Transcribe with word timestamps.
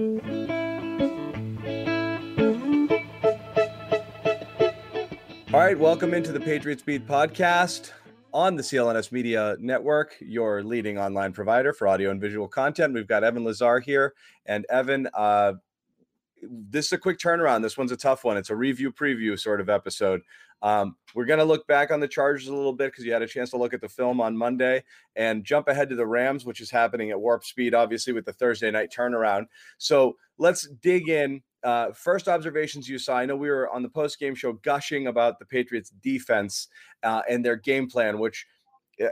All 0.00 0.06
right, 5.52 5.78
welcome 5.78 6.14
into 6.14 6.32
the 6.32 6.40
Patriots 6.40 6.80
Beat 6.80 7.06
podcast 7.06 7.90
on 8.32 8.56
the 8.56 8.62
CLNS 8.62 9.12
Media 9.12 9.56
Network, 9.60 10.16
your 10.20 10.62
leading 10.62 10.96
online 10.96 11.34
provider 11.34 11.74
for 11.74 11.86
audio 11.86 12.10
and 12.10 12.18
visual 12.18 12.48
content. 12.48 12.94
We've 12.94 13.06
got 13.06 13.24
Evan 13.24 13.44
Lazar 13.44 13.78
here. 13.78 14.14
And 14.46 14.64
Evan, 14.70 15.06
uh, 15.12 15.54
this 16.42 16.86
is 16.86 16.92
a 16.92 16.98
quick 16.98 17.18
turnaround. 17.18 17.62
This 17.62 17.76
one's 17.76 17.92
a 17.92 17.96
tough 17.96 18.24
one. 18.24 18.36
It's 18.36 18.50
a 18.50 18.56
review 18.56 18.92
preview 18.92 19.38
sort 19.38 19.60
of 19.60 19.68
episode. 19.68 20.22
Um, 20.62 20.96
we're 21.14 21.24
going 21.24 21.38
to 21.38 21.44
look 21.44 21.66
back 21.66 21.90
on 21.90 22.00
the 22.00 22.08
Chargers 22.08 22.48
a 22.48 22.54
little 22.54 22.72
bit 22.72 22.92
because 22.92 23.04
you 23.04 23.12
had 23.12 23.22
a 23.22 23.26
chance 23.26 23.50
to 23.50 23.56
look 23.56 23.72
at 23.72 23.80
the 23.80 23.88
film 23.88 24.20
on 24.20 24.36
Monday 24.36 24.84
and 25.16 25.44
jump 25.44 25.68
ahead 25.68 25.88
to 25.88 25.96
the 25.96 26.06
Rams, 26.06 26.44
which 26.44 26.60
is 26.60 26.70
happening 26.70 27.10
at 27.10 27.20
warp 27.20 27.44
speed, 27.44 27.74
obviously, 27.74 28.12
with 28.12 28.24
the 28.24 28.32
Thursday 28.32 28.70
night 28.70 28.92
turnaround. 28.94 29.46
So 29.78 30.16
let's 30.38 30.68
dig 30.82 31.08
in 31.08 31.42
uh, 31.62 31.92
first 31.92 32.28
observations 32.28 32.88
you 32.88 32.98
saw. 32.98 33.16
I 33.16 33.26
know 33.26 33.36
we 33.36 33.50
were 33.50 33.70
on 33.70 33.82
the 33.82 33.88
post 33.88 34.18
game 34.18 34.34
show 34.34 34.52
gushing 34.52 35.06
about 35.06 35.38
the 35.38 35.46
Patriots 35.46 35.90
defense 36.02 36.68
uh, 37.02 37.22
and 37.28 37.44
their 37.44 37.56
game 37.56 37.88
plan, 37.88 38.18
which 38.18 38.46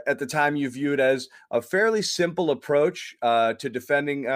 at 0.05 0.19
the 0.19 0.25
time 0.25 0.55
you 0.55 0.69
viewed 0.69 0.99
as 0.99 1.27
a 1.51 1.61
fairly 1.61 2.01
simple 2.01 2.51
approach 2.51 3.15
uh, 3.21 3.53
to 3.53 3.69
defending 3.69 4.27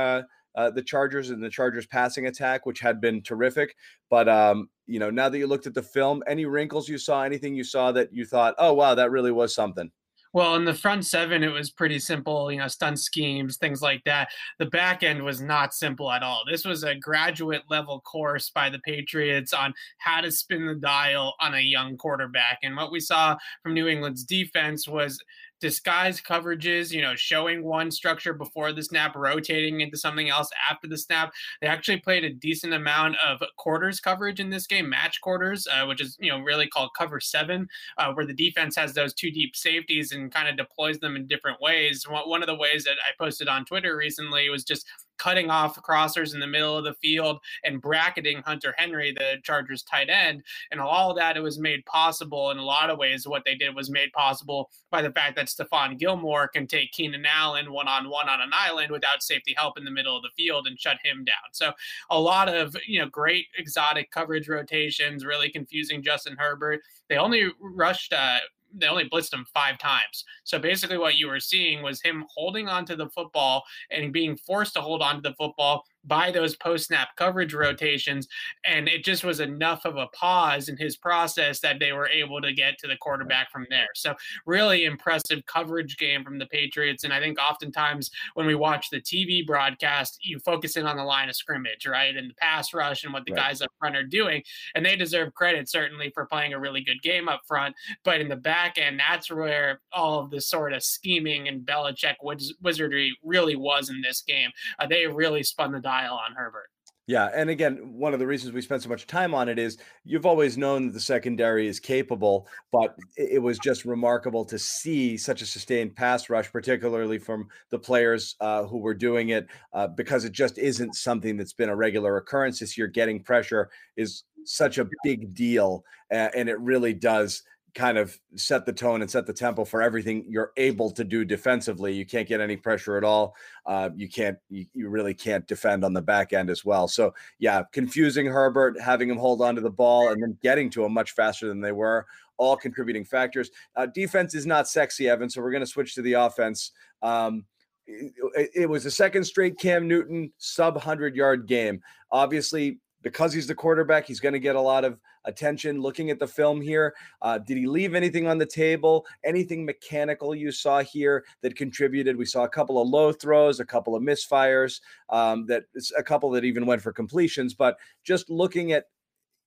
uh, 0.55 0.69
the 0.69 0.81
Chargers 0.81 1.29
and 1.29 1.43
the 1.43 1.49
Chargers 1.49 1.85
passing 1.85 2.27
attack, 2.27 2.65
which 2.65 2.79
had 2.79 3.01
been 3.01 3.21
terrific. 3.21 3.75
But 4.09 4.29
um, 4.29 4.69
you 4.85 4.99
know, 4.99 5.09
now 5.09 5.29
that 5.29 5.37
you 5.37 5.47
looked 5.47 5.67
at 5.67 5.73
the 5.73 5.83
film, 5.83 6.23
any 6.27 6.45
wrinkles 6.45 6.89
you 6.89 6.97
saw, 6.97 7.23
anything 7.23 7.55
you 7.55 7.63
saw 7.63 7.91
that 7.93 8.13
you 8.13 8.25
thought, 8.25 8.55
oh 8.57 8.73
wow, 8.73 8.95
that 8.95 9.11
really 9.11 9.31
was 9.31 9.53
something. 9.53 9.91
Well, 10.33 10.55
in 10.55 10.65
the 10.65 10.73
front 10.73 11.05
seven, 11.05 11.43
it 11.43 11.51
was 11.51 11.69
pretty 11.69 11.99
simple, 11.99 12.51
you 12.51 12.57
know, 12.57 12.67
stunt 12.67 12.97
schemes, 12.99 13.57
things 13.57 13.83
like 13.83 14.03
that. 14.05 14.29
The 14.57 14.65
back 14.65 15.03
end 15.03 15.21
was 15.21 15.41
not 15.41 15.75
simple 15.75 16.11
at 16.11 16.23
all. 16.23 16.41
This 16.49 16.65
was 16.65 16.83
a 16.83 16.95
graduate 16.95 17.61
level 17.69 18.01
course 18.01 18.49
by 18.49 18.71
the 18.71 18.79
Patriots 18.79 19.53
on 19.53 19.75
how 19.99 20.21
to 20.21 20.31
spin 20.31 20.65
the 20.65 20.73
dial 20.73 21.35
on 21.39 21.53
a 21.53 21.59
young 21.59 21.97
quarterback. 21.97 22.57
And 22.63 22.75
what 22.75 22.91
we 22.91 22.99
saw 22.99 23.37
from 23.61 23.75
New 23.75 23.87
England's 23.87 24.23
defense 24.23 24.87
was 24.87 25.19
disguise 25.63 26.19
coverages, 26.19 26.91
you 26.91 27.01
know, 27.01 27.15
showing 27.15 27.63
one 27.63 27.89
structure 27.89 28.33
before 28.33 28.73
the 28.73 28.83
snap, 28.83 29.15
rotating 29.15 29.79
into 29.79 29.95
something 29.95 30.27
else 30.27 30.49
after 30.69 30.89
the 30.89 30.97
snap. 30.97 31.31
They 31.61 31.67
actually 31.67 32.01
played 32.01 32.25
a 32.25 32.33
decent 32.33 32.73
amount 32.73 33.15
of 33.25 33.41
quarters 33.57 34.01
coverage 34.01 34.41
in 34.41 34.49
this 34.49 34.67
game, 34.67 34.89
match 34.89 35.21
quarters, 35.21 35.65
uh, 35.71 35.85
which 35.85 36.01
is, 36.01 36.17
you 36.19 36.29
know, 36.29 36.39
really 36.39 36.67
called 36.67 36.89
cover 36.97 37.21
seven, 37.21 37.69
uh, 37.97 38.11
where 38.11 38.25
the 38.25 38.33
defense 38.33 38.75
has 38.75 38.93
those 38.93 39.13
two 39.13 39.31
deep 39.31 39.55
safeties 39.55 40.11
and 40.11 40.33
kind 40.33 40.49
of 40.49 40.57
deploys 40.57 40.99
them 40.99 41.15
in 41.15 41.27
different 41.27 41.61
ways. 41.61 42.05
One 42.09 42.43
of 42.43 42.47
the 42.47 42.55
ways 42.55 42.83
that 42.83 42.97
I 43.07 43.13
posted 43.17 43.47
on 43.47 43.63
Twitter 43.63 43.95
recently 43.95 44.49
was 44.49 44.65
just 44.65 44.85
cutting 45.17 45.49
off 45.49 45.81
crossers 45.81 46.33
in 46.33 46.39
the 46.39 46.47
middle 46.47 46.77
of 46.77 46.83
the 46.83 46.93
field 46.95 47.39
and 47.63 47.81
bracketing 47.81 48.41
Hunter 48.45 48.73
Henry, 48.77 49.11
the 49.11 49.37
Chargers 49.43 49.83
tight 49.83 50.09
end. 50.09 50.43
And 50.71 50.79
all 50.79 51.13
that, 51.13 51.37
it 51.37 51.41
was 51.41 51.59
made 51.59 51.85
possible 51.85 52.51
in 52.51 52.57
a 52.57 52.63
lot 52.63 52.89
of 52.89 52.97
ways. 52.97 53.27
What 53.27 53.43
they 53.45 53.55
did 53.55 53.75
was 53.75 53.89
made 53.89 54.11
possible 54.13 54.69
by 54.91 55.01
the 55.01 55.11
fact 55.11 55.35
that 55.35 55.47
Stephon 55.47 55.97
Gilmore 55.97 56.47
can 56.47 56.67
take 56.67 56.91
Keenan 56.91 57.25
Allen 57.25 57.71
one 57.71 57.87
on 57.87 58.09
one 58.09 58.29
on 58.29 58.41
an 58.41 58.51
island 58.53 58.91
without 58.91 59.23
safety 59.23 59.53
help 59.57 59.77
in 59.77 59.85
the 59.85 59.91
middle 59.91 60.15
of 60.15 60.23
the 60.23 60.29
field 60.35 60.67
and 60.67 60.79
shut 60.79 60.97
him 61.03 61.23
down. 61.23 61.35
So 61.51 61.71
a 62.09 62.19
lot 62.19 62.49
of, 62.49 62.75
you 62.87 62.99
know, 62.99 63.07
great 63.07 63.47
exotic 63.57 64.11
coverage 64.11 64.49
rotations, 64.49 65.25
really 65.25 65.49
confusing 65.49 66.03
Justin 66.03 66.35
Herbert. 66.37 66.81
They 67.09 67.17
only 67.17 67.51
rushed 67.59 68.13
uh, 68.13 68.39
they 68.73 68.87
only 68.87 69.09
blitzed 69.09 69.33
him 69.33 69.45
five 69.53 69.77
times. 69.77 70.25
So 70.43 70.59
basically, 70.59 70.97
what 70.97 71.17
you 71.17 71.27
were 71.27 71.39
seeing 71.39 71.81
was 71.81 72.01
him 72.01 72.25
holding 72.33 72.67
onto 72.67 72.95
the 72.95 73.09
football 73.09 73.63
and 73.91 74.13
being 74.13 74.35
forced 74.35 74.73
to 74.73 74.81
hold 74.81 75.01
onto 75.01 75.21
the 75.21 75.35
football 75.35 75.83
by 76.05 76.31
those 76.31 76.55
post 76.55 76.87
snap 76.87 77.09
coverage 77.15 77.53
rotations. 77.53 78.27
And 78.65 78.87
it 78.87 79.03
just 79.03 79.23
was 79.23 79.39
enough 79.39 79.85
of 79.85 79.97
a 79.97 80.07
pause 80.07 80.69
in 80.69 80.77
his 80.77 80.97
process 80.97 81.59
that 81.61 81.79
they 81.79 81.93
were 81.93 82.07
able 82.07 82.41
to 82.41 82.53
get 82.53 82.77
to 82.79 82.87
the 82.87 82.97
quarterback 82.97 83.51
from 83.51 83.67
there. 83.69 83.89
So, 83.95 84.13
really 84.45 84.85
impressive 84.85 85.45
coverage 85.45 85.97
game 85.97 86.23
from 86.23 86.39
the 86.39 86.45
Patriots. 86.45 87.03
And 87.03 87.13
I 87.13 87.19
think 87.19 87.39
oftentimes 87.39 88.11
when 88.33 88.45
we 88.45 88.55
watch 88.55 88.89
the 88.89 89.01
TV 89.01 89.45
broadcast, 89.45 90.19
you 90.21 90.39
focus 90.39 90.77
in 90.77 90.85
on 90.85 90.97
the 90.97 91.03
line 91.03 91.29
of 91.29 91.35
scrimmage, 91.35 91.85
right? 91.85 92.15
And 92.15 92.29
the 92.29 92.35
pass 92.35 92.73
rush 92.73 93.03
and 93.03 93.13
what 93.13 93.25
the 93.25 93.33
right. 93.33 93.49
guys 93.49 93.61
up 93.61 93.71
front 93.79 93.95
are 93.95 94.03
doing. 94.03 94.43
And 94.75 94.85
they 94.85 94.95
deserve 94.95 95.33
credit, 95.33 95.69
certainly, 95.69 96.11
for 96.13 96.25
playing 96.25 96.53
a 96.53 96.59
really 96.59 96.83
good 96.83 97.01
game 97.01 97.29
up 97.29 97.41
front. 97.47 97.75
But 98.03 98.21
in 98.21 98.29
the 98.29 98.35
back 98.35 98.77
end, 98.77 98.99
that's 98.99 99.31
where 99.31 99.81
all 99.91 100.19
of 100.19 100.31
the 100.31 100.41
sort 100.41 100.73
of 100.73 100.83
scheming 100.83 101.47
and 101.47 101.65
Belichick 101.65 102.15
wiz- 102.21 102.53
wizardry 102.61 103.15
really 103.23 103.55
was 103.55 103.89
in 103.89 104.01
this 104.01 104.21
game. 104.21 104.49
Uh, 104.79 104.87
they 104.87 105.07
really 105.07 105.43
spun 105.43 105.71
the 105.71 105.79
dial 105.93 106.15
on 106.15 106.35
Herbert. 106.35 106.69
Yeah, 107.05 107.29
and 107.35 107.49
again, 107.49 107.79
one 107.97 108.13
of 108.13 108.19
the 108.21 108.27
reasons 108.27 108.53
we 108.53 108.61
spent 108.61 108.81
so 108.81 108.87
much 108.87 109.07
time 109.07 109.33
on 109.33 109.49
it 109.49 109.59
is 109.59 109.77
you've 110.05 110.25
always 110.25 110.57
known 110.57 110.87
that 110.87 110.93
the 110.93 111.01
secondary 111.01 111.67
is 111.67 111.77
capable, 111.77 112.47
but 112.71 112.95
it 113.17 113.41
was 113.41 113.59
just 113.59 113.83
remarkable 113.83 114.45
to 114.45 114.57
see 114.57 115.17
such 115.17 115.41
a 115.41 115.45
sustained 115.45 115.97
pass 115.97 116.29
rush, 116.29 116.49
particularly 116.49 117.17
from 117.17 117.49
the 117.71 117.79
players 117.79 118.37
uh, 118.39 118.63
who 118.63 118.77
were 118.77 118.93
doing 118.93 119.29
it, 119.29 119.47
uh, 119.73 119.87
because 119.87 120.23
it 120.23 120.31
just 120.31 120.57
isn't 120.57 120.95
something 120.95 121.35
that's 121.35 121.51
been 121.51 121.67
a 121.67 121.75
regular 121.75 122.15
occurrence 122.15 122.59
this 122.59 122.77
year. 122.77 122.87
Getting 122.87 123.21
pressure 123.21 123.69
is 123.97 124.23
such 124.45 124.77
a 124.77 124.87
big 125.03 125.33
deal, 125.33 125.83
uh, 126.09 126.29
and 126.33 126.47
it 126.47 126.59
really 126.61 126.93
does 126.93 127.43
kind 127.73 127.97
of 127.97 128.19
set 128.35 128.65
the 128.65 128.73
tone 128.73 129.01
and 129.01 129.09
set 129.09 129.25
the 129.25 129.33
tempo 129.33 129.65
for 129.65 129.81
everything 129.81 130.25
you're 130.27 130.51
able 130.57 130.91
to 130.91 131.03
do 131.03 131.25
defensively. 131.25 131.93
You 131.93 132.05
can't 132.05 132.27
get 132.27 132.39
any 132.39 132.55
pressure 132.55 132.97
at 132.97 133.03
all. 133.03 133.35
Uh, 133.65 133.89
you 133.95 134.07
can't, 134.07 134.37
you, 134.49 134.65
you, 134.73 134.89
really 134.89 135.13
can't 135.13 135.47
defend 135.47 135.83
on 135.83 135.93
the 135.93 136.01
back 136.01 136.33
end 136.33 136.49
as 136.49 136.63
well. 136.63 136.87
So, 136.87 137.13
yeah, 137.39 137.63
confusing 137.71 138.27
Herbert, 138.27 138.79
having 138.79 139.09
him 139.09 139.17
hold 139.17 139.41
on 139.41 139.55
to 139.55 139.61
the 139.61 139.71
ball 139.71 140.09
and 140.09 140.21
then 140.21 140.37
getting 140.43 140.69
to 140.71 140.85
him 140.85 140.93
much 140.93 141.11
faster 141.11 141.47
than 141.47 141.61
they 141.61 141.71
were, 141.71 142.05
all 142.37 142.55
contributing 142.55 143.05
factors. 143.05 143.49
Uh, 143.75 143.87
defense 143.87 144.35
is 144.35 144.45
not 144.45 144.67
sexy, 144.67 145.09
Evan. 145.09 145.29
So, 145.29 145.41
we're 145.41 145.51
going 145.51 145.61
to 145.61 145.67
switch 145.67 145.95
to 145.95 146.01
the 146.01 146.13
offense. 146.13 146.71
Um, 147.01 147.45
it, 147.85 148.69
was 148.69 148.83
the 148.83 148.91
second 148.91 149.25
straight 149.25 149.59
Cam 149.59 149.87
Newton 149.87 150.31
sub 150.37 150.75
100 150.75 151.15
yard 151.15 151.47
game. 151.47 151.81
Obviously, 152.11 152.79
because 153.03 153.33
he's 153.33 153.45
the 153.45 153.53
quarterback, 153.53 154.07
he's 154.07 154.19
going 154.19 154.33
to 154.33 154.39
get 154.39 154.55
a 154.55 154.61
lot 154.61 154.83
of 154.83 154.99
attention. 155.25 155.81
Looking 155.81 156.09
at 156.09 156.19
the 156.19 156.27
film 156.27 156.59
here, 156.61 156.95
uh, 157.21 157.37
did 157.37 157.57
he 157.57 157.67
leave 157.67 157.93
anything 157.93 158.27
on 158.27 158.37
the 158.37 158.45
table? 158.45 159.05
Anything 159.23 159.65
mechanical 159.65 160.33
you 160.33 160.51
saw 160.51 160.81
here 160.81 161.23
that 161.41 161.55
contributed? 161.55 162.17
We 162.17 162.25
saw 162.25 162.43
a 162.45 162.49
couple 162.49 162.81
of 162.81 162.87
low 162.87 163.11
throws, 163.11 163.59
a 163.59 163.65
couple 163.65 163.95
of 163.95 164.01
misfires, 164.01 164.79
um, 165.09 165.45
that 165.47 165.65
a 165.97 166.03
couple 166.03 166.31
that 166.31 166.45
even 166.45 166.65
went 166.65 166.81
for 166.81 166.91
completions. 166.91 167.53
But 167.53 167.77
just 168.03 168.29
looking 168.29 168.71
at 168.71 168.85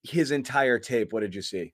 his 0.03 0.31
entire 0.31 0.79
tape, 0.79 1.13
what 1.13 1.21
did 1.21 1.35
you 1.35 1.43
see? 1.43 1.73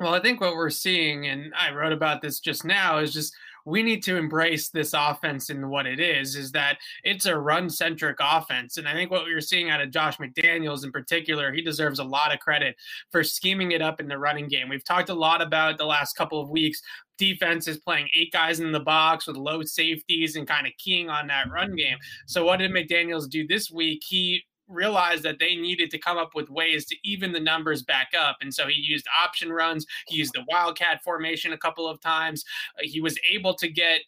Well, 0.00 0.14
I 0.14 0.20
think 0.20 0.40
what 0.40 0.54
we're 0.54 0.70
seeing, 0.70 1.26
and 1.26 1.52
I 1.54 1.74
wrote 1.74 1.92
about 1.92 2.22
this 2.22 2.40
just 2.40 2.64
now, 2.64 2.98
is 2.98 3.12
just 3.12 3.34
we 3.70 3.82
need 3.82 4.02
to 4.04 4.16
embrace 4.16 4.68
this 4.68 4.92
offense 4.92 5.50
and 5.50 5.70
what 5.70 5.86
it 5.86 6.00
is, 6.00 6.36
is 6.36 6.52
that 6.52 6.78
it's 7.04 7.26
a 7.26 7.38
run 7.38 7.70
centric 7.70 8.18
offense. 8.20 8.76
And 8.76 8.88
I 8.88 8.92
think 8.92 9.10
what 9.10 9.24
we 9.24 9.32
are 9.32 9.40
seeing 9.40 9.70
out 9.70 9.80
of 9.80 9.90
Josh 9.90 10.18
McDaniels 10.18 10.84
in 10.84 10.92
particular, 10.92 11.52
he 11.52 11.62
deserves 11.62 11.98
a 11.98 12.04
lot 12.04 12.34
of 12.34 12.40
credit 12.40 12.76
for 13.10 13.22
scheming 13.22 13.72
it 13.72 13.82
up 13.82 14.00
in 14.00 14.08
the 14.08 14.18
running 14.18 14.48
game. 14.48 14.68
We've 14.68 14.84
talked 14.84 15.08
a 15.08 15.14
lot 15.14 15.40
about 15.40 15.78
the 15.78 15.86
last 15.86 16.14
couple 16.14 16.40
of 16.40 16.50
weeks 16.50 16.82
defense 17.20 17.68
is 17.68 17.76
playing 17.76 18.08
eight 18.14 18.32
guys 18.32 18.60
in 18.60 18.72
the 18.72 18.80
box 18.80 19.26
with 19.26 19.36
low 19.36 19.62
safeties 19.62 20.36
and 20.36 20.48
kind 20.48 20.66
of 20.66 20.72
keying 20.78 21.10
on 21.10 21.26
that 21.26 21.50
run 21.50 21.76
game. 21.76 21.98
So 22.26 22.44
what 22.44 22.60
did 22.60 22.70
McDaniels 22.70 23.28
do 23.28 23.46
this 23.46 23.70
week? 23.70 24.02
He 24.08 24.42
realized 24.70 25.22
that 25.24 25.38
they 25.38 25.56
needed 25.56 25.90
to 25.90 25.98
come 25.98 26.16
up 26.16 26.34
with 26.34 26.48
ways 26.48 26.86
to 26.86 26.96
even 27.04 27.32
the 27.32 27.40
numbers 27.40 27.82
back 27.82 28.10
up. 28.18 28.38
And 28.40 28.52
so 28.52 28.66
he 28.66 28.80
used 28.80 29.06
option 29.22 29.52
runs, 29.52 29.86
he 30.06 30.16
used 30.16 30.32
the 30.34 30.44
wildcat 30.48 31.02
formation 31.02 31.52
a 31.52 31.58
couple 31.58 31.88
of 31.88 32.00
times. 32.00 32.44
Uh, 32.78 32.82
he 32.84 33.00
was 33.00 33.18
able 33.30 33.54
to 33.54 33.68
get 33.68 34.00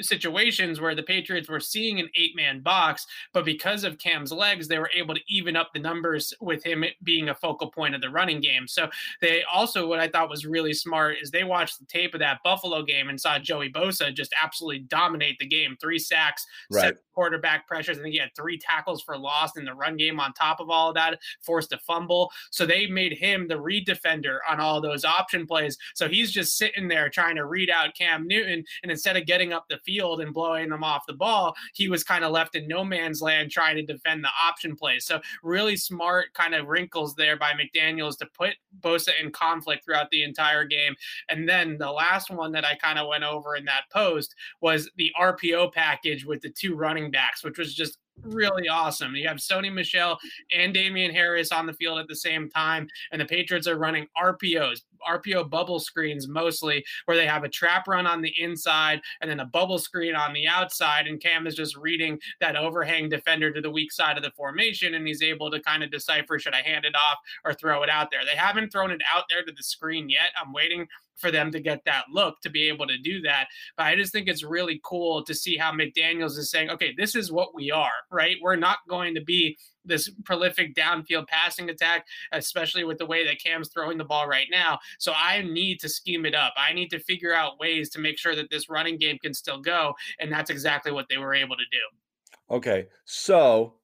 situations 0.00 0.80
where 0.80 0.94
the 0.94 1.02
Patriots 1.02 1.48
were 1.48 1.60
seeing 1.60 2.00
an 2.00 2.08
eight 2.14 2.34
man 2.34 2.60
box, 2.60 3.06
but 3.32 3.44
because 3.44 3.84
of 3.84 3.98
Cam's 3.98 4.32
legs, 4.32 4.68
they 4.68 4.78
were 4.78 4.90
able 4.94 5.14
to 5.14 5.20
even 5.28 5.56
up 5.56 5.70
the 5.72 5.80
numbers 5.80 6.34
with 6.40 6.64
him 6.64 6.84
being 7.02 7.28
a 7.28 7.34
focal 7.34 7.70
point 7.70 7.94
of 7.94 8.00
the 8.00 8.10
running 8.10 8.40
game. 8.40 8.66
So 8.66 8.88
they 9.20 9.42
also, 9.52 9.86
what 9.86 10.00
I 10.00 10.08
thought 10.08 10.30
was 10.30 10.46
really 10.46 10.72
smart 10.72 11.16
is 11.22 11.30
they 11.30 11.44
watched 11.44 11.78
the 11.78 11.86
tape 11.86 12.14
of 12.14 12.20
that 12.20 12.40
Buffalo 12.42 12.82
game 12.82 13.08
and 13.08 13.20
saw 13.20 13.38
Joey 13.38 13.70
Bosa 13.70 14.12
just 14.14 14.34
absolutely 14.42 14.80
dominate 14.80 15.38
the 15.38 15.46
game. 15.46 15.76
Three 15.80 15.98
sacks, 15.98 16.44
right. 16.70 16.94
quarterback 17.14 17.66
pressures. 17.66 17.98
I 17.98 18.02
think 18.02 18.14
he 18.14 18.20
had 18.20 18.34
three 18.34 18.58
tackles 18.58 19.02
for 19.02 19.16
loss 19.16 19.56
in 19.56 19.64
the 19.64 19.74
run 19.74 19.96
game 19.96 20.18
on 20.20 20.32
top 20.32 20.60
of 20.60 20.70
all 20.70 20.88
of 20.88 20.94
that, 20.96 21.20
forced 21.40 21.72
a 21.72 21.78
fumble. 21.78 22.30
So 22.50 22.66
they 22.66 22.86
made 22.86 23.12
him 23.12 23.48
the 23.48 23.60
read 23.60 23.86
defender 23.86 24.40
on 24.48 24.60
all 24.60 24.80
those 24.80 25.04
option 25.04 25.46
plays. 25.46 25.78
So 25.94 26.08
he's 26.08 26.32
just 26.32 26.56
sitting 26.58 26.88
there 26.88 27.08
trying 27.08 27.36
to 27.36 27.46
read 27.46 27.70
out 27.70 27.94
Cam 27.94 28.26
Newton. 28.26 28.64
And 28.82 28.90
instead 28.90 29.16
of 29.16 29.26
getting 29.26 29.52
up 29.52 29.67
the 29.68 29.78
field 29.78 30.20
and 30.20 30.34
blowing 30.34 30.70
them 30.70 30.84
off 30.84 31.06
the 31.06 31.12
ball, 31.12 31.54
he 31.74 31.88
was 31.88 32.04
kind 32.04 32.24
of 32.24 32.32
left 32.32 32.54
in 32.54 32.68
no 32.68 32.84
man's 32.84 33.22
land 33.22 33.50
trying 33.50 33.76
to 33.76 33.82
defend 33.82 34.24
the 34.24 34.30
option 34.46 34.76
plays. 34.76 35.04
So 35.04 35.20
really 35.42 35.76
smart 35.76 36.32
kind 36.34 36.54
of 36.54 36.68
wrinkles 36.68 37.14
there 37.14 37.36
by 37.36 37.52
McDaniels 37.52 38.18
to 38.18 38.26
put 38.26 38.54
Bosa 38.80 39.10
in 39.22 39.30
conflict 39.30 39.84
throughout 39.84 40.10
the 40.10 40.22
entire 40.22 40.64
game. 40.64 40.94
And 41.28 41.48
then 41.48 41.78
the 41.78 41.90
last 41.90 42.30
one 42.30 42.52
that 42.52 42.64
I 42.64 42.74
kind 42.76 42.98
of 42.98 43.08
went 43.08 43.24
over 43.24 43.56
in 43.56 43.64
that 43.66 43.84
post 43.92 44.34
was 44.60 44.90
the 44.96 45.12
RPO 45.20 45.72
package 45.72 46.24
with 46.24 46.40
the 46.40 46.50
two 46.50 46.74
running 46.74 47.10
backs, 47.10 47.44
which 47.44 47.58
was 47.58 47.74
just 47.74 47.98
really 48.22 48.68
awesome. 48.68 49.14
You 49.14 49.28
have 49.28 49.38
Sony 49.38 49.72
Michel 49.72 50.18
and 50.56 50.74
Damien 50.74 51.12
Harris 51.12 51.52
on 51.52 51.66
the 51.66 51.72
field 51.72 51.98
at 51.98 52.08
the 52.08 52.16
same 52.16 52.48
time, 52.48 52.88
and 53.12 53.20
the 53.20 53.26
Patriots 53.26 53.66
are 53.66 53.78
running 53.78 54.06
RPOs, 54.20 54.82
RPO 55.08 55.50
bubble 55.50 55.80
screens 55.80 56.28
mostly, 56.28 56.84
where 57.04 57.16
they 57.16 57.26
have 57.26 57.44
a 57.44 57.48
trap 57.48 57.86
run 57.88 58.06
on 58.06 58.22
the 58.22 58.34
inside 58.38 59.00
and 59.20 59.30
then 59.30 59.40
a 59.40 59.46
bubble 59.46 59.78
screen 59.78 60.14
on 60.14 60.32
the 60.32 60.46
outside. 60.46 61.06
And 61.06 61.20
Cam 61.20 61.46
is 61.46 61.54
just 61.54 61.76
reading 61.76 62.18
that 62.40 62.56
overhang 62.56 63.08
defender 63.08 63.52
to 63.52 63.60
the 63.60 63.70
weak 63.70 63.92
side 63.92 64.16
of 64.16 64.22
the 64.22 64.32
formation, 64.32 64.94
and 64.94 65.06
he's 65.06 65.22
able 65.22 65.50
to 65.50 65.60
kind 65.60 65.82
of 65.82 65.90
decipher 65.90 66.38
should 66.38 66.54
I 66.54 66.62
hand 66.62 66.84
it 66.84 66.94
off 66.94 67.18
or 67.44 67.54
throw 67.54 67.82
it 67.82 67.90
out 67.90 68.10
there. 68.10 68.24
They 68.24 68.36
haven't 68.36 68.70
thrown 68.70 68.90
it 68.90 69.00
out 69.14 69.24
there 69.28 69.44
to 69.44 69.52
the 69.52 69.62
screen 69.62 70.08
yet. 70.08 70.30
I'm 70.40 70.52
waiting 70.52 70.86
for 71.18 71.30
them 71.30 71.50
to 71.52 71.60
get 71.60 71.84
that 71.84 72.04
look 72.12 72.40
to 72.42 72.50
be 72.50 72.68
able 72.68 72.86
to 72.86 72.98
do 72.98 73.20
that. 73.22 73.48
But 73.76 73.86
I 73.86 73.96
just 73.96 74.12
think 74.12 74.28
it's 74.28 74.44
really 74.44 74.80
cool 74.84 75.24
to 75.24 75.34
see 75.34 75.56
how 75.56 75.72
McDaniels 75.72 76.38
is 76.38 76.50
saying, 76.50 76.70
okay, 76.70 76.94
this 76.96 77.14
is 77.14 77.30
what 77.30 77.54
we 77.54 77.70
are, 77.70 77.90
right? 78.10 78.36
We're 78.40 78.56
not 78.56 78.78
going 78.88 79.14
to 79.14 79.22
be 79.22 79.58
this 79.84 80.10
prolific 80.24 80.74
downfield 80.74 81.26
passing 81.28 81.70
attack, 81.70 82.06
especially 82.32 82.84
with 82.84 82.98
the 82.98 83.06
way 83.06 83.26
that 83.26 83.42
Cam's 83.42 83.70
throwing 83.72 83.98
the 83.98 84.04
ball 84.04 84.28
right 84.28 84.48
now. 84.50 84.78
So 84.98 85.12
I 85.16 85.42
need 85.42 85.80
to 85.80 85.88
scheme 85.88 86.26
it 86.26 86.34
up. 86.34 86.54
I 86.56 86.74
need 86.74 86.88
to 86.90 86.98
figure 87.00 87.32
out 87.32 87.58
ways 87.58 87.88
to 87.90 87.98
make 87.98 88.18
sure 88.18 88.36
that 88.36 88.50
this 88.50 88.68
running 88.68 88.98
game 88.98 89.18
can 89.22 89.34
still 89.34 89.60
go. 89.60 89.94
And 90.20 90.30
that's 90.30 90.50
exactly 90.50 90.92
what 90.92 91.06
they 91.08 91.16
were 91.16 91.34
able 91.34 91.56
to 91.56 91.64
do. 91.70 92.54
Okay. 92.54 92.86
So 93.04 93.74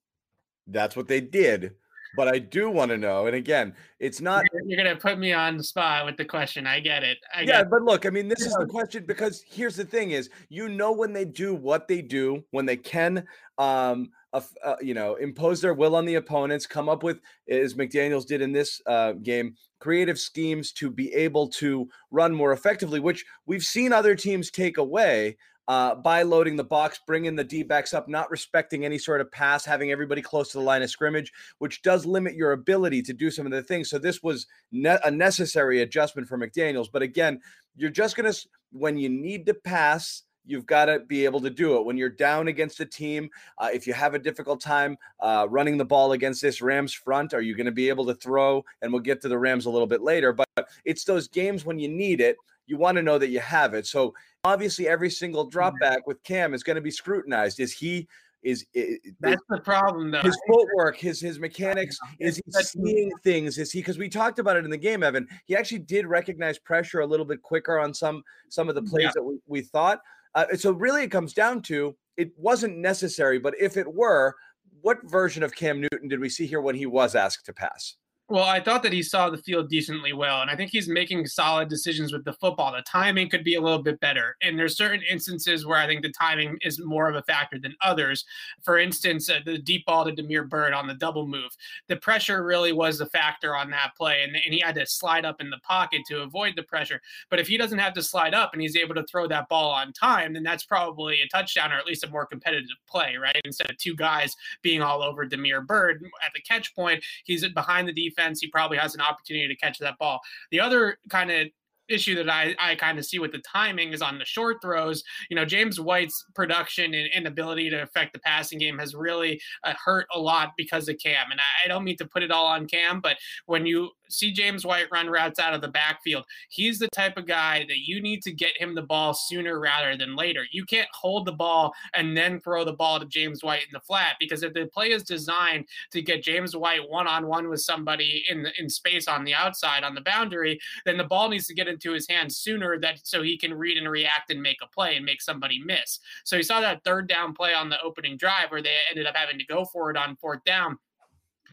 that's 0.66 0.96
what 0.96 1.08
they 1.08 1.20
did 1.20 1.72
but 2.16 2.28
I 2.28 2.38
do 2.38 2.70
want 2.70 2.90
to 2.90 2.98
know. 2.98 3.26
And 3.26 3.36
again, 3.36 3.74
it's 3.98 4.20
not. 4.20 4.44
You're, 4.52 4.82
going 4.82 4.94
to 4.94 5.00
put 5.00 5.18
me 5.18 5.32
on 5.32 5.56
the 5.56 5.64
spot 5.64 6.04
with 6.04 6.16
the 6.16 6.24
question. 6.24 6.66
I 6.66 6.80
get 6.80 7.02
it. 7.02 7.18
I 7.34 7.40
yeah, 7.40 7.62
get 7.62 7.70
but 7.70 7.82
look, 7.82 8.06
I 8.06 8.10
mean, 8.10 8.28
this 8.28 8.42
is 8.42 8.54
the 8.54 8.66
question 8.66 9.04
because 9.06 9.44
here's 9.48 9.76
the 9.76 9.84
thing: 9.84 10.12
is 10.12 10.30
you 10.48 10.68
know 10.68 10.92
when 10.92 11.12
they 11.12 11.24
do 11.24 11.54
what 11.54 11.88
they 11.88 12.02
do, 12.02 12.44
when 12.50 12.66
they 12.66 12.76
can, 12.76 13.24
um, 13.58 14.10
uh, 14.32 14.40
uh, 14.64 14.76
you 14.80 14.94
know, 14.94 15.16
impose 15.16 15.60
their 15.60 15.74
will 15.74 15.96
on 15.96 16.04
the 16.04 16.16
opponents, 16.16 16.66
come 16.66 16.88
up 16.88 17.02
with 17.02 17.20
as 17.48 17.74
McDaniels 17.74 18.26
did 18.26 18.42
in 18.42 18.52
this 18.52 18.80
uh, 18.86 19.12
game, 19.12 19.56
creative 19.78 20.18
schemes 20.18 20.72
to 20.72 20.90
be 20.90 21.12
able 21.14 21.48
to 21.48 21.88
run 22.10 22.34
more 22.34 22.52
effectively, 22.52 23.00
which 23.00 23.24
we've 23.46 23.64
seen 23.64 23.92
other 23.92 24.14
teams 24.14 24.50
take 24.50 24.78
away 24.78 25.36
uh, 25.68 25.94
by 25.94 26.22
loading 26.22 26.56
the 26.56 26.64
box, 26.64 27.00
bringing 27.06 27.36
the 27.36 27.44
D 27.44 27.62
backs 27.62 27.94
up, 27.94 28.08
not 28.08 28.30
respecting 28.30 28.84
any 28.84 28.98
sort 28.98 29.20
of 29.20 29.30
pass, 29.32 29.64
having 29.64 29.90
everybody 29.90 30.20
close 30.20 30.52
to 30.52 30.58
the 30.58 30.64
line 30.64 30.82
of 30.82 30.90
scrimmage, 30.90 31.32
which 31.58 31.82
does 31.82 32.04
limit 32.04 32.34
your 32.34 32.52
ability 32.52 33.02
to 33.02 33.12
do 33.12 33.30
some 33.30 33.46
of 33.46 33.52
the 33.52 33.62
things. 33.62 33.88
So 33.90 33.98
this 33.98 34.22
was 34.22 34.46
ne- 34.72 34.98
a 35.04 35.10
necessary 35.10 35.82
adjustment 35.82 36.28
for 36.28 36.38
McDaniels. 36.38 36.88
But 36.92 37.02
again, 37.02 37.40
you're 37.76 37.90
just 37.90 38.16
going 38.16 38.30
to, 38.30 38.48
when 38.72 38.98
you 38.98 39.08
need 39.08 39.46
to 39.46 39.54
pass, 39.54 40.22
you've 40.46 40.66
got 40.66 40.84
to 40.84 41.00
be 41.00 41.24
able 41.24 41.40
to 41.40 41.48
do 41.48 41.76
it 41.76 41.86
when 41.86 41.96
you're 41.96 42.10
down 42.10 42.48
against 42.48 42.78
a 42.80 42.84
team. 42.84 43.30
Uh, 43.56 43.70
if 43.72 43.86
you 43.86 43.94
have 43.94 44.12
a 44.12 44.18
difficult 44.18 44.60
time 44.60 44.98
uh, 45.20 45.46
running 45.48 45.78
the 45.78 45.84
ball 45.84 46.12
against 46.12 46.42
this 46.42 46.60
Rams 46.60 46.92
front, 46.92 47.32
are 47.32 47.40
you 47.40 47.56
going 47.56 47.64
to 47.64 47.72
be 47.72 47.88
able 47.88 48.04
to 48.04 48.14
throw? 48.14 48.62
And 48.82 48.92
we'll 48.92 49.00
get 49.00 49.22
to 49.22 49.28
the 49.28 49.38
Rams 49.38 49.64
a 49.64 49.70
little 49.70 49.86
bit 49.86 50.02
later, 50.02 50.34
but 50.34 50.68
it's 50.84 51.04
those 51.04 51.28
games 51.28 51.64
when 51.64 51.78
you 51.78 51.88
need 51.88 52.20
it. 52.20 52.36
You 52.66 52.76
want 52.76 52.96
to 52.96 53.02
know 53.02 53.18
that 53.18 53.28
you 53.28 53.40
have 53.40 53.74
it. 53.74 53.86
So 53.86 54.14
obviously 54.44 54.88
every 54.88 55.10
single 55.10 55.44
drop 55.46 55.74
back 55.80 56.06
with 56.06 56.22
Cam 56.22 56.54
is 56.54 56.62
going 56.62 56.76
to 56.76 56.82
be 56.82 56.90
scrutinized. 56.90 57.60
Is 57.60 57.72
he 57.72 58.06
is, 58.42 58.66
is 58.74 58.98
that's 59.20 59.42
the 59.48 59.60
problem 59.60 60.10
though. 60.10 60.20
His 60.20 60.38
footwork, 60.46 60.96
his 60.96 61.20
his 61.20 61.40
mechanics, 61.40 61.98
is 62.20 62.36
he 62.36 62.62
seeing 62.62 63.10
things? 63.22 63.58
Is 63.58 63.72
he 63.72 63.80
because 63.80 63.98
we 63.98 64.08
talked 64.08 64.38
about 64.38 64.56
it 64.56 64.64
in 64.64 64.70
the 64.70 64.76
game, 64.76 65.02
Evan? 65.02 65.26
He 65.46 65.56
actually 65.56 65.78
did 65.78 66.06
recognize 66.06 66.58
pressure 66.58 67.00
a 67.00 67.06
little 67.06 67.26
bit 67.26 67.42
quicker 67.42 67.78
on 67.78 67.94
some 67.94 68.22
some 68.50 68.68
of 68.68 68.74
the 68.74 68.82
plays 68.82 69.04
yeah. 69.04 69.10
that 69.14 69.22
we, 69.22 69.38
we 69.46 69.62
thought. 69.62 70.00
Uh, 70.34 70.46
so 70.56 70.72
really, 70.72 71.04
it 71.04 71.10
comes 71.10 71.32
down 71.32 71.62
to 71.62 71.96
it 72.16 72.32
wasn't 72.36 72.76
necessary, 72.76 73.38
but 73.38 73.54
if 73.58 73.76
it 73.76 73.92
were, 73.92 74.34
what 74.82 74.98
version 75.04 75.42
of 75.42 75.54
Cam 75.54 75.80
Newton 75.80 76.08
did 76.08 76.20
we 76.20 76.28
see 76.28 76.46
here 76.46 76.60
when 76.60 76.74
he 76.74 76.86
was 76.86 77.14
asked 77.14 77.46
to 77.46 77.52
pass? 77.52 77.96
Well, 78.34 78.42
I 78.42 78.58
thought 78.58 78.82
that 78.82 78.92
he 78.92 79.00
saw 79.00 79.30
the 79.30 79.38
field 79.38 79.68
decently 79.68 80.12
well, 80.12 80.42
and 80.42 80.50
I 80.50 80.56
think 80.56 80.72
he's 80.72 80.88
making 80.88 81.24
solid 81.28 81.68
decisions 81.68 82.12
with 82.12 82.24
the 82.24 82.32
football. 82.32 82.72
The 82.72 82.82
timing 82.82 83.30
could 83.30 83.44
be 83.44 83.54
a 83.54 83.60
little 83.60 83.80
bit 83.80 84.00
better, 84.00 84.36
and 84.42 84.58
there's 84.58 84.76
certain 84.76 85.02
instances 85.08 85.64
where 85.64 85.78
I 85.78 85.86
think 85.86 86.02
the 86.02 86.10
timing 86.10 86.58
is 86.62 86.80
more 86.84 87.08
of 87.08 87.14
a 87.14 87.22
factor 87.22 87.60
than 87.60 87.76
others. 87.80 88.24
For 88.64 88.76
instance, 88.76 89.30
uh, 89.30 89.38
the 89.46 89.58
deep 89.58 89.86
ball 89.86 90.04
to 90.04 90.10
Damiere 90.10 90.42
Byrd 90.42 90.72
on 90.72 90.88
the 90.88 90.94
double 90.94 91.28
move, 91.28 91.52
the 91.86 91.94
pressure 91.94 92.42
really 92.42 92.72
was 92.72 93.00
a 93.00 93.06
factor 93.06 93.54
on 93.54 93.70
that 93.70 93.92
play, 93.96 94.24
and, 94.24 94.34
and 94.34 94.52
he 94.52 94.58
had 94.58 94.74
to 94.74 94.84
slide 94.84 95.24
up 95.24 95.40
in 95.40 95.48
the 95.48 95.60
pocket 95.62 96.00
to 96.08 96.22
avoid 96.22 96.54
the 96.56 96.64
pressure. 96.64 97.00
But 97.30 97.38
if 97.38 97.46
he 97.46 97.56
doesn't 97.56 97.78
have 97.78 97.92
to 97.92 98.02
slide 98.02 98.34
up 98.34 98.50
and 98.52 98.60
he's 98.60 98.74
able 98.74 98.96
to 98.96 99.04
throw 99.04 99.28
that 99.28 99.48
ball 99.48 99.70
on 99.70 99.92
time, 99.92 100.32
then 100.32 100.42
that's 100.42 100.64
probably 100.64 101.20
a 101.20 101.28
touchdown 101.28 101.70
or 101.70 101.76
at 101.76 101.86
least 101.86 102.02
a 102.02 102.10
more 102.10 102.26
competitive 102.26 102.66
play, 102.88 103.14
right? 103.14 103.40
Instead 103.44 103.70
of 103.70 103.78
two 103.78 103.94
guys 103.94 104.34
being 104.60 104.82
all 104.82 105.04
over 105.04 105.24
Damiere 105.24 105.60
Byrd 105.60 106.02
at 106.26 106.32
the 106.34 106.40
catch 106.40 106.74
point, 106.74 107.00
he's 107.22 107.48
behind 107.50 107.86
the 107.86 107.92
defense 107.92 108.23
defense, 108.24 108.40
he 108.40 108.48
probably 108.48 108.78
has 108.78 108.94
an 108.94 109.00
opportunity 109.00 109.48
to 109.48 109.56
catch 109.56 109.78
that 109.78 109.98
ball. 109.98 110.20
The 110.50 110.60
other 110.60 110.98
kind 111.10 111.30
of 111.30 111.48
issue 111.86 112.14
that 112.14 112.30
I, 112.30 112.56
I 112.58 112.76
kind 112.76 112.98
of 112.98 113.04
see 113.04 113.18
with 113.18 113.32
the 113.32 113.42
timing 113.52 113.92
is 113.92 114.00
on 114.00 114.18
the 114.18 114.24
short 114.24 114.56
throws. 114.62 115.02
You 115.28 115.36
know, 115.36 115.44
James 115.44 115.78
White's 115.78 116.24
production 116.34 116.94
and, 116.94 117.26
ability 117.26 117.68
to 117.70 117.82
affect 117.82 118.14
the 118.14 118.20
passing 118.20 118.58
game 118.58 118.78
has 118.78 118.94
really 118.94 119.40
uh, 119.64 119.74
hurt 119.82 120.06
a 120.14 120.18
lot 120.18 120.52
because 120.56 120.88
of 120.88 120.96
Cam. 121.02 121.30
And 121.30 121.40
I, 121.40 121.64
I, 121.64 121.68
don't 121.68 121.84
mean 121.84 121.96
to 121.96 122.06
put 122.06 122.22
it 122.22 122.30
all 122.30 122.46
on 122.46 122.66
Cam, 122.66 123.00
but 123.00 123.16
when 123.46 123.66
you 123.66 123.90
see 124.08 124.32
James 124.32 124.64
White 124.64 124.86
run 124.92 125.08
routes 125.08 125.38
out 125.38 125.54
of 125.54 125.60
the 125.60 125.68
backfield, 125.68 126.24
he's 126.48 126.78
the 126.78 126.88
type 126.88 127.16
of 127.16 127.26
guy 127.26 127.64
that 127.68 127.78
you 127.86 128.00
need 128.00 128.22
to 128.22 128.32
get 128.32 128.56
him 128.56 128.74
the 128.74 128.82
ball 128.82 129.14
sooner 129.14 129.58
rather 129.58 129.96
than 129.96 130.16
later. 130.16 130.44
You 130.52 130.64
can't 130.64 130.88
hold 130.92 131.26
the 131.26 131.32
ball 131.32 131.72
and 131.94 132.16
then 132.16 132.40
throw 132.40 132.64
the 132.64 132.72
ball 132.72 133.00
to 133.00 133.06
James 133.06 133.42
White 133.42 133.62
in 133.62 133.72
the 133.72 133.80
flat 133.80 134.16
because 134.18 134.42
if 134.42 134.52
the 134.54 134.66
play 134.66 134.90
is 134.90 135.02
designed 135.02 135.66
to 135.92 136.02
get 136.02 136.22
James 136.22 136.56
White 136.56 136.88
one 136.88 137.06
on 137.06 137.26
one 137.26 137.48
with 137.48 137.60
somebody 137.60 138.24
in 138.28 138.46
in 138.58 138.68
space 138.68 139.08
on 139.08 139.24
the 139.24 139.34
outside 139.34 139.84
on 139.84 139.94
the 139.94 140.00
boundary, 140.00 140.58
then 140.84 140.96
the 140.96 141.04
ball 141.04 141.28
needs 141.28 141.46
to 141.46 141.54
get 141.54 141.68
into 141.68 141.92
his 141.92 142.08
hands 142.08 142.36
sooner 142.36 142.78
that 142.80 143.00
so 143.04 143.22
he 143.22 143.38
can 143.38 143.54
read 143.54 143.76
and 143.76 143.90
react 143.90 144.30
and 144.30 144.42
make 144.42 144.58
a 144.62 144.68
play 144.68 144.96
and 144.96 145.04
make 145.04 145.22
somebody 145.22 145.60
miss. 145.64 146.00
So 146.24 146.36
you 146.36 146.42
saw 146.42 146.60
that 146.60 146.84
third 146.84 147.08
down 147.08 147.34
play 147.34 147.54
on 147.54 147.68
the 147.68 147.80
opening 147.82 148.16
drive 148.16 148.50
where 148.50 148.62
they 148.62 148.74
ended 148.90 149.06
up 149.06 149.16
having 149.16 149.38
to 149.38 149.46
go 149.46 149.64
for 149.64 149.90
it 149.90 149.96
on 149.96 150.16
fourth 150.16 150.44
down 150.44 150.78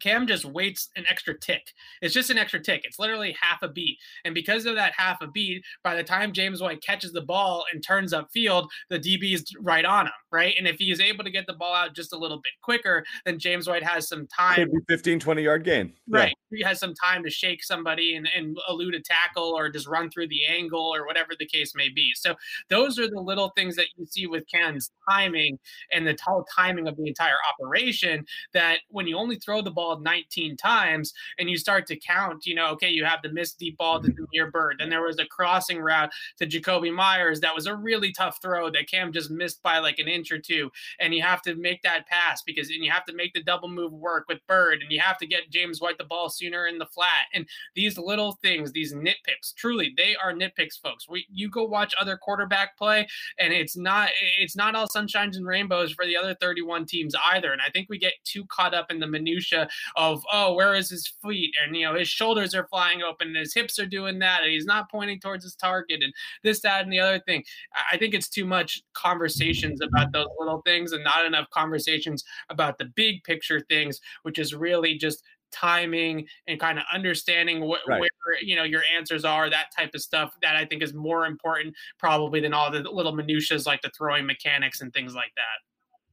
Cam 0.02 0.28
just 0.28 0.46
waits 0.46 0.90
an 0.96 1.06
extra 1.08 1.38
tick. 1.38 1.74
It's 2.02 2.14
just 2.14 2.30
an 2.30 2.38
extra 2.38 2.60
tick. 2.60 2.82
It's 2.84 3.00
literally 3.00 3.36
half 3.40 3.62
a 3.62 3.68
beat. 3.68 3.98
And 4.26 4.34
because 4.34 4.66
of 4.66 4.76
that 4.76 4.94
half 4.96 5.22
a 5.22 5.28
beat, 5.28 5.64
by 5.84 5.96
the 5.96 6.04
time 6.04 6.34
James 6.34 6.62
White 6.62 6.82
catches 6.82 7.12
the 7.12 7.22
ball 7.22 7.66
and 7.72 7.84
turns 7.84 8.14
upfield, 8.14 8.68
the 8.90 9.00
DB 9.00 9.34
is 9.34 9.46
right 9.60 9.86
on 9.86 10.08
him, 10.08 10.14
right? 10.32 10.56
And 10.58 10.68
if 10.68 10.78
he 10.78 10.92
is 10.92 11.00
able 11.00 11.24
to 11.24 11.32
get 11.32 11.48
the 11.48 11.54
ball 11.54 11.74
out 11.74 11.96
just 11.96 12.14
a 12.14 12.18
little 12.18 12.38
bit 12.38 12.52
quicker, 12.62 13.06
then 13.26 13.40
James 13.40 13.68
White 13.68 13.84
has 13.84 14.08
some 14.08 14.28
time. 14.28 14.56
Could 14.56 14.72
be 14.72 14.80
15, 14.88 15.20
20 15.20 15.42
yard 15.44 15.64
gain. 15.64 15.94
Right. 16.08 16.36
Yeah. 16.52 16.58
He 16.58 16.64
has 16.64 16.80
some 16.80 16.94
time 16.94 17.24
to 17.24 17.30
shake 17.30 17.64
somebody 17.64 18.16
and, 18.16 18.28
and 18.36 18.58
elude 18.68 18.96
a 18.96 19.02
tackle 19.02 19.54
or 19.56 19.70
just 19.70 19.88
run 19.88 20.10
through 20.10 20.28
the 20.28 20.46
angle 20.46 20.94
or 20.94 21.06
whatever 21.06 21.32
the 21.38 21.46
case 21.46 21.74
may 21.76 21.90
be. 21.90 22.12
So 22.16 22.36
those 22.70 23.00
are 23.00 23.08
the 23.08 23.22
little 23.22 23.50
things 23.56 23.76
that 23.76 23.88
you 23.96 24.06
see 24.06 24.28
with 24.28 24.46
Cam's 24.48 24.92
timing 25.10 25.60
and 25.92 26.06
the 26.06 26.14
total 26.14 26.46
timing 26.56 26.88
of 26.88 26.98
the 26.98 27.08
entire 27.08 27.38
operation 27.50 28.26
that 28.54 28.80
when 28.90 29.08
you 29.08 29.18
only 29.18 29.38
throw 29.38 29.62
the 29.62 29.72
ball 29.72 29.91
19 30.00 30.58
times 30.58 31.14
and 31.38 31.50
you 31.50 31.58
start 31.58 31.88
to 31.88 31.96
count, 31.96 32.46
you 32.46 32.56
know, 32.56 32.68
okay, 32.72 32.90
you 32.90 33.06
have 33.06 33.22
the 33.22 33.32
missed 33.32 33.60
deep 33.60 33.78
ball 33.78 34.02
to 34.02 34.10
Damiere 34.10 34.46
mm-hmm. 34.46 34.52
Byrd. 34.52 34.76
Then 34.80 34.90
there 34.90 35.04
was 35.04 35.20
a 35.20 35.26
crossing 35.26 35.80
route 35.80 36.12
to 36.40 36.48
Jakobi 36.48 36.94
Meyers 36.94 37.40
that 37.42 37.56
was 37.56 37.68
a 37.68 37.76
really 37.76 38.12
tough 38.12 38.40
throw 38.42 38.70
that 38.72 38.90
Cam 38.90 39.12
just 39.12 39.32
missed 39.32 39.62
by 39.64 39.80
like 39.80 40.00
an 40.00 40.08
inch 40.08 40.32
or 40.32 40.40
two. 40.40 40.72
And 41.00 41.14
you 41.14 41.22
have 41.22 41.42
to 41.44 41.56
make 41.56 41.82
that 41.84 42.08
pass 42.08 42.42
because 42.42 42.70
and 42.70 42.84
you 42.84 42.92
have 42.92 43.06
to 43.06 43.14
make 43.14 43.34
the 43.34 43.44
double 43.44 43.70
move 43.70 43.94
work 43.94 44.26
with 44.28 44.46
Byrd 44.48 44.82
and 44.82 44.92
you 44.92 45.00
have 45.00 45.18
to 45.20 45.28
get 45.28 45.50
James 45.50 45.82
White 45.82 45.98
the 45.98 46.04
ball 46.04 46.30
sooner 46.30 46.68
in 46.68 46.78
the 46.78 46.86
flat. 46.86 47.26
And 47.34 47.48
these 47.76 47.98
little 47.98 48.34
things, 48.42 48.72
these 48.72 48.94
nitpicks, 48.94 49.54
truly, 49.56 49.94
they 49.98 50.16
are 50.16 50.34
nitpicks, 50.34 50.80
folks. 50.82 51.08
We 51.10 51.26
you 51.32 51.50
go 51.50 51.64
watch 51.64 51.94
other 52.00 52.18
quarterback 52.18 52.78
play 52.78 53.08
and 53.40 53.54
it's 53.54 53.78
not 53.78 54.10
it's 54.40 54.56
not 54.56 54.76
all 54.76 54.88
sunshines 54.88 55.36
and 55.36 55.46
rainbows 55.46 55.92
for 55.92 56.06
the 56.06 56.18
other 56.18 56.36
31 56.36 56.86
teams 56.86 57.16
either. 57.34 57.52
And 57.52 57.62
I 57.62 57.70
think 57.70 57.88
we 57.90 57.98
get 57.98 58.14
too 58.24 58.46
caught 58.46 58.74
up 58.74 58.92
in 58.92 59.00
the 59.00 59.08
minutia 59.08 59.68
of 59.96 60.24
oh 60.32 60.54
where 60.54 60.74
is 60.74 60.90
his 60.90 61.12
feet? 61.24 61.54
And 61.66 61.76
you 61.76 61.86
know 61.86 61.96
his 61.96 62.08
shoulders 62.08 62.56
are 62.56 62.68
flying 62.68 63.02
open 63.02 63.30
and 63.30 63.38
his 63.38 63.54
hips 63.54 63.80
are 63.80 63.86
doing 63.86 64.20
that 64.20 64.44
and 64.44 64.52
he's 64.52 64.66
not 64.66 64.90
pointing 64.90 65.20
towards 65.20 65.44
his 65.44 65.56
target 65.56 66.04
and 66.04 66.14
this 66.44 66.62
that 66.62 66.84
and 66.84 66.92
the 66.92 67.00
other 67.00 67.20
thing. 67.20 67.44
I 67.92 67.98
think 67.98 68.14
it's 68.14 68.30
too 68.30 68.46
much 68.46 68.82
conversations 68.94 69.82
about 69.82 70.12
those 70.12 70.28
little 70.40 70.62
things 70.62 70.92
and 70.92 71.04
not 71.04 71.26
enough 71.26 71.50
conversations 71.52 72.24
about 72.50 72.78
the 72.78 72.86
big 72.96 73.24
picture 73.24 73.62
things 73.70 74.00
which 74.24 74.40
is 74.40 74.54
really 74.54 74.98
just 74.98 75.24
timing 75.52 76.26
and 76.48 76.60
kind 76.60 76.78
of 76.78 76.86
understanding 76.94 77.62
what 77.62 77.82
right. 77.88 78.00
where 78.00 78.10
you 78.42 78.56
know 78.56 78.64
your 78.64 78.84
answers 78.96 79.26
are 79.26 79.50
that 79.50 79.68
type 79.78 79.92
of 79.94 80.02
stuff 80.02 80.34
that 80.42 80.56
i 80.56 80.66
think 80.66 80.82
is 80.82 80.94
more 80.94 81.26
important 81.26 81.76
probably 82.00 82.40
than 82.40 82.54
all 82.54 82.72
the 82.72 82.80
little 82.80 83.14
minutiae 83.14 83.60
like 83.66 83.82
the 83.82 83.92
throwing 83.98 84.26
mechanics 84.26 84.82
and 84.82 84.94
things 84.94 85.14
like 85.14 85.32
that 85.36 85.71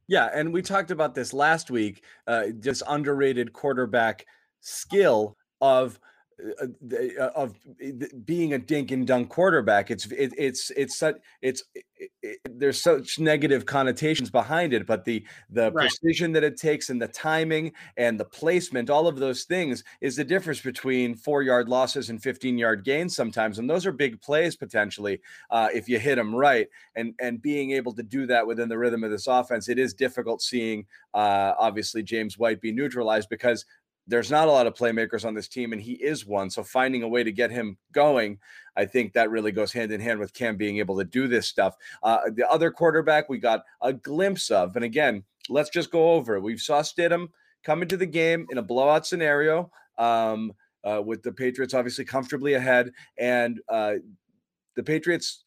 yeah, 0.09 0.29
and 0.33 0.51
we 0.51 0.63
talked 0.63 0.89
about 0.89 1.13
this 1.13 1.33
last 1.33 1.69
week. 1.69 2.03
Uh, 2.25 2.47
just 2.59 2.81
underrated 2.87 3.53
quarterback 3.53 4.25
skill 4.59 5.37
of 5.61 5.99
of 7.35 7.55
being 8.25 8.53
a 8.53 8.57
dink 8.57 8.91
and 8.91 9.05
dunk 9.05 9.29
quarterback. 9.29 9.91
It's 9.91 10.05
it, 10.07 10.33
it's 10.37 10.71
it's 10.71 10.97
such 10.97 11.17
it's 11.41 11.63
it, 11.73 12.11
it, 12.21 12.39
there's 12.49 12.81
such 12.81 13.19
negative 13.19 13.65
connotations 13.65 14.29
behind 14.29 14.73
it, 14.73 14.85
but 14.85 15.05
the 15.05 15.25
the 15.49 15.71
right. 15.71 15.89
precision 15.89 16.31
that 16.33 16.43
it 16.43 16.57
takes 16.57 16.89
and 16.89 17.01
the 17.01 17.07
timing 17.07 17.73
and 17.97 18.19
the 18.19 18.25
placement, 18.25 18.89
all 18.89 19.07
of 19.07 19.17
those 19.17 19.43
things, 19.43 19.83
is 20.01 20.15
the 20.15 20.23
difference 20.23 20.61
between 20.61 21.15
four 21.15 21.43
yard 21.43 21.67
losses 21.67 22.09
and 22.09 22.21
15 22.21 22.57
yard 22.57 22.83
gains 22.83 23.15
sometimes, 23.15 23.59
and 23.59 23.69
those 23.69 23.85
are 23.85 23.91
big 23.91 24.21
plays 24.21 24.55
potentially 24.55 25.19
uh, 25.51 25.69
if 25.73 25.89
you 25.89 25.99
hit 25.99 26.15
them 26.15 26.33
right. 26.33 26.67
And 26.95 27.13
and 27.19 27.41
being 27.41 27.71
able 27.71 27.93
to 27.93 28.03
do 28.03 28.25
that 28.27 28.45
within 28.45 28.69
the 28.69 28.77
rhythm 28.77 29.03
of 29.03 29.11
this 29.11 29.27
offense, 29.27 29.69
it 29.69 29.79
is 29.79 29.93
difficult 29.93 30.41
seeing 30.41 30.85
uh, 31.13 31.53
obviously 31.57 32.03
James 32.03 32.37
White 32.37 32.61
be 32.61 32.71
neutralized 32.71 33.29
because 33.29 33.65
there's 34.09 34.31
not 34.31 34.47
a 34.47 34.51
lot 34.51 34.67
of 34.67 34.73
playmakers 34.73 35.23
on 35.23 35.35
this 35.35 35.47
team, 35.47 35.71
and 35.71 35.81
he 35.81 35.93
is 35.93 36.25
one. 36.25 36.49
So 36.49 36.63
finding 36.63 37.03
a 37.03 37.07
way 37.07 37.23
to 37.23 37.31
get 37.31 37.51
him 37.51 37.77
going, 37.91 38.39
I 38.75 38.85
think 38.85 39.13
that 39.13 39.29
really 39.29 39.51
goes 39.51 39.71
hand 39.71 39.91
in 39.91 40.01
hand 40.01 40.19
with 40.19 40.33
Cam 40.33 40.57
being 40.57 40.79
able 40.79 40.97
to 40.97 41.03
do 41.03 41.27
this 41.27 41.47
stuff. 41.47 41.75
Uh, 42.01 42.21
the 42.33 42.49
other 42.49 42.71
quarterback 42.71 43.29
we 43.29 43.37
got 43.37 43.63
a 43.81 43.93
glimpse 43.93 44.49
of, 44.49 44.75
and 44.75 44.83
again, 44.83 45.23
let's 45.47 45.69
just 45.69 45.91
go 45.91 46.13
over 46.13 46.35
it. 46.35 46.41
We 46.41 46.57
saw 46.57 46.81
Stidham 46.81 47.27
come 47.63 47.83
into 47.83 47.97
the 47.97 48.05
game 48.05 48.47
in 48.49 48.57
a 48.57 48.63
blowout 48.63 49.05
scenario. 49.05 49.71
Um, 49.97 50.53
uh, 50.83 51.01
with 51.05 51.21
the 51.23 51.31
Patriots 51.31 51.73
obviously 51.73 52.05
comfortably 52.05 52.53
ahead, 52.53 52.91
and 53.17 53.59
uh, 53.67 53.95
the 54.77 54.83
Patriots 54.83 55.43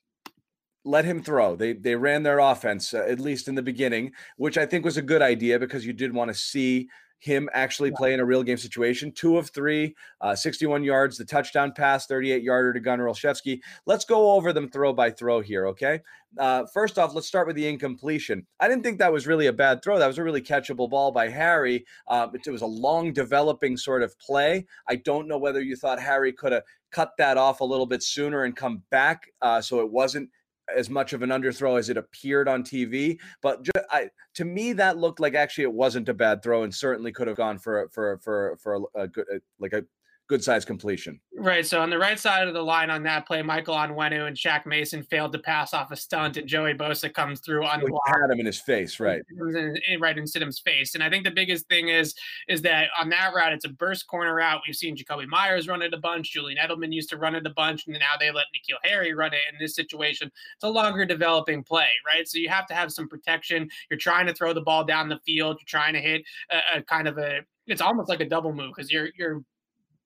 let 0.84 1.04
him 1.04 1.22
throw. 1.22 1.56
They 1.56 1.72
they 1.72 1.94
ran 1.94 2.22
their 2.22 2.38
offense 2.38 2.92
uh, 2.92 3.06
at 3.08 3.18
least 3.18 3.48
in 3.48 3.54
the 3.54 3.62
beginning, 3.62 4.12
which 4.36 4.58
I 4.58 4.66
think 4.66 4.84
was 4.84 4.98
a 4.98 5.02
good 5.02 5.22
idea 5.22 5.58
because 5.58 5.86
you 5.86 5.94
did 5.94 6.12
want 6.12 6.30
to 6.30 6.34
see 6.34 6.88
him 7.22 7.48
actually 7.52 7.90
yeah. 7.90 7.96
play 7.96 8.14
in 8.14 8.20
a 8.20 8.24
real 8.24 8.42
game 8.42 8.56
situation. 8.56 9.12
Two 9.12 9.38
of 9.38 9.50
three, 9.50 9.94
uh, 10.20 10.34
61 10.34 10.82
yards, 10.82 11.16
the 11.16 11.24
touchdown 11.24 11.72
pass, 11.72 12.06
38 12.06 12.42
yarder 12.42 12.72
to 12.72 12.80
Gunnar 12.80 13.06
Olszewski. 13.06 13.60
Let's 13.86 14.04
go 14.04 14.32
over 14.32 14.52
them 14.52 14.68
throw 14.68 14.92
by 14.92 15.10
throw 15.10 15.40
here, 15.40 15.68
okay? 15.68 16.00
Uh, 16.36 16.64
first 16.74 16.98
off, 16.98 17.14
let's 17.14 17.28
start 17.28 17.46
with 17.46 17.54
the 17.54 17.68
incompletion. 17.68 18.44
I 18.58 18.66
didn't 18.66 18.82
think 18.82 18.98
that 18.98 19.12
was 19.12 19.28
really 19.28 19.46
a 19.46 19.52
bad 19.52 19.84
throw. 19.84 20.00
That 20.00 20.08
was 20.08 20.18
a 20.18 20.24
really 20.24 20.42
catchable 20.42 20.90
ball 20.90 21.12
by 21.12 21.28
Harry. 21.28 21.86
Uh, 22.08 22.26
it, 22.34 22.40
it 22.44 22.50
was 22.50 22.62
a 22.62 22.66
long 22.66 23.12
developing 23.12 23.76
sort 23.76 24.02
of 24.02 24.18
play. 24.18 24.66
I 24.88 24.96
don't 24.96 25.28
know 25.28 25.38
whether 25.38 25.60
you 25.60 25.76
thought 25.76 26.00
Harry 26.00 26.32
could 26.32 26.50
have 26.50 26.64
cut 26.90 27.12
that 27.18 27.38
off 27.38 27.60
a 27.60 27.64
little 27.64 27.86
bit 27.86 28.02
sooner 28.02 28.42
and 28.42 28.56
come 28.56 28.82
back 28.90 29.28
uh, 29.40 29.60
so 29.60 29.80
it 29.80 29.90
wasn't 29.90 30.28
as 30.76 30.90
much 30.90 31.12
of 31.12 31.22
an 31.22 31.30
underthrow 31.30 31.78
as 31.78 31.88
it 31.88 31.96
appeared 31.96 32.48
on 32.48 32.62
TV. 32.62 33.18
But 33.42 33.62
just, 33.62 33.86
I, 33.90 34.08
to 34.34 34.44
me, 34.44 34.72
that 34.74 34.98
looked 34.98 35.20
like 35.20 35.34
actually 35.34 35.64
it 35.64 35.72
wasn't 35.72 36.08
a 36.08 36.14
bad 36.14 36.42
throw, 36.42 36.62
and 36.62 36.74
certainly 36.74 37.12
could 37.12 37.28
have 37.28 37.36
gone 37.36 37.58
for 37.58 37.88
for 37.92 38.18
for 38.18 38.56
for 38.60 38.74
a, 38.74 39.02
a 39.02 39.08
good 39.08 39.26
like 39.58 39.72
a 39.72 39.84
good 40.32 40.42
size 40.42 40.64
completion. 40.64 41.20
Right. 41.36 41.66
So 41.66 41.82
on 41.82 41.90
the 41.90 41.98
right 41.98 42.18
side 42.18 42.48
of 42.48 42.54
the 42.54 42.62
line 42.62 42.88
on 42.88 43.02
that 43.02 43.26
play, 43.26 43.42
Michael 43.42 43.74
Onwenu 43.74 44.26
and 44.26 44.34
Shaq 44.34 44.64
Mason 44.64 45.02
failed 45.02 45.32
to 45.32 45.38
pass 45.38 45.74
off 45.74 45.90
a 45.90 45.96
stunt, 45.96 46.38
and 46.38 46.48
Joey 46.48 46.72
Bosa 46.72 47.12
comes 47.12 47.40
through 47.40 47.66
on 47.66 47.80
had 48.06 48.30
him 48.30 48.40
in 48.40 48.46
his 48.46 48.58
face, 48.58 48.98
right? 48.98 49.20
In, 49.30 49.76
eh, 49.88 49.96
right 50.00 50.16
in 50.16 50.24
Stidham's 50.24 50.60
face. 50.60 50.94
And 50.94 51.04
I 51.04 51.10
think 51.10 51.24
the 51.24 51.30
biggest 51.30 51.68
thing 51.68 51.88
is 51.88 52.14
is 52.48 52.62
that 52.62 52.88
on 52.98 53.10
that 53.10 53.34
route, 53.34 53.52
it's 53.52 53.66
a 53.66 53.68
burst 53.68 54.06
corner 54.06 54.34
route. 54.34 54.62
We've 54.66 54.74
seen 54.74 54.96
Jakobi 54.96 55.26
Meyers 55.26 55.68
run 55.68 55.82
it 55.82 55.92
a 55.92 55.98
bunch. 55.98 56.32
Julian 56.32 56.58
Edelman 56.58 56.94
used 56.94 57.10
to 57.10 57.18
run 57.18 57.34
it 57.34 57.46
a 57.46 57.50
bunch, 57.50 57.86
and 57.86 57.98
now 57.98 58.14
they 58.18 58.30
let 58.30 58.46
N'Keal 58.56 58.78
Harry 58.84 59.12
run 59.12 59.34
it. 59.34 59.40
In 59.52 59.58
this 59.60 59.74
situation, 59.74 60.28
it's 60.28 60.64
a 60.64 60.70
longer 60.70 61.04
developing 61.04 61.62
play, 61.62 61.90
right? 62.06 62.26
So 62.26 62.38
you 62.38 62.48
have 62.48 62.66
to 62.68 62.74
have 62.74 62.90
some 62.90 63.06
protection. 63.06 63.68
You're 63.90 63.98
trying 63.98 64.26
to 64.28 64.34
throw 64.34 64.54
the 64.54 64.62
ball 64.62 64.84
down 64.84 65.10
the 65.10 65.20
field. 65.26 65.58
You're 65.60 65.80
trying 65.80 65.92
to 65.92 66.00
hit 66.00 66.22
a, 66.50 66.78
a 66.78 66.82
kind 66.82 67.06
of 67.06 67.18
a 67.18 67.40
it's 67.66 67.80
almost 67.80 68.08
like 68.08 68.20
a 68.20 68.28
double 68.28 68.52
move 68.52 68.72
because 68.74 68.90
you're 68.90 69.08
you're 69.16 69.42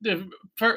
the 0.01 0.29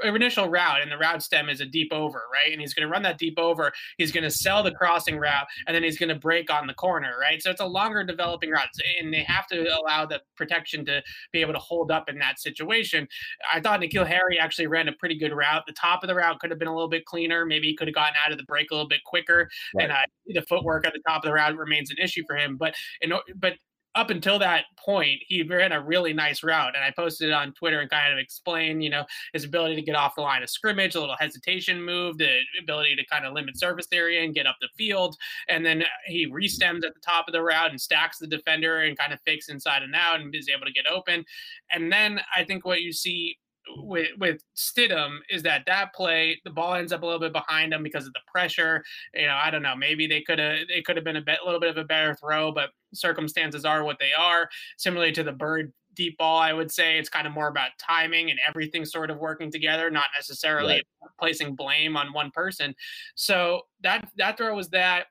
initial 0.03 0.49
route 0.49 0.81
and 0.81 0.91
the 0.91 0.97
route 0.97 1.21
stem 1.21 1.49
is 1.49 1.61
a 1.61 1.65
deep 1.65 1.91
over, 1.91 2.23
right? 2.31 2.51
And 2.51 2.61
he's 2.61 2.73
going 2.73 2.87
to 2.87 2.91
run 2.91 3.03
that 3.03 3.17
deep 3.17 3.37
over. 3.37 3.71
He's 3.97 4.11
going 4.11 4.23
to 4.23 4.31
sell 4.31 4.63
the 4.63 4.71
crossing 4.71 5.17
route, 5.17 5.45
and 5.67 5.75
then 5.75 5.83
he's 5.83 5.97
going 5.97 6.09
to 6.09 6.15
break 6.15 6.51
on 6.51 6.67
the 6.67 6.73
corner, 6.73 7.15
right? 7.19 7.41
So 7.41 7.51
it's 7.51 7.61
a 7.61 7.65
longer 7.65 8.03
developing 8.03 8.51
route, 8.51 8.67
and 8.99 9.13
they 9.13 9.23
have 9.23 9.47
to 9.47 9.67
allow 9.79 10.05
the 10.05 10.21
protection 10.35 10.85
to 10.85 11.03
be 11.31 11.41
able 11.41 11.53
to 11.53 11.59
hold 11.59 11.91
up 11.91 12.09
in 12.09 12.17
that 12.19 12.39
situation. 12.39 13.07
I 13.51 13.59
thought 13.59 13.81
N'Keal 13.81 14.07
Harry 14.07 14.39
actually 14.39 14.67
ran 14.67 14.87
a 14.87 14.93
pretty 14.93 15.17
good 15.17 15.33
route. 15.33 15.63
The 15.67 15.73
top 15.73 16.03
of 16.03 16.07
the 16.07 16.15
route 16.15 16.39
could 16.39 16.49
have 16.49 16.59
been 16.59 16.67
a 16.67 16.73
little 16.73 16.89
bit 16.89 17.05
cleaner. 17.05 17.45
Maybe 17.45 17.67
he 17.67 17.75
could 17.75 17.87
have 17.87 17.95
gotten 17.95 18.15
out 18.25 18.31
of 18.31 18.37
the 18.37 18.45
break 18.45 18.71
a 18.71 18.75
little 18.75 18.89
bit 18.89 19.03
quicker, 19.05 19.49
right. 19.75 19.83
and 19.83 19.91
uh, 19.91 20.01
the 20.27 20.41
footwork 20.43 20.85
at 20.85 20.93
the 20.93 21.01
top 21.07 21.23
of 21.23 21.29
the 21.29 21.33
route 21.33 21.55
remains 21.55 21.91
an 21.91 21.97
issue 21.97 22.23
for 22.25 22.35
him. 22.35 22.57
But 22.57 22.75
in, 23.01 23.13
but 23.35 23.53
up 23.99 24.09
until 24.09 24.39
that 24.39 24.63
point, 24.77 25.19
he 25.27 25.43
ran 25.43 25.73
a 25.73 25.81
really 25.81 26.13
nice 26.13 26.41
route. 26.41 26.73
And 26.73 26.83
I 26.83 26.91
posted 26.95 27.29
it 27.29 27.33
on 27.33 27.51
Twitter 27.51 27.81
and 27.81 27.89
kind 27.89 28.13
of 28.13 28.17
explained, 28.17 28.81
you 28.81 28.89
know, 28.89 29.03
his 29.33 29.43
ability 29.43 29.75
to 29.75 29.81
get 29.81 29.95
off 29.95 30.15
the 30.15 30.21
line 30.21 30.41
of 30.41 30.49
scrimmage, 30.49 30.95
a 30.95 31.01
little 31.01 31.17
hesitation 31.19 31.83
move, 31.83 32.17
the 32.17 32.37
ability 32.61 32.95
to 32.95 33.05
kind 33.07 33.25
of 33.25 33.33
limit 33.33 33.59
surface 33.59 33.87
area 33.91 34.23
and 34.23 34.33
get 34.33 34.47
up 34.47 34.55
the 34.61 34.69
field. 34.77 35.17
And 35.49 35.65
then 35.65 35.83
he 36.05 36.31
restems 36.31 36.85
at 36.85 36.93
the 36.93 37.01
top 37.05 37.27
of 37.27 37.33
the 37.33 37.43
route 37.43 37.71
and 37.71 37.81
stacks 37.81 38.19
the 38.19 38.27
defender 38.27 38.79
and 38.79 38.97
kind 38.97 39.11
of 39.11 39.19
fakes 39.25 39.49
inside 39.49 39.83
and 39.83 39.93
out 39.93 40.21
and 40.21 40.33
is 40.33 40.47
able 40.47 40.65
to 40.65 40.71
get 40.71 40.85
open. 40.89 41.25
And 41.71 41.91
then 41.91 42.21
I 42.33 42.45
think 42.45 42.65
what 42.65 42.81
you 42.81 42.93
see 42.93 43.37
with 43.77 44.09
with 44.17 44.43
Stidham 44.55 45.19
is 45.29 45.43
that 45.43 45.63
that 45.67 45.93
play 45.93 46.39
the 46.43 46.49
ball 46.49 46.75
ends 46.75 46.91
up 46.91 47.03
a 47.03 47.05
little 47.05 47.19
bit 47.19 47.33
behind 47.33 47.73
him 47.73 47.83
because 47.83 48.05
of 48.05 48.13
the 48.13 48.21
pressure. 48.27 48.83
You 49.13 49.27
know, 49.27 49.37
I 49.41 49.49
don't 49.49 49.61
know. 49.61 49.75
Maybe 49.75 50.07
they 50.07 50.21
could 50.21 50.39
have 50.39 50.59
they 50.67 50.81
could 50.81 50.95
have 50.95 51.05
been 51.05 51.17
a 51.17 51.21
bit, 51.21 51.39
little 51.45 51.59
bit 51.59 51.69
of 51.69 51.77
a 51.77 51.83
better 51.83 52.15
throw, 52.15 52.51
but 52.51 52.71
circumstances 52.93 53.65
are 53.65 53.83
what 53.83 53.99
they 53.99 54.11
are. 54.17 54.49
Similarly 54.77 55.11
to 55.13 55.23
the 55.23 55.31
Byrd 55.31 55.73
deep 55.93 56.17
ball, 56.17 56.39
I 56.39 56.53
would 56.53 56.71
say 56.71 56.97
it's 56.97 57.09
kind 57.09 57.27
of 57.27 57.33
more 57.33 57.47
about 57.47 57.71
timing 57.79 58.29
and 58.29 58.39
everything 58.47 58.85
sort 58.85 59.11
of 59.11 59.17
working 59.17 59.51
together, 59.51 59.89
not 59.89 60.07
necessarily 60.15 60.75
right. 60.75 60.85
placing 61.19 61.55
blame 61.55 61.97
on 61.97 62.13
one 62.13 62.31
person. 62.31 62.75
So 63.15 63.63
that 63.81 64.09
that 64.17 64.37
throw 64.37 64.55
was 64.55 64.69
that. 64.69 65.07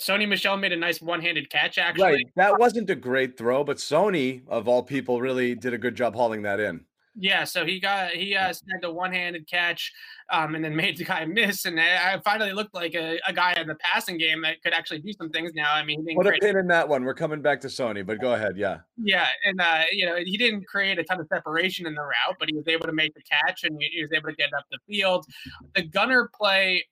Sony 0.00 0.26
Michel 0.26 0.56
made 0.56 0.72
a 0.72 0.76
nice 0.76 1.00
one-handed 1.00 1.48
catch. 1.48 1.78
Actually, 1.78 2.02
right. 2.02 2.26
That 2.34 2.58
wasn't 2.58 2.90
a 2.90 2.96
great 2.96 3.38
throw, 3.38 3.62
but 3.62 3.76
Sony, 3.76 4.42
of 4.48 4.66
all 4.66 4.82
people, 4.82 5.20
really 5.20 5.54
did 5.54 5.74
a 5.74 5.78
good 5.78 5.94
job 5.94 6.16
hauling 6.16 6.42
that 6.42 6.58
in. 6.58 6.84
Yeah, 7.14 7.44
so 7.44 7.66
he 7.66 7.78
got 7.78 8.12
he 8.12 8.34
uh, 8.34 8.52
snagged 8.52 8.84
a 8.84 8.90
one-handed 8.90 9.46
catch, 9.46 9.92
um, 10.30 10.54
and 10.54 10.64
then 10.64 10.74
made 10.82 10.96
the 10.96 11.04
guy 11.04 11.24
miss, 11.26 11.66
and 11.66 11.78
I 11.78 12.18
finally 12.24 12.52
looked 12.52 12.74
like 12.74 12.94
a, 12.94 13.18
a, 13.26 13.32
guy 13.32 13.52
in 13.60 13.66
the 13.66 13.74
passing 13.76 14.16
game 14.16 14.40
that 14.42 14.62
could 14.62 14.72
actually 14.72 15.00
do 15.00 15.12
some 15.12 15.28
things. 15.28 15.52
Now, 15.54 15.74
I 15.74 15.84
mean, 15.84 16.06
put 16.16 16.26
a 16.26 16.32
pin 16.40 16.56
in 16.56 16.66
that 16.68 16.88
one. 16.88 17.04
We're 17.04 17.14
coming 17.14 17.42
back 17.42 17.60
to 17.62 17.68
Sony, 17.68 18.04
but 18.04 18.20
go 18.20 18.32
ahead. 18.32 18.56
Yeah. 18.56 18.78
Yeah, 18.96 19.26
and 19.44 19.60
uh, 19.60 19.82
you 19.92 20.06
know 20.06 20.16
he 20.16 20.38
didn't 20.38 20.66
create 20.66 20.98
a 20.98 21.04
ton 21.04 21.20
of 21.20 21.26
separation 21.26 21.86
in 21.86 21.94
the 21.94 22.02
route, 22.02 22.36
but 22.38 22.48
he 22.48 22.56
was 22.56 22.66
able 22.66 22.86
to 22.86 22.92
make 22.92 23.14
the 23.14 23.22
catch, 23.22 23.64
and 23.64 23.76
he 23.80 24.02
was 24.02 24.12
able 24.12 24.30
to 24.30 24.36
get 24.36 24.52
up 24.54 24.64
the 24.70 24.78
field. 24.88 25.26
The 25.74 25.82
gunner 25.82 26.30
play 26.34 26.84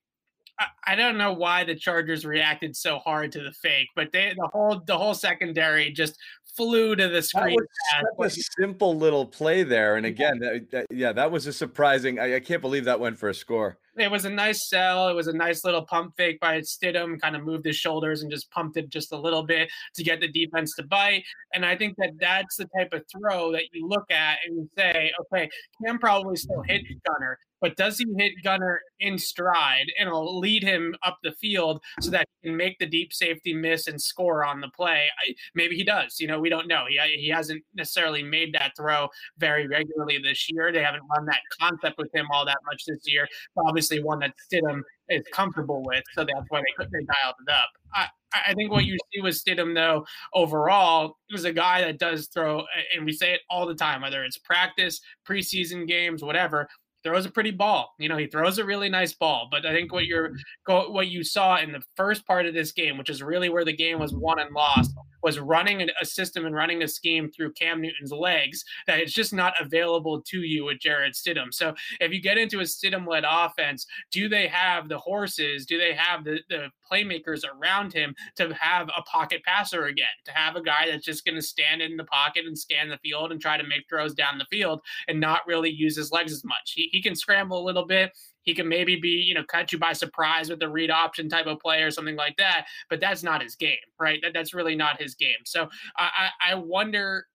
I 0.86 0.94
don't 0.94 1.16
know 1.16 1.32
why 1.32 1.64
the 1.64 1.74
Chargers 1.74 2.26
reacted 2.26 2.76
so 2.76 2.98
hard 2.98 3.32
to 3.32 3.42
the 3.42 3.52
fake, 3.52 3.88
but 3.96 4.12
they 4.12 4.34
the 4.36 4.48
whole 4.52 4.80
the 4.86 4.96
whole 4.96 5.14
secondary 5.14 5.90
just 5.90 6.18
flew 6.56 6.96
to 6.96 7.08
the 7.08 7.22
screen. 7.22 7.56
That 8.00 8.18
was 8.18 8.38
a 8.38 8.42
simple 8.58 8.96
little 8.96 9.26
play 9.26 9.62
there, 9.62 9.96
and 9.96 10.06
again, 10.06 10.38
that, 10.40 10.70
that, 10.70 10.86
yeah, 10.90 11.12
that 11.12 11.30
was 11.30 11.46
a 11.46 11.52
surprising. 11.52 12.18
I, 12.18 12.36
I, 12.36 12.40
can't 12.40 12.60
believe 12.60 12.84
that 12.84 13.00
went 13.00 13.18
for 13.18 13.28
a 13.28 13.34
score. 13.34 13.78
It 13.96 14.10
was 14.10 14.24
a 14.24 14.30
nice 14.30 14.68
sell. 14.68 15.08
It 15.08 15.14
was 15.14 15.26
a 15.26 15.32
nice 15.32 15.64
little 15.64 15.84
pump 15.84 16.14
fake 16.16 16.40
by 16.40 16.60
Stidham. 16.60 17.20
Kind 17.20 17.36
of 17.36 17.44
moved 17.44 17.64
his 17.66 17.76
shoulders 17.76 18.22
and 18.22 18.30
just 18.30 18.50
pumped 18.50 18.76
it 18.76 18.88
just 18.88 19.12
a 19.12 19.18
little 19.18 19.42
bit 19.42 19.68
to 19.96 20.04
get 20.04 20.20
the 20.20 20.28
defense 20.28 20.74
to 20.76 20.84
bite. 20.84 21.24
And 21.54 21.66
I 21.66 21.76
think 21.76 21.96
that 21.98 22.10
that's 22.18 22.56
the 22.56 22.68
type 22.76 22.92
of 22.92 23.02
throw 23.10 23.52
that 23.52 23.64
you 23.72 23.86
look 23.86 24.10
at 24.10 24.38
and 24.46 24.56
you 24.56 24.70
say, 24.76 25.12
okay, 25.20 25.50
Cam 25.84 25.98
probably 25.98 26.36
still 26.36 26.62
hit 26.62 26.82
Gunner, 27.06 27.38
but 27.60 27.76
does 27.76 27.98
he 27.98 28.06
hit 28.16 28.32
Gunner 28.42 28.80
in 29.00 29.18
stride 29.18 29.86
and 29.98 30.08
it'll 30.08 30.38
lead 30.38 30.62
him 30.62 30.94
up 31.04 31.18
the 31.22 31.32
field 31.32 31.82
so 32.00 32.10
that 32.10 32.26
he 32.40 32.48
can 32.48 32.56
make 32.56 32.78
the 32.78 32.86
deep 32.86 33.12
safety 33.12 33.52
miss 33.52 33.86
and 33.86 34.00
score 34.00 34.44
on 34.44 34.60
the 34.60 34.68
play? 34.68 35.04
I, 35.26 35.34
maybe 35.54 35.76
he 35.76 35.84
does. 35.84 36.18
You 36.18 36.28
know, 36.28 36.40
we 36.40 36.48
don't 36.48 36.68
know. 36.68 36.84
He, 36.88 36.98
he 37.16 37.28
hasn't 37.28 37.62
necessarily 37.74 38.22
made 38.22 38.54
that 38.54 38.72
throw 38.76 39.08
very 39.38 39.66
regularly 39.66 40.18
this 40.18 40.50
year. 40.50 40.72
They 40.72 40.82
haven't 40.82 41.02
run 41.14 41.26
that 41.26 41.40
concept 41.60 41.98
with 41.98 42.14
him 42.14 42.26
all 42.32 42.44
that 42.46 42.58
much 42.66 42.84
this 42.86 43.00
year. 43.04 43.26
Obviously, 43.56 44.02
one 44.02 44.20
that 44.20 44.34
Stidham 44.50 44.82
is 45.08 45.24
comfortable 45.32 45.82
with, 45.84 46.04
so 46.14 46.24
that's 46.24 46.46
why 46.48 46.60
they 46.60 46.84
they 46.84 47.04
dialed 47.04 47.34
it 47.46 47.52
up. 47.52 47.68
I, 47.94 48.06
I 48.48 48.54
think 48.54 48.70
what 48.70 48.84
you 48.84 48.96
see 49.12 49.20
with 49.20 49.34
Stidham, 49.34 49.74
though, 49.74 50.06
overall, 50.34 51.16
is 51.30 51.44
a 51.44 51.52
guy 51.52 51.80
that 51.82 51.98
does 51.98 52.28
throw, 52.28 52.62
and 52.94 53.04
we 53.04 53.12
say 53.12 53.32
it 53.32 53.40
all 53.50 53.66
the 53.66 53.74
time, 53.74 54.02
whether 54.02 54.22
it's 54.22 54.38
practice, 54.38 55.00
preseason 55.28 55.86
games, 55.86 56.22
whatever 56.22 56.68
throws 57.02 57.26
a 57.26 57.30
pretty 57.30 57.50
ball. 57.50 57.94
You 57.98 58.08
know, 58.08 58.16
he 58.16 58.26
throws 58.26 58.58
a 58.58 58.64
really 58.64 58.88
nice 58.88 59.12
ball. 59.12 59.48
But 59.50 59.66
I 59.66 59.72
think 59.72 59.92
what 59.92 60.06
you're 60.06 60.30
mm-hmm. 60.68 60.92
what 60.92 61.08
you 61.08 61.24
saw 61.24 61.58
in 61.58 61.72
the 61.72 61.82
first 61.96 62.26
part 62.26 62.46
of 62.46 62.54
this 62.54 62.72
game, 62.72 62.98
which 62.98 63.10
is 63.10 63.22
really 63.22 63.48
where 63.48 63.64
the 63.64 63.76
game 63.76 63.98
was 63.98 64.12
won 64.12 64.38
and 64.38 64.54
lost, 64.54 64.94
was 65.22 65.38
running 65.38 65.88
a 66.00 66.04
system 66.04 66.46
and 66.46 66.54
running 66.54 66.82
a 66.82 66.88
scheme 66.88 67.30
through 67.30 67.52
Cam 67.52 67.80
Newton's 67.80 68.12
legs 68.12 68.64
that 68.86 69.00
it's 69.00 69.12
just 69.12 69.32
not 69.32 69.54
available 69.60 70.22
to 70.22 70.42
you 70.42 70.64
with 70.64 70.80
Jarrett 70.80 71.14
Stidham. 71.14 71.52
So 71.52 71.74
if 72.00 72.12
you 72.12 72.20
get 72.20 72.38
into 72.38 72.60
a 72.60 72.64
Stidham 72.64 73.06
led 73.06 73.24
offense, 73.28 73.86
do 74.10 74.28
they 74.28 74.48
have 74.48 74.88
the 74.88 74.98
horses? 74.98 75.66
Do 75.66 75.78
they 75.78 75.94
have 75.94 76.24
the, 76.24 76.40
the 76.48 76.68
playmakers 76.90 77.42
around 77.44 77.92
him 77.92 78.14
to 78.36 78.52
have 78.54 78.88
a 78.96 79.02
pocket 79.02 79.42
passer 79.44 79.86
again, 79.86 80.06
to 80.24 80.32
have 80.32 80.56
a 80.56 80.62
guy 80.62 80.86
that's 80.90 81.04
just 81.04 81.24
going 81.24 81.34
to 81.34 81.42
stand 81.42 81.82
in 81.82 81.96
the 81.96 82.04
pocket 82.04 82.46
and 82.46 82.58
scan 82.58 82.88
the 82.88 82.98
field 82.98 83.32
and 83.32 83.40
try 83.40 83.56
to 83.56 83.66
make 83.66 83.88
throws 83.88 84.14
down 84.14 84.38
the 84.38 84.46
field 84.50 84.80
and 85.08 85.20
not 85.20 85.46
really 85.46 85.70
use 85.70 85.96
his 85.96 86.12
legs 86.12 86.32
as 86.32 86.44
much. 86.44 86.72
He, 86.74 86.88
he 86.92 87.02
can 87.02 87.14
scramble 87.14 87.62
a 87.62 87.64
little 87.64 87.86
bit. 87.86 88.16
He 88.42 88.54
can 88.54 88.68
maybe 88.68 88.96
be, 88.96 89.08
you 89.08 89.34
know, 89.34 89.44
cut 89.44 89.70
you 89.70 89.78
by 89.78 89.92
surprise 89.92 90.48
with 90.48 90.62
a 90.62 90.68
read 90.68 90.90
option 90.90 91.28
type 91.28 91.46
of 91.46 91.58
play 91.60 91.82
or 91.82 91.90
something 91.90 92.16
like 92.16 92.36
that, 92.38 92.66
but 92.88 93.00
that's 93.00 93.22
not 93.22 93.42
his 93.42 93.54
game, 93.54 93.76
right? 93.98 94.18
That, 94.22 94.32
that's 94.32 94.54
really 94.54 94.74
not 94.74 95.00
his 95.00 95.14
game. 95.14 95.38
So 95.44 95.68
I, 95.96 96.30
I 96.44 96.54
wonder 96.54 97.26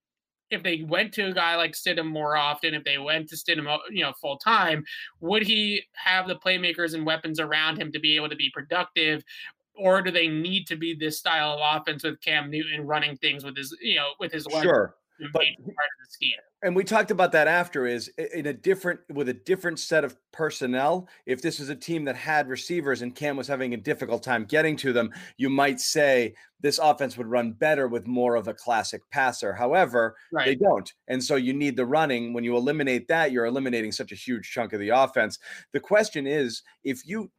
if 0.50 0.62
they 0.62 0.82
went 0.82 1.12
to 1.14 1.26
a 1.26 1.32
guy 1.32 1.56
like 1.56 1.72
Stidham 1.72 2.06
more 2.06 2.36
often, 2.36 2.74
if 2.74 2.84
they 2.84 2.98
went 2.98 3.28
to 3.28 3.36
Stidham, 3.36 3.68
uh, 3.68 3.78
you 3.90 4.02
know, 4.02 4.12
full 4.20 4.38
time, 4.38 4.84
would 5.20 5.42
he 5.42 5.82
have 5.94 6.28
the 6.28 6.36
playmakers 6.36 6.94
and 6.94 7.04
weapons 7.04 7.40
around 7.40 7.80
him 7.80 7.90
to 7.92 7.98
be 7.98 8.16
able 8.16 8.28
to 8.28 8.36
be 8.36 8.50
productive? 8.52 9.22
Or 9.74 10.00
do 10.02 10.10
they 10.10 10.28
need 10.28 10.66
to 10.68 10.76
be 10.76 10.94
this 10.94 11.18
style 11.18 11.52
of 11.52 11.60
offense 11.62 12.04
with 12.04 12.20
Cam 12.22 12.50
Newton 12.50 12.86
running 12.86 13.16
things 13.16 13.44
with 13.44 13.56
his, 13.56 13.76
you 13.80 13.96
know, 13.96 14.10
with 14.18 14.32
his 14.32 14.46
sure, 14.62 14.96
but, 15.32 15.42
part 15.42 15.68
of 15.68 15.98
the 16.00 16.10
scheme? 16.10 16.32
and 16.62 16.74
we 16.74 16.82
talked 16.82 17.10
about 17.10 17.32
that 17.32 17.46
after 17.46 17.86
is 17.86 18.08
in 18.34 18.46
a 18.46 18.52
different 18.52 18.98
with 19.12 19.28
a 19.28 19.34
different 19.34 19.78
set 19.78 20.04
of 20.04 20.16
personnel 20.32 21.08
if 21.26 21.40
this 21.40 21.58
was 21.58 21.68
a 21.68 21.74
team 21.74 22.04
that 22.04 22.16
had 22.16 22.48
receivers 22.48 23.02
and 23.02 23.14
cam 23.14 23.36
was 23.36 23.46
having 23.46 23.74
a 23.74 23.76
difficult 23.76 24.22
time 24.22 24.44
getting 24.44 24.76
to 24.76 24.92
them 24.92 25.10
you 25.36 25.48
might 25.48 25.80
say 25.80 26.34
this 26.60 26.78
offense 26.78 27.16
would 27.16 27.26
run 27.26 27.52
better 27.52 27.88
with 27.88 28.06
more 28.06 28.34
of 28.34 28.48
a 28.48 28.54
classic 28.54 29.02
passer 29.10 29.52
however 29.52 30.16
right. 30.32 30.46
they 30.46 30.54
don't 30.54 30.92
and 31.08 31.22
so 31.22 31.36
you 31.36 31.52
need 31.52 31.76
the 31.76 31.86
running 31.86 32.32
when 32.32 32.44
you 32.44 32.56
eliminate 32.56 33.06
that 33.08 33.32
you're 33.32 33.46
eliminating 33.46 33.92
such 33.92 34.12
a 34.12 34.16
huge 34.16 34.50
chunk 34.50 34.72
of 34.72 34.80
the 34.80 34.88
offense 34.88 35.38
the 35.72 35.80
question 35.80 36.26
is 36.26 36.62
if 36.84 37.06
you 37.06 37.30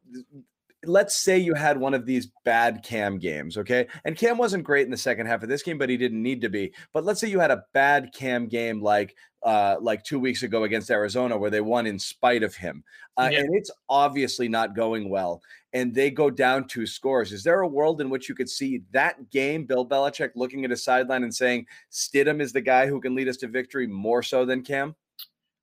let's 0.85 1.15
say 1.15 1.37
you 1.37 1.53
had 1.53 1.77
one 1.77 1.93
of 1.93 2.05
these 2.05 2.29
bad 2.45 2.83
Cam 2.83 3.17
games, 3.17 3.57
okay? 3.57 3.87
And 4.05 4.17
Cam 4.17 4.37
wasn't 4.37 4.63
great 4.63 4.85
in 4.85 4.91
the 4.91 4.97
second 4.97 5.25
half 5.25 5.43
of 5.43 5.49
this 5.49 5.63
game, 5.63 5.77
but 5.77 5.89
he 5.89 5.97
didn't 5.97 6.21
need 6.21 6.41
to 6.41 6.49
be. 6.49 6.73
But 6.93 7.03
let's 7.03 7.19
say 7.19 7.27
you 7.27 7.39
had 7.39 7.51
a 7.51 7.63
bad 7.73 8.13
Cam 8.13 8.47
game 8.47 8.81
like 8.81 9.15
uh, 9.43 9.77
like 9.79 10.03
two 10.03 10.19
weeks 10.19 10.43
ago 10.43 10.63
against 10.63 10.89
Arizona, 10.89 11.37
where 11.37 11.51
they 11.51 11.61
won 11.61 11.87
in 11.87 11.99
spite 11.99 12.43
of 12.43 12.55
him, 12.55 12.83
uh, 13.17 13.29
yeah. 13.31 13.39
and 13.39 13.55
it's 13.55 13.71
obviously 13.89 14.47
not 14.49 14.75
going 14.75 15.09
well. 15.09 15.41
And 15.73 15.93
they 15.93 16.09
go 16.09 16.29
down 16.29 16.67
two 16.67 16.87
scores. 16.87 17.31
Is 17.31 17.43
there 17.43 17.61
a 17.61 17.67
world 17.67 18.01
in 18.01 18.09
which 18.09 18.27
you 18.27 18.35
could 18.35 18.49
see 18.49 18.81
that 18.91 19.29
game, 19.29 19.65
Bill 19.65 19.87
Belichick 19.87 20.31
looking 20.35 20.65
at 20.65 20.71
a 20.71 20.77
sideline 20.77 21.23
and 21.23 21.33
saying 21.33 21.67
Stidham 21.91 22.41
is 22.41 22.51
the 22.51 22.61
guy 22.61 22.87
who 22.87 22.99
can 22.99 23.15
lead 23.15 23.27
us 23.27 23.37
to 23.37 23.47
victory 23.47 23.85
more 23.87 24.23
so 24.23 24.43
than 24.43 24.63
Cam? 24.63 24.95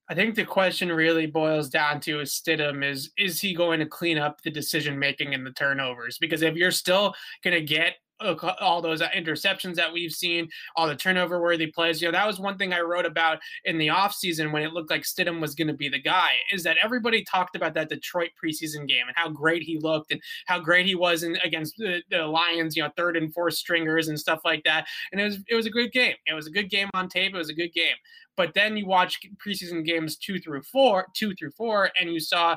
I 0.09 0.15
think 0.15 0.35
the 0.35 0.45
question 0.45 0.91
really 0.93 1.27
boils 1.27 1.71
down 1.71 2.01
to 2.01 2.21
is 2.21 2.33
Stidham 2.33 2.85
is 2.89 3.11
is 3.17 3.41
he 3.41 3.55
going 3.55 3.81
to 3.81 3.87
clean 3.87 4.19
up 4.19 4.43
the 4.43 4.51
decision 4.51 4.99
making 4.99 5.35
and 5.35 5.47
the 5.47 5.53
turnovers? 5.53 6.19
Because 6.19 6.43
if 6.43 6.57
you're 6.57 6.71
still 6.71 7.15
going 7.43 7.55
to 7.55 7.63
get 7.63 7.95
Uh, 8.21 8.35
all 8.61 8.81
those 8.81 9.03
uh, 9.03 9.09
interceptions 9.09 9.75
that 9.75 9.93
we've 9.93 10.13
seen, 10.13 10.49
all 10.77 10.87
the 10.87 10.95
turnover 10.95 11.43
worthy 11.43 11.67
plays. 11.67 12.01
You 12.01 12.09
know, 12.09 12.13
that 12.13 12.27
was 12.27 12.39
one 12.39 12.57
thing 12.57 12.73
I 12.73 12.81
wrote 12.81 13.07
about 13.07 13.41
in 13.65 13.77
the 13.77 13.89
offseason 13.89 14.53
when 14.53 14.63
it 14.63 14.73
looked 14.73 14.91
like 14.91 15.03
Stidham 15.03 15.41
was 15.41 15.57
going 15.57 15.67
to 15.69 15.75
be 15.75 15.89
the 15.89 16.01
guy, 16.01 16.31
is 16.53 16.63
that 16.63 16.77
everybody 16.83 17.25
talked 17.25 17.57
about 17.57 17.75
that 17.75 17.89
Detroit 17.89 18.31
preseason 18.43 18.87
game 18.87 19.09
and 19.09 19.17
how 19.17 19.29
great 19.29 19.63
he 19.63 19.79
looked 19.81 20.13
and 20.13 20.21
how 20.47 20.61
great 20.61 20.87
he 20.87 20.95
was 20.95 21.25
in, 21.25 21.37
against 21.43 21.77
the, 21.77 22.03
the 22.09 22.25
Lions, 22.25 22.77
you 22.77 22.85
know, 22.85 22.91
third 22.97 23.17
and 23.17 23.35
fourth 23.35 23.55
stringers 23.55 24.07
and 24.07 24.19
stuff 24.19 24.41
like 24.45 24.63
that. 24.65 24.87
And 25.11 25.21
it 25.21 25.25
was 25.25 25.39
it 25.49 25.57
was 25.57 25.67
a 25.67 25.71
good 25.71 25.91
game. 25.91 26.15
It 26.27 26.35
was 26.35 26.47
a 26.47 26.53
good 26.53 26.71
game 26.71 26.91
on 26.95 27.09
tape. 27.09 27.35
It 27.35 27.39
was 27.39 27.51
a 27.51 27.55
good 27.55 27.73
game. 27.73 27.97
But 28.37 28.55
then 28.55 28.77
you 28.77 28.87
watch 28.87 29.21
preseason 29.45 29.85
games 29.85 30.17
two 30.17 30.39
through 30.39 30.63
four, 30.63 31.07
two 31.15 31.35
through 31.35 31.53
four, 31.53 31.91
and 32.01 32.13
you 32.13 32.21
saw 32.21 32.57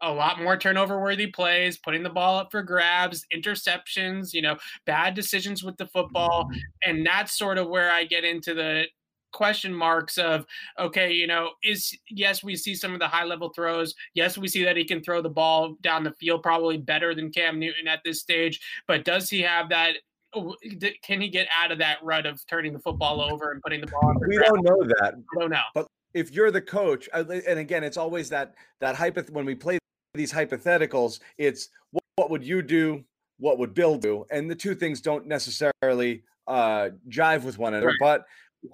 a 0.00 0.12
lot 0.12 0.40
more 0.40 0.56
turnover 0.56 1.00
worthy 1.00 1.26
plays, 1.26 1.78
putting 1.78 2.02
the 2.02 2.10
ball 2.10 2.38
up 2.38 2.50
for 2.50 2.62
grabs, 2.62 3.26
interceptions, 3.34 4.32
you 4.32 4.42
know, 4.42 4.56
bad 4.86 5.14
decisions 5.14 5.64
with 5.64 5.76
the 5.76 5.86
football. 5.86 6.44
Mm-hmm. 6.44 6.90
And 6.90 7.06
that's 7.06 7.36
sort 7.36 7.58
of 7.58 7.68
where 7.68 7.90
I 7.90 8.04
get 8.04 8.24
into 8.24 8.54
the 8.54 8.86
question 9.30 9.74
marks 9.74 10.16
of 10.16 10.46
okay 10.78 11.12
you 11.12 11.26
know 11.26 11.50
is 11.62 11.94
yes 12.08 12.42
we 12.42 12.56
see 12.56 12.74
some 12.74 12.94
of 12.94 12.98
the 12.98 13.06
high 13.06 13.24
level 13.24 13.50
throws. 13.50 13.94
Yes 14.14 14.38
we 14.38 14.48
see 14.48 14.64
that 14.64 14.76
he 14.76 14.84
can 14.84 15.02
throw 15.02 15.20
the 15.20 15.28
ball 15.28 15.76
down 15.82 16.02
the 16.02 16.12
field 16.12 16.42
probably 16.42 16.78
better 16.78 17.14
than 17.14 17.30
Cam 17.30 17.58
Newton 17.58 17.88
at 17.88 18.00
this 18.04 18.20
stage. 18.20 18.58
But 18.86 19.04
does 19.04 19.28
he 19.28 19.42
have 19.42 19.68
that 19.68 19.96
oh, 20.34 20.54
can 21.02 21.20
he 21.20 21.28
get 21.28 21.46
out 21.62 21.72
of 21.72 21.78
that 21.78 21.98
rut 22.02 22.24
of 22.24 22.44
turning 22.46 22.72
the 22.72 22.78
football 22.78 23.18
mm-hmm. 23.18 23.34
over 23.34 23.52
and 23.52 23.62
putting 23.62 23.80
the 23.80 23.86
ball 23.88 24.14
we 24.26 24.38
don't 24.38 24.62
know 24.62 24.82
that. 25.00 25.14
I 25.14 25.40
don't 25.40 25.50
know. 25.50 25.60
But 25.74 25.86
if 26.14 26.30
you're 26.30 26.50
the 26.50 26.62
coach 26.62 27.08
and 27.12 27.30
again 27.30 27.84
it's 27.84 27.98
always 27.98 28.30
that 28.30 28.54
that 28.80 28.96
hypoth 28.96 29.28
when 29.30 29.44
we 29.44 29.54
play 29.54 29.78
these 30.14 30.32
hypotheticals, 30.32 31.20
it's 31.36 31.68
what, 31.90 32.04
what 32.16 32.30
would 32.30 32.44
you 32.44 32.62
do? 32.62 33.04
What 33.38 33.58
would 33.58 33.74
Bill 33.74 33.96
do? 33.96 34.24
And 34.30 34.50
the 34.50 34.54
two 34.54 34.74
things 34.74 35.00
don't 35.00 35.26
necessarily 35.26 36.24
uh, 36.46 36.90
jive 37.08 37.44
with 37.44 37.58
one 37.58 37.74
another. 37.74 37.88
Right. 37.88 37.96
But 38.00 38.24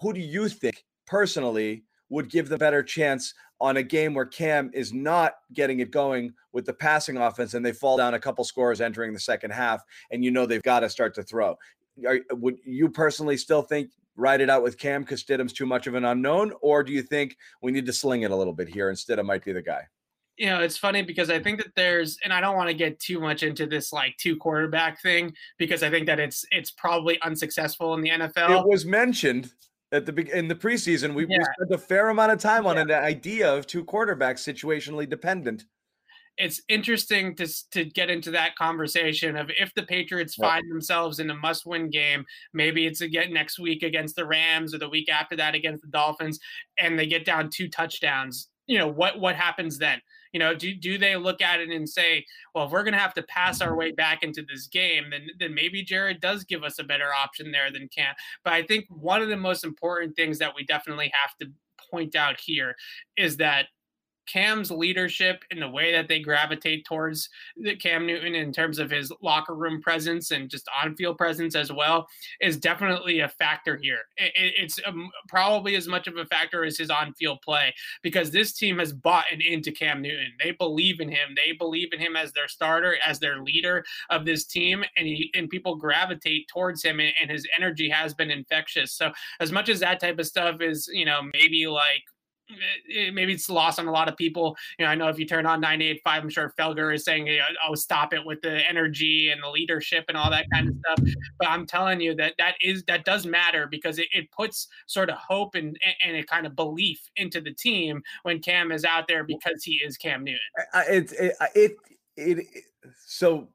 who 0.01 0.13
do 0.13 0.21
you 0.21 0.49
think 0.49 0.85
personally 1.07 1.85
would 2.09 2.31
give 2.31 2.49
the 2.49 2.59
better 2.59 2.83
chance 2.83 3.35
on 3.61 3.77
a 3.77 3.83
game 3.83 4.15
where 4.15 4.27
Cam 4.27 4.71
is 4.75 4.93
not 4.93 5.35
getting 5.53 5.81
it 5.81 5.91
going 5.91 6.33
with 6.53 6.65
the 6.65 6.73
passing 6.73 7.17
offense 7.17 7.55
and 7.55 7.65
they 7.65 7.73
fall 7.73 7.97
down 7.97 8.15
a 8.15 8.19
couple 8.19 8.45
scores 8.45 8.81
entering 8.81 9.13
the 9.13 9.21
second 9.21 9.53
half 9.53 9.83
and 10.11 10.25
you 10.25 10.31
know 10.31 10.47
they've 10.47 10.63
got 10.63 10.81
to 10.81 10.89
start 10.89 11.15
to 11.15 11.23
throw? 11.23 11.57
Are, 12.07 12.21
would 12.33 12.59
you 12.65 12.89
personally 12.89 13.37
still 13.37 13.63
think 13.63 13.91
ride 14.17 14.41
it 14.41 14.51
out 14.51 14.63
with 14.63 14.79
Cam 14.79 15.03
because 15.03 15.23
Stidham's 15.23 15.53
too 15.53 15.67
much 15.67 15.87
of 15.87 15.95
an 15.95 16.05
unknown? 16.05 16.53
Or 16.61 16.83
do 16.83 16.93
you 16.93 17.03
think 17.03 17.37
we 17.63 17.73
need 17.73 17.87
to 17.87 17.93
sling 17.93 18.23
it 18.23 18.31
a 18.31 18.37
little 18.37 18.53
bit 18.53 18.69
here 18.69 18.89
and 18.89 18.99
Stidham 18.99 19.27
might 19.27 19.45
be 19.45 19.53
the 19.53 19.63
guy? 19.63 19.83
You 20.37 20.47
know, 20.47 20.61
it's 20.61 20.77
funny 20.77 21.03
because 21.03 21.31
I 21.31 21.41
think 21.41 21.59
that 21.59 21.73
there's, 21.77 22.19
and 22.25 22.33
I 22.33 22.41
don't 22.41 22.57
want 22.57 22.69
to 22.69 22.75
get 22.75 22.99
too 22.99 23.21
much 23.21 23.43
into 23.43 23.67
this 23.67 23.93
like 23.93 24.17
two 24.19 24.37
quarterback 24.37 25.01
thing 25.01 25.33
because 25.59 25.83
I 25.83 25.91
think 25.91 26.07
that 26.07 26.19
it's 26.19 26.45
it's 26.51 26.73
probably 26.73 27.21
unsuccessful 27.23 27.95
in 27.95 28.01
the 28.01 28.11
NFL. 28.11 28.61
It 28.63 28.69
was 28.69 28.85
mentioned 28.85 29.53
at 29.93 30.07
the 30.07 30.37
in 30.37 30.49
the 30.49 30.55
preseason. 30.55 31.15
We, 31.15 31.27
yeah. 31.29 31.39
we 31.39 31.45
spent 31.45 31.71
a 31.71 31.79
fair 31.79 32.09
amount 32.09 32.33
of 32.33 32.39
time 32.39 32.67
on 32.67 32.77
yeah. 32.77 32.83
an 32.83 32.91
idea 32.91 33.53
of 33.53 33.67
two 33.67 33.85
quarterbacks 33.85 34.41
situationally 34.41 35.09
dependent. 35.09 35.65
It's 36.37 36.61
interesting 36.69 37.37
to 37.37 37.47
to 37.71 37.85
get 37.85 38.11
into 38.11 38.33
that 38.33 38.57
conversation 38.57 39.37
of 39.37 39.53
if 39.57 39.73
the 39.75 39.85
Patriots 39.85 40.37
yeah. 40.37 40.49
find 40.49 40.69
themselves 40.69 41.21
in 41.21 41.31
a 41.31 41.35
must-win 41.35 41.91
game, 41.91 42.25
maybe 42.53 42.87
it's 42.87 43.03
again 43.03 43.33
next 43.33 43.61
week 43.61 43.85
against 43.85 44.17
the 44.17 44.27
Rams 44.27 44.75
or 44.75 44.79
the 44.79 44.89
week 44.89 45.09
after 45.09 45.37
that 45.37 45.55
against 45.55 45.83
the 45.83 45.91
Dolphins, 45.91 46.41
and 46.77 46.99
they 46.99 47.07
get 47.07 47.25
down 47.25 47.51
two 47.51 47.69
touchdowns. 47.69 48.49
You 48.67 48.79
know 48.79 48.89
what 48.89 49.21
what 49.21 49.37
happens 49.37 49.79
then? 49.79 50.01
You 50.35 50.41
know, 50.41 50.55
do, 50.55 50.75
do 50.75 50.99
they 50.99 51.17
look 51.17 51.41
at 51.41 51.61
it 51.61 51.71
and 51.71 51.89
say, 51.89 52.27
well, 52.55 52.67
if 52.67 52.73
we're 52.73 52.83
going 52.83 52.93
to 52.93 52.99
have 52.99 53.15
to 53.15 53.23
pass 53.23 53.61
our 53.61 53.75
way 53.77 53.93
back 53.93 54.23
into 54.25 54.43
this 54.43 54.67
game, 54.67 55.05
then, 55.11 55.29
then 55.39 55.55
maybe 55.55 55.83
Jarrett 55.83 56.21
does 56.21 56.43
give 56.45 56.65
us 56.65 56.81
a 56.81 56.85
better 56.85 57.15
option 57.15 57.53
there 57.53 57.71
than 57.71 57.89
Cam. 57.89 58.15
But 58.43 58.53
I 58.53 58.65
think 58.65 58.85
one 58.89 59.23
of 59.23 59.29
the 59.29 59.37
most 59.37 59.65
important 59.65 60.17
things 60.17 60.39
that 60.41 60.53
we 60.55 60.65
definitely 60.65 61.11
have 61.15 61.37
to 61.39 61.47
point 61.91 62.17
out 62.17 62.41
here 62.41 62.75
is 63.17 63.37
that 63.37 63.67
Cam's 64.27 64.71
leadership 64.71 65.43
and 65.51 65.61
the 65.61 65.69
way 65.69 65.93
that 65.93 66.09
they 66.09 66.21
gravitate 66.21 66.85
towards 66.85 67.29
Cam 67.81 68.07
Newton 68.07 68.35
in 68.35 68.53
terms 68.53 68.79
of 68.79 68.91
his 68.91 69.13
locker 69.23 69.55
room 69.55 69.81
presence 69.83 70.31
and 70.31 70.49
just 70.49 70.69
on-field 70.83 71.19
presence 71.19 71.55
as 71.55 71.73
well 71.73 72.09
is 72.41 72.57
definitely 72.57 73.21
a 73.21 73.29
factor 73.29 73.77
here. 73.77 74.01
It's 74.17 74.79
um, 74.87 75.11
probably 75.29 75.77
as 75.77 75.89
much 75.89 76.07
of 76.07 76.17
a 76.17 76.27
factor 76.27 76.65
as 76.65 76.79
his 76.79 76.91
on-field 76.91 77.41
play 77.43 77.75
because 78.03 78.31
this 78.31 78.53
team 78.53 78.79
has 78.79 78.93
bought 78.93 79.25
into 79.31 79.73
Cam 79.73 80.03
Newton. 80.03 80.33
They 80.43 80.53
believe 80.53 81.01
in 81.01 81.09
him. 81.09 81.35
They 81.37 81.53
believe 81.53 81.93
in 81.93 82.01
him 82.01 82.17
as 82.17 82.33
their 82.33 82.49
starter, 82.49 82.97
as 83.07 83.19
their 83.19 83.43
leader 83.43 83.85
of 84.11 84.25
this 84.25 84.45
team, 84.45 84.85
and 84.97 85.07
he 85.07 85.31
and 85.35 85.49
people 85.49 85.77
gravitate 85.77 86.49
towards 86.49 86.83
him, 86.83 87.01
and 87.01 87.31
his 87.31 87.47
energy 87.57 87.89
has 87.89 88.15
been 88.15 88.31
infectious. 88.31 88.93
So 88.93 89.13
as 89.41 89.53
much 89.53 89.69
as 89.69 89.81
that 89.81 90.01
type 90.01 90.19
of 90.19 90.27
stuff 90.27 90.61
is, 90.61 90.89
you 90.93 91.05
know, 91.05 91.21
maybe 91.33 91.67
like 91.67 92.03
Eh, 92.51 92.55
eh, 92.95 93.11
maybe 93.11 93.33
it's 93.33 93.49
lost 93.49 93.79
on 93.79 93.87
a 93.87 93.91
lot 93.91 94.09
of 94.09 94.17
people. 94.17 94.57
You 94.79 94.85
know, 94.85 94.91
I 94.91 94.95
know 94.95 95.09
if 95.09 95.19
you 95.19 95.27
turn 95.27 95.47
on 95.47 95.63
98.5, 95.63 96.01
I'm 96.05 96.29
sure 96.29 96.53
Felger 96.59 96.95
is 96.95 97.05
saying, 97.05 97.29
"Oh, 97.67 97.75
stop 97.75 98.13
it 98.13 98.25
with 98.25 98.43
the 98.43 98.69
energy 98.69 99.31
and 99.31 99.43
the 99.43 99.49
leadership 99.49 100.05
and 100.09 100.17
all 100.17 100.31
that 100.31 100.47
kind 100.53 100.69
of 100.69 100.75
stuff." 100.79 101.15
But 101.39 101.49
I'm 101.49 101.67
telling 101.67 102.01
you 102.01 102.15
that 102.17 102.35
that 102.39 102.57
is 102.61 102.85
that 102.85 103.05
does 103.05 103.25
matter 103.25 103.67
because 103.67 103.99
it, 103.99 104.09
it 104.13 104.31
puts 104.31 104.69
sort 104.87 105.09
of 105.09 105.17
hope 105.17 105.55
and 105.55 105.79
and 106.05 106.17
a 106.17 106.23
kind 106.23 106.47
of 106.47 106.55
belief 106.55 107.01
into 107.17 107.41
the 107.41 107.53
team 107.53 108.03
when 108.23 108.41
Cam 108.41 108.73
is 108.73 108.85
out 108.85 109.09
there 109.09 109.25
because 109.25 109.65
he 109.65 109.81
is 109.85 109.97
Cam 109.97 110.25
Newton. 110.25 110.41
It 110.89 111.13
it 111.13 111.37
it, 111.55 111.77
it, 112.17 112.39
it 112.39 112.65
so 113.07 113.49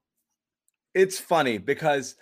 it's 0.95 1.19
funny 1.19 1.59
because 1.59 2.15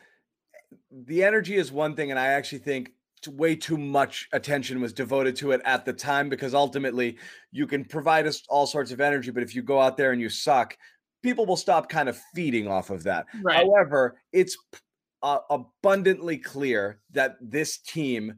the 0.91 1.23
energy 1.23 1.55
is 1.55 1.71
one 1.71 1.95
thing, 1.95 2.11
and 2.11 2.19
I 2.19 2.27
actually 2.27 2.59
think 2.59 2.91
way 3.27 3.55
too 3.55 3.77
much 3.77 4.27
attention 4.33 4.81
was 4.81 4.93
devoted 4.93 5.35
to 5.35 5.51
it 5.51 5.61
at 5.65 5.85
the 5.85 5.93
time 5.93 6.29
because 6.29 6.53
ultimately 6.53 7.17
you 7.51 7.67
can 7.67 7.83
provide 7.85 8.27
us 8.27 8.43
all 8.49 8.65
sorts 8.65 8.91
of 8.91 9.01
energy 9.01 9.31
but 9.31 9.43
if 9.43 9.55
you 9.55 9.61
go 9.61 9.79
out 9.79 9.97
there 9.97 10.11
and 10.11 10.21
you 10.21 10.29
suck 10.29 10.77
people 11.23 11.45
will 11.45 11.57
stop 11.57 11.89
kind 11.89 12.09
of 12.09 12.17
feeding 12.33 12.67
off 12.67 12.89
of 12.89 13.03
that 13.03 13.25
right. 13.41 13.57
however 13.57 14.19
it's 14.31 14.57
uh, 15.23 15.39
abundantly 15.49 16.37
clear 16.37 16.99
that 17.11 17.35
this 17.41 17.79
team 17.79 18.33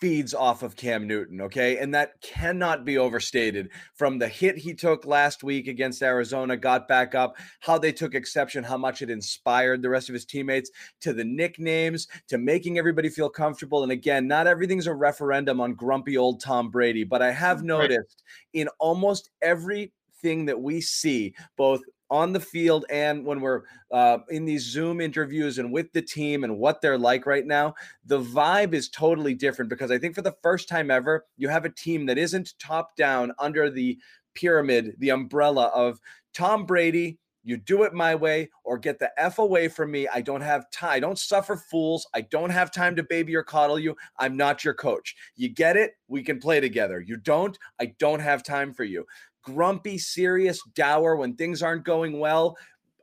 feeds 0.00 0.32
off 0.32 0.62
of 0.62 0.76
Cam 0.76 1.06
Newton, 1.06 1.40
okay? 1.40 1.78
And 1.78 1.92
that 1.94 2.20
cannot 2.20 2.84
be 2.84 2.98
overstated. 2.98 3.70
From 3.94 4.18
the 4.18 4.28
hit 4.28 4.56
he 4.56 4.74
took 4.74 5.04
last 5.04 5.42
week 5.42 5.66
against 5.66 6.02
Arizona, 6.02 6.56
got 6.56 6.86
back 6.86 7.14
up, 7.14 7.36
how 7.60 7.78
they 7.78 7.92
took 7.92 8.14
exception, 8.14 8.62
how 8.62 8.76
much 8.76 9.02
it 9.02 9.10
inspired 9.10 9.82
the 9.82 9.90
rest 9.90 10.08
of 10.08 10.12
his 10.12 10.24
teammates, 10.24 10.70
to 11.00 11.12
the 11.12 11.24
nicknames, 11.24 12.08
to 12.28 12.38
making 12.38 12.78
everybody 12.78 13.08
feel 13.08 13.28
comfortable. 13.28 13.82
And 13.82 13.92
again, 13.92 14.28
not 14.28 14.46
everything's 14.46 14.86
a 14.86 14.94
referendum 14.94 15.60
on 15.60 15.74
grumpy 15.74 16.16
old 16.16 16.40
Tom 16.40 16.70
Brady, 16.70 17.04
but 17.04 17.22
I 17.22 17.32
have 17.32 17.62
noticed 17.62 18.22
in 18.52 18.68
almost 18.78 19.30
everything 19.42 20.46
that 20.46 20.60
we 20.60 20.80
see, 20.80 21.34
both 21.56 21.82
on 22.10 22.32
the 22.32 22.40
field 22.40 22.84
and 22.90 23.24
when 23.24 23.40
we're 23.40 23.62
uh, 23.90 24.18
in 24.30 24.44
these 24.44 24.64
Zoom 24.64 25.00
interviews 25.00 25.58
and 25.58 25.72
with 25.72 25.92
the 25.92 26.02
team 26.02 26.44
and 26.44 26.58
what 26.58 26.80
they're 26.80 26.98
like 26.98 27.26
right 27.26 27.46
now, 27.46 27.74
the 28.06 28.20
vibe 28.20 28.74
is 28.74 28.88
totally 28.88 29.34
different 29.34 29.68
because 29.68 29.90
I 29.90 29.98
think 29.98 30.14
for 30.14 30.22
the 30.22 30.36
first 30.42 30.68
time 30.68 30.90
ever, 30.90 31.26
you 31.36 31.48
have 31.48 31.64
a 31.64 31.70
team 31.70 32.06
that 32.06 32.18
isn't 32.18 32.54
top 32.58 32.96
down 32.96 33.32
under 33.38 33.70
the 33.70 33.98
pyramid, 34.34 34.94
the 34.98 35.10
umbrella 35.10 35.66
of 35.74 35.98
Tom 36.34 36.64
Brady. 36.64 37.18
You 37.44 37.56
do 37.56 37.84
it 37.84 37.94
my 37.94 38.14
way 38.14 38.50
or 38.62 38.76
get 38.76 38.98
the 38.98 39.10
F 39.16 39.38
away 39.38 39.68
from 39.68 39.90
me. 39.90 40.06
I 40.06 40.20
don't 40.20 40.42
have 40.42 40.70
time. 40.70 40.90
I 40.90 41.00
don't 41.00 41.18
suffer 41.18 41.56
fools. 41.56 42.06
I 42.14 42.20
don't 42.20 42.50
have 42.50 42.70
time 42.70 42.94
to 42.96 43.02
baby 43.02 43.34
or 43.34 43.42
coddle 43.42 43.78
you. 43.78 43.96
I'm 44.18 44.36
not 44.36 44.64
your 44.64 44.74
coach. 44.74 45.16
You 45.34 45.48
get 45.48 45.76
it? 45.76 45.92
We 46.08 46.22
can 46.22 46.40
play 46.40 46.60
together. 46.60 47.00
You 47.00 47.16
don't? 47.16 47.58
I 47.80 47.94
don't 47.98 48.20
have 48.20 48.42
time 48.42 48.74
for 48.74 48.84
you 48.84 49.06
grumpy, 49.48 49.98
serious, 49.98 50.60
dour 50.74 51.16
when 51.16 51.34
things 51.34 51.62
aren't 51.62 51.84
going 51.84 52.18
well, 52.18 52.56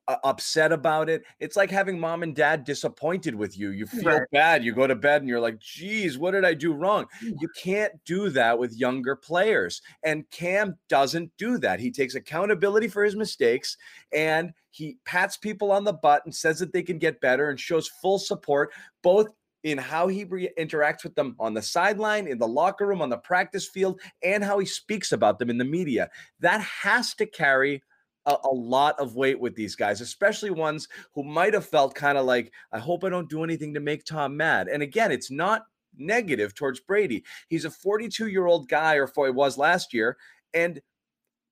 uh, 0.07 0.17
upset 0.23 0.71
about 0.71 1.09
it. 1.09 1.23
It's 1.39 1.55
like 1.55 1.71
having 1.71 1.99
mom 1.99 2.21
and 2.23 2.35
dad 2.35 2.63
disappointed 2.63 3.33
with 3.33 3.57
you. 3.57 3.71
You 3.71 3.87
feel 3.87 4.11
right. 4.11 4.21
bad. 4.31 4.63
You 4.63 4.71
go 4.71 4.85
to 4.85 4.95
bed 4.95 5.21
and 5.21 5.29
you're 5.29 5.39
like, 5.39 5.59
geez, 5.59 6.17
what 6.17 6.31
did 6.31 6.45
I 6.45 6.53
do 6.53 6.73
wrong? 6.73 7.05
You 7.21 7.49
can't 7.55 7.93
do 8.05 8.29
that 8.29 8.57
with 8.57 8.77
younger 8.77 9.15
players. 9.15 9.81
And 10.03 10.29
Cam 10.29 10.77
doesn't 10.89 11.31
do 11.37 11.57
that. 11.59 11.79
He 11.79 11.91
takes 11.91 12.15
accountability 12.15 12.87
for 12.87 13.03
his 13.03 13.15
mistakes 13.15 13.77
and 14.13 14.53
he 14.69 14.97
pats 15.05 15.37
people 15.37 15.71
on 15.71 15.83
the 15.83 15.93
butt 15.93 16.23
and 16.25 16.35
says 16.35 16.59
that 16.59 16.71
they 16.71 16.83
can 16.83 16.99
get 16.99 17.21
better 17.21 17.49
and 17.49 17.59
shows 17.59 17.87
full 17.87 18.19
support, 18.19 18.71
both 19.01 19.27
in 19.65 19.79
how 19.79 20.07
he 20.07 20.23
re- 20.25 20.51
interacts 20.59 21.03
with 21.03 21.15
them 21.15 21.35
on 21.39 21.55
the 21.55 21.61
sideline, 21.61 22.27
in 22.27 22.37
the 22.37 22.47
locker 22.47 22.85
room, 22.85 23.01
on 23.01 23.09
the 23.09 23.17
practice 23.17 23.67
field, 23.67 23.99
and 24.23 24.43
how 24.43 24.59
he 24.59 24.65
speaks 24.65 25.11
about 25.11 25.39
them 25.39 25.49
in 25.49 25.57
the 25.57 25.65
media. 25.65 26.07
That 26.39 26.61
has 26.61 27.15
to 27.15 27.25
carry 27.25 27.81
a, 28.27 28.35
a, 28.43 28.53
lot 28.53 28.99
of 28.99 29.15
weight 29.15 29.39
with 29.39 29.55
these 29.55 29.75
guys, 29.75 30.01
especially 30.01 30.51
ones 30.51 30.87
who 31.15 31.23
might 31.23 31.55
have 31.55 31.65
felt 31.65 31.95
kind 31.95 32.15
of 32.15 32.25
like, 32.25 32.53
I 32.71 32.77
hope 32.77 33.03
I 33.03 33.09
don't 33.09 33.29
do 33.29 33.43
anything 33.43 33.73
to 33.73 33.79
make 33.79 34.05
Tom 34.05 34.37
mad. 34.37 34.67
And 34.67 34.83
again, 34.83 35.11
it's 35.11 35.31
not 35.31 35.63
negative 35.97 36.53
towards 36.53 36.79
Brady. 36.79 37.23
He's 37.49 37.65
a 37.65 37.71
42 37.71 38.27
year 38.27 38.45
old 38.45 38.69
guy, 38.69 38.95
or 38.95 39.07
for 39.07 39.25
he 39.25 39.31
was 39.31 39.57
last 39.57 39.95
year, 39.95 40.15
and 40.53 40.79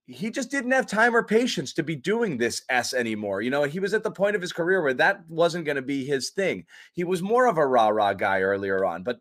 he 0.06 0.30
just 0.30 0.52
didn't 0.52 0.72
have 0.72 0.86
time 0.86 1.16
or 1.16 1.24
patience 1.24 1.74
to 1.74 1.84
be 1.84 1.96
doing 1.96 2.38
this 2.38 2.64
S 2.70 2.94
anymore. 2.94 3.42
You 3.42 3.50
know, 3.50 3.64
he 3.64 3.80
was 3.80 3.94
at 3.94 4.04
the 4.04 4.12
point 4.12 4.36
of 4.36 4.42
his 4.42 4.52
career 4.52 4.82
where 4.82 4.94
that 4.96 5.22
wasn't 5.30 5.66
going 5.66 5.78
to 5.78 5.82
be 5.82 6.06
his 6.06 6.30
thing. 6.30 6.66
He 6.94 7.04
was 7.04 7.22
more 7.22 7.48
of 7.48 7.58
a 7.58 7.66
rah 7.66 7.88
rah 7.88 8.14
guy 8.14 8.42
earlier 8.42 8.84
on, 8.84 9.04
but 9.04 9.20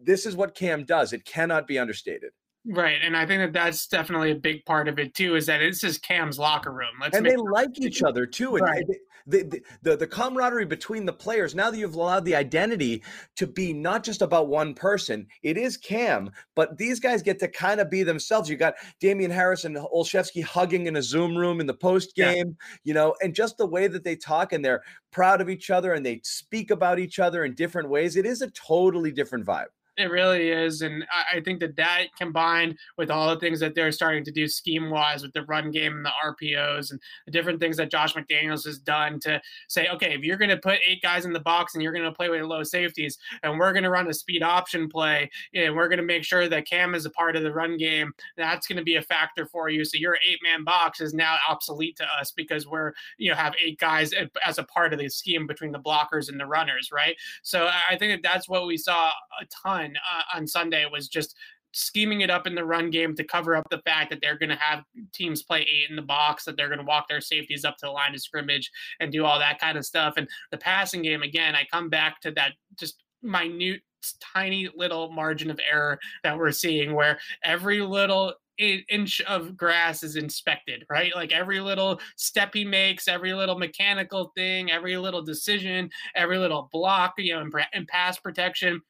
this 0.00 0.26
is 0.26 0.36
what 0.36 0.54
Cam 0.54 0.84
does. 0.84 1.12
It 1.12 1.24
cannot 1.24 1.66
be 1.66 1.78
understated. 1.78 2.30
Right, 2.66 2.96
and 3.02 3.14
I 3.14 3.26
think 3.26 3.42
that 3.42 3.52
that's 3.52 3.86
definitely 3.86 4.30
a 4.30 4.36
big 4.36 4.64
part 4.64 4.88
of 4.88 4.98
it 4.98 5.14
too. 5.14 5.36
Is 5.36 5.46
that 5.46 5.58
this 5.58 5.84
is 5.84 5.98
Cam's 5.98 6.38
locker 6.38 6.72
room, 6.72 6.94
Let's 6.98 7.14
and 7.14 7.26
they 7.26 7.36
like 7.36 7.78
each 7.78 8.02
other 8.02 8.24
too. 8.24 8.56
Right. 8.56 8.84
The, 9.26 9.62
the, 9.82 9.96
the 9.96 10.06
camaraderie 10.06 10.66
between 10.66 11.06
the 11.06 11.12
players. 11.12 11.54
Now 11.54 11.70
that 11.70 11.78
you've 11.78 11.94
allowed 11.94 12.26
the 12.26 12.36
identity 12.36 13.02
to 13.36 13.46
be 13.46 13.72
not 13.72 14.04
just 14.04 14.20
about 14.20 14.48
one 14.48 14.74
person, 14.74 15.26
it 15.42 15.56
is 15.56 15.78
Cam, 15.78 16.30
but 16.54 16.76
these 16.76 17.00
guys 17.00 17.22
get 17.22 17.38
to 17.38 17.48
kind 17.48 17.80
of 17.80 17.88
be 17.88 18.02
themselves. 18.02 18.50
You 18.50 18.56
got 18.56 18.74
Damien 19.00 19.30
Harris 19.30 19.64
and 19.64 19.76
Olszewski 19.76 20.42
hugging 20.42 20.86
in 20.86 20.96
a 20.96 21.02
Zoom 21.02 21.36
room 21.36 21.60
in 21.60 21.66
the 21.66 21.72
post 21.72 22.14
game, 22.14 22.56
yeah. 22.60 22.76
you 22.84 22.92
know, 22.92 23.14
and 23.22 23.34
just 23.34 23.56
the 23.56 23.66
way 23.66 23.86
that 23.86 24.04
they 24.04 24.14
talk 24.14 24.52
and 24.52 24.62
they're 24.62 24.82
proud 25.10 25.40
of 25.40 25.48
each 25.48 25.70
other 25.70 25.94
and 25.94 26.04
they 26.04 26.20
speak 26.22 26.70
about 26.70 26.98
each 26.98 27.18
other 27.18 27.44
in 27.44 27.54
different 27.54 27.88
ways. 27.88 28.16
It 28.16 28.26
is 28.26 28.42
a 28.42 28.50
totally 28.50 29.10
different 29.10 29.46
vibe. 29.46 29.68
It 29.96 30.10
really 30.10 30.48
is, 30.48 30.82
and 30.82 31.06
I, 31.32 31.40
think 31.40 31.60
that 31.60 31.76
that 31.76 32.06
combined 32.18 32.76
with 32.98 33.12
all 33.12 33.30
the 33.30 33.38
things 33.38 33.60
that 33.60 33.76
they're 33.76 33.92
starting 33.92 34.24
to 34.24 34.32
do 34.32 34.48
scheme 34.48 34.90
wise 34.90 35.22
with 35.22 35.32
the 35.34 35.44
run 35.44 35.70
game 35.70 35.92
and 35.92 36.04
the 36.04 36.10
RPOs 36.24 36.90
and 36.90 37.00
the 37.26 37.30
different 37.30 37.60
things 37.60 37.76
that 37.76 37.92
Josh 37.92 38.14
McDaniels 38.14 38.64
has 38.64 38.80
done 38.80 39.20
to 39.20 39.40
say, 39.68 39.86
okay, 39.88 40.14
if 40.14 40.22
you're 40.22 40.36
going 40.36 40.50
to 40.50 40.56
put 40.56 40.80
eight 40.84 41.00
guys 41.00 41.26
in 41.26 41.32
the 41.32 41.38
box 41.38 41.74
and 41.74 41.82
you're 41.82 41.92
going 41.92 42.04
to 42.04 42.10
play 42.10 42.28
with 42.28 42.42
low 42.42 42.64
safeties, 42.64 43.18
and 43.44 43.56
we're 43.56 43.72
going 43.72 43.84
to 43.84 43.90
run 43.90 44.08
a 44.08 44.14
speed 44.14 44.42
option 44.42 44.88
play, 44.88 45.30
and 45.54 45.76
we're 45.76 45.86
going 45.88 45.98
to 45.98 46.04
make 46.04 46.24
sure 46.24 46.48
that 46.48 46.66
Cam 46.66 46.96
is 46.96 47.06
a 47.06 47.10
part 47.10 47.36
of 47.36 47.44
the 47.44 47.52
run 47.52 47.76
game, 47.76 48.12
that's 48.36 48.66
going 48.66 48.78
to 48.78 48.82
be 48.82 48.96
a 48.96 49.02
factor 49.02 49.46
for 49.46 49.68
you. 49.68 49.84
So 49.84 49.96
your 49.96 50.18
eight 50.28 50.40
man 50.42 50.64
box 50.64 51.00
is 51.00 51.14
now 51.14 51.36
obsolete 51.48 51.96
to 51.98 52.06
us 52.18 52.32
because 52.32 52.66
we're 52.66 52.92
you 53.18 53.30
know 53.30 53.36
have 53.36 53.54
eight 53.64 53.78
guys 53.78 54.12
as 54.44 54.58
a 54.58 54.64
part 54.64 54.92
of 54.92 54.98
the 54.98 55.08
scheme 55.08 55.46
between 55.46 55.70
the 55.70 55.78
blockers 55.78 56.28
and 56.28 56.40
the 56.40 56.46
runners, 56.46 56.90
right? 56.92 57.14
So 57.42 57.68
I 57.88 57.96
think 57.96 58.10
that 58.12 58.28
that's 58.28 58.48
what 58.48 58.66
we 58.66 58.76
saw 58.76 59.12
a 59.40 59.46
ton 59.62 59.83
uh, 59.84 60.36
on 60.36 60.46
Sunday 60.46 60.86
was 60.90 61.08
just 61.08 61.36
scheming 61.74 62.20
it 62.20 62.30
up 62.30 62.46
in 62.46 62.54
the 62.54 62.64
run 62.64 62.88
game 62.88 63.16
to 63.16 63.24
cover 63.24 63.56
up 63.56 63.68
the 63.68 63.82
fact 63.84 64.08
that 64.08 64.20
they're 64.22 64.38
going 64.38 64.48
to 64.48 64.56
have 64.56 64.84
teams 65.12 65.42
play 65.42 65.60
eight 65.62 65.90
in 65.90 65.96
the 65.96 66.02
box, 66.02 66.44
that 66.44 66.56
they're 66.56 66.68
going 66.68 66.78
to 66.78 66.84
walk 66.84 67.08
their 67.08 67.20
safeties 67.20 67.64
up 67.64 67.76
to 67.76 67.86
the 67.86 67.90
line 67.90 68.14
of 68.14 68.20
scrimmage 68.20 68.70
and 69.00 69.10
do 69.10 69.24
all 69.24 69.40
that 69.40 69.58
kind 69.58 69.76
of 69.76 69.84
stuff. 69.84 70.14
And 70.16 70.28
the 70.52 70.58
passing 70.58 71.02
game, 71.02 71.22
again, 71.22 71.56
I 71.56 71.66
come 71.70 71.88
back 71.88 72.20
to 72.20 72.30
that 72.32 72.52
just 72.78 73.02
minute, 73.22 73.82
tiny 74.20 74.68
little 74.76 75.10
margin 75.10 75.50
of 75.50 75.58
error 75.68 75.98
that 76.22 76.38
we're 76.38 76.52
seeing 76.52 76.94
where 76.94 77.18
every 77.42 77.80
little 77.80 78.34
inch 78.58 79.20
of 79.22 79.56
grass 79.56 80.04
is 80.04 80.14
inspected, 80.14 80.84
right? 80.88 81.12
Like 81.16 81.32
every 81.32 81.58
little 81.58 81.98
step 82.16 82.54
he 82.54 82.64
makes, 82.64 83.08
every 83.08 83.34
little 83.34 83.58
mechanical 83.58 84.30
thing, 84.36 84.70
every 84.70 84.96
little 84.96 85.22
decision, 85.22 85.90
every 86.14 86.38
little 86.38 86.68
block, 86.70 87.14
you 87.18 87.34
know, 87.34 87.40
in, 87.40 87.50
in 87.72 87.86
pass 87.86 88.16
protection 88.18 88.80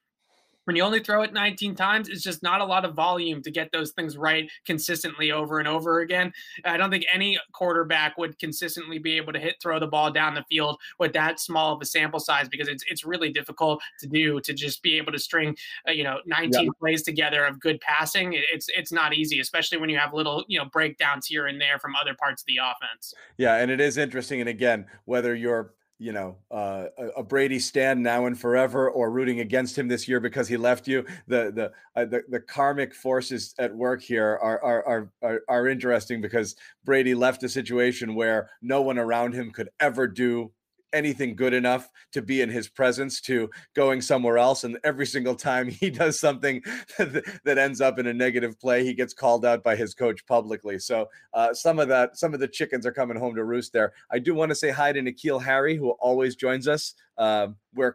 when 0.64 0.77
you 0.77 0.83
only 0.83 1.00
throw 1.00 1.22
it 1.22 1.33
19 1.33 1.74
times, 1.74 2.09
it's 2.09 2.22
just 2.22 2.42
not 2.42 2.61
a 2.61 2.64
lot 2.64 2.85
of 2.85 2.94
volume 2.94 3.42
to 3.42 3.50
get 3.50 3.70
those 3.72 3.92
things 3.92 4.16
right 4.16 4.50
consistently 4.64 5.31
over 5.31 5.59
and 5.59 5.68
over 5.68 6.00
again. 6.00 6.33
I 6.64 6.77
don't 6.77 6.90
think 6.90 7.05
any 7.12 7.38
quarterback 7.53 8.16
would 8.18 8.38
consistently 8.38 8.98
be 8.98 9.16
able 9.16 9.33
to 9.33 9.38
hit 9.38 9.57
throw 9.62 9.79
the 9.79 9.87
ball 9.87 10.11
down 10.11 10.35
the 10.35 10.44
field 10.48 10.79
with 10.98 11.12
that 11.12 11.40
small 11.40 11.74
of 11.74 11.83
a 11.83 11.85
sample 11.85 12.20
size 12.20 12.48
because 12.48 12.68
it's 12.68 12.85
it's 12.88 13.05
really 13.05 13.31
difficult 13.31 13.83
to 14.00 14.07
do 14.07 14.40
to 14.40 14.53
just 14.53 14.83
be 14.83 14.96
able 14.96 15.12
to 15.12 15.18
string 15.18 15.57
uh, 15.88 15.92
you 15.92 16.05
know 16.05 16.18
19 16.27 16.64
yeah. 16.64 16.70
plays 16.79 17.03
together 17.03 17.44
of 17.44 17.61
good 17.61 17.81
passing. 17.81 18.35
It's 18.35 18.68
it's 18.77 18.92
not 18.92 19.14
easy, 19.14 19.40
especially 19.40 19.79
when 19.79 19.90
you 19.90 19.98
have 19.98 20.14
little 20.14 20.44
you 20.48 20.59
know 20.59 20.66
breakdowns 20.66 21.27
here 21.27 21.46
and 21.46 21.61
there 21.61 21.79
from 21.79 21.94
other 21.96 22.14
parts 22.14 22.42
of 22.42 22.46
the 22.46 22.59
offense. 22.59 23.14
Yeah, 23.37 23.57
and 23.57 23.70
it 23.70 23.81
is 23.81 23.98
interesting. 23.98 24.40
And 24.40 24.48
again, 24.48 24.87
whether 25.05 25.35
you're 25.35 25.74
you 26.04 26.12
know 26.12 26.36
uh, 26.50 26.84
a, 27.16 27.22
Brady 27.22 27.58
stand 27.58 28.02
now 28.02 28.26
and 28.26 28.38
forever, 28.38 28.90
or 28.90 29.10
rooting 29.10 29.40
against 29.40 29.78
him 29.78 29.88
this 29.88 30.06
year 30.06 30.20
because 30.20 30.46
he 30.46 30.58
left 30.58 30.86
you. 30.86 31.06
The 31.28 31.50
the 31.50 31.72
uh, 31.96 32.04
the, 32.04 32.22
the 32.28 32.40
karmic 32.40 32.94
forces 32.94 33.54
at 33.58 33.74
work 33.74 34.02
here 34.02 34.38
are, 34.42 34.62
are 34.62 35.10
are 35.22 35.40
are 35.48 35.66
interesting 35.66 36.20
because 36.20 36.56
Brady 36.84 37.14
left 37.14 37.42
a 37.42 37.48
situation 37.48 38.14
where 38.14 38.50
no 38.60 38.82
one 38.82 38.98
around 38.98 39.32
him 39.32 39.50
could 39.50 39.70
ever 39.80 40.06
do 40.06 40.52
anything 40.94 41.37
good 41.37 41.52
enough 41.52 41.90
to 42.12 42.22
be 42.22 42.40
in 42.40 42.48
his 42.48 42.68
presence 42.68 43.20
to 43.22 43.50
going 43.74 44.00
somewhere 44.00 44.38
else. 44.38 44.64
And 44.64 44.78
every 44.85 45.07
single 45.07 45.35
time 45.35 45.68
he 45.68 45.90
does 45.90 46.18
something 46.18 46.62
that 46.98 47.59
ends 47.59 47.80
up 47.80 47.98
in 47.98 48.07
a 48.07 48.14
negative 48.14 48.59
play, 48.59 48.85
he 48.85 48.94
gets 48.94 49.12
called 49.12 49.44
out 49.44 49.62
by 49.62 49.76
his 49.76 49.94
coach 49.94 50.24
publicly. 50.26 50.78
So 50.78 51.09
uh, 51.35 51.52
some 51.52 51.78
of 51.78 51.88
that, 51.88 52.16
some 52.16 52.33
of 52.33 52.40
the 52.40 52.48
chickens 52.48 52.87
are 52.87 52.92
coming 52.92 53.18
home 53.18 53.35
to 53.35 53.44
roost 53.44 53.72
there. 53.72 53.92
I 54.11 54.18
do 54.18 54.35
want 54.35 54.50
to 54.50 54.54
say 54.54 54.70
hi 54.70 54.92
to 54.92 55.00
N'Keal 55.00 55.42
Harry, 55.42 55.76
who 55.76 55.90
always 55.90 56.37
joins 56.37 56.68
us. 56.68 56.94
Um, 57.18 57.57
we're 57.74 57.94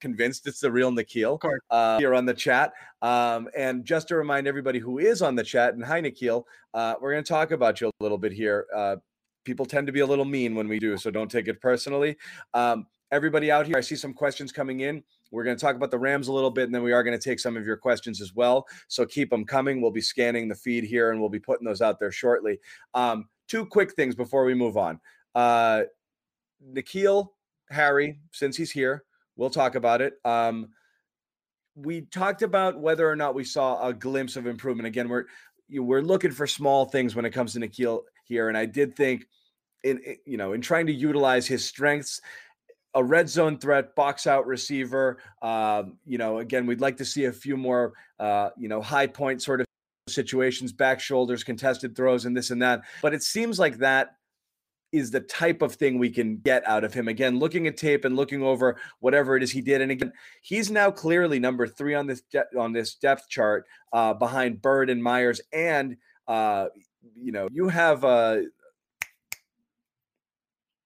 convinced 0.00 0.46
it's 0.46 0.60
the 0.60 0.70
real 0.70 0.90
N'Keal 0.90 1.38
uh, 1.70 1.98
here 1.98 2.14
on 2.14 2.26
the 2.26 2.34
chat. 2.34 2.72
Um, 3.00 3.48
and 3.56 3.84
just 3.84 4.08
to 4.08 4.16
remind 4.16 4.46
everybody 4.46 4.78
who 4.78 4.98
is 4.98 5.22
on 5.22 5.36
the 5.36 5.44
chat, 5.44 5.74
and 5.74 5.84
hi, 5.84 6.02
N'Keal, 6.02 6.44
uh, 6.74 6.94
we're 7.00 7.12
going 7.12 7.24
to 7.24 7.28
talk 7.28 7.52
about 7.52 7.80
you 7.80 7.88
a 7.88 7.92
little 8.02 8.18
bit 8.18 8.32
here. 8.32 8.66
Uh, 8.74 8.96
people 9.44 9.66
tend 9.66 9.86
to 9.86 9.92
be 9.92 10.00
a 10.00 10.06
little 10.06 10.24
mean 10.24 10.54
when 10.54 10.68
we 10.68 10.78
do, 10.78 10.96
so 10.96 11.10
don't 11.10 11.30
take 11.30 11.48
it 11.48 11.60
personally. 11.60 12.16
Um, 12.54 12.86
everybody 13.10 13.50
out 13.50 13.66
here, 13.66 13.76
I 13.76 13.80
see 13.80 13.96
some 13.96 14.14
questions 14.14 14.52
coming 14.52 14.80
in. 14.80 15.02
We're 15.30 15.44
going 15.44 15.56
to 15.56 15.60
talk 15.60 15.76
about 15.76 15.90
the 15.90 15.98
Rams 15.98 16.28
a 16.28 16.32
little 16.32 16.50
bit, 16.50 16.64
and 16.64 16.74
then 16.74 16.82
we 16.82 16.92
are 16.92 17.02
going 17.02 17.18
to 17.18 17.22
take 17.22 17.40
some 17.40 17.56
of 17.56 17.66
your 17.66 17.76
questions 17.76 18.20
as 18.20 18.34
well. 18.34 18.66
So 18.88 19.06
keep 19.06 19.30
them 19.30 19.44
coming. 19.44 19.80
We'll 19.80 19.90
be 19.90 20.00
scanning 20.00 20.48
the 20.48 20.54
feed 20.54 20.84
here, 20.84 21.10
and 21.10 21.20
we'll 21.20 21.30
be 21.30 21.38
putting 21.40 21.66
those 21.66 21.82
out 21.82 21.98
there 21.98 22.12
shortly. 22.12 22.58
Um, 22.94 23.28
two 23.48 23.66
quick 23.66 23.94
things 23.94 24.14
before 24.14 24.44
we 24.44 24.54
move 24.54 24.76
on. 24.76 25.00
Uh, 25.34 25.82
N'Keal 26.72 27.28
Harry, 27.70 28.18
since 28.32 28.56
he's 28.56 28.70
here, 28.70 29.04
we'll 29.36 29.50
talk 29.50 29.74
about 29.74 30.00
it. 30.00 30.14
Um, 30.24 30.68
we 31.74 32.02
talked 32.02 32.42
about 32.42 32.78
whether 32.78 33.08
or 33.08 33.16
not 33.16 33.34
we 33.34 33.44
saw 33.44 33.86
a 33.86 33.94
glimpse 33.94 34.36
of 34.36 34.46
improvement. 34.46 34.86
Again, 34.86 35.08
we're 35.08 35.24
we're 35.70 36.02
looking 36.02 36.30
for 36.30 36.46
small 36.46 36.84
things 36.84 37.14
when 37.14 37.24
it 37.24 37.30
comes 37.30 37.54
to 37.54 37.60
N'Keal 37.60 38.02
here, 38.32 38.48
and 38.48 38.56
I 38.56 38.66
did 38.66 38.96
think 38.96 39.26
in 39.84 40.00
you 40.26 40.36
know 40.36 40.52
in 40.52 40.60
trying 40.60 40.86
to 40.86 40.92
utilize 40.92 41.46
his 41.46 41.64
strengths 41.64 42.20
a 42.94 43.02
red 43.02 43.28
zone 43.28 43.58
threat, 43.58 43.94
box 43.94 44.26
out 44.26 44.46
receiver. 44.46 45.18
Um, 45.40 45.96
you 46.04 46.18
know, 46.18 46.38
again, 46.38 46.66
we'd 46.66 46.80
like 46.80 46.96
to 46.98 47.04
see 47.04 47.24
a 47.24 47.32
few 47.32 47.56
more, 47.56 47.94
uh, 48.20 48.50
you 48.58 48.68
know, 48.68 48.82
high 48.82 49.06
point 49.06 49.42
sort 49.42 49.60
of 49.60 49.66
situations, 50.08 50.72
back 50.72 51.00
shoulders, 51.00 51.44
contested 51.44 51.96
throws, 51.96 52.24
and 52.26 52.36
this 52.36 52.50
and 52.50 52.60
that. 52.62 52.82
But 53.00 53.14
it 53.14 53.22
seems 53.22 53.58
like 53.58 53.78
that 53.78 54.16
is 54.92 55.10
the 55.10 55.20
type 55.20 55.62
of 55.62 55.74
thing 55.74 55.98
we 55.98 56.10
can 56.10 56.36
get 56.36 56.66
out 56.68 56.84
of 56.84 56.92
him. 56.92 57.08
Again, 57.08 57.38
looking 57.38 57.66
at 57.66 57.78
tape 57.78 58.04
and 58.04 58.14
looking 58.14 58.42
over 58.42 58.76
whatever 59.00 59.36
it 59.36 59.42
is 59.42 59.50
he 59.50 59.62
did, 59.62 59.80
and 59.80 59.90
again, 59.90 60.12
he's 60.42 60.70
now 60.70 60.90
clearly 60.90 61.38
number 61.38 61.66
three 61.66 61.94
on 61.94 62.06
this 62.06 62.20
de- 62.30 62.58
on 62.58 62.72
this 62.72 62.94
depth 62.94 63.28
chart 63.28 63.64
uh, 63.94 64.12
behind 64.12 64.60
Byrd 64.60 64.90
and 64.90 65.02
Meyers, 65.02 65.40
and 65.52 65.96
uh, 66.28 66.66
you 67.16 67.32
know 67.32 67.48
you 67.52 67.68
have 67.68 68.04
uh, 68.04 68.38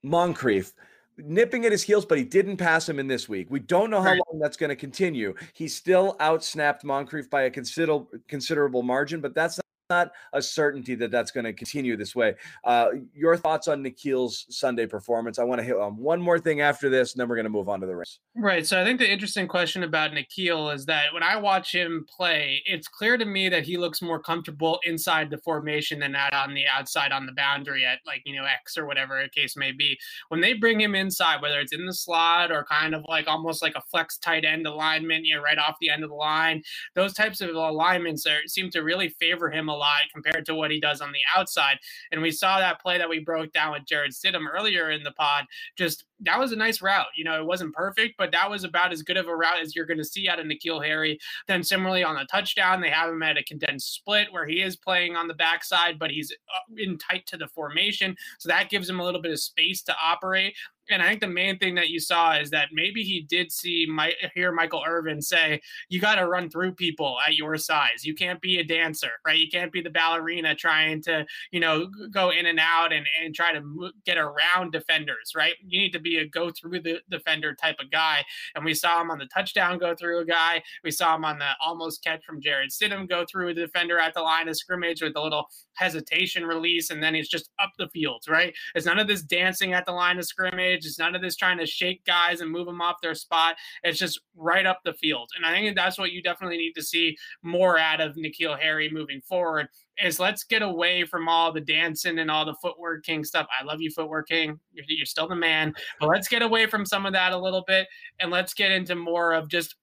Moncrief 0.02 0.72
nipping 1.18 1.64
at 1.64 1.72
his 1.72 1.82
heels, 1.82 2.04
but 2.04 2.18
he 2.18 2.24
didn't 2.24 2.58
pass 2.58 2.88
him 2.88 2.98
in 2.98 3.06
this 3.06 3.28
week. 3.28 3.46
We 3.50 3.60
don't 3.60 3.90
know 3.90 4.02
how 4.02 4.10
long 4.10 4.38
that's 4.38 4.56
going 4.56 4.68
to 4.70 4.76
continue. 4.76 5.34
He 5.54 5.66
still 5.68 6.16
outsnapped 6.20 6.84
Moncrief 6.84 7.30
by 7.30 7.42
a 7.42 7.50
considerable 7.50 8.10
considerable 8.28 8.82
margin, 8.82 9.20
but 9.20 9.34
that's 9.34 9.58
not 9.90 10.12
a 10.32 10.42
certainty 10.42 10.94
that 10.96 11.10
that's 11.10 11.30
going 11.30 11.44
to 11.44 11.52
continue 11.52 11.96
this 11.96 12.14
way. 12.14 12.34
Uh, 12.64 12.88
your 13.14 13.36
thoughts 13.36 13.68
on 13.68 13.82
N'Keal's 13.82 14.46
Sunday 14.50 14.86
performance? 14.86 15.38
I 15.38 15.44
want 15.44 15.60
to 15.60 15.64
hit 15.64 15.76
on 15.76 15.96
one 15.96 16.20
more 16.20 16.38
thing 16.38 16.60
after 16.60 16.88
this, 16.88 17.12
and 17.12 17.20
then 17.20 17.28
we're 17.28 17.36
going 17.36 17.44
to 17.44 17.50
move 17.50 17.68
on 17.68 17.80
to 17.80 17.86
the 17.86 17.96
race. 17.96 18.18
Right. 18.34 18.66
So 18.66 18.80
I 18.80 18.84
think 18.84 18.98
the 18.98 19.10
interesting 19.10 19.48
question 19.48 19.82
about 19.82 20.12
N'Keal 20.12 20.74
is 20.74 20.86
that 20.86 21.12
when 21.12 21.22
I 21.22 21.36
watch 21.36 21.72
him 21.72 22.06
play, 22.14 22.62
it's 22.66 22.88
clear 22.88 23.16
to 23.16 23.24
me 23.24 23.48
that 23.48 23.64
he 23.64 23.76
looks 23.76 24.02
more 24.02 24.20
comfortable 24.20 24.80
inside 24.84 25.30
the 25.30 25.38
formation 25.38 26.00
than 26.00 26.14
out 26.14 26.34
on 26.34 26.54
the 26.54 26.64
outside 26.66 27.12
on 27.12 27.26
the 27.26 27.32
boundary 27.32 27.84
at 27.84 27.98
like 28.06 28.22
you 28.24 28.34
know 28.36 28.44
X 28.44 28.76
or 28.76 28.86
whatever 28.86 29.22
the 29.22 29.28
case 29.28 29.56
may 29.56 29.72
be. 29.72 29.96
When 30.28 30.40
they 30.40 30.54
bring 30.54 30.80
him 30.80 30.94
inside, 30.94 31.40
whether 31.42 31.60
it's 31.60 31.72
in 31.72 31.86
the 31.86 31.94
slot 31.94 32.50
or 32.50 32.64
kind 32.64 32.94
of 32.94 33.04
like 33.08 33.28
almost 33.28 33.62
like 33.62 33.74
a 33.76 33.82
flex 33.90 34.18
tight 34.18 34.44
end 34.44 34.66
alignment, 34.66 35.24
you 35.24 35.36
know, 35.36 35.42
right 35.42 35.58
off 35.58 35.76
the 35.80 35.90
end 35.90 36.02
of 36.02 36.10
the 36.10 36.16
line, 36.16 36.62
those 36.94 37.14
types 37.14 37.40
of 37.40 37.50
alignments 37.50 38.26
are, 38.26 38.40
seem 38.46 38.70
to 38.70 38.80
really 38.80 39.08
favor 39.08 39.50
him 39.50 39.68
a 39.68 39.75
lot 39.76 40.00
compared 40.12 40.46
to 40.46 40.54
what 40.54 40.70
he 40.70 40.80
does 40.80 41.00
on 41.00 41.12
the 41.12 41.20
outside. 41.36 41.78
And 42.12 42.22
we 42.22 42.30
saw 42.30 42.58
that 42.58 42.80
play 42.80 42.98
that 42.98 43.08
we 43.08 43.18
broke 43.18 43.52
down 43.52 43.72
with 43.72 43.86
Jarrett 43.86 44.12
Stidham 44.12 44.46
earlier 44.50 44.90
in 44.90 45.02
the 45.02 45.12
pod. 45.12 45.44
Just 45.76 46.04
that 46.20 46.38
was 46.38 46.52
a 46.52 46.56
nice 46.56 46.80
route. 46.80 47.06
You 47.16 47.24
know, 47.24 47.38
it 47.38 47.46
wasn't 47.46 47.74
perfect, 47.74 48.16
but 48.16 48.32
that 48.32 48.50
was 48.50 48.64
about 48.64 48.92
as 48.92 49.02
good 49.02 49.16
of 49.16 49.28
a 49.28 49.36
route 49.36 49.60
as 49.60 49.76
you're 49.76 49.86
going 49.86 49.98
to 49.98 50.04
see 50.04 50.28
out 50.28 50.40
of 50.40 50.46
N'Keal 50.46 50.84
Harry. 50.84 51.18
Then 51.46 51.62
similarly 51.62 52.02
on 52.02 52.16
the 52.16 52.26
touchdown, 52.30 52.80
they 52.80 52.90
have 52.90 53.10
him 53.10 53.22
at 53.22 53.36
a 53.36 53.44
condensed 53.44 53.94
split 53.94 54.32
where 54.32 54.46
he 54.46 54.62
is 54.62 54.76
playing 54.76 55.16
on 55.16 55.28
the 55.28 55.34
backside, 55.34 55.98
but 55.98 56.10
he's 56.10 56.32
uh, 56.32 56.74
in 56.76 56.96
tight 56.98 57.26
to 57.26 57.36
the 57.36 57.48
formation. 57.48 58.16
So 58.38 58.48
that 58.48 58.70
gives 58.70 58.88
him 58.88 59.00
a 59.00 59.04
little 59.04 59.20
bit 59.20 59.32
of 59.32 59.40
space 59.40 59.82
to 59.82 59.96
operate. 60.02 60.54
And 60.90 61.02
I 61.02 61.08
think 61.08 61.20
the 61.20 61.28
main 61.28 61.58
thing 61.58 61.74
that 61.76 61.88
you 61.88 62.00
saw 62.00 62.36
is 62.36 62.50
that 62.50 62.68
maybe 62.72 63.02
he 63.02 63.22
did 63.22 63.50
see 63.52 63.86
my 63.88 64.12
hear 64.34 64.52
Michael 64.52 64.82
Irvin 64.86 65.20
say, 65.20 65.60
"You 65.88 66.00
got 66.00 66.16
to 66.16 66.28
run 66.28 66.50
through 66.50 66.74
people 66.74 67.16
at 67.26 67.36
your 67.36 67.56
size. 67.56 68.04
You 68.04 68.14
can't 68.14 68.40
be 68.40 68.58
a 68.58 68.64
dancer, 68.64 69.12
right? 69.26 69.38
You 69.38 69.48
can't 69.48 69.72
be 69.72 69.80
the 69.80 69.90
ballerina 69.90 70.54
trying 70.54 71.02
to, 71.02 71.26
you 71.50 71.60
know, 71.60 71.88
go 72.10 72.30
in 72.30 72.46
and 72.46 72.60
out 72.60 72.92
and 72.92 73.06
and 73.22 73.34
try 73.34 73.52
to 73.52 73.92
get 74.04 74.18
around 74.18 74.72
defenders, 74.72 75.32
right? 75.34 75.54
You 75.66 75.80
need 75.80 75.92
to 75.92 76.00
be 76.00 76.18
a 76.18 76.28
go 76.28 76.50
through 76.50 76.80
the 76.80 77.00
defender 77.10 77.54
type 77.54 77.76
of 77.80 77.90
guy. 77.90 78.24
And 78.54 78.64
we 78.64 78.74
saw 78.74 79.00
him 79.00 79.10
on 79.10 79.18
the 79.18 79.26
touchdown 79.26 79.78
go 79.78 79.94
through 79.94 80.20
a 80.20 80.24
guy. 80.24 80.62
We 80.84 80.90
saw 80.90 81.16
him 81.16 81.24
on 81.24 81.38
the 81.38 81.50
almost 81.64 82.02
catch 82.04 82.24
from 82.24 82.40
Jarrett 82.40 82.70
Stidham 82.70 83.08
go 83.08 83.24
through 83.30 83.48
a 83.48 83.54
defender 83.54 83.98
at 83.98 84.14
the 84.14 84.20
line 84.22 84.48
of 84.48 84.56
scrimmage 84.56 85.02
with 85.02 85.16
a 85.16 85.22
little 85.22 85.48
hesitation 85.76 86.44
release, 86.44 86.90
and 86.90 87.02
then 87.02 87.14
he's 87.14 87.28
just 87.28 87.50
up 87.62 87.72
the 87.78 87.88
field, 87.88 88.24
right? 88.28 88.54
It's 88.74 88.86
none 88.86 88.98
of 88.98 89.06
this 89.06 89.22
dancing 89.22 89.72
at 89.72 89.86
the 89.86 89.92
line 89.92 90.18
of 90.18 90.26
scrimmage. 90.26 90.84
It's 90.84 90.98
none 90.98 91.14
of 91.14 91.22
this 91.22 91.36
trying 91.36 91.58
to 91.58 91.66
shake 91.66 92.04
guys 92.04 92.40
and 92.40 92.50
move 92.50 92.66
them 92.66 92.80
off 92.80 92.96
their 93.02 93.14
spot. 93.14 93.56
It's 93.82 93.98
just 93.98 94.20
right 94.34 94.66
up 94.66 94.80
the 94.84 94.94
field. 94.94 95.30
And 95.36 95.46
I 95.46 95.52
think 95.52 95.76
that's 95.76 95.98
what 95.98 96.12
you 96.12 96.22
definitely 96.22 96.58
need 96.58 96.72
to 96.72 96.82
see 96.82 97.16
more 97.42 97.78
out 97.78 98.00
of 98.00 98.16
N'Keal 98.16 98.58
Harry 98.58 98.90
moving 98.90 99.20
forward 99.20 99.68
is 100.02 100.20
let's 100.20 100.44
get 100.44 100.62
away 100.62 101.04
from 101.04 101.28
all 101.28 101.52
the 101.52 101.60
dancing 101.60 102.18
and 102.18 102.30
all 102.30 102.44
the 102.44 102.56
footwork 102.60 103.04
king 103.04 103.24
stuff. 103.24 103.46
I 103.58 103.64
love 103.64 103.80
you, 103.80 103.90
footwork 103.90 104.28
king. 104.28 104.60
You're, 104.72 104.84
you're 104.88 105.06
still 105.06 105.28
the 105.28 105.36
man, 105.36 105.74
but 106.00 106.08
let's 106.08 106.28
get 106.28 106.42
away 106.42 106.66
from 106.66 106.84
some 106.84 107.06
of 107.06 107.12
that 107.14 107.32
a 107.32 107.38
little 107.38 107.64
bit 107.66 107.86
and 108.20 108.30
let's 108.30 108.54
get 108.54 108.70
into 108.70 108.94
more 108.94 109.32
of 109.32 109.48
just 109.48 109.76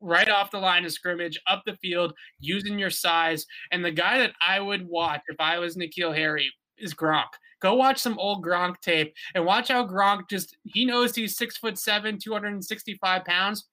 right 0.00 0.28
off 0.28 0.50
the 0.50 0.58
line 0.58 0.84
of 0.84 0.92
scrimmage, 0.92 1.38
up 1.46 1.62
the 1.66 1.76
field, 1.76 2.12
using 2.38 2.78
your 2.78 2.90
size. 2.90 3.46
And 3.72 3.84
the 3.84 3.90
guy 3.90 4.18
that 4.18 4.32
I 4.46 4.60
would 4.60 4.86
watch 4.86 5.22
if 5.28 5.36
I 5.38 5.58
was 5.58 5.76
N'Keal 5.76 6.14
Harry 6.14 6.50
is 6.78 6.94
Gronk. 6.94 7.28
Go 7.60 7.74
watch 7.74 7.98
some 7.98 8.18
old 8.18 8.44
Gronk 8.44 8.80
tape 8.80 9.14
and 9.34 9.44
watch 9.44 9.68
how 9.68 9.86
Gronk 9.86 10.28
just 10.28 10.56
he 10.64 10.84
knows 10.84 11.14
he's 11.14 11.36
six 11.36 11.56
foot 11.56 11.78
seven, 11.78 12.18
265 12.18 13.24
pounds. 13.24 13.68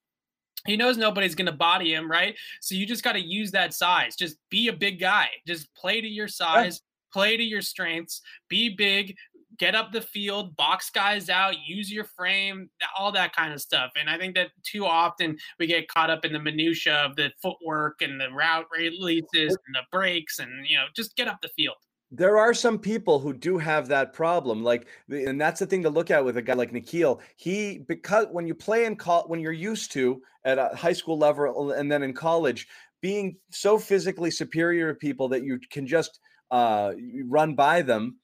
He 0.65 0.77
knows 0.77 0.95
nobody's 0.95 1.35
going 1.35 1.47
to 1.47 1.51
body 1.51 1.93
him, 1.93 2.09
right? 2.09 2.35
So 2.61 2.75
you 2.75 2.85
just 2.85 3.03
got 3.03 3.13
to 3.13 3.19
use 3.19 3.51
that 3.51 3.73
size. 3.73 4.15
Just 4.15 4.37
be 4.49 4.67
a 4.67 4.73
big 4.73 4.99
guy. 4.99 5.27
Just 5.47 5.73
play 5.73 6.01
to 6.01 6.07
your 6.07 6.27
size, 6.27 6.81
play 7.11 7.35
to 7.35 7.43
your 7.43 7.61
strengths, 7.61 8.21
be 8.47 8.75
big, 8.75 9.15
get 9.61 9.75
up 9.75 9.91
the 9.91 10.01
field, 10.01 10.57
box 10.57 10.89
guys 10.89 11.29
out, 11.29 11.53
use 11.63 11.91
your 11.91 12.03
frame, 12.03 12.67
all 12.97 13.11
that 13.11 13.35
kind 13.35 13.53
of 13.53 13.61
stuff. 13.61 13.91
And 13.95 14.09
I 14.09 14.17
think 14.17 14.33
that 14.33 14.47
too 14.63 14.87
often 14.87 15.37
we 15.59 15.67
get 15.67 15.87
caught 15.87 16.09
up 16.09 16.25
in 16.25 16.33
the 16.33 16.39
minutia 16.39 16.95
of 16.95 17.15
the 17.15 17.31
footwork 17.39 18.01
and 18.01 18.19
the 18.19 18.31
route 18.31 18.65
releases 18.75 19.55
and 19.67 19.75
the 19.75 19.83
breaks 19.91 20.39
and 20.39 20.49
you 20.67 20.77
know, 20.77 20.85
just 20.95 21.15
get 21.15 21.27
up 21.27 21.37
the 21.41 21.49
field 21.55 21.75
there 22.13 22.37
are 22.37 22.53
some 22.53 22.77
people 22.77 23.19
who 23.19 23.31
do 23.31 23.57
have 23.57 23.87
that 23.87 24.11
problem 24.11 24.61
like 24.61 24.85
and 25.09 25.39
that's 25.39 25.61
the 25.61 25.65
thing 25.65 25.81
to 25.81 25.89
look 25.89 26.11
at 26.11 26.25
with 26.25 26.35
a 26.35 26.41
guy 26.41 26.53
like 26.53 26.73
N'Keal 26.73 27.21
he 27.37 27.85
because 27.87 28.27
when 28.31 28.45
you 28.45 28.53
play 28.53 28.83
in 28.83 28.97
call 28.97 29.23
when 29.29 29.39
you're 29.39 29.53
used 29.53 29.93
to 29.93 30.21
at 30.43 30.57
a 30.57 30.75
high 30.75 30.91
school 30.91 31.17
level 31.17 31.71
and 31.71 31.89
then 31.89 32.03
in 32.03 32.13
college 32.13 32.67
being 32.99 33.37
so 33.49 33.77
physically 33.77 34.29
superior 34.29 34.91
to 34.91 34.99
people 34.99 35.29
that 35.29 35.45
you 35.45 35.57
can 35.71 35.87
just 35.87 36.19
uh, 36.51 36.91
run 37.29 37.55
by 37.55 37.81
them 37.81 38.17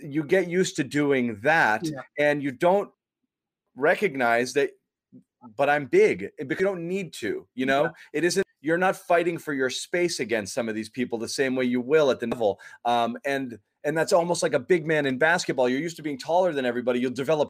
you 0.00 0.24
get 0.24 0.48
used 0.48 0.76
to 0.76 0.84
doing 0.84 1.38
that 1.42 1.82
yeah. 1.84 2.00
and 2.18 2.42
you 2.42 2.50
don't 2.50 2.90
recognize 3.76 4.52
that 4.52 4.70
but 5.56 5.70
I'm 5.70 5.86
big 5.86 6.30
because 6.38 6.60
you 6.60 6.66
don't 6.66 6.86
need 6.86 7.12
to 7.14 7.46
you 7.54 7.66
know 7.66 7.84
yeah. 7.84 7.90
it 8.12 8.24
isn't 8.24 8.44
you're 8.60 8.78
not 8.78 8.96
fighting 8.96 9.38
for 9.38 9.52
your 9.52 9.70
space 9.70 10.20
against 10.20 10.54
some 10.54 10.68
of 10.68 10.74
these 10.74 10.88
people 10.88 11.18
the 11.18 11.28
same 11.28 11.56
way 11.56 11.64
you 11.64 11.80
will 11.80 12.10
at 12.10 12.20
the 12.20 12.26
level. 12.26 12.60
Um, 12.84 13.16
and 13.24 13.58
and 13.84 13.96
that's 13.96 14.12
almost 14.12 14.42
like 14.42 14.52
a 14.52 14.58
big 14.58 14.86
man 14.86 15.06
in 15.06 15.16
basketball. 15.16 15.68
You're 15.68 15.80
used 15.80 15.96
to 15.96 16.02
being 16.02 16.18
taller 16.18 16.52
than 16.52 16.66
everybody. 16.66 17.00
You'll 17.00 17.12
develop 17.12 17.48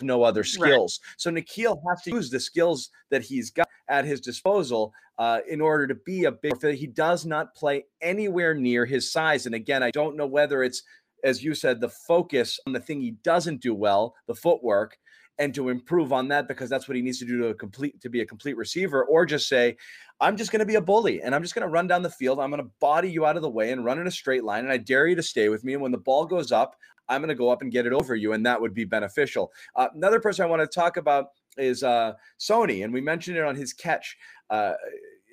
no 0.00 0.22
other 0.22 0.44
skills. 0.44 1.00
Right. 1.02 1.14
So 1.18 1.30
N'Keal 1.30 1.80
has 1.88 2.02
to 2.02 2.10
use 2.10 2.30
the 2.30 2.38
skills 2.38 2.90
that 3.10 3.22
he's 3.22 3.50
got 3.50 3.68
at 3.88 4.04
his 4.04 4.20
disposal 4.20 4.92
uh, 5.18 5.40
in 5.48 5.60
order 5.60 5.88
to 5.88 5.94
be 5.94 6.24
a 6.24 6.32
big. 6.32 6.54
He 6.76 6.86
does 6.86 7.26
not 7.26 7.54
play 7.54 7.84
anywhere 8.00 8.54
near 8.54 8.86
his 8.86 9.10
size. 9.10 9.46
And 9.46 9.56
again, 9.56 9.82
I 9.82 9.90
don't 9.90 10.16
know 10.16 10.26
whether 10.26 10.62
it's 10.62 10.82
as 11.24 11.42
you 11.42 11.54
said, 11.54 11.80
the 11.80 11.88
focus 11.88 12.60
on 12.66 12.72
the 12.72 12.80
thing 12.80 13.00
he 13.00 13.12
doesn't 13.22 13.60
do 13.60 13.74
well, 13.74 14.14
the 14.26 14.34
footwork, 14.34 14.98
and 15.38 15.54
to 15.54 15.68
improve 15.68 16.12
on 16.12 16.28
that 16.28 16.46
because 16.46 16.70
that's 16.70 16.88
what 16.88 16.96
he 16.96 17.02
needs 17.02 17.18
to 17.18 17.24
do 17.24 17.38
to 17.38 17.54
complete 17.54 18.00
to 18.00 18.08
be 18.08 18.20
a 18.20 18.26
complete 18.26 18.56
receiver 18.56 19.04
or 19.04 19.26
just 19.26 19.48
say 19.48 19.76
i'm 20.20 20.36
just 20.36 20.52
going 20.52 20.60
to 20.60 20.66
be 20.66 20.76
a 20.76 20.80
bully 20.80 21.22
and 21.22 21.34
i'm 21.34 21.42
just 21.42 21.54
going 21.54 21.66
to 21.66 21.72
run 21.72 21.86
down 21.86 22.02
the 22.02 22.10
field. 22.10 22.38
I'm 22.38 22.50
going 22.50 22.62
to 22.62 22.70
body 22.80 23.10
you 23.10 23.26
out 23.26 23.36
of 23.36 23.42
the 23.42 23.50
way 23.50 23.72
and 23.72 23.84
run 23.84 23.98
in 23.98 24.06
a 24.06 24.10
straight 24.10 24.44
line 24.44 24.64
and 24.64 24.72
i 24.72 24.76
dare 24.76 25.06
you 25.06 25.16
to 25.16 25.22
stay 25.22 25.48
with 25.48 25.64
me 25.64 25.74
and 25.74 25.82
when 25.82 25.92
the 25.92 25.98
ball 25.98 26.24
goes 26.24 26.52
up 26.52 26.76
i'm 27.08 27.20
going 27.20 27.28
to 27.28 27.34
go 27.34 27.48
up 27.48 27.62
and 27.62 27.72
get 27.72 27.86
it 27.86 27.92
over 27.92 28.14
you 28.14 28.32
and 28.32 28.46
that 28.46 28.60
would 28.60 28.74
be 28.74 28.84
beneficial. 28.84 29.52
Uh, 29.76 29.88
another 29.94 30.20
person 30.20 30.44
i 30.44 30.48
want 30.48 30.60
to 30.60 30.66
talk 30.66 30.96
about 30.96 31.28
is 31.56 31.82
uh, 31.82 32.12
sony 32.38 32.84
and 32.84 32.92
we 32.92 33.00
mentioned 33.00 33.36
it 33.36 33.44
on 33.44 33.56
his 33.56 33.72
catch 33.72 34.16
uh, 34.50 34.74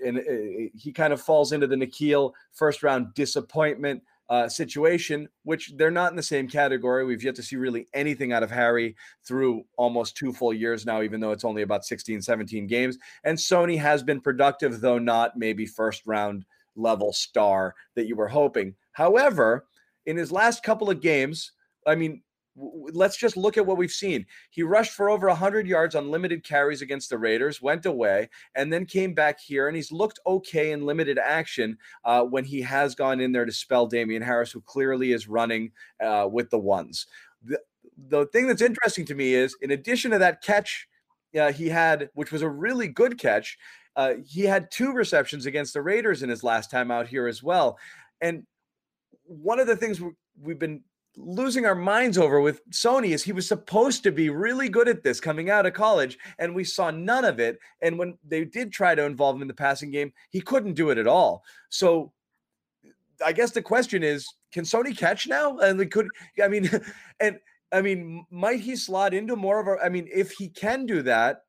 and 0.03 0.17
uh, 0.17 0.69
he 0.73 0.91
kind 0.91 1.13
of 1.13 1.21
falls 1.21 1.51
into 1.51 1.67
the 1.67 1.75
N'Keal 1.75 2.31
first 2.53 2.81
round 2.81 3.13
disappointment 3.13 4.01
uh, 4.31 4.47
situation, 4.47 5.27
which 5.43 5.73
they're 5.75 5.91
not 5.91 6.09
in 6.09 6.15
the 6.15 6.23
same 6.23 6.47
category. 6.47 7.03
We've 7.03 7.21
yet 7.21 7.35
to 7.35 7.43
see 7.43 7.57
really 7.57 7.87
anything 7.93 8.31
out 8.31 8.43
of 8.43 8.49
Harry 8.49 8.95
through 9.27 9.65
almost 9.77 10.15
two 10.15 10.31
full 10.31 10.53
years 10.53 10.85
now, 10.85 11.01
even 11.01 11.19
though 11.19 11.31
it's 11.31 11.43
only 11.43 11.63
about 11.63 11.83
16, 11.83 12.21
17 12.21 12.65
games. 12.65 12.97
And 13.25 13.37
Sony 13.37 13.77
has 13.77 14.01
been 14.01 14.21
productive, 14.21 14.79
though 14.79 14.99
not 14.99 15.37
maybe 15.37 15.65
first 15.65 16.03
round 16.05 16.45
level 16.77 17.11
star 17.11 17.75
that 17.97 18.07
you 18.07 18.15
were 18.15 18.29
hoping. 18.29 18.73
However, 18.93 19.65
in 20.05 20.15
his 20.15 20.31
last 20.31 20.63
couple 20.63 20.89
of 20.89 21.01
games, 21.01 21.51
I 21.85 21.95
mean, 21.95 22.21
let's 22.55 23.17
just 23.17 23.37
look 23.37 23.57
at 23.57 23.65
what 23.65 23.77
we've 23.77 23.91
seen. 23.91 24.25
He 24.49 24.63
rushed 24.63 24.91
for 24.91 25.09
over 25.09 25.27
100 25.27 25.67
yards 25.67 25.95
on 25.95 26.11
limited 26.11 26.43
carries 26.43 26.81
against 26.81 27.09
the 27.09 27.17
Raiders, 27.17 27.61
went 27.61 27.85
away, 27.85 28.29
and 28.55 28.71
then 28.71 28.85
came 28.85 29.13
back 29.13 29.39
here. 29.39 29.67
And 29.67 29.75
he's 29.75 29.91
looked 29.91 30.19
okay 30.25 30.71
in 30.71 30.85
limited 30.85 31.17
action 31.17 31.77
uh, 32.03 32.23
when 32.23 32.43
he 32.43 32.61
has 32.61 32.95
gone 32.95 33.19
in 33.21 33.31
there 33.31 33.45
to 33.45 33.51
spell 33.51 33.87
Damien 33.87 34.21
Harris, 34.21 34.51
who 34.51 34.61
clearly 34.61 35.13
is 35.13 35.27
running 35.27 35.71
uh, 36.03 36.27
with 36.31 36.49
the 36.49 36.59
ones. 36.59 37.07
The, 37.43 37.59
the 37.97 38.25
thing 38.27 38.47
that's 38.47 38.61
interesting 38.61 39.05
to 39.05 39.15
me 39.15 39.33
is, 39.33 39.55
in 39.61 39.71
addition 39.71 40.11
to 40.11 40.19
that 40.19 40.43
catch 40.43 40.87
uh, 41.39 41.51
he 41.51 41.69
had, 41.69 42.09
which 42.13 42.31
was 42.31 42.41
a 42.41 42.49
really 42.49 42.87
good 42.87 43.17
catch, 43.17 43.57
uh, 43.95 44.15
he 44.25 44.41
had 44.41 44.71
two 44.71 44.93
receptions 44.93 45.45
against 45.45 45.73
the 45.73 45.81
Raiders 45.81 46.23
in 46.23 46.29
his 46.29 46.43
last 46.43 46.71
time 46.71 46.91
out 46.91 47.07
here 47.07 47.27
as 47.27 47.41
well. 47.41 47.77
And 48.19 48.45
one 49.25 49.59
of 49.59 49.67
the 49.67 49.75
things 49.75 50.01
we've 50.41 50.59
been 50.59 50.83
losing 51.17 51.65
our 51.65 51.75
minds 51.75 52.17
over 52.17 52.39
with 52.39 52.61
Sony 52.71 53.09
is 53.09 53.23
he 53.23 53.33
was 53.33 53.47
supposed 53.47 54.03
to 54.03 54.11
be 54.11 54.29
really 54.29 54.69
good 54.69 54.87
at 54.87 55.03
this 55.03 55.19
coming 55.19 55.49
out 55.49 55.65
of 55.65 55.73
college, 55.73 56.17
and 56.39 56.55
we 56.55 56.63
saw 56.63 56.91
none 56.91 57.25
of 57.25 57.39
it. 57.39 57.59
And 57.81 57.97
when 57.97 58.17
they 58.27 58.45
did 58.45 58.71
try 58.71 58.95
to 58.95 59.05
involve 59.05 59.35
him 59.35 59.41
in 59.41 59.47
the 59.47 59.53
passing 59.53 59.91
game, 59.91 60.13
he 60.29 60.41
couldn't 60.41 60.73
do 60.73 60.89
it 60.89 60.97
at 60.97 61.07
all. 61.07 61.43
So 61.69 62.11
I 63.25 63.33
guess 63.33 63.51
the 63.51 63.61
question 63.61 64.03
is, 64.03 64.27
can 64.51 64.63
Sony 64.63 64.97
catch 64.97 65.27
now? 65.27 65.57
And 65.59 65.77
we 65.77 65.85
could, 65.85 66.07
I 66.41 66.47
mean, 66.47 66.69
and 67.19 67.39
I 67.71 67.81
mean, 67.81 68.25
might 68.29 68.59
he 68.59 68.75
slot 68.75 69.13
into 69.13 69.35
more 69.35 69.59
of 69.59 69.67
a? 69.67 69.83
I 69.83 69.89
mean, 69.89 70.07
if 70.13 70.31
he 70.31 70.49
can 70.49 70.85
do 70.85 71.01
that, 71.03 71.43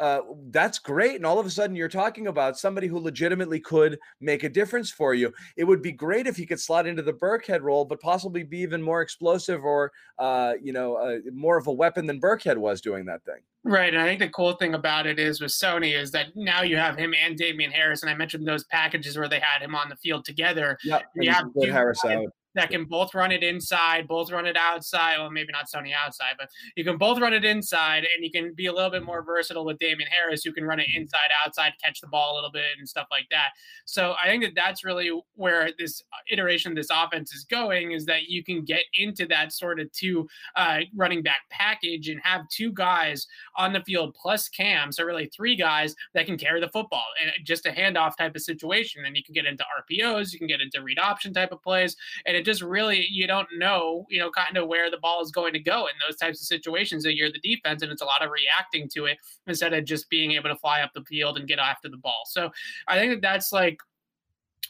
uh, 0.00 0.22
that's 0.50 0.78
great. 0.78 1.16
And 1.16 1.26
all 1.26 1.38
of 1.38 1.46
a 1.46 1.50
sudden, 1.50 1.76
you're 1.76 1.88
talking 1.88 2.26
about 2.26 2.58
somebody 2.58 2.86
who 2.86 2.98
legitimately 2.98 3.60
could 3.60 3.98
make 4.20 4.44
a 4.44 4.48
difference 4.48 4.90
for 4.90 5.12
you. 5.12 5.32
It 5.56 5.64
would 5.64 5.82
be 5.82 5.92
great 5.92 6.26
if 6.26 6.36
he 6.36 6.46
could 6.46 6.58
slot 6.58 6.86
into 6.86 7.02
the 7.02 7.12
Burkhead 7.12 7.60
role, 7.60 7.84
but 7.84 8.00
possibly 8.00 8.42
be 8.42 8.58
even 8.58 8.82
more 8.82 9.02
explosive 9.02 9.62
or, 9.62 9.92
uh, 10.18 10.54
you 10.60 10.72
know, 10.72 10.94
uh, 10.96 11.18
more 11.32 11.58
of 11.58 11.66
a 11.66 11.72
weapon 11.72 12.06
than 12.06 12.18
Burkhead 12.18 12.56
was 12.56 12.80
doing 12.80 13.04
that 13.04 13.22
thing. 13.24 13.40
Right. 13.62 13.92
And 13.92 14.02
I 14.02 14.06
think 14.06 14.20
the 14.20 14.30
cool 14.30 14.54
thing 14.54 14.72
about 14.72 15.06
it 15.06 15.18
is 15.18 15.42
with 15.42 15.50
Sony 15.50 15.94
is 15.94 16.10
that 16.12 16.28
now 16.34 16.62
you 16.62 16.76
have 16.76 16.96
him 16.96 17.14
and 17.22 17.36
Damien 17.36 17.70
Harris. 17.70 18.02
And 18.02 18.10
I 18.10 18.14
mentioned 18.14 18.48
those 18.48 18.64
packages 18.64 19.18
where 19.18 19.28
they 19.28 19.38
had 19.38 19.60
him 19.60 19.74
on 19.74 19.90
the 19.90 19.96
field 19.96 20.24
together. 20.24 20.78
Yeah. 20.82 21.00
You 21.14 21.30
have 21.30 21.46
Harris 21.62 22.02
out 22.06 22.24
that 22.54 22.70
can 22.70 22.84
both 22.84 23.14
run 23.14 23.32
it 23.32 23.42
inside, 23.42 24.08
both 24.08 24.30
run 24.30 24.46
it 24.46 24.56
outside. 24.56 25.18
Well, 25.18 25.30
maybe 25.30 25.52
not 25.52 25.66
Sony 25.68 25.92
outside, 25.94 26.34
but 26.38 26.48
you 26.76 26.84
can 26.84 26.96
both 26.96 27.20
run 27.20 27.32
it 27.32 27.44
inside, 27.44 28.04
and 28.14 28.24
you 28.24 28.30
can 28.30 28.54
be 28.54 28.66
a 28.66 28.72
little 28.72 28.90
bit 28.90 29.04
more 29.04 29.22
versatile 29.22 29.64
with 29.64 29.78
Damien 29.78 30.10
Harris, 30.10 30.42
who 30.42 30.52
can 30.52 30.64
run 30.64 30.80
it 30.80 30.88
inside, 30.94 31.18
outside, 31.44 31.72
catch 31.82 32.00
the 32.00 32.08
ball 32.08 32.34
a 32.34 32.36
little 32.36 32.50
bit, 32.50 32.64
and 32.78 32.88
stuff 32.88 33.06
like 33.10 33.26
that. 33.30 33.50
So 33.84 34.14
I 34.22 34.28
think 34.28 34.42
that 34.42 34.54
that's 34.54 34.84
really 34.84 35.10
where 35.34 35.70
this 35.78 36.02
iteration 36.30 36.72
of 36.72 36.76
this 36.76 36.90
offense 36.90 37.32
is 37.32 37.44
going, 37.44 37.92
is 37.92 38.04
that 38.06 38.24
you 38.24 38.42
can 38.42 38.64
get 38.64 38.84
into 38.94 39.26
that 39.26 39.52
sort 39.52 39.80
of 39.80 39.90
two 39.92 40.28
uh, 40.56 40.80
running 40.94 41.22
back 41.22 41.42
package 41.50 42.08
and 42.08 42.20
have 42.22 42.48
two 42.48 42.72
guys 42.72 43.26
on 43.56 43.72
the 43.72 43.82
field 43.82 44.16
plus 44.20 44.48
Cam, 44.48 44.90
so 44.90 45.04
really 45.04 45.30
three 45.34 45.56
guys 45.56 45.94
that 46.14 46.26
can 46.26 46.36
carry 46.36 46.60
the 46.60 46.68
football 46.68 47.04
and 47.22 47.32
just 47.44 47.66
a 47.66 47.70
handoff 47.70 48.16
type 48.16 48.34
of 48.34 48.42
situation. 48.42 49.04
And 49.04 49.16
you 49.16 49.22
can 49.22 49.34
get 49.34 49.46
into 49.46 49.64
RPOs, 49.64 50.32
you 50.32 50.38
can 50.38 50.48
get 50.48 50.60
into 50.60 50.82
read 50.82 50.98
option 50.98 51.32
type 51.32 51.52
of 51.52 51.62
plays, 51.62 51.96
and 52.26 52.39
it 52.40 52.44
just 52.46 52.62
really 52.62 53.06
you 53.10 53.26
don't 53.26 53.48
know, 53.56 54.06
you 54.08 54.18
know, 54.18 54.30
kind 54.30 54.56
of 54.56 54.66
where 54.66 54.90
the 54.90 54.98
ball 54.98 55.22
is 55.22 55.30
going 55.30 55.52
to 55.52 55.58
go 55.58 55.86
in 55.86 55.92
those 56.06 56.16
types 56.16 56.40
of 56.40 56.46
situations 56.46 57.04
that 57.04 57.16
you're 57.16 57.30
the 57.30 57.40
defense, 57.40 57.82
and 57.82 57.92
it's 57.92 58.02
a 58.02 58.06
lot 58.06 58.24
of 58.24 58.30
reacting 58.30 58.88
to 58.94 59.04
it 59.04 59.18
instead 59.46 59.72
of 59.72 59.84
just 59.84 60.08
being 60.08 60.32
able 60.32 60.48
to 60.48 60.56
fly 60.56 60.80
up 60.80 60.90
the 60.94 61.04
field 61.04 61.36
and 61.36 61.46
get 61.46 61.58
after 61.58 61.88
the 61.88 61.98
ball. 61.98 62.22
So 62.26 62.50
I 62.88 62.98
think 62.98 63.12
that 63.12 63.22
that's 63.22 63.52
like 63.52 63.78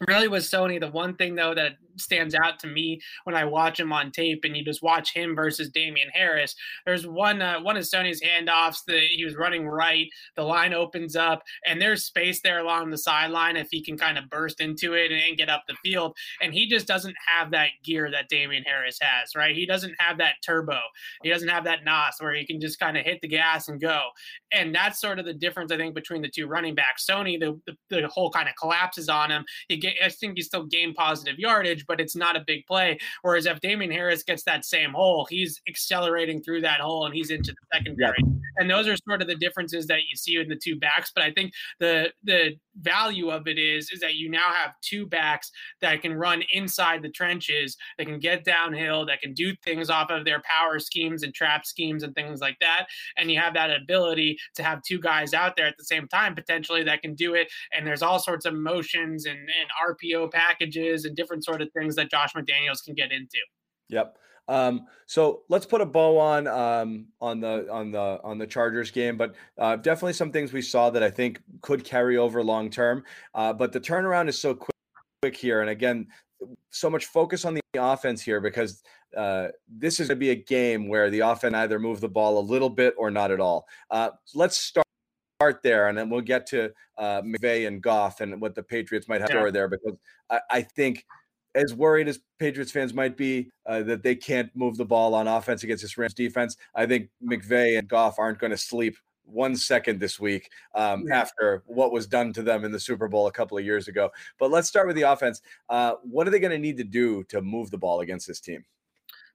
really 0.06 0.28
with 0.28 0.42
Sony, 0.42 0.80
the 0.80 0.88
one 0.88 1.14
thing 1.16 1.34
though 1.34 1.54
that 1.54 1.72
stands 1.96 2.34
out 2.34 2.58
to 2.58 2.66
me 2.66 3.00
when 3.24 3.36
I 3.36 3.44
watch 3.44 3.78
him 3.78 3.92
on 3.92 4.10
tape, 4.10 4.44
and 4.44 4.56
you 4.56 4.64
just 4.64 4.82
watch 4.82 5.12
him 5.12 5.34
versus 5.36 5.70
Damien 5.70 6.08
Harris. 6.12 6.54
There's 6.86 7.06
one 7.06 7.42
uh, 7.42 7.60
one 7.60 7.76
of 7.76 7.84
Sony's 7.84 8.22
handoffs 8.22 8.78
that 8.86 9.02
he 9.10 9.24
was 9.24 9.36
running 9.36 9.66
right, 9.66 10.08
the 10.36 10.42
line 10.42 10.72
opens 10.72 11.16
up, 11.16 11.42
and 11.66 11.80
there's 11.80 12.04
space 12.04 12.40
there 12.42 12.60
along 12.60 12.90
the 12.90 12.98
sideline 12.98 13.56
if 13.56 13.68
he 13.70 13.82
can 13.82 13.98
kind 13.98 14.18
of 14.18 14.30
burst 14.30 14.60
into 14.60 14.94
it 14.94 15.12
and, 15.12 15.22
and 15.22 15.36
get 15.36 15.50
up 15.50 15.64
the 15.68 15.76
field. 15.84 16.16
And 16.40 16.52
he 16.52 16.66
just 16.68 16.86
doesn't 16.86 17.16
have 17.26 17.50
that 17.52 17.70
gear 17.84 18.10
that 18.10 18.28
Damien 18.28 18.64
Harris 18.64 18.98
has, 19.00 19.34
right? 19.36 19.54
He 19.54 19.66
doesn't 19.66 19.94
have 19.98 20.18
that 20.18 20.36
turbo. 20.44 20.78
He 21.22 21.30
doesn't 21.30 21.48
have 21.48 21.64
that 21.64 21.84
nos 21.84 22.14
where 22.18 22.34
he 22.34 22.46
can 22.46 22.60
just 22.60 22.78
kind 22.80 22.96
of 22.96 23.04
hit 23.04 23.20
the 23.20 23.28
gas 23.28 23.68
and 23.68 23.80
go. 23.80 24.08
And 24.52 24.74
that's 24.74 25.00
sort 25.00 25.18
of 25.18 25.26
the 25.26 25.34
difference 25.34 25.72
I 25.72 25.76
think 25.76 25.94
between 25.94 26.22
the 26.22 26.30
two 26.30 26.46
running 26.46 26.74
backs. 26.74 27.06
Sony, 27.08 27.38
the 27.38 27.60
the, 27.66 28.00
the 28.00 28.08
whole 28.08 28.30
kind 28.30 28.48
of 28.48 28.54
collapses 28.58 29.08
on 29.08 29.30
him. 29.30 29.44
He 29.68 29.76
get, 29.76 29.89
I 30.02 30.08
think 30.08 30.36
he 30.36 30.42
still 30.42 30.64
gained 30.64 30.94
positive 30.94 31.38
yardage, 31.38 31.86
but 31.86 32.00
it's 32.00 32.16
not 32.16 32.36
a 32.36 32.44
big 32.46 32.66
play. 32.66 32.98
Whereas 33.22 33.46
if 33.46 33.60
Damien 33.60 33.90
Harris 33.90 34.22
gets 34.22 34.44
that 34.44 34.64
same 34.64 34.92
hole, 34.92 35.26
he's 35.28 35.60
accelerating 35.68 36.42
through 36.42 36.62
that 36.62 36.80
hole 36.80 37.06
and 37.06 37.14
he's 37.14 37.30
into 37.30 37.52
the 37.52 37.76
secondary. 37.76 38.16
Yeah. 38.24 38.32
And 38.56 38.70
those 38.70 38.86
are 38.88 38.96
sort 39.08 39.22
of 39.22 39.28
the 39.28 39.36
differences 39.36 39.86
that 39.86 40.00
you 40.00 40.16
see 40.16 40.36
in 40.36 40.48
the 40.48 40.56
two 40.56 40.78
backs. 40.78 41.12
But 41.14 41.24
I 41.24 41.30
think 41.32 41.52
the 41.78 42.12
the 42.24 42.56
value 42.76 43.30
of 43.30 43.46
it 43.46 43.58
is 43.58 43.90
is 43.90 44.00
that 44.00 44.14
you 44.14 44.30
now 44.30 44.52
have 44.52 44.74
two 44.80 45.06
backs 45.06 45.50
that 45.80 46.00
can 46.02 46.14
run 46.14 46.42
inside 46.52 47.02
the 47.02 47.10
trenches, 47.10 47.76
that 47.98 48.06
can 48.06 48.18
get 48.18 48.44
downhill, 48.44 49.06
that 49.06 49.20
can 49.20 49.34
do 49.34 49.54
things 49.64 49.90
off 49.90 50.10
of 50.10 50.24
their 50.24 50.42
power 50.42 50.78
schemes 50.78 51.22
and 51.22 51.34
trap 51.34 51.66
schemes 51.66 52.02
and 52.02 52.14
things 52.14 52.40
like 52.40 52.58
that. 52.60 52.86
And 53.16 53.30
you 53.30 53.38
have 53.38 53.54
that 53.54 53.70
ability 53.70 54.38
to 54.54 54.62
have 54.62 54.82
two 54.82 54.98
guys 54.98 55.34
out 55.34 55.56
there 55.56 55.66
at 55.66 55.76
the 55.78 55.84
same 55.84 56.08
time 56.08 56.34
potentially 56.34 56.82
that 56.84 57.02
can 57.02 57.14
do 57.14 57.34
it. 57.34 57.48
And 57.72 57.86
there's 57.86 58.02
all 58.02 58.18
sorts 58.18 58.46
of 58.46 58.54
motions 58.54 59.26
and, 59.26 59.38
and 59.38 59.68
RPO 59.88 60.32
packages 60.32 61.04
and 61.04 61.16
different 61.16 61.44
sort 61.44 61.62
of 61.62 61.70
things 61.72 61.96
that 61.96 62.10
Josh 62.10 62.32
McDaniels 62.34 62.84
can 62.84 62.94
get 62.94 63.12
into. 63.12 63.38
Yep. 63.88 64.16
Um, 64.48 64.86
so 65.06 65.42
let's 65.48 65.64
put 65.64 65.80
a 65.80 65.86
bow 65.86 66.18
on 66.18 66.48
um, 66.48 67.06
on 67.20 67.40
the 67.40 67.70
on 67.70 67.92
the 67.92 68.20
on 68.24 68.36
the 68.36 68.46
Chargers 68.46 68.90
game, 68.90 69.16
but 69.16 69.34
uh, 69.58 69.76
definitely 69.76 70.12
some 70.12 70.32
things 70.32 70.52
we 70.52 70.62
saw 70.62 70.90
that 70.90 71.04
I 71.04 71.10
think 71.10 71.40
could 71.60 71.84
carry 71.84 72.16
over 72.16 72.42
long 72.42 72.68
term. 72.68 73.04
Uh, 73.34 73.52
but 73.52 73.72
the 73.72 73.80
turnaround 73.80 74.28
is 74.28 74.40
so 74.40 74.54
quick, 74.54 74.74
quick 75.22 75.36
here, 75.36 75.60
and 75.60 75.70
again, 75.70 76.08
so 76.70 76.90
much 76.90 77.06
focus 77.06 77.44
on 77.44 77.54
the 77.54 77.60
offense 77.76 78.22
here 78.22 78.40
because 78.40 78.82
uh, 79.16 79.48
this 79.68 80.00
is 80.00 80.08
going 80.08 80.16
to 80.16 80.20
be 80.20 80.30
a 80.30 80.34
game 80.34 80.88
where 80.88 81.10
the 81.10 81.20
offense 81.20 81.54
either 81.54 81.78
move 81.78 82.00
the 82.00 82.08
ball 82.08 82.38
a 82.38 82.40
little 82.40 82.70
bit 82.70 82.94
or 82.98 83.10
not 83.10 83.30
at 83.30 83.40
all. 83.40 83.66
Uh, 83.90 84.10
let's 84.34 84.56
start 84.56 84.86
start 85.40 85.62
there, 85.62 85.88
and 85.88 85.96
then 85.96 86.10
we'll 86.10 86.20
get 86.20 86.46
to 86.46 86.70
uh, 86.98 87.22
McVay 87.22 87.66
and 87.66 87.80
Goff 87.82 88.20
and 88.20 88.38
what 88.42 88.54
the 88.54 88.62
Patriots 88.62 89.08
might 89.08 89.22
have 89.22 89.30
yeah. 89.30 89.50
there 89.50 89.68
because 89.68 89.96
I, 90.28 90.40
I, 90.50 90.62
think 90.62 91.06
as 91.54 91.72
worried 91.72 92.08
as 92.08 92.20
Patriots 92.38 92.70
fans 92.70 92.92
might 92.92 93.16
be 93.16 93.50
uh, 93.64 93.82
that 93.84 94.02
they 94.02 94.14
can't 94.14 94.54
move 94.54 94.76
the 94.76 94.84
ball 94.84 95.14
on 95.14 95.26
offense 95.26 95.62
against 95.62 95.82
this 95.82 95.96
Rams 95.96 96.12
defense, 96.12 96.58
I 96.74 96.84
think 96.84 97.08
McVay 97.24 97.78
and 97.78 97.88
Goff 97.88 98.18
aren't 98.18 98.38
going 98.38 98.50
to 98.50 98.58
sleep 98.58 98.98
one 99.24 99.56
second 99.56 99.98
this 99.98 100.20
week 100.20 100.50
um, 100.74 101.06
yeah. 101.08 101.18
after 101.18 101.62
what 101.64 101.90
was 101.90 102.06
done 102.06 102.34
to 102.34 102.42
them 102.42 102.64
in 102.66 102.72
the 102.72 102.80
Super 102.80 103.08
Bowl 103.08 103.26
a 103.26 103.32
couple 103.32 103.56
of 103.56 103.64
years 103.64 103.88
ago. 103.88 104.10
But 104.38 104.50
let's 104.50 104.68
start 104.68 104.88
with 104.88 104.96
the 104.96 105.10
offense. 105.10 105.40
Uh, 105.70 105.94
what 106.02 106.28
are 106.28 106.30
they 106.30 106.40
going 106.40 106.52
to 106.52 106.58
need 106.58 106.76
to 106.76 106.84
do 106.84 107.24
to 107.24 107.40
move 107.40 107.70
the 107.70 107.78
ball 107.78 108.00
against 108.00 108.26
this 108.26 108.40
team? 108.40 108.62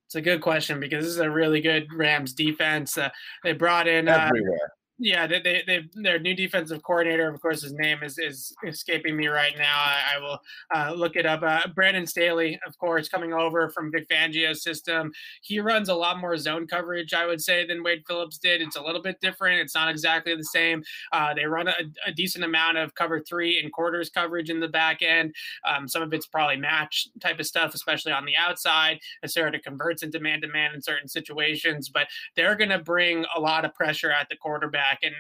It's 0.06 0.16
a 0.16 0.22
good 0.22 0.42
question 0.42 0.80
because 0.80 1.04
this 1.04 1.14
is 1.14 1.20
a 1.20 1.32
really 1.32 1.62
good 1.62 1.88
Rams 1.96 2.34
defense. 2.34 2.96
Uh, 2.96 3.10
they 3.44 3.54
brought 3.54 3.88
in 3.88 4.08
uh, 4.08 4.28
everywhere. 4.28 4.72
Yeah, 4.98 5.28
they, 5.28 5.42
they, 5.42 5.64
they 5.68 5.84
their 5.94 6.20
new 6.20 6.34
defensive 6.34 6.82
coordinator, 6.82 7.28
of 7.28 7.42
course, 7.42 7.62
his 7.62 7.74
name 7.74 8.02
is, 8.02 8.18
is 8.18 8.56
escaping 8.66 9.18
me 9.18 9.28
right 9.28 9.54
now. 9.58 9.76
I, 9.76 10.16
I 10.16 10.20
will 10.20 10.40
uh, 10.74 10.94
look 10.94 11.18
it 11.18 11.26
up. 11.26 11.44
Uh, 11.44 11.68
Brandon 11.76 12.08
Staley, 12.08 12.58
of 12.66 12.78
course, 12.78 13.10
coming 13.10 13.34
over 13.34 13.70
from 13.70 13.92
Vic 13.92 14.08
Fangio's 14.08 14.64
system. 14.64 15.12
He 15.42 15.60
runs 15.60 15.90
a 15.90 15.94
lot 15.96 16.20
more 16.20 16.38
zone 16.38 16.66
coverage, 16.66 17.14
I 17.14 17.26
would 17.26 17.42
say, 17.42 17.68
than 17.68 17.84
Wade 17.84 18.04
Phillips 18.08 18.38
did. 18.38 18.62
It's 18.62 18.78
a 18.78 18.82
little 18.82 19.02
bit 19.02 19.20
different. 19.20 19.60
It's 19.60 19.76
not 19.76 19.90
exactly 19.90 20.34
the 20.34 20.46
same. 20.46 20.82
Uh, 21.12 21.34
they 21.34 21.46
run 21.46 21.68
a, 21.68 21.74
a, 22.08 22.14
decent 22.14 22.46
amount 22.46 22.78
of 22.78 22.96
cover 22.96 23.20
three 23.20 23.60
and 23.60 23.74
quarters 23.74 24.10
coverage 24.10 24.50
in 24.50 24.62
the 24.62 24.70
back 24.70 25.02
end. 25.02 25.36
Um, 25.68 25.90
some 25.90 26.04
of 26.04 26.14
it's 26.14 26.28
probably 26.28 26.56
match 26.56 27.10
type 27.20 27.42
of 27.42 27.46
stuff, 27.46 27.74
especially 27.74 28.14
on 28.14 28.24
the 28.24 28.38
outside. 28.38 29.00
Of 29.22 29.30
converts 29.64 30.04
into 30.04 30.20
man 30.20 30.40
to 30.42 30.48
man 30.48 30.74
in 30.74 30.82
certain 30.82 31.10
situations, 31.10 31.90
but 31.90 32.08
they're 32.36 32.56
going 32.56 32.70
to 32.70 32.80
bring 32.80 33.26
a 33.36 33.40
lot 33.40 33.66
of 33.66 33.74
pressure 33.74 34.12
at 34.12 34.30
the 34.30 34.38
quarterback 34.38 34.85
And 35.04 35.14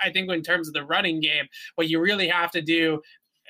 I 0.00 0.10
think 0.10 0.30
in 0.30 0.42
terms 0.42 0.68
of 0.68 0.74
the 0.74 0.84
running 0.84 1.20
game, 1.20 1.46
what 1.76 1.88
you 1.88 2.00
really 2.00 2.28
have 2.28 2.50
to 2.52 2.62
do 2.62 3.00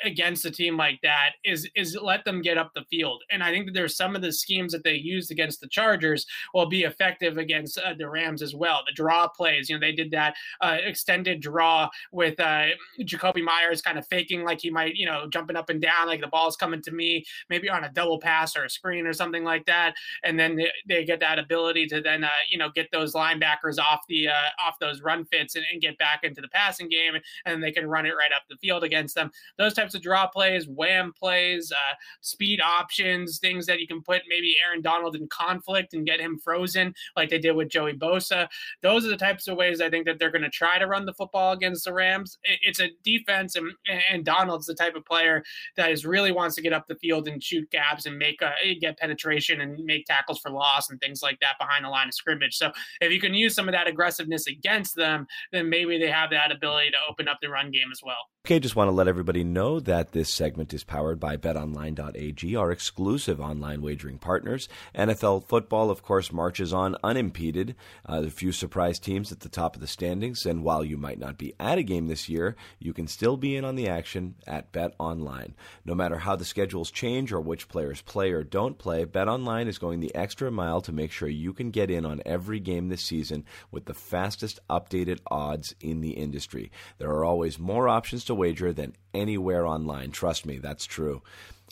against 0.04 0.44
a 0.44 0.50
team 0.50 0.76
like 0.76 1.00
that 1.02 1.30
is 1.44 1.68
is 1.74 1.96
let 2.00 2.24
them 2.24 2.42
get 2.42 2.58
up 2.58 2.72
the 2.74 2.84
field. 2.90 3.22
And 3.30 3.42
I 3.42 3.50
think 3.50 3.66
that 3.66 3.72
there's 3.72 3.96
some 3.96 4.16
of 4.16 4.22
the 4.22 4.32
schemes 4.32 4.72
that 4.72 4.84
they 4.84 4.94
used 4.94 5.30
against 5.30 5.60
the 5.60 5.68
Chargers 5.68 6.26
will 6.54 6.66
be 6.66 6.82
effective 6.82 7.38
against 7.38 7.78
uh, 7.78 7.94
the 7.94 8.08
Rams 8.08 8.42
as 8.42 8.54
well. 8.54 8.82
The 8.86 8.94
draw 8.94 9.28
plays, 9.28 9.68
you 9.68 9.76
know, 9.76 9.80
they 9.80 9.92
did 9.92 10.10
that 10.12 10.34
uh, 10.60 10.78
extended 10.82 11.40
draw 11.40 11.88
with 12.12 12.38
uh, 12.40 12.66
Jakobi 13.00 13.42
Meyers 13.42 13.82
kind 13.82 13.98
of 13.98 14.06
faking 14.06 14.44
like 14.44 14.60
he 14.60 14.70
might, 14.70 14.96
you 14.96 15.06
know, 15.06 15.28
jumping 15.28 15.56
up 15.56 15.70
and 15.70 15.80
down 15.80 16.06
like 16.06 16.20
the 16.20 16.26
ball's 16.26 16.56
coming 16.56 16.82
to 16.82 16.92
me, 16.92 17.24
maybe 17.48 17.68
on 17.68 17.84
a 17.84 17.92
double 17.92 18.18
pass 18.18 18.56
or 18.56 18.64
a 18.64 18.70
screen 18.70 19.06
or 19.06 19.12
something 19.12 19.44
like 19.44 19.66
that. 19.66 19.94
And 20.24 20.38
then 20.38 20.56
they, 20.56 20.70
they 20.86 21.04
get 21.04 21.20
that 21.20 21.38
ability 21.38 21.86
to 21.88 22.00
then, 22.00 22.24
uh, 22.24 22.28
you 22.50 22.58
know, 22.58 22.70
get 22.70 22.90
those 22.92 23.14
linebackers 23.14 23.78
off 23.78 24.00
the 24.08 24.28
uh, 24.28 24.66
off 24.66 24.78
those 24.80 25.02
run 25.02 25.24
fits 25.24 25.56
and, 25.56 25.64
and 25.72 25.80
get 25.80 25.98
back 25.98 26.20
into 26.24 26.40
the 26.40 26.48
passing 26.48 26.88
game, 26.88 27.14
and 27.46 27.62
they 27.62 27.72
can 27.72 27.86
run 27.86 28.06
it 28.06 28.10
right 28.10 28.30
up 28.34 28.42
the 28.48 28.56
field 28.56 28.84
against 28.84 29.14
them. 29.14 29.30
Those 29.58 29.74
types 29.74 29.91
of 29.94 30.02
draw 30.02 30.26
plays, 30.26 30.66
wham 30.68 31.12
plays, 31.12 31.72
uh, 31.72 31.94
speed 32.20 32.60
options, 32.60 33.38
things 33.38 33.66
that 33.66 33.80
you 33.80 33.86
can 33.86 34.02
put 34.02 34.22
maybe 34.28 34.56
Aaron 34.66 34.82
Donald 34.82 35.16
in 35.16 35.26
conflict 35.28 35.94
and 35.94 36.06
get 36.06 36.20
him 36.20 36.38
frozen, 36.38 36.94
like 37.16 37.30
they 37.30 37.38
did 37.38 37.52
with 37.52 37.68
Joey 37.68 37.94
Bosa. 37.94 38.48
Those 38.82 39.04
are 39.04 39.10
the 39.10 39.16
types 39.16 39.48
of 39.48 39.56
ways 39.56 39.80
I 39.80 39.90
think 39.90 40.06
that 40.06 40.18
they're 40.18 40.30
going 40.30 40.42
to 40.42 40.50
try 40.50 40.78
to 40.78 40.86
run 40.86 41.06
the 41.06 41.14
football 41.14 41.52
against 41.52 41.84
the 41.84 41.92
Rams. 41.92 42.38
It's 42.44 42.80
a 42.80 42.90
defense, 43.02 43.56
and, 43.56 43.72
and 44.10 44.24
Donald's 44.24 44.66
the 44.66 44.74
type 44.74 44.94
of 44.94 45.04
player 45.04 45.42
that 45.76 45.90
is 45.90 46.04
really 46.04 46.32
wants 46.32 46.54
to 46.56 46.62
get 46.62 46.72
up 46.72 46.86
the 46.86 46.96
field 46.96 47.28
and 47.28 47.42
shoot 47.42 47.70
gaps 47.70 48.06
and 48.06 48.18
make 48.18 48.40
get 48.80 48.98
penetration 48.98 49.60
and 49.60 49.84
make 49.84 50.06
tackles 50.06 50.38
for 50.40 50.50
loss 50.50 50.90
and 50.90 51.00
things 51.00 51.22
like 51.22 51.38
that 51.40 51.58
behind 51.58 51.84
the 51.84 51.88
line 51.88 52.08
of 52.08 52.14
scrimmage. 52.14 52.56
So 52.56 52.72
if 53.00 53.12
you 53.12 53.20
can 53.20 53.34
use 53.34 53.54
some 53.54 53.68
of 53.68 53.72
that 53.74 53.86
aggressiveness 53.86 54.46
against 54.46 54.96
them, 54.96 55.26
then 55.52 55.68
maybe 55.68 55.98
they 55.98 56.10
have 56.10 56.30
that 56.30 56.52
ability 56.52 56.90
to 56.90 56.96
open 57.08 57.28
up 57.28 57.38
the 57.40 57.48
run 57.48 57.70
game 57.70 57.90
as 57.92 58.00
well. 58.04 58.28
Okay, 58.44 58.58
just 58.58 58.74
want 58.74 58.88
to 58.88 58.92
let 58.92 59.06
everybody 59.06 59.44
know 59.44 59.78
that 59.84 60.12
this 60.12 60.32
segment 60.32 60.72
is 60.72 60.84
powered 60.84 61.18
by 61.18 61.36
betonline.ag, 61.36 62.56
our 62.56 62.70
exclusive 62.70 63.40
online 63.40 63.82
wagering 63.82 64.18
partners. 64.18 64.68
NFL 64.94 65.46
football, 65.46 65.90
of 65.90 66.02
course, 66.02 66.32
marches 66.32 66.72
on 66.72 66.96
unimpeded. 67.02 67.74
Uh, 68.08 68.22
a 68.26 68.30
few 68.30 68.52
surprise 68.52 68.98
teams 68.98 69.32
at 69.32 69.40
the 69.40 69.48
top 69.48 69.74
of 69.74 69.80
the 69.80 69.86
standings, 69.86 70.46
and 70.46 70.62
while 70.62 70.84
you 70.84 70.96
might 70.96 71.18
not 71.18 71.38
be 71.38 71.54
at 71.58 71.78
a 71.78 71.82
game 71.82 72.06
this 72.06 72.28
year, 72.28 72.56
you 72.78 72.92
can 72.92 73.06
still 73.06 73.36
be 73.36 73.56
in 73.56 73.64
on 73.64 73.76
the 73.76 73.88
action 73.88 74.34
at 74.46 74.72
BetOnline. 74.72 75.54
No 75.84 75.94
matter 75.94 76.18
how 76.18 76.36
the 76.36 76.44
schedules 76.44 76.90
change 76.90 77.32
or 77.32 77.40
which 77.40 77.68
players 77.68 78.00
play 78.02 78.32
or 78.32 78.44
don't 78.44 78.78
play, 78.78 79.04
BetOnline 79.04 79.66
is 79.66 79.78
going 79.78 80.00
the 80.00 80.14
extra 80.14 80.50
mile 80.50 80.80
to 80.82 80.92
make 80.92 81.12
sure 81.12 81.28
you 81.28 81.52
can 81.52 81.70
get 81.70 81.90
in 81.90 82.04
on 82.04 82.22
every 82.24 82.60
game 82.60 82.88
this 82.88 83.02
season 83.02 83.44
with 83.70 83.84
the 83.86 83.94
fastest 83.94 84.60
updated 84.70 85.20
odds 85.30 85.74
in 85.80 86.00
the 86.00 86.12
industry. 86.12 86.70
There 86.98 87.10
are 87.10 87.24
always 87.24 87.58
more 87.58 87.88
options 87.88 88.24
to 88.26 88.34
wager 88.34 88.72
than 88.72 88.94
anywhere 89.14 89.66
online. 89.66 90.10
Trust 90.10 90.46
me, 90.46 90.58
that's 90.58 90.84
true. 90.84 91.22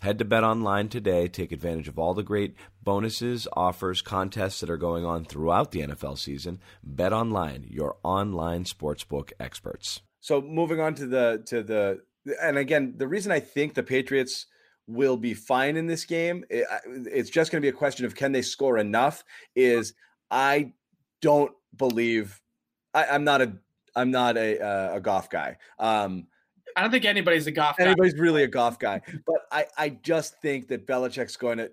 Head 0.01 0.18
to 0.18 0.24
Bet 0.24 0.45
Online 0.45 0.88
today. 0.88 1.28
Take 1.28 1.53
advantage 1.53 1.86
of 1.86 1.99
all 1.99 2.14
the 2.14 2.22
great 2.22 2.55
bonuses, 2.82 3.47
offers, 3.53 4.01
contests 4.01 4.61
that 4.61 4.70
are 4.70 4.78
going 4.78 5.05
on 5.05 5.26
throughout 5.26 5.72
the 5.72 5.80
NFL 5.80 6.16
season. 6.16 6.59
Bet 6.82 7.12
Online, 7.12 7.66
your 7.68 7.97
online 8.03 8.64
sportsbook 8.64 9.32
experts. 9.38 10.01
So 10.20 10.41
moving 10.41 10.80
on 10.80 10.95
to 10.95 11.07
the 11.07 11.43
to 11.47 11.62
the 11.62 12.01
and 12.41 12.57
again, 12.59 12.95
the 12.97 13.09
reason 13.09 13.32
I 13.32 13.41
think 13.41 13.74
the 13.74 13.82
Patriots 13.82 14.47
will 14.86 15.16
be 15.16 15.34
fine 15.34 15.76
in 15.76 15.86
this 15.86 16.05
game, 16.05 16.45
it, 16.51 16.66
it's 16.86 17.30
just 17.30 17.53
going 17.53 17.61
to 17.61 17.64
be 17.64 17.68
a 17.68 17.78
question 17.78 18.07
of 18.07 18.14
can 18.14 18.32
they 18.32 18.43
score 18.43 18.78
enough. 18.78 19.22
Is 19.55 19.95
I 20.30 20.72
don't 21.20 21.53
believe 21.76 22.41
I, 22.95 23.05
am 23.05 23.24
not 23.24 23.43
a 23.43 23.53
I'm 23.95 24.11
not 24.11 24.36
a 24.36 24.59
uh, 24.61 24.97
a 24.97 25.01
Goff 25.01 25.30
guy. 25.30 25.59
Um, 25.78 26.26
I 26.77 26.83
don't 26.83 26.91
think 26.91 27.05
anybody's 27.05 27.47
a. 27.47 27.75
Anybody's 27.79 28.14
guy. 28.14 28.21
really 28.21 28.43
a 28.43 28.49
Goff 28.49 28.79
guy, 28.79 29.01
but 29.27 29.47
I 29.51 29.66
I 29.77 29.89
just 29.91 30.41
think 30.41 30.68
that 30.68 30.87
Belichick's 30.87 31.37
going 31.37 31.59
to 31.59 31.71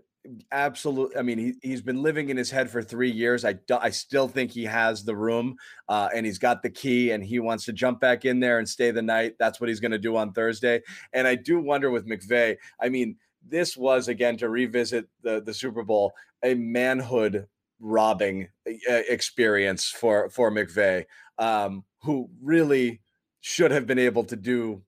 absolutely. 0.51 1.17
I 1.17 1.21
mean, 1.21 1.37
he 1.37 1.53
he's 1.61 1.81
been 1.81 2.01
living 2.01 2.29
in 2.29 2.37
his 2.37 2.51
head 2.51 2.69
for 2.69 2.81
three 2.81 3.11
years. 3.11 3.45
I 3.45 3.55
I 3.71 3.89
still 3.89 4.27
think 4.27 4.51
he 4.51 4.65
has 4.65 5.03
the 5.03 5.15
room, 5.15 5.57
uh, 5.89 6.09
and 6.15 6.25
he's 6.25 6.39
got 6.39 6.63
the 6.63 6.69
key, 6.69 7.11
and 7.11 7.23
he 7.23 7.39
wants 7.39 7.65
to 7.65 7.73
jump 7.73 7.99
back 7.99 8.25
in 8.25 8.39
there 8.39 8.59
and 8.59 8.67
stay 8.67 8.91
the 8.91 9.01
night. 9.01 9.35
That's 9.39 9.59
what 9.59 9.69
he's 9.69 9.79
going 9.79 9.91
to 9.91 9.99
do 9.99 10.15
on 10.17 10.33
Thursday. 10.33 10.81
And 11.13 11.27
I 11.27 11.35
do 11.35 11.59
wonder 11.59 11.91
with 11.91 12.07
McVay. 12.07 12.57
I 12.79 12.89
mean, 12.89 13.17
this 13.47 13.77
was 13.77 14.07
again 14.07 14.37
to 14.37 14.49
revisit 14.49 15.07
the 15.21 15.41
the 15.41 15.53
Super 15.53 15.83
Bowl, 15.83 16.13
a 16.43 16.53
manhood 16.53 17.47
robbing 17.79 18.49
experience 18.65 19.89
for 19.89 20.29
for 20.29 20.51
McVay, 20.51 21.05
um, 21.37 21.83
who 22.03 22.29
really 22.41 23.01
should 23.41 23.71
have 23.71 23.87
been 23.87 23.99
able 23.99 24.23
to 24.25 24.35
do 24.35 24.81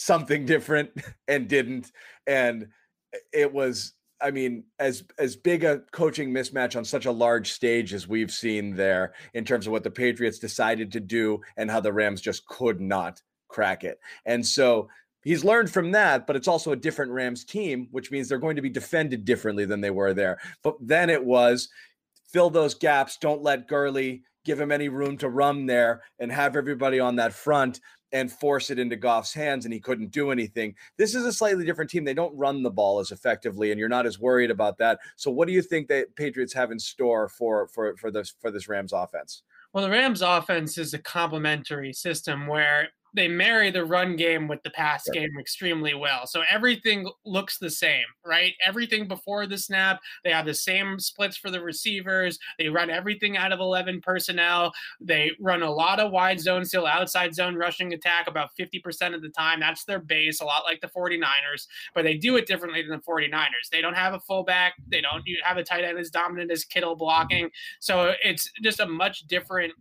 something 0.00 0.46
different 0.46 0.90
and 1.28 1.48
didn't. 1.48 1.92
And 2.26 2.68
it 3.32 3.52
was, 3.52 3.92
I 4.20 4.30
mean, 4.30 4.64
as 4.78 5.04
as 5.18 5.36
big 5.36 5.64
a 5.64 5.82
coaching 5.92 6.30
mismatch 6.30 6.76
on 6.76 6.84
such 6.84 7.06
a 7.06 7.12
large 7.12 7.52
stage 7.52 7.92
as 7.92 8.08
we've 8.08 8.30
seen 8.30 8.74
there 8.74 9.14
in 9.34 9.44
terms 9.44 9.66
of 9.66 9.72
what 9.72 9.84
the 9.84 9.90
Patriots 9.90 10.38
decided 10.38 10.92
to 10.92 11.00
do 11.00 11.40
and 11.56 11.70
how 11.70 11.80
the 11.80 11.92
Rams 11.92 12.20
just 12.20 12.46
could 12.46 12.80
not 12.80 13.20
crack 13.48 13.84
it. 13.84 13.98
And 14.26 14.46
so 14.46 14.88
he's 15.22 15.44
learned 15.44 15.70
from 15.70 15.90
that, 15.92 16.26
but 16.26 16.36
it's 16.36 16.48
also 16.48 16.72
a 16.72 16.76
different 16.76 17.12
Rams 17.12 17.44
team, 17.44 17.88
which 17.90 18.10
means 18.10 18.28
they're 18.28 18.38
going 18.38 18.56
to 18.56 18.62
be 18.62 18.70
defended 18.70 19.24
differently 19.24 19.64
than 19.64 19.80
they 19.80 19.90
were 19.90 20.14
there. 20.14 20.38
But 20.62 20.76
then 20.80 21.10
it 21.10 21.24
was 21.24 21.68
fill 22.32 22.48
those 22.48 22.74
gaps, 22.74 23.16
don't 23.16 23.42
let 23.42 23.68
Gurley 23.68 24.22
give 24.44 24.60
him 24.60 24.72
any 24.72 24.88
room 24.88 25.16
to 25.18 25.28
run 25.28 25.66
there 25.66 26.02
and 26.18 26.32
have 26.32 26.56
everybody 26.56 27.00
on 27.00 27.16
that 27.16 27.32
front 27.32 27.80
and 28.12 28.30
force 28.30 28.70
it 28.70 28.78
into 28.78 28.96
Goff's 28.96 29.32
hands, 29.32 29.64
and 29.64 29.74
he 29.74 29.80
couldn't 29.80 30.10
do 30.10 30.30
anything. 30.30 30.74
This 30.96 31.14
is 31.14 31.24
a 31.24 31.32
slightly 31.32 31.64
different 31.64 31.90
team. 31.90 32.04
They 32.04 32.14
don't 32.14 32.36
run 32.36 32.62
the 32.62 32.70
ball 32.70 32.98
as 32.98 33.10
effectively, 33.10 33.70
and 33.70 33.78
you're 33.78 33.88
not 33.88 34.06
as 34.06 34.18
worried 34.18 34.50
about 34.50 34.78
that. 34.78 34.98
So, 35.16 35.30
what 35.30 35.46
do 35.48 35.54
you 35.54 35.62
think 35.62 35.88
that 35.88 36.14
Patriots 36.16 36.52
have 36.54 36.70
in 36.70 36.78
store 36.78 37.28
for 37.28 37.68
for 37.68 37.96
for 37.96 38.10
this 38.10 38.34
for 38.40 38.50
this 38.50 38.68
Rams 38.68 38.92
offense? 38.92 39.42
Well, 39.72 39.84
the 39.84 39.90
Rams 39.90 40.22
offense 40.22 40.78
is 40.78 40.94
a 40.94 40.98
complementary 40.98 41.92
system 41.92 42.46
where 42.46 42.88
they 43.14 43.28
marry 43.28 43.70
the 43.70 43.84
run 43.84 44.16
game 44.16 44.48
with 44.48 44.62
the 44.62 44.70
pass 44.70 45.08
game 45.10 45.30
extremely 45.38 45.94
well. 45.94 46.26
So 46.26 46.42
everything 46.50 47.08
looks 47.24 47.58
the 47.58 47.70
same, 47.70 48.04
right? 48.24 48.52
Everything 48.64 49.08
before 49.08 49.46
the 49.46 49.58
snap, 49.58 50.00
they 50.24 50.30
have 50.30 50.46
the 50.46 50.54
same 50.54 50.98
splits 50.98 51.36
for 51.36 51.50
the 51.50 51.60
receivers. 51.60 52.38
They 52.58 52.68
run 52.68 52.90
everything 52.90 53.36
out 53.36 53.52
of 53.52 53.60
11 53.60 54.00
personnel. 54.00 54.72
They 55.00 55.32
run 55.40 55.62
a 55.62 55.70
lot 55.70 56.00
of 56.00 56.12
wide 56.12 56.40
zone, 56.40 56.64
still 56.64 56.86
outside 56.86 57.34
zone 57.34 57.56
rushing 57.56 57.92
attack 57.92 58.26
about 58.26 58.50
50% 58.58 59.14
of 59.14 59.22
the 59.22 59.28
time. 59.30 59.60
That's 59.60 59.84
their 59.84 60.00
base, 60.00 60.40
a 60.40 60.44
lot 60.44 60.64
like 60.64 60.80
the 60.80 60.88
49ers, 60.88 61.66
but 61.94 62.04
they 62.04 62.16
do 62.16 62.36
it 62.36 62.46
differently 62.46 62.82
than 62.82 62.90
the 62.90 63.02
49ers. 63.02 63.68
They 63.70 63.80
don't 63.80 63.96
have 63.96 64.14
a 64.14 64.20
fullback. 64.20 64.74
They 64.88 65.00
don't 65.00 65.24
have 65.44 65.56
a 65.56 65.64
tight 65.64 65.84
end 65.84 65.98
as 65.98 66.10
dominant 66.10 66.50
as 66.50 66.64
Kittle 66.64 66.96
blocking. 66.96 67.50
So 67.80 68.14
it's 68.22 68.50
just 68.62 68.80
a 68.80 68.86
much 68.86 69.26
different 69.26 69.72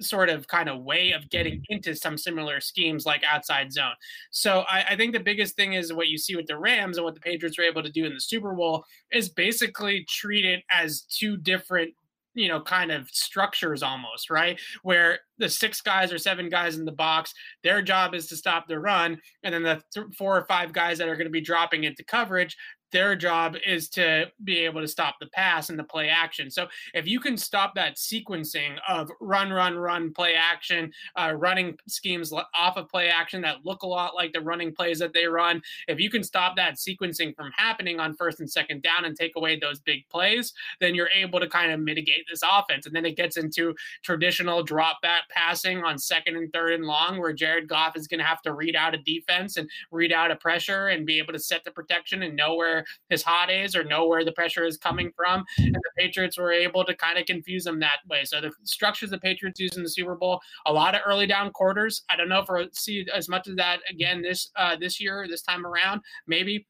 sort 0.00 0.28
of 0.28 0.46
kind 0.48 0.68
of 0.68 0.82
way 0.82 1.12
of 1.12 1.28
getting 1.30 1.54
mm-hmm. 1.54 1.74
into 1.74 1.94
some 1.94 2.16
similar 2.16 2.60
schemes 2.60 3.06
like 3.06 3.22
outside 3.30 3.72
zone. 3.72 3.94
So 4.30 4.64
I, 4.68 4.84
I, 4.90 4.96
think 4.96 5.12
the 5.12 5.20
biggest 5.20 5.56
thing 5.56 5.72
is 5.72 5.92
what 5.92 6.08
you 6.08 6.18
see 6.18 6.36
with 6.36 6.46
the 6.46 6.58
Rams 6.58 6.96
and 6.96 7.04
what 7.04 7.14
the 7.14 7.20
Patriots 7.20 7.58
were 7.58 7.64
able 7.64 7.82
to 7.82 7.90
do 7.90 8.04
in 8.04 8.14
the 8.14 8.20
Super 8.20 8.54
Bowl 8.54 8.84
is 9.12 9.28
basically 9.28 10.04
treat 10.08 10.44
it 10.44 10.62
as 10.70 11.02
two 11.02 11.36
different 11.36 11.92
you 12.34 12.48
know 12.48 12.60
kind 12.60 12.92
of 12.92 13.08
structures 13.10 13.82
almost 13.82 14.30
right 14.30 14.60
where 14.82 15.18
the 15.38 15.48
six 15.48 15.80
guys 15.80 16.12
or 16.12 16.18
seven 16.18 16.48
guys 16.48 16.76
in 16.76 16.84
the 16.84 16.92
box 16.92 17.32
their 17.64 17.82
job 17.82 18.14
is 18.14 18.28
to 18.28 18.36
stop 18.36 18.68
the 18.68 18.78
run 18.78 19.18
and 19.42 19.52
then 19.52 19.62
the 19.62 19.82
th- 19.92 20.06
four 20.16 20.36
or 20.36 20.44
five 20.44 20.72
guys 20.72 20.98
that 20.98 21.08
are 21.08 21.16
going 21.16 21.26
to 21.26 21.32
be 21.32 21.40
dropping 21.40 21.84
into 21.84 22.04
coverage 22.04 22.56
their 22.92 23.16
job 23.16 23.56
is 23.66 23.88
to 23.90 24.26
be 24.44 24.58
able 24.58 24.80
to 24.80 24.88
stop 24.88 25.16
the 25.20 25.26
pass 25.26 25.70
and 25.70 25.78
the 25.78 25.84
play 25.84 26.08
action. 26.08 26.50
So 26.50 26.68
if 26.94 27.06
you 27.06 27.20
can 27.20 27.36
stop 27.36 27.74
that 27.74 27.96
sequencing 27.96 28.78
of 28.88 29.10
run, 29.20 29.50
run, 29.50 29.76
run, 29.76 30.12
play 30.12 30.34
action, 30.34 30.92
uh, 31.16 31.34
running 31.36 31.78
schemes 31.86 32.32
off 32.32 32.76
of 32.76 32.88
play 32.88 33.08
action 33.08 33.40
that 33.42 33.64
look 33.64 33.82
a 33.82 33.86
lot 33.86 34.14
like 34.14 34.32
the 34.32 34.40
running 34.40 34.74
plays 34.74 34.98
that 34.98 35.12
they 35.12 35.26
run, 35.26 35.62
if 35.86 36.00
you 36.00 36.10
can 36.10 36.22
stop 36.22 36.56
that 36.56 36.76
sequencing 36.76 37.34
from 37.36 37.50
happening 37.56 38.00
on 38.00 38.14
first 38.14 38.40
and 38.40 38.50
second 38.50 38.82
down 38.82 39.04
and 39.04 39.16
take 39.16 39.32
away 39.36 39.58
those 39.58 39.80
big 39.80 40.08
plays, 40.08 40.52
then 40.80 40.94
you're 40.94 41.10
able 41.14 41.40
to 41.40 41.48
kind 41.48 41.72
of 41.72 41.80
mitigate 41.80 42.24
this 42.30 42.42
offense. 42.42 42.86
And 42.86 42.94
then 42.94 43.04
it 43.04 43.16
gets 43.16 43.36
into 43.36 43.74
traditional 44.02 44.62
drop 44.62 45.00
back 45.02 45.22
passing 45.30 45.82
on 45.84 45.98
second 45.98 46.36
and 46.36 46.52
third 46.52 46.72
and 46.72 46.84
long, 46.84 47.18
where 47.18 47.32
Jared 47.32 47.68
Goff 47.68 47.96
is 47.96 48.06
going 48.06 48.20
to 48.20 48.26
have 48.26 48.42
to 48.42 48.54
read 48.54 48.76
out 48.76 48.94
a 48.94 48.98
defense 48.98 49.56
and 49.56 49.68
read 49.90 50.12
out 50.12 50.30
a 50.30 50.36
pressure 50.36 50.88
and 50.88 51.06
be 51.06 51.18
able 51.18 51.32
to 51.32 51.38
set 51.38 51.64
the 51.64 51.70
protection 51.70 52.22
and 52.22 52.36
know 52.36 52.54
where 52.54 52.77
where 52.78 52.84
his 53.08 53.22
hot 53.22 53.50
is 53.50 53.74
or 53.74 53.84
know 53.84 54.06
where 54.06 54.24
the 54.24 54.32
pressure 54.32 54.64
is 54.64 54.76
coming 54.76 55.10
from. 55.16 55.44
And 55.58 55.74
the 55.74 55.90
Patriots 55.96 56.38
were 56.38 56.52
able 56.52 56.84
to 56.84 56.94
kind 56.94 57.18
of 57.18 57.26
confuse 57.26 57.64
them 57.64 57.80
that 57.80 57.98
way. 58.08 58.24
So 58.24 58.40
the 58.40 58.52
structures 58.64 59.10
the 59.10 59.18
Patriots 59.18 59.60
use 59.60 59.76
in 59.76 59.82
the 59.82 59.88
Super 59.88 60.14
Bowl, 60.14 60.40
a 60.66 60.72
lot 60.72 60.94
of 60.94 61.00
early 61.06 61.26
down 61.26 61.50
quarters. 61.52 62.02
I 62.10 62.16
don't 62.16 62.28
know 62.28 62.40
if 62.40 62.46
we'll 62.48 62.68
see 62.72 63.06
as 63.14 63.28
much 63.28 63.48
of 63.48 63.56
that 63.56 63.80
again 63.90 64.22
this 64.22 64.50
uh, 64.56 64.76
this 64.76 65.00
year, 65.00 65.26
this 65.28 65.42
time 65.42 65.66
around. 65.66 66.00
Maybe 66.26 66.66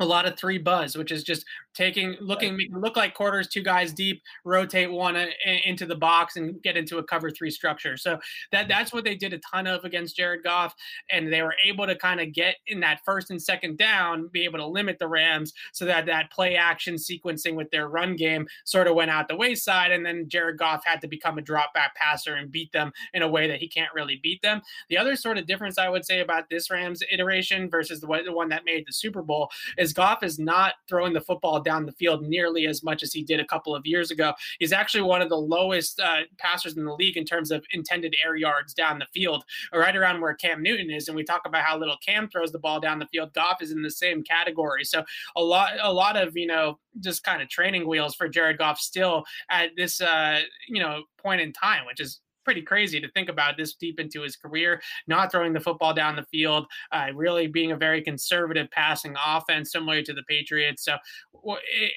a 0.00 0.04
lot 0.04 0.26
of 0.26 0.36
three 0.38 0.58
buzz, 0.58 0.96
which 0.96 1.12
is 1.12 1.22
just 1.22 1.44
taking 1.74 2.16
looking 2.20 2.58
look 2.72 2.96
like 2.96 3.14
quarters, 3.14 3.48
two 3.48 3.62
guys 3.62 3.92
deep, 3.92 4.22
rotate 4.44 4.90
one 4.90 5.16
uh, 5.16 5.26
into 5.64 5.86
the 5.86 5.94
box 5.94 6.36
and 6.36 6.62
get 6.62 6.76
into 6.76 6.98
a 6.98 7.02
cover 7.02 7.30
three 7.30 7.50
structure. 7.50 7.96
So 7.96 8.18
that 8.52 8.68
that's 8.68 8.92
what 8.92 9.04
they 9.04 9.16
did 9.16 9.32
a 9.32 9.38
ton 9.38 9.66
of 9.66 9.84
against 9.84 10.16
Jared 10.16 10.42
Goff, 10.42 10.74
and 11.10 11.32
they 11.32 11.42
were 11.42 11.54
able 11.64 11.86
to 11.86 11.96
kind 11.96 12.20
of 12.20 12.32
get 12.32 12.56
in 12.66 12.80
that 12.80 13.00
first 13.04 13.30
and 13.30 13.40
second 13.40 13.78
down, 13.78 14.28
be 14.32 14.44
able 14.44 14.58
to 14.58 14.66
limit 14.66 14.98
the 14.98 15.08
Rams 15.08 15.52
so 15.72 15.84
that 15.84 16.06
that 16.06 16.30
play 16.30 16.56
action 16.56 16.94
sequencing 16.94 17.54
with 17.54 17.70
their 17.70 17.88
run 17.88 18.16
game 18.16 18.46
sort 18.64 18.86
of 18.86 18.94
went 18.94 19.10
out 19.10 19.28
the 19.28 19.36
wayside, 19.36 19.92
and 19.92 20.04
then 20.04 20.28
Jared 20.28 20.58
Goff 20.58 20.84
had 20.84 21.00
to 21.00 21.08
become 21.08 21.38
a 21.38 21.42
drop 21.42 21.72
back 21.74 21.94
passer 21.94 22.34
and 22.34 22.50
beat 22.50 22.72
them 22.72 22.92
in 23.14 23.22
a 23.22 23.28
way 23.28 23.48
that 23.48 23.58
he 23.58 23.68
can't 23.68 23.92
really 23.94 24.20
beat 24.22 24.42
them. 24.42 24.60
The 24.88 24.98
other 24.98 25.16
sort 25.16 25.38
of 25.38 25.46
difference 25.46 25.78
I 25.78 25.88
would 25.88 26.04
say 26.04 26.20
about 26.20 26.48
this 26.50 26.70
Rams 26.70 27.02
iteration 27.10 27.70
versus 27.70 28.00
the 28.00 28.06
the 28.24 28.32
one 28.32 28.48
that 28.48 28.64
made 28.64 28.84
the 28.86 28.92
Super 28.92 29.22
Bowl 29.22 29.50
is 29.78 29.92
Goff 29.92 30.22
is 30.22 30.38
not 30.38 30.74
throwing 30.88 31.12
the 31.12 31.20
football 31.20 31.59
down 31.64 31.86
the 31.86 31.92
field 31.92 32.22
nearly 32.22 32.66
as 32.66 32.82
much 32.82 33.02
as 33.02 33.12
he 33.12 33.22
did 33.22 33.40
a 33.40 33.44
couple 33.44 33.74
of 33.74 33.86
years 33.86 34.10
ago. 34.10 34.32
He's 34.58 34.72
actually 34.72 35.02
one 35.02 35.22
of 35.22 35.28
the 35.28 35.36
lowest 35.36 36.00
uh, 36.00 36.22
passers 36.38 36.76
in 36.76 36.84
the 36.84 36.94
league 36.94 37.16
in 37.16 37.24
terms 37.24 37.50
of 37.50 37.64
intended 37.72 38.14
air 38.24 38.36
yards 38.36 38.74
down 38.74 38.98
the 38.98 39.06
field, 39.12 39.44
right 39.72 39.96
around 39.96 40.20
where 40.20 40.34
Cam 40.34 40.62
Newton 40.62 40.90
is. 40.90 41.08
And 41.08 41.16
we 41.16 41.24
talk 41.24 41.42
about 41.46 41.64
how 41.64 41.78
little 41.78 41.96
Cam 42.04 42.28
throws 42.28 42.52
the 42.52 42.58
ball 42.58 42.80
down 42.80 42.98
the 42.98 43.06
field. 43.06 43.32
Goff 43.34 43.62
is 43.62 43.72
in 43.72 43.82
the 43.82 43.90
same 43.90 44.22
category. 44.22 44.84
So 44.84 45.04
a 45.36 45.42
lot, 45.42 45.72
a 45.80 45.92
lot 45.92 46.16
of 46.16 46.36
you 46.36 46.46
know, 46.46 46.78
just 47.00 47.22
kind 47.22 47.42
of 47.42 47.48
training 47.48 47.86
wheels 47.86 48.14
for 48.14 48.28
Jared 48.28 48.58
Goff 48.58 48.78
still 48.78 49.24
at 49.50 49.70
this 49.76 50.00
uh, 50.00 50.40
you 50.68 50.80
know 50.80 51.02
point 51.22 51.40
in 51.40 51.52
time, 51.52 51.86
which 51.86 52.00
is 52.00 52.20
pretty 52.50 52.62
crazy 52.62 53.00
to 53.00 53.08
think 53.12 53.28
about 53.28 53.56
this 53.56 53.74
deep 53.74 54.00
into 54.00 54.22
his 54.22 54.34
career, 54.34 54.82
not 55.06 55.30
throwing 55.30 55.52
the 55.52 55.60
football 55.60 55.94
down 55.94 56.16
the 56.16 56.24
field, 56.32 56.66
uh, 56.90 57.06
really 57.14 57.46
being 57.46 57.70
a 57.70 57.76
very 57.76 58.02
conservative 58.02 58.68
passing 58.72 59.14
offense, 59.24 59.70
similar 59.70 60.02
to 60.02 60.12
the 60.12 60.24
Patriots. 60.24 60.84
So 60.84 60.96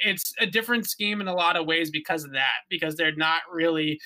it's 0.06 0.32
a 0.40 0.46
different 0.46 0.86
scheme 0.86 1.22
in 1.22 1.28
a 1.28 1.34
lot 1.34 1.58
of 1.58 1.66
ways 1.66 1.90
because 1.90 2.24
of 2.24 2.34
that, 2.34 2.68
because 2.70 2.96
they're 2.96 3.16
not 3.16 3.42
really 3.52 4.00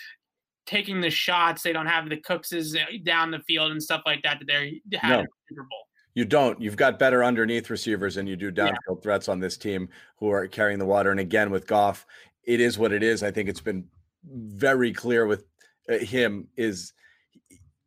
taking 0.65 1.01
the 1.01 1.09
shots. 1.09 1.63
They 1.63 1.73
don't 1.73 1.85
have 1.85 2.07
the 2.07 2.15
Cookses 2.15 2.77
uh, 2.77 2.85
down 3.03 3.29
the 3.29 3.39
field 3.39 3.71
and 3.71 3.83
stuff 3.83 4.03
like 4.05 4.23
that 4.23 4.39
that 4.39 4.47
they 4.47 4.79
had 4.97 5.17
no. 5.17 5.25
Super 5.49 5.63
Bowl. 5.63 5.83
You 6.13 6.23
don't. 6.23 6.61
You've 6.61 6.77
got 6.77 6.97
better 6.97 7.25
underneath 7.25 7.69
receivers 7.69 8.15
than 8.15 8.25
you 8.25 8.37
do 8.37 8.53
downfield 8.53 8.71
yeah. 8.87 9.01
threats 9.03 9.27
on 9.27 9.41
this 9.41 9.57
team 9.57 9.89
who 10.15 10.31
are 10.31 10.47
carrying 10.47 10.79
the 10.79 10.85
water. 10.85 11.11
And 11.11 11.19
again, 11.19 11.51
with 11.51 11.67
Goff, 11.67 12.05
it 12.45 12.61
is 12.61 12.77
what 12.77 12.93
it 12.93 13.03
is. 13.03 13.21
I 13.21 13.31
think 13.31 13.49
it's 13.49 13.59
been 13.59 13.83
very 14.23 14.93
clear 14.93 15.25
with 15.25 15.43
him 15.87 16.47
is 16.57 16.93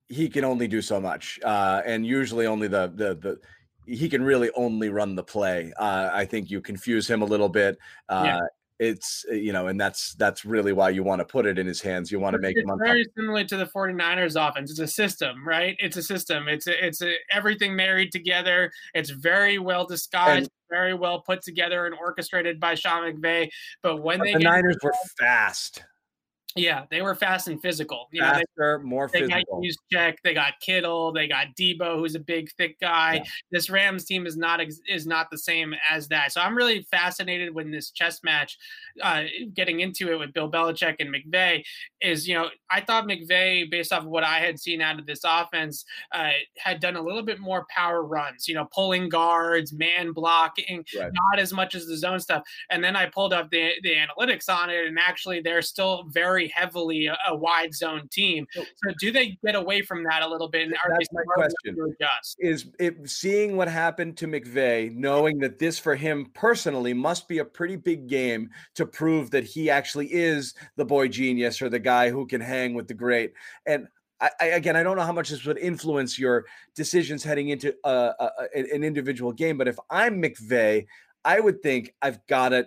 he 0.09 0.29
can 0.29 0.45
only 0.45 0.67
do 0.67 0.83
so 0.83 1.01
much, 1.01 1.39
uh, 1.45 1.83
and 1.85 2.07
usually 2.07 2.47
only 2.47 2.69
the 2.69 2.93
the 2.95 3.15
the 3.15 3.41
he 3.87 4.09
can 4.09 4.23
really 4.23 4.51
only 4.55 4.89
run 4.89 5.15
the 5.15 5.23
play. 5.23 5.73
Uh, 5.79 6.11
I 6.13 6.25
think 6.25 6.51
you 6.51 6.61
confuse 6.61 7.09
him 7.09 7.23
a 7.23 7.27
little 7.27 7.49
bit. 7.49 7.79
Uh, 8.09 8.23
yeah 8.25 8.41
it's 8.81 9.27
uh, 9.31 9.35
you 9.35 9.53
know 9.53 9.67
and 9.67 9.79
that's 9.79 10.15
that's 10.15 10.45
really 10.45 10.73
why 10.73 10.89
you 10.89 11.05
want 11.05 11.21
to 11.21 11.25
put 11.25 11.45
it 11.47 11.59
in 11.59 11.67
his 11.67 11.83
hands. 11.83 12.11
You 12.11 12.19
want 12.19 12.35
to 12.35 12.41
make 12.41 12.57
it's 12.57 12.69
him 12.69 12.79
very 12.83 13.05
similar 13.15 13.45
to 13.45 13.57
the 13.59 13.67
49ers 13.67 14.37
offense. 14.37 14.71
It's 14.71 14.81
a 14.81 14.87
system 14.87 15.47
right? 15.47 15.77
It's 15.79 15.99
a 15.99 16.03
system. 16.03 16.49
It's 16.49 16.67
a, 16.67 16.87
it's 16.87 17.03
a, 17.03 17.15
everything 17.31 17.77
married 17.77 18.11
together. 18.11 18.73
It's 18.95 19.11
very 19.11 19.59
well 19.59 19.87
disguised 19.87 20.45
and, 20.45 20.49
very 20.71 20.95
well 20.95 21.21
put 21.21 21.43
together 21.43 21.85
and 21.87 21.95
orchestrated 21.95 22.59
by 22.59 22.75
Sean 22.75 23.03
McVay 23.03 23.51
but 23.83 24.03
when 24.03 24.19
but 24.19 24.25
they 24.25 24.33
the 24.35 24.39
Niners 24.39 24.77
were 24.83 24.95
fast 25.19 25.83
yeah, 26.57 26.85
they 26.91 27.01
were 27.01 27.15
fast 27.15 27.47
and 27.47 27.61
physical. 27.63 28.09
You 28.11 28.23
Faster, 28.23 28.45
know, 28.59 28.79
they, 28.79 28.85
more 28.85 29.09
they 29.13 29.21
physical. 29.21 29.61
They 29.61 29.69
got 29.69 29.77
check. 29.93 30.19
They 30.25 30.35
got 30.35 30.55
Kittle. 30.61 31.13
They 31.13 31.29
got 31.29 31.49
Deebo, 31.59 31.97
who's 31.99 32.17
a 32.17 32.21
big, 32.21 32.51
thick 32.59 32.79
guy. 32.81 33.15
Yeah. 33.15 33.31
This 33.53 33.71
Rams 33.71 34.05
team 34.05 34.27
is 34.27 34.37
not 34.37 34.61
is 34.89 35.07
not 35.07 35.31
the 35.31 35.39
same 35.39 35.75
as 35.89 36.09
that. 36.09 36.33
So 36.33 36.41
I'm 36.41 36.57
really 36.57 36.87
fascinated 36.91 37.55
when 37.55 37.71
this 37.71 37.91
chess 37.91 38.21
match, 38.25 38.59
uh, 39.01 39.25
getting 39.55 39.81
into 39.81 40.11
it 40.11 40.19
with 40.19 40.33
Bill 40.33 40.51
Belichick 40.51 40.97
and 40.99 41.15
McVay, 41.15 41.63
is 42.01 42.27
you 42.27 42.35
know 42.35 42.49
I 42.69 42.81
thought 42.81 43.07
McVay, 43.07 43.71
based 43.71 43.93
off 43.93 44.03
of 44.03 44.09
what 44.09 44.25
I 44.25 44.41
had 44.41 44.59
seen 44.59 44.81
out 44.81 44.99
of 44.99 45.07
this 45.07 45.21
offense, 45.25 45.85
uh, 46.13 46.31
had 46.59 46.81
done 46.81 46.97
a 46.97 47.03
little 47.03 47.23
bit 47.23 47.39
more 47.39 47.65
power 47.71 48.03
runs. 48.03 48.49
You 48.49 48.55
know, 48.55 48.67
pulling 48.75 49.09
guards, 49.09 49.73
man 49.73 50.13
blocking, 50.13 50.85
right. 50.99 51.11
not 51.13 51.39
as 51.39 51.53
much 51.53 51.77
as 51.77 51.87
the 51.87 51.97
zone 51.97 52.19
stuff. 52.19 52.43
And 52.71 52.83
then 52.83 52.97
I 52.97 53.07
pulled 53.07 53.33
up 53.33 53.51
the 53.51 53.71
the 53.85 53.95
analytics 53.95 54.49
on 54.49 54.69
it, 54.69 54.87
and 54.87 54.99
actually 54.99 55.41
they're 55.41 55.63
still 55.63 56.07
very 56.09 56.40
very 56.41 56.53
heavily 56.55 57.07
a, 57.07 57.17
a 57.29 57.35
wide 57.35 57.75
zone 57.75 58.09
team. 58.11 58.47
So 58.55 58.95
do 58.99 59.13
they 59.13 59.39
get 59.45 59.55
away 59.55 59.83
from 59.83 60.05
that 60.05 60.23
a 60.23 60.29
little 60.29 60.49
bit? 60.49 60.63
And 60.63 60.75
are 60.75 60.91
That's 60.91 61.13
my 61.13 61.23
question. 61.35 61.97
Is 62.39 62.67
it 62.79 63.09
seeing 63.09 63.57
what 63.57 63.69
happened 63.69 64.17
to 64.19 64.27
McVay, 64.27 64.95
knowing 64.95 65.39
that 65.39 65.59
this 65.59 65.79
for 65.79 65.95
him 65.95 66.27
personally 66.35 66.95
must 66.95 67.29
be 67.29 67.39
a 67.39 67.45
pretty 67.45 67.77
big 67.77 68.07
game 68.07 68.51
to 68.75 68.87
prove 68.87 69.31
that 69.31 69.45
he 69.45 69.71
actually 69.71 70.13
is 70.13 70.55
the 70.77 70.85
boy 70.85 71.09
genius 71.09 71.61
or 71.61 71.69
the 71.69 71.79
guy 71.79 72.11
who 72.11 72.27
can 72.27 72.41
hang 72.41 72.75
with 72.75 72.89
the 72.89 72.95
great. 72.95 73.33
And 73.67 73.89
I, 74.21 74.31
I, 74.41 74.45
again, 74.47 74.77
I 74.77 74.83
don't 74.83 74.97
know 74.97 75.05
how 75.05 75.13
much 75.13 75.31
this 75.31 75.45
would 75.45 75.59
influence 75.59 76.19
your 76.19 76.45
decisions 76.75 77.25
heading 77.25 77.51
into 77.51 77.75
uh, 77.85 78.13
a, 78.19 78.59
an 78.59 78.85
individual 78.85 79.33
game, 79.33 79.57
but 79.57 79.69
if 79.69 79.79
I'm 79.89 80.21
McVay, 80.23 80.87
I 81.25 81.41
would 81.41 81.63
think 81.63 81.95
I've 82.03 82.27
got 82.27 82.51
to, 82.51 82.67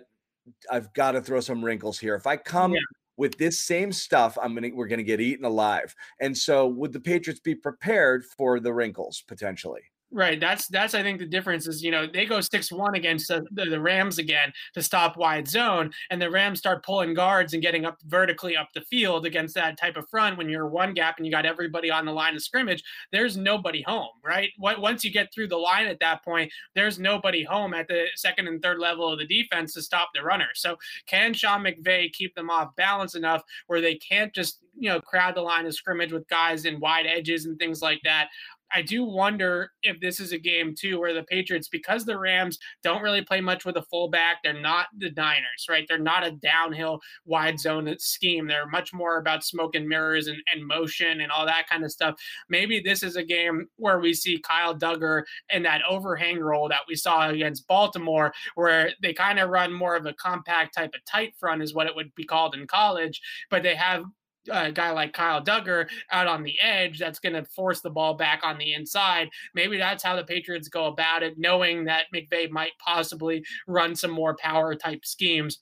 I've 0.70 0.92
got 0.94 1.12
to 1.12 1.22
throw 1.22 1.40
some 1.40 1.64
wrinkles 1.64 1.98
here. 1.98 2.14
If 2.14 2.26
I 2.26 2.36
come 2.36 2.72
yeah 2.72 2.80
with 3.16 3.38
this 3.38 3.60
same 3.60 3.92
stuff, 3.92 4.36
I'm 4.40 4.54
gonna 4.54 4.70
we're 4.74 4.88
gonna 4.88 5.02
get 5.02 5.20
eaten 5.20 5.44
alive. 5.44 5.94
And 6.20 6.36
so, 6.36 6.66
would 6.66 6.92
the 6.92 7.00
Patriots 7.00 7.40
be 7.40 7.54
prepared 7.54 8.24
for 8.24 8.60
the 8.60 8.72
wrinkles 8.72 9.22
potentially? 9.26 9.82
Right. 10.14 10.38
That's 10.38 10.68
that's 10.68 10.94
I 10.94 11.02
think 11.02 11.18
the 11.18 11.26
difference 11.26 11.66
is 11.66 11.82
you 11.82 11.90
know 11.90 12.06
they 12.06 12.24
go 12.24 12.40
six 12.40 12.70
one 12.70 12.94
against 12.94 13.26
the, 13.26 13.44
the, 13.50 13.80
Rams 13.80 14.18
again 14.18 14.52
to 14.74 14.80
stop 14.80 15.16
wide 15.16 15.48
zone, 15.48 15.90
and 16.08 16.22
the 16.22 16.30
Rams 16.30 16.60
start 16.60 16.84
pulling 16.84 17.14
guards 17.14 17.52
and 17.52 17.60
getting 17.60 17.84
up 17.84 17.98
vertically 18.06 18.56
up 18.56 18.68
the 18.74 18.82
field 18.82 19.26
against 19.26 19.56
that 19.56 19.76
type 19.76 19.96
of 19.96 20.08
front. 20.08 20.38
When 20.38 20.48
you're 20.48 20.68
one 20.68 20.94
gap 20.94 21.16
and 21.16 21.26
you 21.26 21.32
got 21.32 21.46
everybody 21.46 21.90
on 21.90 22.04
the 22.04 22.12
line 22.12 22.36
of 22.36 22.44
scrimmage, 22.44 22.84
there's 23.10 23.36
nobody 23.36 23.82
home. 23.82 24.10
Right. 24.24 24.50
Once 24.56 25.04
you 25.04 25.10
get 25.10 25.34
through 25.34 25.48
the 25.48 25.56
line 25.56 25.88
at 25.88 25.98
that 25.98 26.24
point, 26.24 26.52
there's 26.76 27.00
nobody 27.00 27.42
home 27.42 27.74
at 27.74 27.88
the 27.88 28.06
second 28.14 28.46
and 28.46 28.62
third 28.62 28.78
level 28.78 29.12
of 29.12 29.18
the 29.18 29.26
defense 29.26 29.74
to 29.74 29.82
stop 29.82 30.10
the 30.14 30.22
runner. 30.22 30.48
So 30.54 30.76
can 31.08 31.34
Sean 31.34 31.64
McVay 31.64 32.12
keep 32.12 32.36
them 32.36 32.50
off 32.50 32.76
balance 32.76 33.16
enough 33.16 33.42
where 33.66 33.80
they 33.80 33.96
can't 33.96 34.32
just 34.32 34.60
you 34.78 34.88
know 34.88 35.00
crowd 35.00 35.34
the 35.34 35.40
line 35.40 35.66
of 35.66 35.74
scrimmage 35.74 36.12
with 36.12 36.26
guys 36.28 36.64
in 36.64 36.80
wide 36.80 37.06
edges 37.06 37.46
and 37.46 37.58
things 37.58 37.82
like 37.82 38.00
that 38.04 38.28
I 38.74 38.82
do 38.82 39.04
wonder 39.04 39.70
if 39.82 40.00
this 40.00 40.18
is 40.18 40.32
a 40.32 40.38
game 40.38 40.74
too 40.76 40.98
where 40.98 41.14
the 41.14 41.22
Patriots, 41.22 41.68
because 41.68 42.04
the 42.04 42.18
Rams 42.18 42.58
don't 42.82 43.02
really 43.02 43.22
play 43.22 43.40
much 43.40 43.64
with 43.64 43.76
a 43.76 43.82
fullback, 43.82 44.38
they're 44.42 44.60
not 44.60 44.86
the 44.98 45.12
Niners, 45.16 45.66
right? 45.68 45.86
They're 45.88 45.98
not 45.98 46.26
a 46.26 46.32
downhill 46.32 47.00
wide 47.24 47.60
zone 47.60 47.94
scheme. 47.98 48.48
They're 48.48 48.66
much 48.66 48.92
more 48.92 49.18
about 49.18 49.44
smoke 49.44 49.76
and 49.76 49.88
mirrors 49.88 50.26
and, 50.26 50.38
and 50.52 50.66
motion 50.66 51.20
and 51.20 51.30
all 51.30 51.46
that 51.46 51.68
kind 51.68 51.84
of 51.84 51.92
stuff. 51.92 52.16
Maybe 52.48 52.80
this 52.80 53.02
is 53.04 53.14
a 53.16 53.24
game 53.24 53.68
where 53.76 54.00
we 54.00 54.12
see 54.12 54.40
Kyle 54.40 54.76
Dugger 54.76 55.22
in 55.50 55.62
that 55.62 55.82
overhang 55.88 56.40
role 56.40 56.68
that 56.68 56.82
we 56.88 56.96
saw 56.96 57.28
against 57.28 57.68
Baltimore, 57.68 58.32
where 58.56 58.90
they 59.00 59.12
kind 59.12 59.38
of 59.38 59.50
run 59.50 59.72
more 59.72 59.94
of 59.94 60.06
a 60.06 60.14
compact 60.14 60.74
type 60.74 60.94
of 60.94 61.04
tight 61.04 61.34
front, 61.38 61.62
is 61.62 61.74
what 61.74 61.86
it 61.86 61.94
would 61.94 62.12
be 62.16 62.24
called 62.24 62.54
in 62.54 62.66
college, 62.66 63.20
but 63.50 63.62
they 63.62 63.76
have 63.76 64.04
a 64.50 64.72
guy 64.72 64.90
like 64.90 65.12
Kyle 65.12 65.42
Dugger 65.42 65.88
out 66.10 66.26
on 66.26 66.42
the 66.42 66.56
edge 66.60 66.98
that's 66.98 67.18
going 67.18 67.34
to 67.34 67.44
force 67.44 67.80
the 67.80 67.90
ball 67.90 68.14
back 68.14 68.40
on 68.44 68.58
the 68.58 68.74
inside. 68.74 69.28
Maybe 69.54 69.78
that's 69.78 70.02
how 70.02 70.16
the 70.16 70.24
Patriots 70.24 70.68
go 70.68 70.86
about 70.86 71.22
it, 71.22 71.38
knowing 71.38 71.84
that 71.84 72.06
McVay 72.14 72.50
might 72.50 72.72
possibly 72.78 73.44
run 73.66 73.94
some 73.94 74.10
more 74.10 74.36
power 74.36 74.74
type 74.74 75.04
schemes 75.04 75.58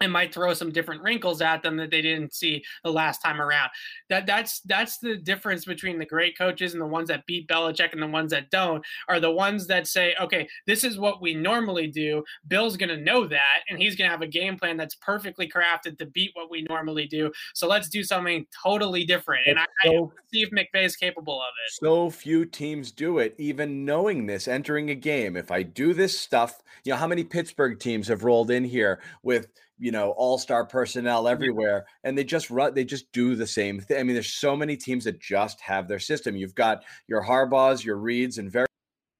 and 0.00 0.12
might 0.12 0.32
throw 0.32 0.54
some 0.54 0.72
different 0.72 1.02
wrinkles 1.02 1.42
at 1.42 1.62
them 1.62 1.76
that 1.76 1.90
they 1.90 2.00
didn't 2.00 2.32
see 2.32 2.64
the 2.84 2.92
last 2.92 3.20
time 3.20 3.40
around. 3.40 3.70
That 4.08 4.26
that's 4.26 4.60
that's 4.60 4.98
the 4.98 5.16
difference 5.16 5.64
between 5.64 5.98
the 5.98 6.06
great 6.06 6.36
coaches 6.38 6.72
and 6.72 6.80
the 6.80 6.86
ones 6.86 7.08
that 7.08 7.26
beat 7.26 7.48
Belichick 7.48 7.92
and 7.92 8.02
the 8.02 8.06
ones 8.06 8.30
that 8.30 8.50
don't 8.50 8.84
are 9.08 9.20
the 9.20 9.30
ones 9.30 9.66
that 9.66 9.86
say, 9.86 10.14
okay, 10.20 10.48
this 10.66 10.84
is 10.84 10.98
what 10.98 11.20
we 11.20 11.34
normally 11.34 11.86
do. 11.86 12.24
Bill's 12.48 12.76
gonna 12.76 12.96
know 12.96 13.26
that, 13.26 13.60
and 13.68 13.78
he's 13.78 13.94
gonna 13.94 14.10
have 14.10 14.22
a 14.22 14.26
game 14.26 14.56
plan 14.56 14.76
that's 14.76 14.94
perfectly 14.96 15.48
crafted 15.48 15.98
to 15.98 16.06
beat 16.06 16.30
what 16.34 16.50
we 16.50 16.62
normally 16.62 17.06
do. 17.06 17.30
So 17.54 17.68
let's 17.68 17.88
do 17.88 18.02
something 18.02 18.46
totally 18.62 19.04
different. 19.04 19.42
And 19.46 19.58
I, 19.58 19.66
so, 19.84 20.12
I 20.16 20.22
see 20.32 20.42
if 20.42 20.50
McVay 20.50 20.84
is 20.84 20.96
capable 20.96 21.40
of 21.40 21.48
it. 21.66 21.72
So 21.72 22.08
few 22.08 22.46
teams 22.46 22.90
do 22.90 23.18
it, 23.18 23.34
even 23.38 23.84
knowing 23.84 24.26
this, 24.26 24.48
entering 24.48 24.90
a 24.90 24.94
game. 24.94 25.36
If 25.36 25.50
I 25.50 25.62
do 25.62 25.92
this 25.92 26.18
stuff, 26.18 26.62
you 26.84 26.92
know, 26.92 26.96
how 26.96 27.06
many 27.06 27.24
Pittsburgh 27.24 27.78
teams 27.78 28.08
have 28.08 28.24
rolled 28.24 28.50
in 28.50 28.64
here 28.64 29.00
with 29.22 29.48
you 29.80 29.90
know 29.90 30.10
all-star 30.10 30.64
personnel 30.64 31.26
everywhere 31.26 31.86
and 32.04 32.16
they 32.16 32.22
just 32.22 32.50
run 32.50 32.74
they 32.74 32.84
just 32.84 33.10
do 33.12 33.34
the 33.34 33.46
same 33.46 33.80
thing 33.80 33.98
i 33.98 34.02
mean 34.02 34.14
there's 34.14 34.34
so 34.34 34.54
many 34.54 34.76
teams 34.76 35.04
that 35.04 35.18
just 35.18 35.60
have 35.60 35.88
their 35.88 35.98
system 35.98 36.36
you've 36.36 36.54
got 36.54 36.82
your 37.08 37.24
harbaughs 37.24 37.82
your 37.82 37.96
reeds 37.96 38.38
and 38.38 38.52
very 38.52 38.66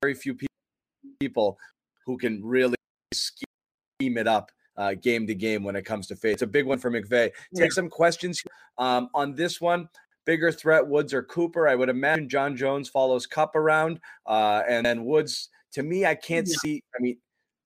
very 0.02 0.14
few 0.14 0.36
people 1.18 1.58
who 2.06 2.16
can 2.16 2.44
really 2.44 2.76
scheme 3.12 3.48
it 4.00 4.28
up 4.28 4.50
uh, 4.76 4.94
game 4.94 5.26
to 5.26 5.34
game 5.34 5.62
when 5.62 5.76
it 5.76 5.84
comes 5.84 6.06
to 6.06 6.16
faith. 6.16 6.34
It's 6.34 6.42
a 6.42 6.46
big 6.46 6.64
one 6.64 6.78
for 6.78 6.90
McVay. 6.90 7.30
Take 7.30 7.34
yeah. 7.52 7.66
some 7.70 7.90
questions 7.90 8.42
um, 8.78 9.10
on 9.14 9.34
this 9.34 9.60
one. 9.60 9.88
Bigger 10.24 10.50
threat, 10.50 10.86
Woods 10.86 11.12
or 11.12 11.22
Cooper? 11.22 11.68
I 11.68 11.74
would 11.74 11.90
imagine 11.90 12.28
John 12.28 12.56
Jones 12.56 12.88
follows 12.88 13.26
Kupp 13.26 13.56
around, 13.56 14.00
uh, 14.26 14.62
and 14.68 14.84
then 14.84 15.04
Woods. 15.04 15.50
To 15.72 15.82
me, 15.82 16.06
I 16.06 16.14
can't 16.14 16.48
yeah. 16.48 16.56
see. 16.62 16.82
I 16.96 17.02
mean, 17.02 17.18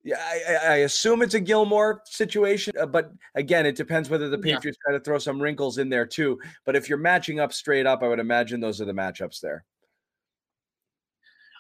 yeah, 0.05 0.17
I, 0.19 0.55
I, 0.55 0.75
assume 0.77 1.23
it's 1.23 1.33
a 1.33 1.41
Gilmore 1.41 2.03
situation, 2.05 2.75
uh, 2.79 2.85
but 2.85 3.11
again, 3.35 3.65
it 3.65 3.75
depends 3.75 4.11
whether 4.11 4.29
the 4.29 4.37
Patriots 4.37 4.79
yeah. 4.85 4.91
try 4.91 4.99
to 4.99 5.03
throw 5.03 5.19
some 5.19 5.41
wrinkles 5.41 5.79
in 5.79 5.89
there 5.89 6.05
too. 6.05 6.39
But 6.67 6.77
if 6.77 6.91
you're 6.91 6.99
matching 6.99 7.41
up 7.41 7.55
straight 7.55 7.87
up, 7.87 8.03
I 8.03 8.09
would 8.09 8.21
imagine 8.21 8.61
those 8.61 8.83
are 8.83 8.85
the 8.85 8.93
matchups 8.93 9.41
there. 9.41 9.65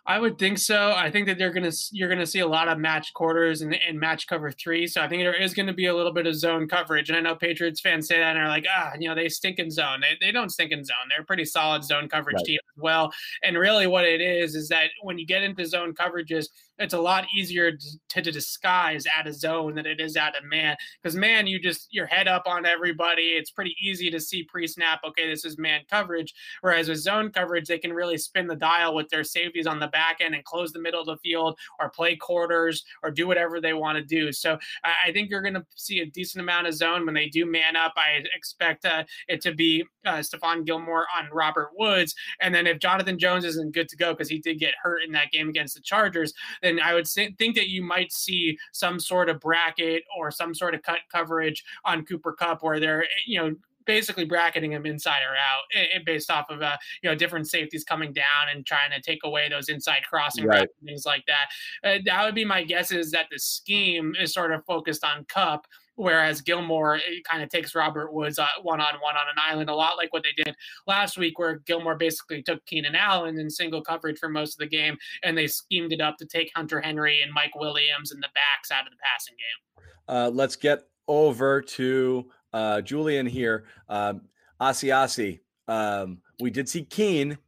I 0.06 0.18
would 0.18 0.38
think 0.38 0.58
so. 0.58 0.92
I 0.94 1.10
think 1.10 1.26
that 1.28 1.38
they're 1.38 1.52
gonna 1.52 1.72
you're 1.90 2.10
gonna 2.10 2.26
see 2.26 2.40
a 2.40 2.46
lot 2.46 2.68
of 2.68 2.78
match 2.78 3.14
quarters 3.14 3.62
and, 3.62 3.74
and 3.88 3.98
match 3.98 4.26
cover 4.26 4.52
three. 4.52 4.86
So 4.86 5.00
I 5.00 5.08
think 5.08 5.22
there 5.22 5.34
is 5.34 5.54
gonna 5.54 5.72
be 5.72 5.86
a 5.86 5.96
little 5.96 6.12
bit 6.12 6.26
of 6.26 6.34
zone 6.34 6.68
coverage. 6.68 7.08
And 7.08 7.16
I 7.16 7.22
know 7.22 7.34
Patriots 7.34 7.80
fans 7.80 8.06
say 8.06 8.18
that 8.18 8.36
and 8.36 8.44
are 8.44 8.48
like, 8.48 8.66
ah, 8.70 8.92
you 8.98 9.08
know, 9.08 9.14
they 9.14 9.30
stink 9.30 9.58
in 9.58 9.70
zone. 9.70 10.02
They, 10.02 10.26
they 10.26 10.30
don't 10.30 10.50
stink 10.50 10.72
in 10.72 10.84
zone. 10.84 10.96
They're 11.08 11.22
a 11.22 11.24
pretty 11.24 11.46
solid 11.46 11.84
zone 11.84 12.10
coverage 12.10 12.36
right. 12.36 12.44
team 12.44 12.58
as 12.76 12.82
well. 12.82 13.10
And 13.42 13.56
really, 13.56 13.86
what 13.86 14.04
it 14.04 14.20
is 14.20 14.54
is 14.54 14.68
that 14.68 14.90
when 15.02 15.18
you 15.18 15.24
get 15.24 15.42
into 15.42 15.64
zone 15.64 15.94
coverages, 15.94 16.48
it's 16.78 16.94
a 16.94 17.00
lot 17.00 17.26
easier 17.36 17.72
to, 17.72 18.22
to 18.22 18.32
disguise 18.32 19.06
at 19.18 19.26
a 19.26 19.32
zone 19.32 19.74
than 19.74 19.86
it 19.86 20.00
is 20.00 20.16
at 20.16 20.34
a 20.36 20.44
man. 20.46 20.76
Because 21.02 21.16
man, 21.16 21.46
you 21.46 21.60
just 21.60 21.92
your 21.92 22.06
head 22.06 22.28
up 22.28 22.44
on 22.46 22.66
everybody. 22.66 23.22
It's 23.22 23.50
pretty 23.50 23.76
easy 23.80 24.10
to 24.10 24.20
see 24.20 24.44
pre-snap. 24.44 25.00
Okay, 25.06 25.28
this 25.28 25.44
is 25.44 25.58
man 25.58 25.82
coverage. 25.88 26.34
Whereas 26.60 26.88
with 26.88 26.98
zone 26.98 27.30
coverage, 27.30 27.68
they 27.68 27.78
can 27.78 27.92
really 27.92 28.18
spin 28.18 28.46
the 28.46 28.56
dial 28.56 28.94
with 28.94 29.08
their 29.08 29.24
safeties 29.24 29.66
on 29.66 29.78
the 29.78 29.88
back 29.88 30.18
end 30.20 30.34
and 30.34 30.44
close 30.44 30.72
the 30.72 30.80
middle 30.80 31.00
of 31.00 31.06
the 31.06 31.16
field 31.18 31.58
or 31.78 31.90
play 31.90 32.16
quarters 32.16 32.84
or 33.02 33.10
do 33.10 33.26
whatever 33.26 33.60
they 33.60 33.72
want 33.72 33.96
to 33.96 34.04
do. 34.04 34.32
So 34.32 34.58
I, 34.82 35.08
I 35.08 35.12
think 35.12 35.30
you're 35.30 35.42
going 35.42 35.54
to 35.54 35.64
see 35.76 36.00
a 36.00 36.06
decent 36.06 36.42
amount 36.42 36.66
of 36.66 36.74
zone 36.74 37.04
when 37.04 37.14
they 37.14 37.28
do 37.28 37.46
man 37.46 37.76
up. 37.76 37.92
I 37.96 38.24
expect 38.34 38.84
uh, 38.84 39.04
it 39.28 39.40
to 39.42 39.54
be 39.54 39.84
uh, 40.04 40.18
Stephon 40.18 40.64
Gilmore 40.64 41.06
on 41.16 41.28
Robert 41.32 41.70
Woods, 41.76 42.14
and 42.40 42.54
then 42.54 42.66
if 42.66 42.78
Jonathan 42.78 43.18
Jones 43.18 43.44
isn't 43.44 43.74
good 43.74 43.88
to 43.88 43.96
go 43.96 44.12
because 44.12 44.28
he 44.28 44.38
did 44.38 44.58
get 44.58 44.74
hurt 44.82 45.02
in 45.02 45.12
that 45.12 45.30
game 45.30 45.48
against 45.48 45.74
the 45.74 45.80
Chargers, 45.80 46.32
then 46.64 46.80
I 46.80 46.94
would 46.94 47.06
think 47.06 47.38
that 47.38 47.68
you 47.68 47.82
might 47.82 48.12
see 48.12 48.58
some 48.72 48.98
sort 48.98 49.28
of 49.28 49.40
bracket 49.40 50.04
or 50.16 50.30
some 50.30 50.54
sort 50.54 50.74
of 50.74 50.82
cut 50.82 51.00
coverage 51.12 51.62
on 51.84 52.04
Cooper 52.04 52.32
Kupp 52.32 52.62
where 52.62 52.80
they're, 52.80 53.06
you 53.26 53.38
know, 53.38 53.54
basically 53.86 54.24
bracketing 54.24 54.72
him 54.72 54.86
inside 54.86 55.20
or 55.22 55.36
out, 55.36 55.62
it, 55.70 56.04
based 56.04 56.30
off 56.30 56.48
of 56.50 56.62
uh, 56.62 56.76
you 57.02 57.10
know 57.10 57.14
different 57.14 57.48
safeties 57.48 57.84
coming 57.84 58.12
down 58.12 58.48
and 58.52 58.64
trying 58.66 58.90
to 58.90 59.00
take 59.00 59.20
away 59.24 59.48
those 59.48 59.68
inside 59.68 60.02
crossing 60.08 60.46
right. 60.46 60.60
and 60.60 60.88
things 60.88 61.04
like 61.04 61.24
that. 61.26 61.88
Uh, 61.88 61.98
that 62.04 62.24
would 62.24 62.34
be 62.34 62.44
my 62.44 62.64
guess 62.64 62.90
is 62.90 63.10
that 63.10 63.26
the 63.30 63.38
scheme 63.38 64.14
is 64.20 64.32
sort 64.32 64.52
of 64.52 64.64
focused 64.64 65.04
on 65.04 65.24
Kupp 65.24 65.66
whereas 65.96 66.40
Gilmore 66.40 67.00
kind 67.28 67.42
of 67.42 67.48
takes 67.48 67.74
Robert 67.74 68.12
Woods 68.12 68.38
one 68.62 68.80
on 68.80 68.94
one 69.00 69.16
on 69.16 69.28
an 69.28 69.36
island, 69.38 69.70
a 69.70 69.74
lot 69.74 69.96
like 69.96 70.12
what 70.12 70.22
they 70.22 70.44
did 70.44 70.54
last 70.86 71.16
week, 71.16 71.38
where 71.38 71.60
Gilmore 71.66 71.96
basically 71.96 72.42
took 72.42 72.64
Keenan 72.66 72.94
Allen 72.94 73.38
in 73.38 73.50
single 73.50 73.82
coverage 73.82 74.18
for 74.18 74.28
most 74.28 74.54
of 74.54 74.58
the 74.58 74.66
game, 74.66 74.96
and 75.22 75.36
they 75.36 75.46
schemed 75.46 75.92
it 75.92 76.00
up 76.00 76.16
to 76.18 76.26
take 76.26 76.50
Hunter 76.54 76.80
Henry 76.80 77.22
and 77.22 77.32
Mike 77.32 77.54
Williams 77.54 78.12
and 78.12 78.22
the 78.22 78.28
backs 78.34 78.70
out 78.70 78.86
of 78.86 78.92
the 78.92 78.98
passing 79.02 79.34
game. 79.36 79.86
Uh, 80.08 80.30
let's 80.30 80.56
get 80.56 80.84
over 81.08 81.60
to 81.60 82.30
uh, 82.52 82.80
Julian 82.80 83.26
here. 83.26 83.64
Um, 83.88 84.22
Asiasi, 84.60 85.40
um, 85.68 86.18
we 86.40 86.50
did 86.50 86.68
see 86.68 86.84
Keene 86.84 87.38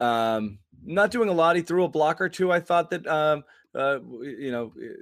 um, 0.00 0.58
not 0.84 1.10
doing 1.10 1.28
a 1.28 1.32
lot. 1.32 1.56
He 1.56 1.62
threw 1.62 1.84
a 1.84 1.88
block 1.88 2.20
or 2.20 2.28
two. 2.28 2.52
I 2.52 2.60
thought 2.60 2.90
that 2.90 3.06
um, 3.06 3.44
uh, 3.74 4.00
you 4.20 4.50
know, 4.50 4.72
eh, 4.82 5.00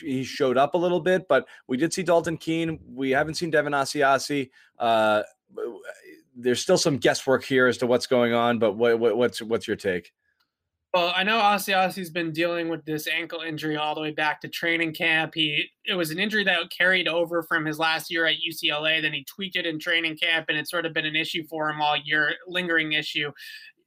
he 0.00 0.24
showed 0.24 0.56
up 0.56 0.74
a 0.74 0.78
little 0.78 1.00
bit, 1.00 1.28
but 1.28 1.46
we 1.66 1.76
did 1.76 1.92
see 1.92 2.02
Dalton 2.02 2.36
Keene. 2.36 2.78
We 2.94 3.10
haven't 3.10 3.34
seen 3.34 3.50
Devin 3.50 3.72
Asiasi. 3.72 4.50
Uh, 4.78 5.22
there's 6.36 6.60
still 6.60 6.78
some 6.78 6.96
guesswork 6.96 7.44
here 7.44 7.66
as 7.66 7.78
to 7.78 7.86
what's 7.86 8.06
going 8.06 8.32
on, 8.32 8.58
but 8.58 8.72
what, 8.72 8.98
what, 8.98 9.16
what's 9.16 9.42
what's 9.42 9.66
your 9.66 9.76
take? 9.76 10.12
Well, 10.92 11.12
I 11.14 11.22
know 11.22 11.38
Asiasi's 11.38 12.10
been 12.10 12.32
dealing 12.32 12.68
with 12.68 12.84
this 12.84 13.06
ankle 13.06 13.42
injury 13.42 13.76
all 13.76 13.94
the 13.94 14.00
way 14.00 14.10
back 14.10 14.40
to 14.40 14.48
training 14.48 14.92
camp. 14.92 15.34
He 15.34 15.66
it 15.84 15.94
was 15.94 16.10
an 16.10 16.18
injury 16.18 16.42
that 16.44 16.58
carried 16.76 17.06
over 17.06 17.44
from 17.44 17.64
his 17.64 17.78
last 17.78 18.10
year 18.10 18.26
at 18.26 18.36
UCLA. 18.36 19.00
Then 19.00 19.12
he 19.12 19.24
tweaked 19.24 19.54
it 19.54 19.66
in 19.66 19.78
training 19.78 20.16
camp, 20.16 20.46
and 20.48 20.58
it's 20.58 20.70
sort 20.70 20.86
of 20.86 20.92
been 20.92 21.06
an 21.06 21.14
issue 21.14 21.44
for 21.48 21.70
him 21.70 21.80
all 21.80 21.96
year, 21.96 22.34
lingering 22.48 22.92
issue 22.92 23.30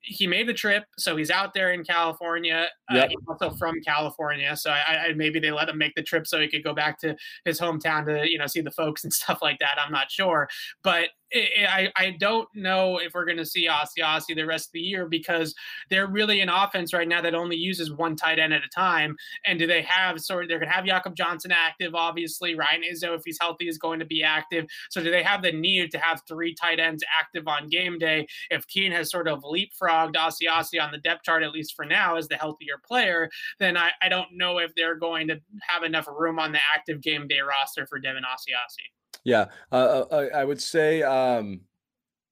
he 0.03 0.27
made 0.27 0.47
the 0.47 0.53
trip, 0.53 0.83
so 0.97 1.15
he's 1.15 1.31
out 1.31 1.53
there 1.53 1.71
in 1.71 1.83
California. 1.83 2.67
Uh, 2.91 2.95
yep. 2.95 3.05
Uh, 3.05 3.07
he's 3.09 3.19
also 3.27 3.49
from 3.55 3.79
California, 3.81 4.55
so 4.55 4.69
I, 4.69 5.07
I, 5.07 5.13
maybe 5.13 5.39
they 5.39 5.51
let 5.51 5.69
him 5.69 5.77
make 5.77 5.95
the 5.95 6.03
trip 6.03 6.27
so 6.27 6.39
he 6.39 6.49
could 6.49 6.63
go 6.63 6.73
back 6.73 6.99
to 6.99 7.15
his 7.45 7.59
hometown 7.59 8.05
to 8.05 8.29
you 8.29 8.37
know 8.37 8.47
see 8.47 8.61
the 8.61 8.71
folks 8.71 9.03
and 9.03 9.13
stuff 9.13 9.39
like 9.41 9.59
that. 9.59 9.77
I'm 9.83 9.91
not 9.91 10.11
sure, 10.11 10.49
but 10.83 11.09
I, 11.33 11.91
I 11.95 12.15
don't 12.19 12.47
know 12.53 12.97
if 12.97 13.13
we're 13.13 13.25
going 13.25 13.37
to 13.37 13.45
see 13.45 13.67
Asiasi 13.67 14.35
the 14.35 14.43
rest 14.43 14.67
of 14.67 14.73
the 14.73 14.79
year 14.79 15.07
because 15.07 15.55
they're 15.89 16.07
really 16.07 16.41
an 16.41 16.49
offense 16.49 16.93
right 16.93 17.07
now 17.07 17.21
that 17.21 17.33
only 17.33 17.55
uses 17.55 17.91
one 17.91 18.15
tight 18.15 18.39
end 18.39 18.53
at 18.53 18.63
a 18.63 18.69
time. 18.69 19.15
And 19.45 19.57
do 19.57 19.67
they 19.67 19.81
have 19.83 20.21
sort 20.21 20.43
of 20.43 20.49
they're 20.49 20.59
going 20.59 20.69
to 20.69 20.75
have 20.75 20.85
Jakob 20.85 21.15
Johnson 21.15 21.51
active? 21.51 21.95
Obviously, 21.95 22.55
Ryan 22.55 22.83
Izzo, 22.91 23.15
if 23.15 23.23
he's 23.25 23.37
healthy, 23.39 23.67
is 23.67 23.77
going 23.77 23.99
to 23.99 24.05
be 24.05 24.23
active. 24.23 24.65
So 24.89 25.01
do 25.01 25.11
they 25.11 25.23
have 25.23 25.41
the 25.41 25.51
need 25.51 25.91
to 25.91 25.97
have 25.97 26.21
three 26.27 26.53
tight 26.53 26.79
ends 26.79 27.03
active 27.19 27.47
on 27.47 27.69
game 27.69 27.97
day? 27.97 28.27
If 28.49 28.67
Keene 28.67 28.91
has 28.91 29.09
sort 29.09 29.27
of 29.27 29.43
leapfrogged 29.43 30.15
Asiasi 30.15 30.81
on 30.81 30.91
the 30.91 30.99
depth 30.99 31.23
chart, 31.23 31.43
at 31.43 31.51
least 31.51 31.75
for 31.75 31.85
now, 31.85 32.15
as 32.15 32.27
the 32.27 32.35
healthier 32.35 32.79
player, 32.85 33.29
then 33.59 33.77
I, 33.77 33.91
I 34.01 34.09
don't 34.09 34.33
know 34.33 34.59
if 34.59 34.73
they're 34.75 34.95
going 34.95 35.27
to 35.29 35.39
have 35.61 35.83
enough 35.83 36.07
room 36.07 36.39
on 36.39 36.51
the 36.51 36.59
active 36.75 37.01
game 37.01 37.27
day 37.27 37.39
roster 37.39 37.87
for 37.87 37.99
Devin 37.99 38.23
Asiasi. 38.23 38.91
Yeah, 39.23 39.45
uh, 39.71 40.03
uh 40.11 40.27
I 40.35 40.43
would 40.43 40.61
say 40.61 41.01
um, 41.01 41.61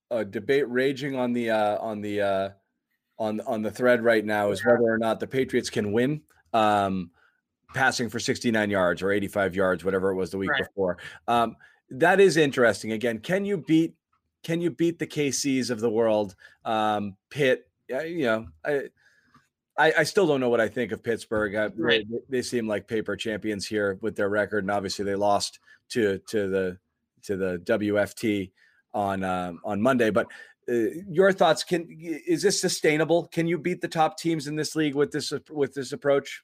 a 0.10 0.26
debate 0.26 0.70
raging 0.70 1.16
on 1.16 1.34
the 1.34 1.50
uh, 1.50 1.78
on 1.80 2.02
the 2.02 2.22
uh, 2.22 2.50
on 3.18 3.40
on 3.42 3.62
the 3.62 3.72
thread 3.72 4.04
right 4.04 4.26
now 4.26 4.52
is 4.52 4.66
whether 4.66 4.84
or 4.84 4.98
not 4.98 5.20
the 5.20 5.28
Patriots 5.28 5.70
can 5.70 5.92
win. 5.92 6.22
Um, 6.54 7.12
passing 7.74 8.10
for 8.10 8.20
69 8.20 8.70
yards 8.70 9.02
or 9.02 9.12
85 9.12 9.56
yards, 9.56 9.86
whatever 9.86 10.12
it 10.12 10.16
was 10.16 10.32
the 10.32 10.38
week 10.38 10.52
right. 10.52 10.64
before. 10.68 10.98
Um, 11.28 11.56
that 11.90 12.20
is 12.20 12.38
interesting. 12.38 12.92
Again, 12.92 13.20
can 13.20 13.46
you 13.46 13.58
beat 13.58 13.96
can 14.44 14.60
you 14.62 14.72
beat 14.72 14.98
the 14.98 15.08
KCs 15.08 15.70
of 15.70 15.80
the 15.80 15.90
world? 15.90 16.36
Um, 16.66 17.16
Pitt, 17.30 17.70
you 17.88 18.24
know, 18.24 18.48
I, 18.66 18.84
I, 19.78 19.94
I 20.00 20.04
still 20.04 20.26
don't 20.26 20.40
know 20.40 20.50
what 20.50 20.62
I 20.62 20.68
think 20.68 20.92
of 20.92 21.04
Pittsburgh. 21.04 21.56
I, 21.56 21.68
right. 21.76 22.06
they, 22.10 22.38
they, 22.38 22.42
seem 22.42 22.68
like 22.68 22.88
paper 22.88 23.16
champions 23.16 23.68
here 23.68 24.00
with 24.02 24.16
their 24.16 24.30
record, 24.30 24.64
and 24.64 24.72
obviously 24.72 25.06
they 25.06 25.16
lost 25.16 25.60
to 25.92 26.20
to 26.30 26.50
the 26.50 26.78
to 27.24 27.36
the 27.38 27.58
WFT 27.60 28.52
on 28.94 29.24
uh, 29.24 29.54
on 29.64 29.82
Monday. 29.82 30.10
But 30.10 30.28
uh, 30.70 30.74
your 31.10 31.32
thoughts? 31.32 31.64
Can 31.64 31.88
is 31.90 32.42
this 32.42 32.60
sustainable? 32.60 33.28
Can 33.28 33.48
you 33.48 33.58
beat 33.58 33.82
the 33.82 33.88
top 33.88 34.18
teams 34.18 34.48
in 34.48 34.56
this 34.56 34.76
league 34.76 34.96
with 34.96 35.12
this 35.12 35.34
with 35.50 35.74
this 35.74 35.92
approach? 35.92 36.44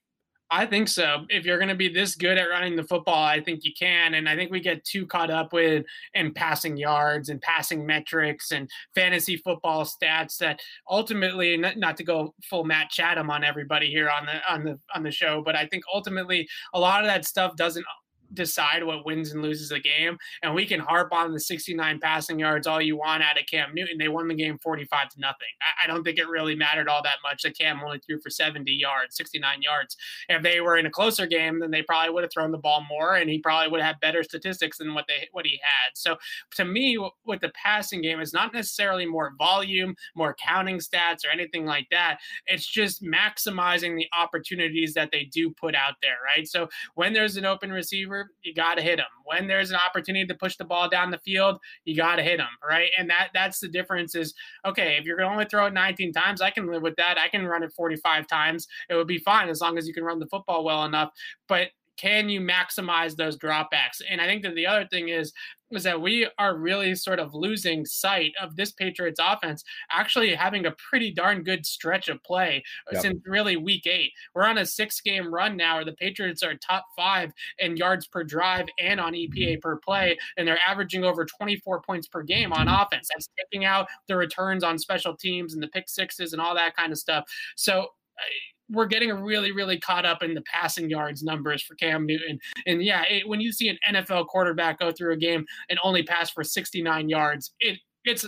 I 0.49 0.65
think 0.65 0.87
so. 0.87 1.25
If 1.27 1.45
you're 1.45 1.57
going 1.57 1.67
to 1.69 1.75
be 1.75 1.89
this 1.89 2.15
good 2.15 2.37
at 2.37 2.49
running 2.49 2.77
the 2.77 2.83
football, 2.83 3.21
I 3.21 3.41
think 3.41 3.65
you 3.65 3.73
can. 3.77 4.13
And 4.13 4.29
I 4.29 4.35
think 4.35 4.49
we 4.49 4.61
get 4.61 4.85
too 4.85 5.05
caught 5.05 5.29
up 5.29 5.51
with 5.51 5.85
and 6.13 6.33
passing 6.33 6.77
yards 6.77 7.27
and 7.27 7.41
passing 7.41 7.85
metrics 7.85 8.51
and 8.51 8.69
fantasy 8.95 9.35
football 9.37 9.83
stats 9.83 10.37
that 10.37 10.61
ultimately, 10.89 11.57
not, 11.57 11.77
not 11.77 11.97
to 11.97 12.03
go 12.05 12.33
full 12.43 12.63
Matt 12.63 12.89
Chatham 12.89 13.29
on 13.29 13.43
everybody 13.43 13.87
here 13.87 14.09
on 14.09 14.25
the 14.25 14.39
on 14.49 14.63
the 14.63 14.79
on 14.95 15.03
the 15.03 15.11
show, 15.11 15.41
but 15.43 15.55
I 15.55 15.65
think 15.65 15.83
ultimately 15.93 16.47
a 16.73 16.79
lot 16.79 17.01
of 17.01 17.07
that 17.07 17.25
stuff 17.25 17.57
doesn't 17.57 17.85
decide 18.33 18.83
what 18.83 19.05
wins 19.05 19.31
and 19.31 19.41
loses 19.41 19.71
a 19.71 19.79
game. 19.79 20.17
And 20.43 20.53
we 20.53 20.65
can 20.65 20.79
harp 20.79 21.13
on 21.13 21.33
the 21.33 21.39
69 21.39 21.99
passing 21.99 22.39
yards 22.39 22.67
all 22.67 22.81
you 22.81 22.97
want 22.97 23.23
out 23.23 23.39
of 23.39 23.45
Cam 23.45 23.73
Newton. 23.73 23.97
They 23.97 24.07
won 24.07 24.27
the 24.27 24.35
game 24.35 24.57
45 24.57 25.09
to 25.09 25.19
nothing. 25.19 25.47
I, 25.61 25.85
I 25.85 25.87
don't 25.87 26.03
think 26.03 26.17
it 26.17 26.27
really 26.27 26.55
mattered 26.55 26.87
all 26.87 27.03
that 27.03 27.17
much 27.23 27.43
that 27.43 27.57
Cam 27.57 27.81
only 27.83 27.99
threw 27.99 28.19
for 28.19 28.29
70 28.29 28.71
yards, 28.71 29.15
69 29.15 29.61
yards. 29.61 29.97
If 30.29 30.43
they 30.43 30.61
were 30.61 30.77
in 30.77 30.85
a 30.85 30.91
closer 30.91 31.25
game, 31.25 31.59
then 31.59 31.71
they 31.71 31.81
probably 31.81 32.13
would 32.13 32.23
have 32.23 32.31
thrown 32.31 32.51
the 32.51 32.57
ball 32.57 32.85
more, 32.89 33.15
and 33.15 33.29
he 33.29 33.39
probably 33.39 33.71
would 33.71 33.81
have 33.81 33.99
better 33.99 34.23
statistics 34.23 34.77
than 34.77 34.93
what 34.93 35.05
they 35.07 35.27
what 35.31 35.45
he 35.45 35.59
had. 35.61 35.91
So 35.95 36.17
to 36.55 36.65
me, 36.65 36.97
with 37.25 37.41
the 37.41 37.51
passing 37.61 38.01
game, 38.01 38.19
it's 38.19 38.33
not 38.33 38.53
necessarily 38.53 39.05
more 39.05 39.33
volume, 39.37 39.95
more 40.15 40.35
counting 40.43 40.77
stats, 40.79 41.25
or 41.25 41.31
anything 41.31 41.65
like 41.65 41.87
that. 41.91 42.19
It's 42.47 42.65
just 42.65 43.03
maximizing 43.03 43.95
the 43.95 44.07
opportunities 44.17 44.93
that 44.93 45.11
they 45.11 45.25
do 45.25 45.51
put 45.51 45.75
out 45.75 45.95
there, 46.01 46.17
right? 46.23 46.47
So 46.47 46.67
when 46.95 47.13
there's 47.13 47.37
an 47.37 47.45
open 47.45 47.71
receiver 47.71 48.16
you 48.43 48.53
got 48.53 48.75
to 48.75 48.81
hit 48.81 48.99
him. 48.99 49.05
When 49.23 49.47
there's 49.47 49.71
an 49.71 49.77
opportunity 49.77 50.25
to 50.25 50.35
push 50.35 50.57
the 50.57 50.65
ball 50.65 50.89
down 50.89 51.11
the 51.11 51.19
field, 51.19 51.57
you 51.85 51.95
got 51.95 52.17
to 52.17 52.23
hit 52.23 52.39
him, 52.39 52.47
right? 52.67 52.89
And 52.97 53.09
that 53.09 53.29
that's 53.33 53.59
the 53.59 53.67
difference. 53.67 54.15
Is 54.15 54.33
okay 54.65 54.97
if 54.97 55.05
you're 55.05 55.17
going 55.17 55.29
to 55.29 55.33
only 55.33 55.45
throw 55.45 55.65
it 55.67 55.73
19 55.73 56.13
times, 56.13 56.41
I 56.41 56.51
can 56.51 56.71
live 56.71 56.81
with 56.81 56.95
that. 56.97 57.17
I 57.17 57.27
can 57.29 57.45
run 57.45 57.63
it 57.63 57.73
45 57.73 58.27
times. 58.27 58.67
It 58.89 58.95
would 58.95 59.07
be 59.07 59.19
fine 59.19 59.49
as 59.49 59.61
long 59.61 59.77
as 59.77 59.87
you 59.87 59.93
can 59.93 60.03
run 60.03 60.19
the 60.19 60.27
football 60.27 60.63
well 60.63 60.85
enough. 60.85 61.11
But 61.47 61.69
can 61.97 62.29
you 62.29 62.39
maximize 62.39 63.15
those 63.15 63.37
dropbacks? 63.37 64.01
And 64.07 64.21
I 64.21 64.27
think 64.27 64.43
that 64.43 64.55
the 64.55 64.67
other 64.67 64.87
thing 64.87 65.09
is 65.09 65.33
is 65.71 65.83
that 65.83 66.01
we 66.01 66.27
are 66.37 66.57
really 66.57 66.95
sort 66.95 67.19
of 67.19 67.33
losing 67.33 67.85
sight 67.85 68.33
of 68.41 68.55
this 68.55 68.71
Patriots 68.71 69.19
offense 69.21 69.63
actually 69.91 70.33
having 70.33 70.65
a 70.65 70.71
pretty 70.71 71.11
darn 71.11 71.43
good 71.43 71.65
stretch 71.65 72.07
of 72.07 72.23
play 72.23 72.63
uh, 72.87 72.91
yep. 72.93 73.01
since 73.01 73.21
really 73.25 73.57
week 73.57 73.85
eight. 73.85 74.11
We're 74.33 74.45
on 74.45 74.57
a 74.57 74.65
six 74.65 75.01
game 75.01 75.33
run 75.33 75.57
now 75.57 75.75
where 75.75 75.85
the 75.85 75.93
Patriots 75.93 76.43
are 76.43 76.55
top 76.55 76.85
five 76.95 77.33
in 77.59 77.77
yards 77.77 78.07
per 78.07 78.23
drive 78.23 78.67
and 78.79 78.99
on 78.99 79.13
EPA 79.13 79.61
per 79.61 79.77
play, 79.77 80.17
and 80.37 80.47
they're 80.47 80.59
averaging 80.65 81.03
over 81.03 81.25
24 81.25 81.81
points 81.81 82.07
per 82.07 82.23
game 82.23 82.53
on 82.53 82.67
offense. 82.67 83.09
That's 83.13 83.29
taking 83.37 83.65
out 83.65 83.87
the 84.07 84.15
returns 84.15 84.63
on 84.63 84.77
special 84.77 85.15
teams 85.15 85.53
and 85.53 85.61
the 85.61 85.67
pick 85.67 85.89
sixes 85.89 86.33
and 86.33 86.41
all 86.41 86.55
that 86.55 86.75
kind 86.75 86.91
of 86.91 86.97
stuff. 86.97 87.25
So, 87.55 87.81
uh, 87.81 88.56
we're 88.69 88.85
getting 88.85 89.11
really, 89.11 89.51
really 89.51 89.79
caught 89.79 90.05
up 90.05 90.23
in 90.23 90.33
the 90.33 90.41
passing 90.41 90.89
yards 90.89 91.23
numbers 91.23 91.63
for 91.63 91.75
Cam 91.75 92.05
Newton. 92.05 92.39
And 92.65 92.83
yeah, 92.83 93.03
it, 93.03 93.27
when 93.27 93.39
you 93.39 93.51
see 93.51 93.69
an 93.69 93.77
NFL 93.89 94.27
quarterback 94.27 94.79
go 94.79 94.91
through 94.91 95.13
a 95.13 95.17
game 95.17 95.45
and 95.69 95.79
only 95.83 96.03
pass 96.03 96.29
for 96.29 96.43
69 96.43 97.09
yards, 97.09 97.53
it 97.59 97.79
it's 98.05 98.25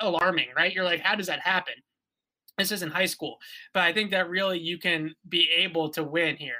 alarming, 0.00 0.48
right? 0.56 0.72
You're 0.72 0.84
like, 0.84 1.00
how 1.00 1.14
does 1.14 1.26
that 1.26 1.40
happen? 1.40 1.74
This 2.58 2.72
isn't 2.72 2.92
high 2.92 3.06
school, 3.06 3.38
but 3.72 3.82
I 3.82 3.92
think 3.92 4.10
that 4.10 4.28
really 4.28 4.58
you 4.58 4.78
can 4.78 5.14
be 5.28 5.48
able 5.56 5.88
to 5.90 6.04
win 6.04 6.36
here. 6.36 6.58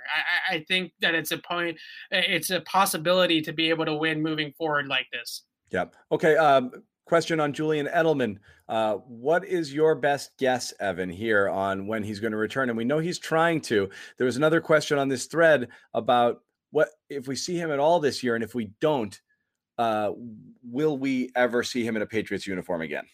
I, 0.50 0.56
I 0.56 0.64
think 0.66 0.92
that 1.02 1.14
it's 1.14 1.32
a 1.32 1.38
point, 1.38 1.78
it's 2.10 2.50
a 2.50 2.62
possibility 2.62 3.42
to 3.42 3.52
be 3.52 3.68
able 3.68 3.84
to 3.84 3.94
win 3.94 4.22
moving 4.22 4.52
forward 4.56 4.88
like 4.88 5.06
this. 5.12 5.44
Yep. 5.70 5.94
Okay. 6.10 6.36
Um, 6.36 6.70
question 7.04 7.40
on 7.40 7.52
Julian 7.52 7.86
Edelman. 7.86 8.38
Uh, 8.68 8.94
what 9.06 9.44
is 9.44 9.72
your 9.72 9.94
best 9.94 10.30
guess, 10.38 10.72
Evan, 10.80 11.10
here 11.10 11.48
on 11.48 11.86
when 11.86 12.02
he's 12.02 12.20
going 12.20 12.32
to 12.32 12.38
return? 12.38 12.68
And 12.68 12.76
we 12.76 12.84
know 12.84 12.98
he's 12.98 13.18
trying 13.18 13.60
to. 13.62 13.88
There 14.18 14.24
was 14.24 14.36
another 14.36 14.60
question 14.60 14.98
on 14.98 15.08
this 15.08 15.26
thread 15.26 15.68
about 15.94 16.40
what 16.70 16.88
if 17.10 17.28
we 17.28 17.36
see 17.36 17.56
him 17.56 17.70
at 17.70 17.78
all 17.78 18.00
this 18.00 18.22
year, 18.22 18.34
and 18.34 18.42
if 18.42 18.54
we 18.54 18.70
don't, 18.80 19.20
uh, 19.78 20.12
will 20.62 20.96
we 20.96 21.30
ever 21.36 21.62
see 21.62 21.84
him 21.84 21.96
in 21.96 22.02
a 22.02 22.06
Patriots 22.06 22.46
uniform 22.46 22.82
again? 22.82 23.04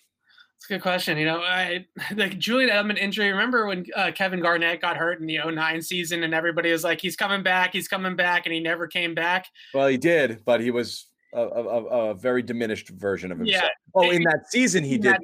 It's 0.59 0.67
a 0.67 0.75
good 0.75 0.83
question. 0.83 1.19
You 1.19 1.27
know, 1.27 1.41
I, 1.41 1.87
the 2.15 2.29
Julian 2.29 2.71
Edelman 2.71 2.99
injury. 2.99 3.31
Remember 3.31 3.67
when 3.67 3.87
uh, 3.95 4.13
Kevin 4.15 4.41
Garnett 4.41 4.81
got 4.81 4.97
hurt 4.97 5.21
in 5.21 5.27
the 5.27 5.39
09 5.45 5.83
season 5.83 6.23
and 6.25 6.35
everybody 6.35 6.71
was 6.73 6.85
like, 6.85 7.01
he's 7.01 7.17
coming 7.17 7.43
back, 7.43 7.73
he's 7.73 7.89
coming 7.89 8.17
back, 8.17 8.47
and 8.47 8.53
he 8.53 8.61
never 8.61 8.87
came 8.87 9.15
back? 9.15 9.47
Well, 9.75 9.89
he 9.89 9.97
did, 9.97 10.45
but 10.45 10.61
he 10.61 10.71
was 10.71 11.08
a, 11.35 11.41
a, 11.41 12.11
a, 12.11 12.15
very 12.15 12.43
diminished 12.43 12.89
version 12.91 13.31
of 13.31 13.39
himself. 13.39 13.63
Yeah. 13.65 13.69
Oh, 13.95 14.11
in 14.11 14.23
that 14.23 14.51
season 14.51 14.85
he 14.85 14.99
did. 14.99 15.17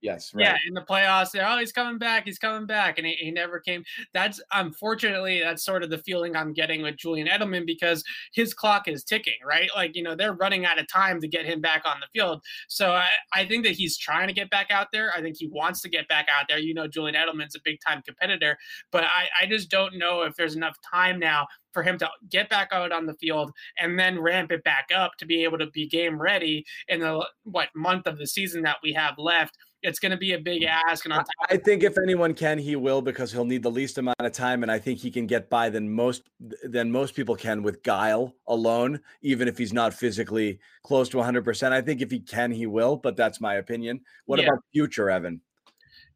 Yes, 0.00 0.32
right. 0.34 0.44
Yeah, 0.44 0.56
in 0.66 0.74
the 0.74 0.80
playoffs, 0.80 1.38
oh, 1.40 1.58
he's 1.58 1.72
coming 1.72 1.98
back, 1.98 2.24
he's 2.24 2.38
coming 2.38 2.66
back, 2.66 2.98
and 2.98 3.06
he, 3.06 3.14
he 3.14 3.30
never 3.30 3.60
came. 3.60 3.84
That's 4.14 4.40
unfortunately 4.52 5.40
that's 5.40 5.64
sort 5.64 5.82
of 5.82 5.90
the 5.90 5.98
feeling 5.98 6.36
I'm 6.36 6.52
getting 6.52 6.82
with 6.82 6.96
Julian 6.96 7.28
Edelman 7.28 7.66
because 7.66 8.02
his 8.32 8.54
clock 8.54 8.88
is 8.88 9.04
ticking, 9.04 9.34
right? 9.44 9.70
Like 9.74 9.94
you 9.94 10.02
know 10.02 10.14
they're 10.14 10.34
running 10.34 10.64
out 10.64 10.78
of 10.78 10.88
time 10.88 11.20
to 11.20 11.28
get 11.28 11.44
him 11.44 11.60
back 11.60 11.82
on 11.84 12.00
the 12.00 12.06
field. 12.12 12.42
So 12.68 12.92
I, 12.92 13.08
I 13.32 13.46
think 13.46 13.64
that 13.64 13.72
he's 13.72 13.96
trying 13.96 14.28
to 14.28 14.34
get 14.34 14.50
back 14.50 14.70
out 14.70 14.88
there. 14.92 15.12
I 15.16 15.20
think 15.20 15.36
he 15.38 15.48
wants 15.48 15.80
to 15.82 15.88
get 15.88 16.08
back 16.08 16.28
out 16.28 16.46
there. 16.48 16.58
You 16.58 16.74
know, 16.74 16.88
Julian 16.88 17.16
Edelman's 17.16 17.54
a 17.54 17.60
big 17.64 17.78
time 17.86 18.02
competitor, 18.02 18.56
but 18.90 19.04
I, 19.04 19.28
I 19.42 19.46
just 19.46 19.70
don't 19.70 19.96
know 19.96 20.22
if 20.22 20.34
there's 20.36 20.56
enough 20.56 20.76
time 20.88 21.18
now 21.18 21.46
for 21.72 21.82
him 21.82 21.98
to 21.98 22.08
get 22.30 22.48
back 22.48 22.68
out 22.72 22.92
on 22.92 23.06
the 23.06 23.14
field 23.14 23.52
and 23.78 23.98
then 23.98 24.20
ramp 24.20 24.52
it 24.52 24.64
back 24.64 24.90
up 24.94 25.12
to 25.18 25.26
be 25.26 25.44
able 25.44 25.58
to 25.58 25.66
be 25.68 25.86
game 25.86 26.20
ready 26.20 26.64
in 26.88 27.00
the 27.00 27.26
what 27.44 27.68
month 27.74 28.06
of 28.06 28.18
the 28.18 28.26
season 28.26 28.62
that 28.62 28.76
we 28.82 28.92
have 28.92 29.14
left. 29.18 29.56
It's 29.82 29.98
going 29.98 30.12
to 30.12 30.16
be 30.16 30.32
a 30.34 30.38
big 30.38 30.62
ask. 30.62 31.06
And 31.06 31.14
I 31.50 31.56
think 31.56 31.82
if 31.82 31.98
anyone 31.98 32.34
can, 32.34 32.56
he 32.56 32.76
will 32.76 33.02
because 33.02 33.32
he'll 33.32 33.44
need 33.44 33.64
the 33.64 33.70
least 33.70 33.98
amount 33.98 34.20
of 34.20 34.30
time, 34.30 34.62
and 34.62 34.70
I 34.70 34.78
think 34.78 35.00
he 35.00 35.10
can 35.10 35.26
get 35.26 35.50
by 35.50 35.70
than 35.70 35.90
most 35.90 36.22
than 36.62 36.92
most 36.92 37.16
people 37.16 37.34
can 37.34 37.64
with 37.64 37.82
guile 37.82 38.32
alone, 38.46 39.00
even 39.22 39.48
if 39.48 39.58
he's 39.58 39.72
not 39.72 39.92
physically 39.92 40.60
close 40.84 41.08
to 41.08 41.16
100. 41.16 41.44
percent 41.44 41.74
I 41.74 41.80
think 41.80 42.00
if 42.00 42.12
he 42.12 42.20
can, 42.20 42.52
he 42.52 42.66
will. 42.66 42.96
But 42.96 43.16
that's 43.16 43.40
my 43.40 43.54
opinion. 43.54 44.02
What 44.26 44.38
yeah. 44.38 44.46
about 44.46 44.62
future 44.72 45.10
Evan? 45.10 45.40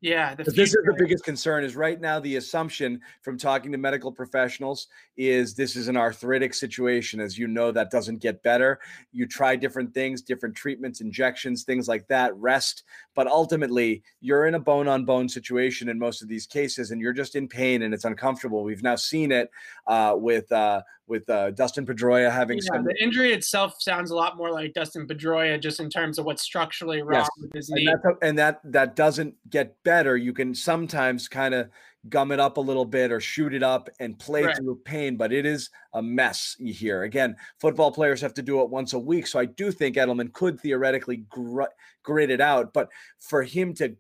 Yeah, 0.01 0.35
this 0.35 0.49
is 0.49 0.73
the 0.73 0.95
biggest 0.99 1.25
concern. 1.25 1.65
Is 1.65 1.75
right 1.75 2.01
now 2.01 2.21
the 2.21 2.37
assumption 2.37 3.01
from 3.23 3.39
talking 3.39 3.73
to 3.73 3.79
medical 3.79 4.13
professionals 4.13 4.89
is 5.17 5.55
this 5.55 5.75
is 5.75 5.89
an 5.89 5.97
arthritic 5.97 6.55
situation. 6.55 7.21
As 7.21 7.39
you 7.39 7.47
know, 7.47 7.73
that 7.73 7.91
doesn't 7.91 8.19
get 8.19 8.43
better. 8.43 8.79
You 9.13 9.27
try 9.27 9.57
different 9.57 9.95
things, 9.95 10.23
different 10.23 10.55
treatments, 10.55 11.01
injections, 11.01 11.65
things 11.65 11.89
like 11.89 12.07
that, 12.09 12.37
rest, 12.37 12.85
but 13.15 13.27
ultimately 13.27 14.03
you're 14.21 14.47
in 14.47 14.55
a 14.55 14.61
bone 14.61 14.89
on 14.89 15.05
bone 15.05 15.29
situation 15.29 15.89
in 15.89 15.99
most 15.99 16.23
of 16.23 16.29
these 16.29 16.47
cases, 16.47 16.91
and 16.91 17.01
you're 17.01 17.13
just 17.13 17.35
in 17.35 17.49
pain 17.49 17.83
and 17.83 17.95
it's 17.95 18.05
uncomfortable. 18.05 18.63
We've 18.63 18.83
now 18.83 18.97
seen 18.97 19.33
it 19.33 19.51
uh, 19.87 20.15
with 20.17 20.51
uh, 20.53 20.83
with 21.09 21.29
uh, 21.31 21.51
Dustin 21.53 21.87
Pedroia 21.87 22.31
having 22.33 22.59
yeah, 22.59 22.77
some. 22.77 22.85
The 22.85 22.97
injury 23.03 23.33
itself 23.33 23.77
sounds 23.79 24.11
a 24.11 24.17
lot 24.17 24.37
more 24.37 24.51
like 24.51 24.75
Dustin 24.75 25.07
Pedroia, 25.07 25.61
just 25.61 25.81
in 25.81 25.89
terms 25.89 26.19
of 26.19 26.25
what's 26.25 26.43
structurally 26.43 27.03
wrong 27.03 27.21
yes. 27.21 27.29
with 27.41 27.53
his 27.53 27.71
knee. 27.71 27.87
And, 27.87 28.17
and 28.23 28.39
that 28.39 28.61
that 28.65 28.97
doesn't 28.97 29.35
get 29.51 29.77
better. 29.85 30.17
You 30.17 30.33
can 30.33 30.55
sometimes 30.55 31.29
kind 31.29 31.55
of 31.55 31.71
gum 32.09 32.33
it 32.33 32.41
up 32.41 32.57
a 32.57 32.61
little 32.61 32.85
bit 32.85 33.11
or 33.11 33.21
shoot 33.21 33.53
it 33.53 33.63
up 33.63 33.89
and 34.01 34.19
play 34.19 34.45
right. 34.45 34.57
through 34.57 34.81
pain, 34.85 35.17
but 35.17 35.33
it 35.33 35.45
is 35.45 35.71
a 35.95 36.03
mess 36.03 36.57
here. 36.59 37.03
Again, 37.03 37.37
football 37.61 37.91
players 37.91 38.21
have 38.21 38.35
to 38.35 38.43
do 38.43 38.61
it 38.61 38.71
once 38.71 38.93
a 38.93 38.99
week. 38.99 39.27
So 39.27 39.39
I 39.39 39.45
do 39.47 39.73
think 39.73 39.97
Edelman 39.97 40.33
could 40.33 40.61
theoretically 40.61 41.25
gr- 41.29 41.63
grit 42.03 42.31
it 42.31 42.41
out, 42.41 42.73
but 42.73 42.89
for 43.19 43.43
him 43.43 43.75
to 43.75 43.97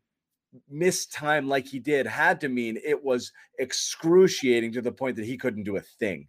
miss 0.70 1.06
time 1.06 1.48
like 1.48 1.66
he 1.66 1.78
did 1.78 2.06
had 2.06 2.40
to 2.40 2.48
mean 2.48 2.78
it 2.84 3.02
was 3.02 3.32
excruciating 3.58 4.72
to 4.72 4.80
the 4.80 4.92
point 4.92 5.16
that 5.16 5.26
he 5.26 5.36
couldn't 5.36 5.64
do 5.64 5.76
a 5.76 5.80
thing. 5.80 6.28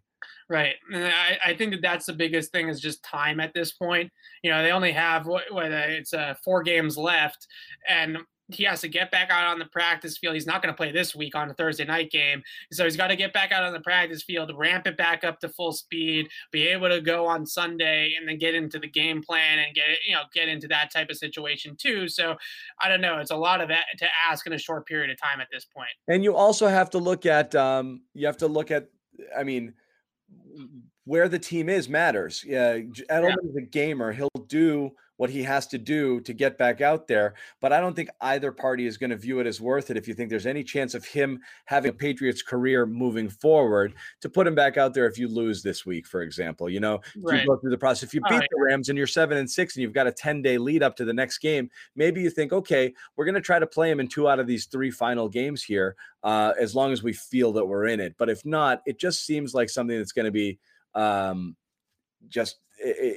Right. 0.49 0.75
And 0.93 1.05
I, 1.05 1.37
I 1.47 1.57
think 1.57 1.71
that 1.71 1.81
that's 1.81 2.05
the 2.05 2.13
biggest 2.13 2.51
thing 2.51 2.69
is 2.69 2.79
just 2.79 3.03
time 3.03 3.41
at 3.41 3.53
this 3.53 3.73
point. 3.73 4.09
You 4.43 4.51
know, 4.51 4.63
they 4.63 4.71
only 4.71 4.93
have 4.93 5.27
what, 5.27 5.43
what 5.51 5.65
uh, 5.65 5.85
it's 5.87 6.13
uh, 6.13 6.35
four 6.43 6.63
games 6.63 6.97
left, 6.97 7.47
and 7.87 8.17
he 8.49 8.63
has 8.63 8.79
to 8.81 8.87
get 8.87 9.11
back 9.11 9.29
out 9.29 9.45
on 9.47 9.59
the 9.59 9.65
practice 9.65 10.17
field. 10.17 10.33
He's 10.33 10.47
not 10.47 10.61
going 10.61 10.73
to 10.73 10.77
play 10.77 10.91
this 10.91 11.13
week 11.13 11.35
on 11.35 11.49
a 11.49 11.53
Thursday 11.53 11.83
night 11.83 12.11
game. 12.11 12.41
So 12.71 12.85
he's 12.85 12.95
got 12.95 13.07
to 13.07 13.15
get 13.15 13.33
back 13.33 13.51
out 13.51 13.63
on 13.63 13.73
the 13.73 13.81
practice 13.81 14.23
field, 14.23 14.51
ramp 14.55 14.87
it 14.87 14.95
back 14.95 15.25
up 15.25 15.39
to 15.41 15.49
full 15.49 15.73
speed, 15.73 16.29
be 16.51 16.67
able 16.67 16.87
to 16.87 17.01
go 17.01 17.25
on 17.25 17.45
Sunday 17.45 18.13
and 18.17 18.27
then 18.27 18.37
get 18.37 18.55
into 18.55 18.79
the 18.79 18.87
game 18.87 19.21
plan 19.21 19.59
and 19.59 19.75
get 19.75 19.85
you 20.07 20.13
know, 20.13 20.21
get 20.33 20.47
into 20.47 20.67
that 20.69 20.91
type 20.93 21.09
of 21.09 21.17
situation 21.17 21.75
too. 21.77 22.07
So 22.07 22.35
I 22.81 22.87
don't 22.87 23.01
know. 23.01 23.17
It's 23.17 23.31
a 23.31 23.35
lot 23.35 23.59
of 23.59 23.67
that 23.67 23.83
to 23.97 24.07
ask 24.29 24.47
in 24.47 24.53
a 24.53 24.57
short 24.57 24.87
period 24.87 25.09
of 25.09 25.19
time 25.19 25.41
at 25.41 25.47
this 25.51 25.65
point. 25.65 25.89
And 26.07 26.23
you 26.23 26.33
also 26.33 26.67
have 26.67 26.89
to 26.91 26.99
look 26.99 27.25
at, 27.25 27.53
um, 27.53 28.03
you 28.13 28.27
have 28.27 28.37
to 28.37 28.47
look 28.47 28.71
at, 28.71 28.87
I 29.37 29.43
mean, 29.43 29.73
where 31.05 31.29
the 31.29 31.39
team 31.39 31.69
is 31.69 31.87
matters. 31.87 32.43
Yeah, 32.45 32.77
Edelman 32.77 33.49
is 33.49 33.55
a 33.57 33.61
gamer. 33.61 34.11
He'll 34.11 34.29
do 34.47 34.91
what 35.17 35.29
he 35.29 35.43
has 35.43 35.67
to 35.67 35.77
do 35.77 36.21
to 36.21 36.33
get 36.33 36.57
back 36.57 36.79
out 36.79 37.07
there. 37.07 37.33
But 37.59 37.73
I 37.73 37.81
don't 37.81 37.95
think 37.95 38.09
either 38.21 38.51
party 38.51 38.85
is 38.85 38.97
going 38.97 39.09
to 39.09 39.17
view 39.17 39.39
it 39.39 39.47
as 39.47 39.59
worth 39.59 39.89
it 39.89 39.97
if 39.97 40.07
you 40.07 40.13
think 40.13 40.29
there's 40.29 40.45
any 40.45 40.63
chance 40.63 40.93
of 40.93 41.03
him 41.05 41.39
having 41.65 41.89
a 41.89 41.93
Patriots 41.93 42.41
career 42.41 42.85
moving 42.85 43.27
forward 43.27 43.95
to 44.21 44.29
put 44.29 44.47
him 44.47 44.55
back 44.55 44.77
out 44.77 44.93
there 44.93 45.07
if 45.07 45.17
you 45.17 45.27
lose 45.27 45.61
this 45.61 45.85
week, 45.85 46.07
for 46.07 46.21
example. 46.21 46.69
You 46.69 46.79
know, 46.79 47.01
right. 47.17 47.41
you 47.41 47.47
go 47.47 47.57
through 47.57 47.71
the 47.71 47.77
process. 47.77 48.03
If 48.03 48.13
you 48.13 48.21
beat 48.21 48.35
right. 48.35 48.49
the 48.49 48.63
Rams 48.63 48.89
and 48.89 48.97
you're 48.97 49.07
seven 49.07 49.37
and 49.37 49.49
six 49.49 49.75
and 49.75 49.81
you've 49.81 49.93
got 49.93 50.07
a 50.07 50.11
10 50.11 50.41
day 50.41 50.57
lead 50.57 50.83
up 50.83 50.95
to 50.97 51.05
the 51.05 51.13
next 51.13 51.39
game, 51.39 51.69
maybe 51.95 52.21
you 52.21 52.29
think, 52.29 52.53
okay, 52.53 52.93
we're 53.15 53.25
going 53.25 53.35
to 53.35 53.41
try 53.41 53.59
to 53.59 53.67
play 53.67 53.89
him 53.91 53.99
in 53.99 54.07
two 54.07 54.29
out 54.29 54.39
of 54.39 54.47
these 54.47 54.65
three 54.65 54.91
final 54.91 55.27
games 55.27 55.63
here, 55.63 55.95
uh, 56.23 56.53
as 56.59 56.75
long 56.75 56.91
as 56.91 57.01
we 57.01 57.13
feel 57.13 57.51
that 57.53 57.65
we're 57.65 57.87
in 57.87 57.99
it. 57.99 58.15
But 58.17 58.29
if 58.29 58.45
not, 58.45 58.81
it 58.85 58.99
just 58.99 59.25
seems 59.25 59.53
like 59.53 59.69
something 59.69 59.97
that's 59.97 60.11
going 60.11 60.25
to 60.25 60.31
be 60.31 60.59
um, 60.93 61.55
just 62.29 62.57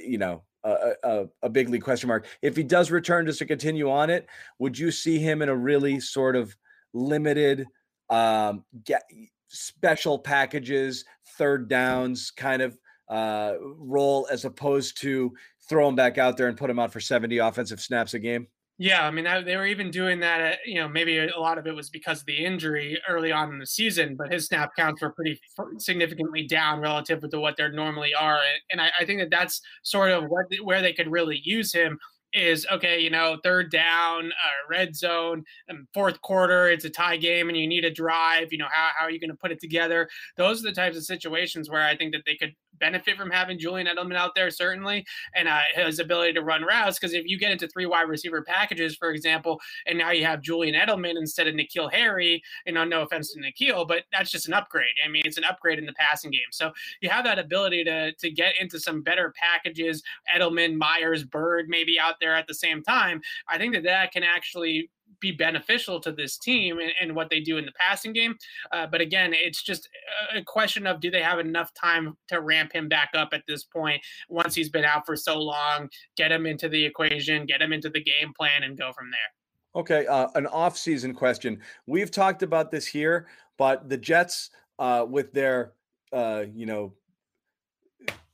you 0.07 0.19
know 0.19 0.43
a, 0.65 1.29
a, 1.43 1.49
big 1.49 1.69
league 1.69 1.83
question 1.83 2.09
mark. 2.09 2.27
If 2.43 2.57
he 2.57 2.63
does 2.63 2.91
return 2.91 3.27
just 3.27 3.39
to 3.39 3.47
continue 3.47 3.91
on 3.91 4.11
it, 4.11 4.27
would 4.59 4.79
you 4.79 4.91
see 4.91 5.19
him 5.19 5.43
in 5.43 5.49
a 5.49 5.57
really 5.57 6.01
sort 6.01 6.37
of 6.37 6.55
limited 6.93 7.67
um, 8.09 8.65
get 8.85 9.03
special 9.49 10.19
packages, 10.19 11.05
third 11.39 11.69
downs 11.69 12.31
kind 12.31 12.63
of 12.63 12.79
uh, 13.09 13.55
role 13.61 14.29
as 14.31 14.45
opposed 14.45 15.01
to 15.01 15.33
throw 15.69 15.89
him 15.89 15.97
back 15.97 16.19
out 16.19 16.37
there 16.37 16.49
and 16.49 16.57
put 16.57 16.71
him 16.71 16.79
out 16.79 16.93
for 16.93 17.01
70 17.01 17.39
offensive 17.39 17.81
snaps 17.81 18.15
a 18.15 18.19
game? 18.19 18.47
Yeah, 18.83 19.07
I 19.07 19.11
mean 19.11 19.25
they 19.45 19.57
were 19.57 19.67
even 19.67 19.91
doing 19.91 20.21
that. 20.21 20.41
At, 20.41 20.59
you 20.65 20.77
know, 20.77 20.89
maybe 20.89 21.19
a 21.19 21.39
lot 21.39 21.59
of 21.59 21.67
it 21.67 21.75
was 21.75 21.91
because 21.91 22.21
of 22.21 22.25
the 22.27 22.43
injury 22.47 22.99
early 23.07 23.31
on 23.31 23.53
in 23.53 23.59
the 23.59 23.67
season, 23.67 24.17
but 24.17 24.33
his 24.33 24.47
snap 24.47 24.71
counts 24.75 25.03
were 25.03 25.13
pretty 25.13 25.39
significantly 25.77 26.47
down 26.47 26.81
relative 26.81 27.21
to 27.29 27.39
what 27.41 27.59
they 27.59 27.69
normally 27.69 28.15
are, 28.15 28.39
and 28.73 28.81
I, 28.81 28.91
I 28.99 29.05
think 29.05 29.21
that 29.21 29.29
that's 29.31 29.61
sort 29.83 30.11
of 30.13 30.25
what 30.31 30.47
where 30.65 30.81
they 30.81 30.95
could 30.95 31.11
really 31.13 31.39
use 31.45 31.75
him 31.75 31.99
is 32.33 32.67
okay, 32.73 33.01
you 33.01 33.11
know, 33.11 33.37
third 33.45 33.71
down, 33.71 34.29
uh, 34.29 34.67
red 34.71 34.97
zone, 34.97 35.45
and 35.69 35.87
fourth 35.93 36.19
quarter, 36.23 36.71
it's 36.71 36.85
a 36.87 36.91
tie 36.91 37.17
game 37.19 37.49
and 37.49 37.59
you 37.59 37.67
need 37.67 37.85
a 37.85 37.91
drive. 37.91 38.49
You 38.51 38.59
know, 38.59 38.69
how, 38.73 38.91
how 38.97 39.05
are 39.05 39.11
you 39.11 39.21
going 39.21 39.31
to 39.31 39.37
put 39.37 39.51
it 39.51 39.61
together? 39.61 40.09
Those 40.37 40.61
are 40.61 40.69
the 40.69 40.73
types 40.73 40.97
of 40.97 41.05
situations 41.05 41.69
where 41.69 41.83
I 41.83 41.97
think 41.97 42.13
that 42.15 42.23
they 42.25 42.37
could 42.37 42.55
benefit 42.81 43.17
from 43.17 43.31
having 43.31 43.59
Julian 43.59 43.87
Edelman 43.87 44.17
out 44.17 44.35
there, 44.35 44.51
certainly, 44.51 45.07
and 45.35 45.47
uh, 45.49 45.61
his 45.75 45.99
ability 45.99 46.33
to 46.33 46.43
run 46.43 46.63
routes. 46.63 46.99
Because 46.99 47.15
if 47.15 47.27
you 47.27 47.39
get 47.39 47.53
into 47.53 47.69
three 47.69 47.87
wide 47.87 48.09
receiver 48.09 48.43
packages, 48.43 48.97
for 48.97 49.11
example, 49.11 49.61
and 49.87 49.99
now 49.99 50.11
you 50.11 50.25
have 50.25 50.41
Julian 50.41 50.75
Edelman 50.75 51.17
instead 51.17 51.47
of 51.47 51.55
N'Keal 51.55 51.93
Harry, 51.93 52.43
you 52.67 52.73
know, 52.73 52.85
no 52.85 53.03
offense 53.03 53.33
to 53.33 53.41
N'Keal, 53.41 53.87
but 53.87 54.05
that's 54.13 54.31
just 54.31 54.49
an 54.49 54.55
upgrade. 54.55 54.95
I 55.05 55.09
mean, 55.09 55.23
it's 55.25 55.39
an 55.39 55.45
upgrade 55.45 55.79
in 55.79 55.87
the 55.87 55.93
passing 55.93 56.31
game. 56.31 56.41
So 56.51 56.73
you 57.01 57.09
have 57.11 57.25
that 57.25 57.39
ability 57.39 57.85
to 57.85 58.13
to 58.13 58.31
get 58.31 58.55
into 58.61 58.81
some 58.81 59.03
better 59.03 59.33
packages. 59.37 60.03
Edelman, 60.35 60.77
Meyers, 60.77 61.25
Byrd, 61.25 61.67
maybe 61.69 61.99
out 61.99 62.15
there 62.21 62.35
at 62.35 62.47
the 62.47 62.55
same 62.55 62.83
time. 62.83 63.21
I 63.49 63.59
think 63.59 63.75
that 63.75 63.85
that 63.85 64.13
can 64.13 64.23
actually 64.23 64.91
be 65.21 65.33
beneficial 65.33 66.01
to 66.01 66.13
this 66.13 66.39
team 66.39 66.79
and, 66.79 66.93
and 67.01 67.15
what 67.15 67.31
they 67.31 67.41
do 67.41 67.59
in 67.59 67.67
the 67.67 67.73
passing 67.73 68.13
game. 68.13 68.37
Uh, 68.73 68.87
but 68.87 69.01
again, 69.01 69.33
it's 69.35 69.63
just 69.63 69.89
a 70.35 70.43
question 70.43 70.87
of 70.87 71.01
do 71.01 71.11
they 71.11 71.23
have 71.23 71.39
enough 71.39 71.73
time 71.75 72.17
to 72.29 72.41
ramp 72.41 72.73
him 72.73 72.89
back 72.89 73.11
up 73.15 73.31
at 73.33 73.43
this 73.47 73.65
point 73.65 74.03
once 74.29 74.55
he's 74.55 74.69
been 74.69 74.85
out 74.85 75.07
for 75.07 75.17
so 75.17 75.39
long, 75.39 75.89
get 76.17 76.33
him 76.33 76.47
into 76.47 76.69
the 76.69 76.85
equation, 76.85 77.47
get 77.47 77.63
him 77.63 77.73
into 77.73 77.91
the 77.91 78.03
game 78.03 78.33
plan, 78.37 78.63
and 78.63 78.79
go 78.79 78.93
from 78.93 79.11
there. 79.11 79.81
Okay, 79.83 80.07
uh, 80.07 80.29
an 80.35 80.47
off-season 80.49 81.15
question. 81.15 81.61
We've 81.87 82.11
talked 82.11 82.43
about 82.43 82.71
this 82.71 82.87
here, 82.87 83.29
but 83.57 83.89
the 83.89 83.97
Jets, 83.97 84.51
uh, 84.79 85.07
with 85.09 85.33
their, 85.33 85.75
uh, 86.13 86.45
you 86.53 86.67
know, 86.67 86.93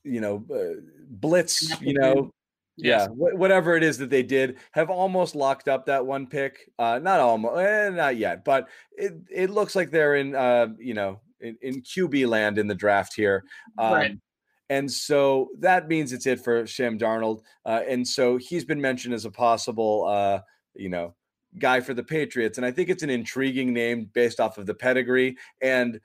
you 0.03 0.21
know, 0.21 0.43
uh, 0.51 0.81
blitz, 1.09 1.79
you 1.81 1.93
know. 1.93 2.31
Yeah, 2.77 3.07
wh- 3.07 3.35
whatever 3.35 3.75
it 3.75 3.83
is 3.83 3.97
that 3.97 4.09
they 4.09 4.23
did, 4.23 4.57
have 4.71 4.89
almost 4.89 5.35
locked 5.35 5.67
up 5.67 5.85
that 5.87 6.05
one 6.05 6.27
pick. 6.27 6.71
Uh, 6.77 6.99
not 6.99 7.19
almost, 7.19 7.59
eh, 7.59 7.89
not 7.89 8.17
yet, 8.17 8.45
but 8.45 8.69
it 8.91 9.13
it 9.31 9.49
looks 9.49 9.75
like 9.75 9.89
they're 9.89 10.15
in, 10.15 10.35
uh, 10.35 10.67
you 10.77 10.93
know, 10.93 11.19
in, 11.41 11.57
in 11.61 11.81
QB 11.81 12.27
land 12.27 12.57
in 12.57 12.67
the 12.67 12.75
draft 12.75 13.13
here. 13.15 13.43
Um, 13.77 13.93
right. 13.93 14.17
And 14.69 14.91
so 14.91 15.49
that 15.59 15.87
means 15.87 16.11
it's 16.11 16.25
it 16.25 16.43
for 16.43 16.67
Sam 16.67 16.99
Darnold. 16.99 17.41
Uh, 17.65 17.81
and 17.87 18.05
so 18.05 18.37
he's 18.37 18.65
been 18.65 18.81
mentioned 18.81 19.13
as 19.13 19.25
a 19.25 19.31
possible, 19.31 20.05
uh, 20.05 20.41
you 20.75 20.89
know, 20.89 21.15
guy 21.57 21.79
for 21.79 21.93
the 21.93 22.03
Patriots. 22.03 22.57
And 22.57 22.65
I 22.65 22.71
think 22.71 22.89
it's 22.89 23.03
an 23.03 23.09
intriguing 23.09 23.73
name 23.73 24.09
based 24.13 24.39
off 24.39 24.57
of 24.57 24.65
the 24.65 24.73
pedigree 24.73 25.37
and 25.61 25.99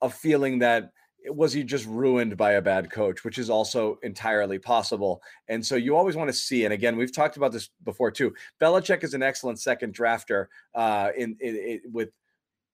a 0.00 0.08
feeling 0.08 0.58
that 0.60 0.90
was 1.26 1.52
he 1.52 1.62
just 1.64 1.86
ruined 1.86 2.36
by 2.36 2.52
a 2.52 2.62
bad 2.62 2.90
coach, 2.90 3.24
which 3.24 3.38
is 3.38 3.50
also 3.50 3.98
entirely 4.02 4.58
possible. 4.58 5.22
And 5.48 5.64
so 5.64 5.76
you 5.76 5.96
always 5.96 6.16
want 6.16 6.28
to 6.28 6.34
see, 6.34 6.64
and 6.64 6.72
again, 6.72 6.96
we've 6.96 7.14
talked 7.14 7.36
about 7.36 7.52
this 7.52 7.70
before 7.84 8.10
too. 8.10 8.34
Belichick 8.60 9.04
is 9.04 9.14
an 9.14 9.22
excellent 9.22 9.60
second 9.60 9.94
drafter 9.94 10.46
uh, 10.74 11.10
in, 11.16 11.36
in, 11.40 11.56
in 11.56 11.80
with 11.92 12.10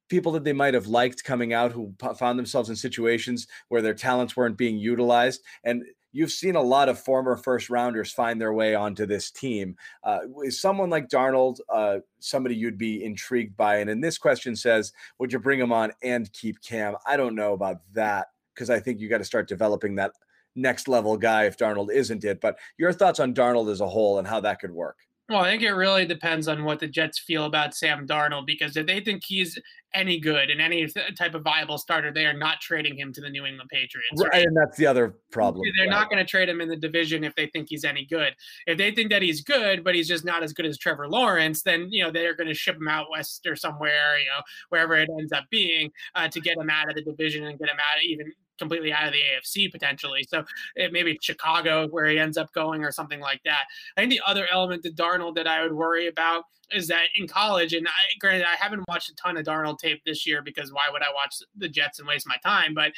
people 0.09 0.33
that 0.33 0.45
they 0.45 0.53
might 0.53 0.75
have 0.75 0.87
liked 0.87 1.25
coming 1.25 1.53
out 1.53 1.73
who 1.73 1.95
found 2.17 2.39
themselves 2.39 2.69
in 2.69 2.77
situations 2.77 3.47
where 3.69 3.83
their 3.83 3.95
talents 3.95 4.37
weren't 4.37 4.59
being 4.59 4.77
utilized. 4.77 5.43
And 5.65 5.83
you've 6.13 6.31
seen 6.31 6.55
a 6.55 6.63
lot 6.63 6.89
of 6.89 6.99
former 6.99 7.37
first 7.37 7.71
rounders 7.71 8.13
find 8.13 8.41
their 8.41 8.53
way 8.53 8.75
onto 8.75 9.07
this 9.07 9.31
team. 9.31 9.77
Uh, 10.05 10.21
is 10.45 10.61
someone 10.61 10.91
like 10.91 11.09
Darnold 11.09 11.59
uh, 11.73 11.99
somebody 12.21 12.55
you'd 12.55 12.79
be 12.79 13.03
intrigued 13.03 13.57
by? 13.57 13.79
And 13.79 13.91
in 13.91 14.01
this 14.01 14.19
question 14.19 14.55
says, 14.55 14.93
would 15.19 15.33
you 15.33 15.39
bring 15.39 15.59
him 15.59 15.73
on 15.73 15.93
and 16.03 16.33
keep 16.33 16.63
Cam? 16.63 16.95
I 17.07 17.17
don't 17.17 17.35
know 17.35 17.55
about 17.55 17.79
that 17.95 18.29
because 18.55 18.71
I 18.71 18.81
think 18.81 19.01
you 19.01 19.09
got 19.09 19.19
to 19.19 19.25
start 19.25 19.49
developing 19.49 19.97
that 19.97 20.13
next 20.57 20.89
level 20.89 21.17
guy 21.17 21.45
if 21.45 21.57
Darnold 21.57 21.93
isn't 21.93 22.25
it. 22.25 22.41
But 22.41 22.59
your 22.79 22.93
thoughts 22.93 23.21
on 23.21 23.35
Darnold 23.35 23.71
as 23.71 23.81
a 23.81 23.89
whole 23.89 24.19
and 24.19 24.27
how 24.27 24.41
that 24.41 24.61
could 24.61 24.73
work? 24.73 24.99
Well, 25.31 25.41
I 25.41 25.51
think 25.51 25.63
it 25.63 25.73
really 25.73 26.05
depends 26.05 26.49
on 26.49 26.65
what 26.65 26.81
the 26.81 26.87
Jets 26.87 27.19
feel 27.19 27.47
about 27.47 27.75
Sam 27.75 28.07
Darnold 28.07 28.47
because 28.47 28.77
if 28.77 28.87
they 28.87 29.01
think 29.01 29.23
he's 29.25 29.59
any 29.95 30.19
good 30.19 30.51
and 30.51 30.61
any 30.61 30.87
type 31.17 31.35
of 31.35 31.43
viable 31.43 31.79
starter, 31.79 32.13
they 32.13 32.27
are 32.27 32.37
not 32.37 32.61
trading 32.61 32.99
him 32.99 33.11
to 33.15 33.23
the 33.23 33.31
New 33.31 33.47
England 33.47 33.71
Patriots. 33.73 34.23
Right, 34.23 34.45
and 34.45 34.55
that's 34.55 34.77
the 34.77 34.87
other 34.87 35.17
problem. 35.31 35.63
They're 35.79 35.87
right. 35.87 35.91
not 35.91 36.11
going 36.11 36.23
to 36.23 36.29
trade 36.29 36.51
him 36.51 36.61
in 36.61 36.69
the 36.69 36.77
division 36.77 37.25
if 37.25 37.35
they 37.37 37.47
think 37.47 37.69
he's 37.71 37.85
any 37.85 38.05
good. 38.05 38.35
If 38.67 38.77
they 38.77 38.91
think 38.91 39.11
that 39.13 39.23
he's 39.23 39.41
good, 39.41 39.83
but 39.83 39.95
he's 39.95 40.09
just 40.09 40.27
not 40.27 40.43
as 40.43 40.53
good 40.53 40.67
as 40.67 40.77
Trevor 40.77 41.09
Lawrence, 41.09 41.63
then 41.63 41.89
you 41.91 42.05
know 42.05 42.11
they're 42.11 42.37
going 42.37 42.49
to 42.49 42.55
ship 42.55 42.77
him 42.77 42.89
out 42.89 43.07
west 43.11 43.47
or 43.47 43.57
somewhere, 43.57 44.19
you 44.19 44.27
know, 44.27 44.43
wherever 44.69 44.95
it 44.95 45.09
ends 45.19 45.33
up 45.33 45.45
being, 45.49 45.91
uh, 46.17 46.29
to 46.29 46.41
get 46.41 46.59
him 46.59 46.69
out 46.69 46.91
of 46.91 46.97
the 46.97 47.03
division 47.03 47.45
and 47.45 47.59
get 47.59 47.71
him 47.71 47.79
out 47.79 47.97
of 47.97 48.03
even 48.03 48.31
completely 48.59 48.93
out 48.93 49.07
of 49.07 49.13
the 49.13 49.21
AFC 49.21 49.71
potentially. 49.71 50.25
So 50.29 50.45
it 50.77 50.93
maybe 50.93 51.19
Chicago 51.21 51.89
where 51.89 52.07
he 52.07 52.19
ends 52.19 52.37
up 52.37 52.53
going 52.53 52.85
or 52.85 52.93
something 52.93 53.21
like 53.21 53.41
that. 53.45 53.65
I 53.97 54.01
think 54.01 54.11
the 54.11 54.23
other 54.27 54.47
element 54.51 54.83
to 54.85 54.91
Darnold 54.91 55.35
that 55.37 55.47
I 55.47 55.63
would 55.63 55.73
worry 55.73 56.07
about 56.07 56.45
is 56.75 56.89
that 56.89 57.05
in 57.17 57.27
college, 57.27 57.73
and 57.73 57.87
I 57.87 58.19
granted 58.19 58.47
I 58.47 58.57
haven't 58.63 58.85
watched 58.89 59.11
a 59.11 59.15
ton 59.15 59.37
of 59.37 59.45
Darnold 59.45 59.79
tape 59.79 60.03
this 60.05 60.27
year 60.27 60.43
because 60.43 60.73
why 60.73 60.89
would 60.91 61.03
I 61.03 61.13
watch 61.15 61.37
the 61.57 61.69
Jets 61.69 61.99
and 61.99 62.09
waste 62.09 62.27
my 62.27 62.37
time? 62.45 62.75
But 62.75 62.93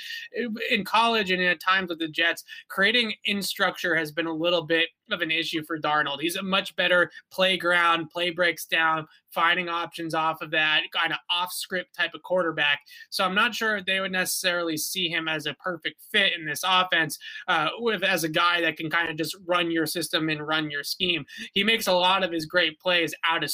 in 0.71 0.85
college 0.85 1.31
and 1.31 1.43
at 1.43 1.61
times 1.61 1.91
with 1.91 1.99
the 1.99 2.09
Jets, 2.09 2.45
creating 2.69 3.15
in 3.25 3.43
structure 3.43 3.95
has 3.95 4.13
been 4.13 4.27
a 4.27 4.33
little 4.33 4.63
bit 4.63 4.89
of 5.11 5.21
an 5.21 5.31
issue 5.31 5.63
for 5.63 5.79
Darnold. 5.79 6.21
He's 6.21 6.37
a 6.37 6.43
much 6.43 6.75
better 6.77 7.11
playground, 7.31 8.11
play 8.11 8.31
breaks 8.31 8.67
down, 8.67 9.07
finding 9.37 9.69
options 9.69 10.15
off 10.15 10.41
of 10.41 10.51
that 10.51 10.81
kind 10.93 11.13
of 11.13 11.19
off 11.31 11.53
script 11.53 11.95
type 11.95 12.15
of 12.15 12.23
quarterback. 12.23 12.81
So 13.11 13.23
I'm 13.25 13.35
not 13.35 13.55
sure 13.55 13.83
they 13.83 14.01
would 14.01 14.13
necessarily 14.13 14.77
see 14.77 15.09
him 15.09 15.29
as 15.29 15.47
a 15.47 15.55
perfect 15.55 16.01
fit 16.11 16.33
in 16.37 16.47
this 16.47 16.63
offense 16.67 17.19
uh, 17.47 17.69
with 17.79 18.03
as 18.03 18.25
a 18.25 18.29
guy 18.29 18.61
that 18.63 18.77
can 18.77 18.91
kind 18.91 19.11
of 19.11 19.17
just 19.17 19.37
run 19.47 19.71
your 19.71 19.87
system 19.87 20.29
and 20.31 20.47
run 20.47 20.71
your 20.71 20.83
scheme. 20.83 21.25
He 21.53 21.63
makes 21.63 21.87
a 21.87 21.93
lot 21.93 22.25
of 22.25 22.33
his 22.33 22.47
great 22.47 22.81
plays 22.81 23.15
out 23.29 23.45
of 23.45 23.51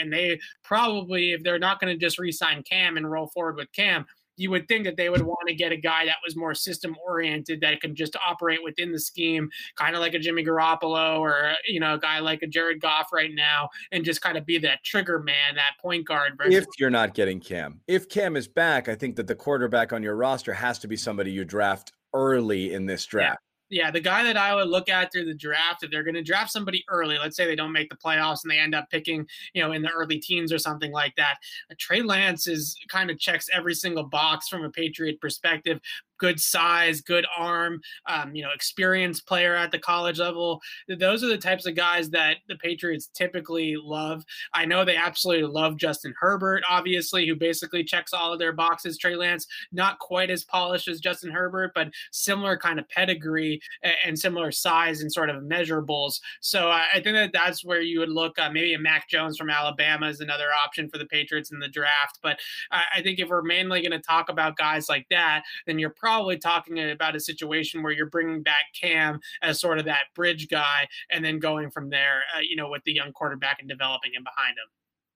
and 0.00 0.12
they 0.12 0.40
probably, 0.62 1.32
if 1.32 1.42
they're 1.42 1.58
not 1.58 1.80
going 1.80 1.92
to 1.92 1.98
just 1.98 2.18
re-sign 2.18 2.62
Cam 2.62 2.96
and 2.96 3.10
roll 3.10 3.28
forward 3.28 3.56
with 3.56 3.72
Cam, 3.72 4.06
you 4.40 4.50
would 4.50 4.66
think 4.68 4.84
that 4.84 4.96
they 4.96 5.10
would 5.10 5.20
want 5.20 5.46
to 5.48 5.54
get 5.54 5.70
a 5.70 5.76
guy 5.76 6.06
that 6.06 6.16
was 6.24 6.34
more 6.34 6.54
system 6.54 6.96
oriented 7.06 7.60
that 7.60 7.78
can 7.80 7.94
just 7.94 8.16
operate 8.26 8.60
within 8.64 8.90
the 8.90 8.98
scheme, 8.98 9.50
kind 9.76 9.94
of 9.94 10.00
like 10.00 10.14
a 10.14 10.18
Jimmy 10.18 10.42
Garoppolo 10.42 11.18
or 11.18 11.52
you 11.66 11.78
know 11.78 11.94
a 11.94 11.98
guy 11.98 12.20
like 12.20 12.42
a 12.42 12.46
Jared 12.46 12.80
Goff 12.80 13.12
right 13.12 13.32
now, 13.34 13.68
and 13.92 14.04
just 14.04 14.22
kind 14.22 14.38
of 14.38 14.46
be 14.46 14.56
that 14.58 14.82
trigger 14.82 15.18
man, 15.20 15.54
that 15.56 15.72
point 15.80 16.06
guard. 16.06 16.38
Versus- 16.38 16.54
if 16.54 16.66
you're 16.78 16.90
not 16.90 17.12
getting 17.12 17.38
Cam, 17.38 17.80
if 17.86 18.08
Cam 18.08 18.34
is 18.34 18.48
back, 18.48 18.88
I 18.88 18.94
think 18.94 19.16
that 19.16 19.26
the 19.26 19.34
quarterback 19.34 19.92
on 19.92 20.02
your 20.02 20.16
roster 20.16 20.54
has 20.54 20.78
to 20.80 20.88
be 20.88 20.96
somebody 20.96 21.30
you 21.30 21.44
draft 21.44 21.92
early 22.14 22.72
in 22.72 22.86
this 22.86 23.04
draft. 23.04 23.38
Yeah 23.42 23.49
yeah, 23.70 23.90
the 23.90 24.00
guy 24.00 24.24
that 24.24 24.36
I 24.36 24.54
would 24.54 24.68
look 24.68 24.88
at 24.88 25.12
through 25.12 25.26
the 25.26 25.34
draft, 25.34 25.82
if 25.82 25.90
they're 25.90 26.02
going 26.02 26.14
to 26.14 26.22
draft 26.22 26.50
somebody 26.50 26.84
early, 26.88 27.18
let's 27.18 27.36
say 27.36 27.46
they 27.46 27.56
don't 27.56 27.72
make 27.72 27.88
the 27.88 27.96
playoffs 27.96 28.42
and 28.42 28.50
they 28.50 28.58
end 28.58 28.74
up 28.74 28.90
picking, 28.90 29.26
you 29.54 29.62
know, 29.62 29.72
in 29.72 29.82
the 29.82 29.90
early 29.90 30.18
teens 30.18 30.52
or 30.52 30.58
something 30.58 30.92
like 30.92 31.14
that. 31.16 31.36
Trey 31.78 32.02
Lance 32.02 32.46
is 32.46 32.76
kind 32.88 33.10
of 33.10 33.18
checks 33.18 33.48
every 33.52 33.74
single 33.74 34.04
box 34.04 34.48
from 34.48 34.64
a 34.64 34.70
Patriot 34.70 35.20
perspective 35.20 35.80
good 36.20 36.38
size, 36.38 37.00
good 37.00 37.26
arm, 37.36 37.80
um, 38.06 38.34
you 38.34 38.42
know, 38.42 38.50
experienced 38.54 39.26
player 39.26 39.56
at 39.56 39.72
the 39.72 39.78
college 39.78 40.20
level. 40.20 40.60
Those 40.88 41.24
are 41.24 41.28
the 41.28 41.38
types 41.38 41.66
of 41.66 41.74
guys 41.74 42.10
that 42.10 42.36
the 42.46 42.56
Patriots 42.56 43.08
typically 43.12 43.74
love. 43.76 44.22
I 44.54 44.66
know 44.66 44.84
they 44.84 44.96
absolutely 44.96 45.48
love 45.48 45.76
Justin 45.76 46.14
Herbert, 46.20 46.62
obviously, 46.68 47.26
who 47.26 47.34
basically 47.34 47.82
checks 47.82 48.12
all 48.12 48.32
of 48.32 48.38
their 48.38 48.52
boxes. 48.52 48.98
Trey 48.98 49.16
Lance, 49.16 49.46
not 49.72 49.98
quite 49.98 50.30
as 50.30 50.44
polished 50.44 50.86
as 50.88 51.00
Justin 51.00 51.30
Herbert, 51.30 51.72
but 51.74 51.88
similar 52.12 52.56
kind 52.56 52.78
of 52.78 52.88
pedigree 52.90 53.60
and 54.04 54.18
similar 54.18 54.52
size 54.52 55.00
and 55.00 55.10
sort 55.10 55.30
of 55.30 55.42
measurables. 55.42 56.20
So 56.40 56.70
I 56.70 57.00
think 57.02 57.16
that 57.16 57.32
that's 57.32 57.64
where 57.64 57.80
you 57.80 58.00
would 58.00 58.10
look. 58.10 58.38
Uh, 58.38 58.50
maybe 58.50 58.74
a 58.74 58.78
Mac 58.78 59.08
Jones 59.08 59.38
from 59.38 59.48
Alabama 59.48 60.06
is 60.06 60.20
another 60.20 60.48
option 60.62 60.90
for 60.90 60.98
the 60.98 61.06
Patriots 61.06 61.50
in 61.50 61.58
the 61.58 61.68
draft. 61.68 62.18
But 62.22 62.38
I 62.70 63.00
think 63.02 63.18
if 63.18 63.30
we're 63.30 63.42
mainly 63.42 63.80
going 63.80 63.92
to 63.92 63.98
talk 63.98 64.28
about 64.28 64.56
guys 64.56 64.88
like 64.88 65.06
that, 65.08 65.44
then 65.66 65.78
you're 65.78 65.88
probably 65.90 66.09
probably 66.10 66.36
talking 66.36 66.90
about 66.90 67.14
a 67.14 67.20
situation 67.20 67.84
where 67.84 67.92
you're 67.92 68.10
bringing 68.10 68.42
back 68.42 68.64
Cam 68.78 69.20
as 69.42 69.60
sort 69.60 69.78
of 69.78 69.84
that 69.84 70.06
bridge 70.16 70.48
guy, 70.48 70.88
and 71.10 71.24
then 71.24 71.38
going 71.38 71.70
from 71.70 71.88
there, 71.88 72.22
uh, 72.36 72.40
you 72.40 72.56
know, 72.56 72.68
with 72.68 72.82
the 72.84 72.92
young 72.92 73.12
quarterback 73.12 73.60
and 73.60 73.68
developing 73.68 74.12
him 74.12 74.24
behind 74.24 74.52
him. 74.58 74.68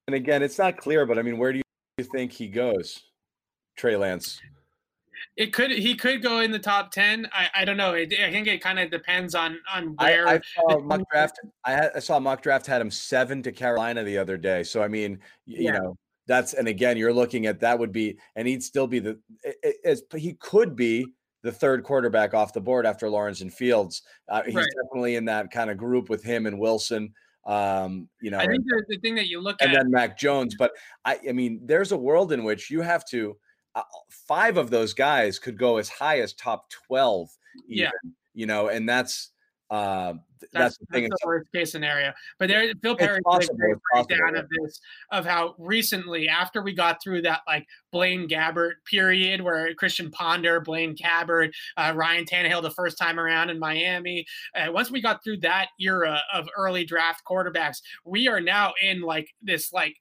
And 0.06 0.14
again, 0.14 0.40
it's 0.40 0.56
not 0.56 0.76
clear, 0.76 1.04
but 1.04 1.18
I 1.18 1.22
mean, 1.22 1.36
where 1.36 1.52
do 1.52 1.60
you 1.98 2.04
think 2.04 2.30
he 2.30 2.46
goes, 2.46 3.02
Trey 3.76 3.96
Lance? 3.96 4.40
It 5.36 5.52
could 5.52 5.72
he 5.72 5.96
could 5.96 6.22
go 6.22 6.40
in 6.40 6.52
the 6.52 6.60
top 6.60 6.92
ten. 6.92 7.26
I, 7.32 7.48
I 7.56 7.64
don't 7.64 7.76
know. 7.76 7.94
It, 7.94 8.14
I 8.20 8.30
think 8.30 8.46
it 8.46 8.60
kind 8.62 8.78
of 8.78 8.88
depends 8.92 9.34
on 9.34 9.58
on 9.72 9.96
where. 9.96 10.28
I, 10.28 10.34
I 10.34 10.40
saw 10.54 10.78
mock 10.78 11.00
draft. 11.10 11.40
I, 11.64 11.72
had, 11.72 11.90
I 11.96 11.98
saw 11.98 12.20
mock 12.20 12.40
draft 12.40 12.66
had 12.66 12.80
him 12.80 12.90
seven 12.90 13.42
to 13.42 13.50
Carolina 13.50 14.04
the 14.04 14.16
other 14.16 14.36
day. 14.36 14.62
So 14.62 14.80
I 14.80 14.86
mean, 14.86 15.18
you 15.44 15.64
yeah. 15.64 15.78
know, 15.78 15.96
that's 16.26 16.54
and 16.54 16.68
again 16.68 16.96
you're 16.96 17.12
looking 17.12 17.46
at 17.46 17.60
that 17.60 17.78
would 17.78 17.92
be 17.92 18.18
and 18.36 18.48
he'd 18.48 18.62
still 18.62 18.86
be 18.86 18.98
the 18.98 19.18
as 19.84 20.02
he 20.16 20.34
could 20.34 20.74
be 20.74 21.06
the 21.44 21.52
third 21.52 21.84
quarterback 21.84 22.32
off 22.34 22.54
the 22.54 22.60
board 22.60 22.86
after 22.86 23.08
Lawrence 23.08 23.42
and 23.42 23.52
Fields. 23.52 24.02
Uh, 24.28 24.42
he's 24.42 24.54
right. 24.54 24.66
definitely 24.82 25.16
in 25.16 25.26
that 25.26 25.50
kind 25.50 25.70
of 25.70 25.76
group 25.76 26.08
with 26.08 26.24
him 26.24 26.46
and 26.46 26.58
Wilson. 26.58 27.12
Um, 27.46 28.08
you 28.22 28.30
know, 28.30 28.38
I 28.38 28.46
think 28.46 28.64
the, 28.64 28.82
the 28.88 28.98
thing 28.98 29.14
that 29.16 29.28
you 29.28 29.42
look 29.42 29.58
and 29.60 29.70
at, 29.70 29.76
and 29.76 29.86
then 29.86 29.90
Mac 29.92 30.18
Jones. 30.18 30.56
But 30.58 30.72
I, 31.04 31.20
I 31.28 31.32
mean, 31.32 31.60
there's 31.62 31.92
a 31.92 31.96
world 31.98 32.32
in 32.32 32.42
which 32.44 32.70
you 32.70 32.80
have 32.80 33.04
to. 33.10 33.36
Uh, 33.74 33.82
five 34.08 34.56
of 34.56 34.70
those 34.70 34.94
guys 34.94 35.38
could 35.38 35.58
go 35.58 35.76
as 35.76 35.90
high 35.90 36.20
as 36.20 36.32
top 36.32 36.70
twelve. 36.70 37.28
Even, 37.68 37.84
yeah, 37.84 37.90
you 38.32 38.46
know, 38.46 38.68
and 38.68 38.88
that's 38.88 39.32
uh, 39.70 40.14
that's, 40.52 40.76
that's, 40.76 40.78
the, 40.90 41.00
that's 41.00 41.22
the 41.22 41.26
worst 41.26 41.52
case 41.52 41.72
scenario. 41.72 42.12
But 42.38 42.48
there, 42.48 42.72
Phil 42.82 42.96
Perry 42.96 43.20
did 43.38 43.50
a 43.50 43.74
breakdown 43.92 44.36
of 44.36 44.46
this, 44.50 44.80
of 45.10 45.24
how 45.24 45.54
recently, 45.58 46.28
after 46.28 46.62
we 46.62 46.74
got 46.74 47.02
through 47.02 47.22
that 47.22 47.40
like 47.46 47.66
Blaine 47.90 48.28
Gabbert 48.28 48.74
period, 48.88 49.40
where 49.40 49.72
Christian 49.74 50.10
Ponder, 50.10 50.60
Blaine 50.60 50.94
Gabbert, 50.94 51.50
uh, 51.76 51.92
Ryan 51.94 52.24
Tannehill 52.24 52.62
the 52.62 52.70
first 52.70 52.98
time 52.98 53.18
around 53.18 53.50
in 53.50 53.58
Miami, 53.58 54.26
uh, 54.54 54.70
once 54.70 54.90
we 54.90 55.00
got 55.00 55.24
through 55.24 55.38
that 55.38 55.68
era 55.80 56.20
of 56.32 56.48
early 56.56 56.84
draft 56.84 57.22
quarterbacks, 57.28 57.78
we 58.04 58.28
are 58.28 58.40
now 58.40 58.72
in 58.82 59.00
like 59.00 59.28
this 59.42 59.72
like 59.72 59.96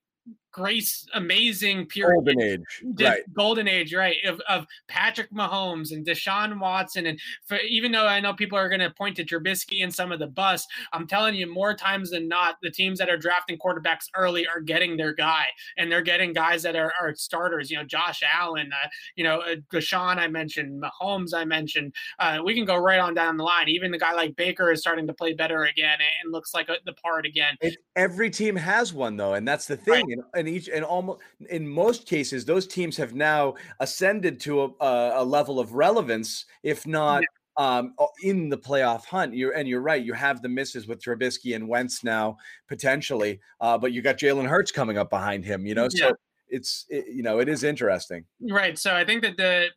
grace 0.53 1.05
amazing 1.13 1.85
period 1.87 2.13
golden 2.13 2.41
age 2.41 2.61
right. 2.99 3.33
Golden 3.33 3.67
age 3.67 3.93
right 3.93 4.17
of, 4.25 4.39
of 4.47 4.65
patrick 4.87 5.31
mahomes 5.31 5.91
and 5.91 6.05
deshaun 6.05 6.59
watson. 6.59 7.07
And 7.07 7.19
for, 7.45 7.57
even 7.57 7.91
though 7.91 8.07
i 8.07 8.19
know 8.19 8.33
people 8.33 8.57
are 8.57 8.69
going 8.69 8.79
to 8.79 8.91
point 8.91 9.17
to 9.17 9.25
Trubisky 9.25 9.83
and 9.83 9.93
some 9.93 10.11
of 10.11 10.19
the 10.19 10.27
bus 10.27 10.65
i'm 10.93 11.07
telling 11.07 11.35
you 11.35 11.51
more 11.51 11.73
times 11.73 12.11
than 12.11 12.27
not 12.27 12.57
the 12.61 12.69
teams 12.69 12.99
that 12.99 13.09
are 13.09 13.17
drafting 13.17 13.57
quarterbacks 13.57 14.09
early 14.15 14.47
are 14.47 14.61
getting 14.61 14.97
their 14.97 15.13
guy. 15.13 15.45
And 15.77 15.91
they're 15.91 16.01
getting 16.01 16.33
guys 16.33 16.63
that 16.63 16.75
are, 16.75 16.93
are 16.99 17.15
starters. 17.15 17.71
You 17.71 17.77
know 17.77 17.83
josh 17.83 18.23
allen 18.23 18.71
uh, 18.71 18.87
you 19.15 19.23
know 19.23 19.41
uh, 19.41 19.55
deshaun 19.71 20.17
i 20.17 20.27
mentioned 20.27 20.81
mahomes 20.81 21.33
i 21.33 21.45
mentioned. 21.45 21.93
Uh, 22.19 22.39
we 22.43 22.53
can 22.53 22.65
go 22.65 22.77
right 22.77 22.99
on 22.99 23.13
down 23.13 23.37
the 23.37 23.43
line. 23.43 23.69
Even 23.69 23.91
the 23.91 23.97
guy 23.97 24.13
like 24.13 24.35
baker 24.35 24.71
is 24.71 24.81
starting 24.81 25.07
to 25.07 25.13
play 25.13 25.33
better 25.33 25.63
again 25.63 25.93
and, 25.93 26.01
and 26.23 26.31
looks 26.31 26.53
like 26.53 26.69
a, 26.69 26.75
the 26.85 26.93
part 26.93 27.25
again. 27.25 27.57
Every 27.95 28.29
team 28.29 28.55
has 28.55 28.93
one 28.93 29.17
though 29.17 29.33
and 29.33 29.47
that's 29.47 29.65
the 29.67 29.77
thing 29.77 29.93
right. 29.93 30.03
and, 30.09 30.23
and 30.35 30.42
each 30.47 30.69
and 30.69 30.83
almost 30.83 31.19
in 31.49 31.67
most 31.67 32.07
cases 32.07 32.45
those 32.45 32.67
teams 32.67 32.97
have 32.97 33.13
now 33.13 33.55
ascended 33.79 34.39
to 34.41 34.61
a, 34.61 35.11
a 35.15 35.23
level 35.23 35.59
of 35.59 35.73
relevance, 35.73 36.45
if 36.63 36.85
not. 36.87 37.21
Yeah. 37.21 37.27
Um, 37.55 37.93
in 38.23 38.49
the 38.49 38.57
playoff 38.57 39.05
hunt, 39.05 39.35
you're 39.35 39.51
and 39.51 39.67
you're 39.67 39.79
right. 39.79 40.03
You 40.03 40.13
have 40.13 40.41
the 40.41 40.49
misses 40.49 40.87
with 40.87 41.03
Trubisky 41.03 41.55
and 41.55 41.67
Wentz 41.67 42.03
now 42.03 42.37
potentially, 42.67 43.41
uh, 43.61 43.77
but 43.77 43.93
you 43.93 44.01
got 44.01 44.17
Jalen 44.17 44.47
Hurts 44.47 44.71
coming 44.71 44.97
up 44.97 45.11
behind 45.11 45.45
him. 45.45 45.67
You 45.67 45.75
know, 45.75 45.87
yeah. 45.93 46.07
so 46.07 46.15
it's 46.53 46.85
it, 46.89 47.07
you 47.07 47.23
know 47.23 47.39
it 47.39 47.49
is 47.49 47.63
interesting 47.63 48.23
right 48.49 48.77
so 48.77 48.93
i 48.93 49.03
think 49.03 49.23
that 49.23 49.35
the, 49.37 49.67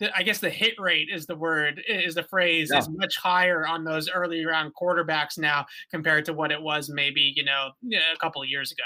the, 0.00 0.10
i 0.16 0.22
guess 0.22 0.38
the 0.38 0.50
hit 0.50 0.74
rate 0.78 1.08
is 1.12 1.26
the 1.26 1.36
word 1.36 1.82
is 1.86 2.14
the 2.14 2.22
phrase 2.22 2.70
yeah. 2.72 2.78
is 2.78 2.88
much 2.88 3.16
higher 3.18 3.66
on 3.66 3.84
those 3.84 4.08
early 4.08 4.44
round 4.44 4.72
quarterbacks 4.74 5.38
now 5.38 5.64
compared 5.90 6.24
to 6.24 6.32
what 6.32 6.50
it 6.50 6.60
was 6.60 6.88
maybe 6.88 7.32
you 7.36 7.44
know 7.44 7.70
a 7.92 8.18
couple 8.18 8.42
of 8.42 8.48
years 8.48 8.72
ago 8.72 8.82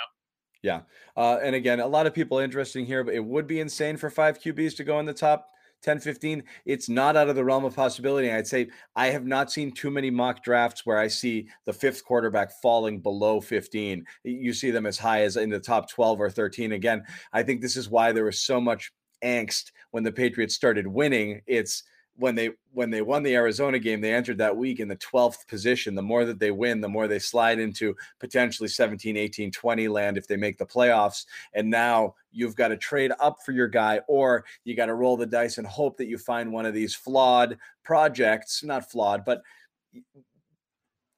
yeah. 0.67 0.81
Uh, 1.17 1.39
and 1.43 1.55
again, 1.55 1.79
a 1.79 1.87
lot 1.87 2.07
of 2.07 2.13
people 2.13 2.39
interesting 2.39 2.85
here, 2.85 3.05
but 3.05 3.15
it 3.15 3.25
would 3.25 3.47
be 3.47 3.61
insane 3.61 3.97
for 3.97 4.11
five 4.11 4.41
QBs 4.41 4.77
to 4.77 4.85
go 4.85 4.99
in 4.99 5.07
the 5.07 5.15
top 5.15 5.49
10, 5.83 6.01
15. 6.01 6.43
It's 6.65 6.89
not 6.89 7.17
out 7.17 7.29
of 7.29 7.37
the 7.37 7.45
realm 7.45 7.65
of 7.65 7.77
possibility. 7.77 8.33
I'd 8.33 8.49
say 8.49 8.69
I 8.97 9.07
have 9.07 9.25
not 9.25 9.53
seen 9.53 9.71
too 9.71 9.93
many 9.93 10.11
mock 10.11 10.43
drafts 10.43 10.85
where 10.85 10.99
I 10.99 11.07
see 11.07 11.47
the 11.67 11.73
fifth 11.73 12.05
quarterback 12.05 12.51
falling 12.61 12.99
below 12.99 13.41
15. 13.41 14.05
You 14.25 14.53
see 14.53 14.73
them 14.73 14.87
as 14.87 14.99
high 14.99 15.23
as 15.23 15.37
in 15.37 15.51
the 15.51 15.61
top 15.61 15.89
12 15.89 16.21
or 16.21 16.31
13. 16.31 16.73
Again, 16.73 17.05
I 17.33 17.45
think 17.45 17.61
this 17.61 17.77
is 17.77 17.89
why 17.89 18.11
there 18.11 18.25
was 18.25 18.41
so 18.41 18.61
much 18.61 18.91
angst 19.23 19.71
when 19.93 20.03
the 20.03 20.11
Patriots 20.11 20.57
started 20.57 20.89
winning. 20.89 21.43
It's 21.47 21.85
when 22.19 22.35
they 22.35 22.51
when 22.73 22.91
they 22.91 23.03
won 23.03 23.23
the 23.23 23.35
Arizona 23.35 23.79
game, 23.79 24.01
they 24.01 24.13
entered 24.13 24.39
that 24.39 24.57
week 24.57 24.81
in 24.81 24.89
the 24.89 24.97
12th 24.97 25.47
position. 25.49 25.95
The 25.95 26.03
more 26.03 26.25
that 26.25 26.39
they 26.39 26.51
win, 26.51 26.81
the 26.81 26.89
more 26.89 27.09
they 27.09 27.19
slide 27.19 27.59
into 27.59 27.95
potentially 28.21 28.69
17, 28.69 29.17
18, 29.17 29.51
20 29.51 29.89
land 29.89 30.17
if 30.17 30.27
they 30.27 30.37
make 30.37 30.59
the 30.59 30.67
playoffs. 30.67 31.27
And 31.55 31.71
now 31.71 32.15
you've 32.33 32.57
got 32.57 32.69
to 32.69 32.77
trade 32.77 33.13
up 33.21 33.39
for 33.45 33.53
your 33.53 33.69
guy, 33.69 34.01
or 34.09 34.45
you 34.65 34.75
got 34.75 34.87
to 34.87 34.95
roll 34.95 35.17
the 35.17 35.27
dice 35.27 35.59
and 35.59 35.67
hope 35.67 35.97
that 35.99 36.09
you 36.09 36.19
find 36.19 36.53
one 36.53 36.67
of 36.67 36.75
these 36.75 36.95
flawed 36.95 37.59
projects, 37.83 38.63
not 38.63 38.91
flawed, 38.91 39.25
but 39.25 39.43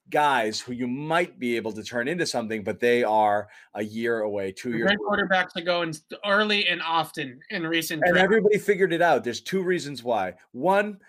guys 0.09 0.59
who 0.59 0.73
you 0.73 0.87
might 0.87 1.39
be 1.39 1.55
able 1.55 1.71
to 1.73 1.83
turn 1.83 2.07
into 2.07 2.25
something, 2.25 2.63
but 2.63 2.79
they 2.79 3.03
are 3.03 3.47
a 3.75 3.83
year 3.83 4.21
away, 4.21 4.51
two 4.51 4.71
years. 4.71 4.87
Great 4.87 4.99
quarterbacks 4.99 5.55
are 5.55 5.61
going 5.61 5.93
early 6.25 6.67
and 6.67 6.81
often 6.81 7.39
in 7.49 7.65
recent. 7.65 8.03
And 8.05 8.17
everybody 8.17 8.57
figured 8.57 8.93
it 8.93 9.01
out. 9.01 9.23
There's 9.23 9.41
two 9.41 9.63
reasons 9.63 10.03
why. 10.03 10.35
One, 10.51 10.99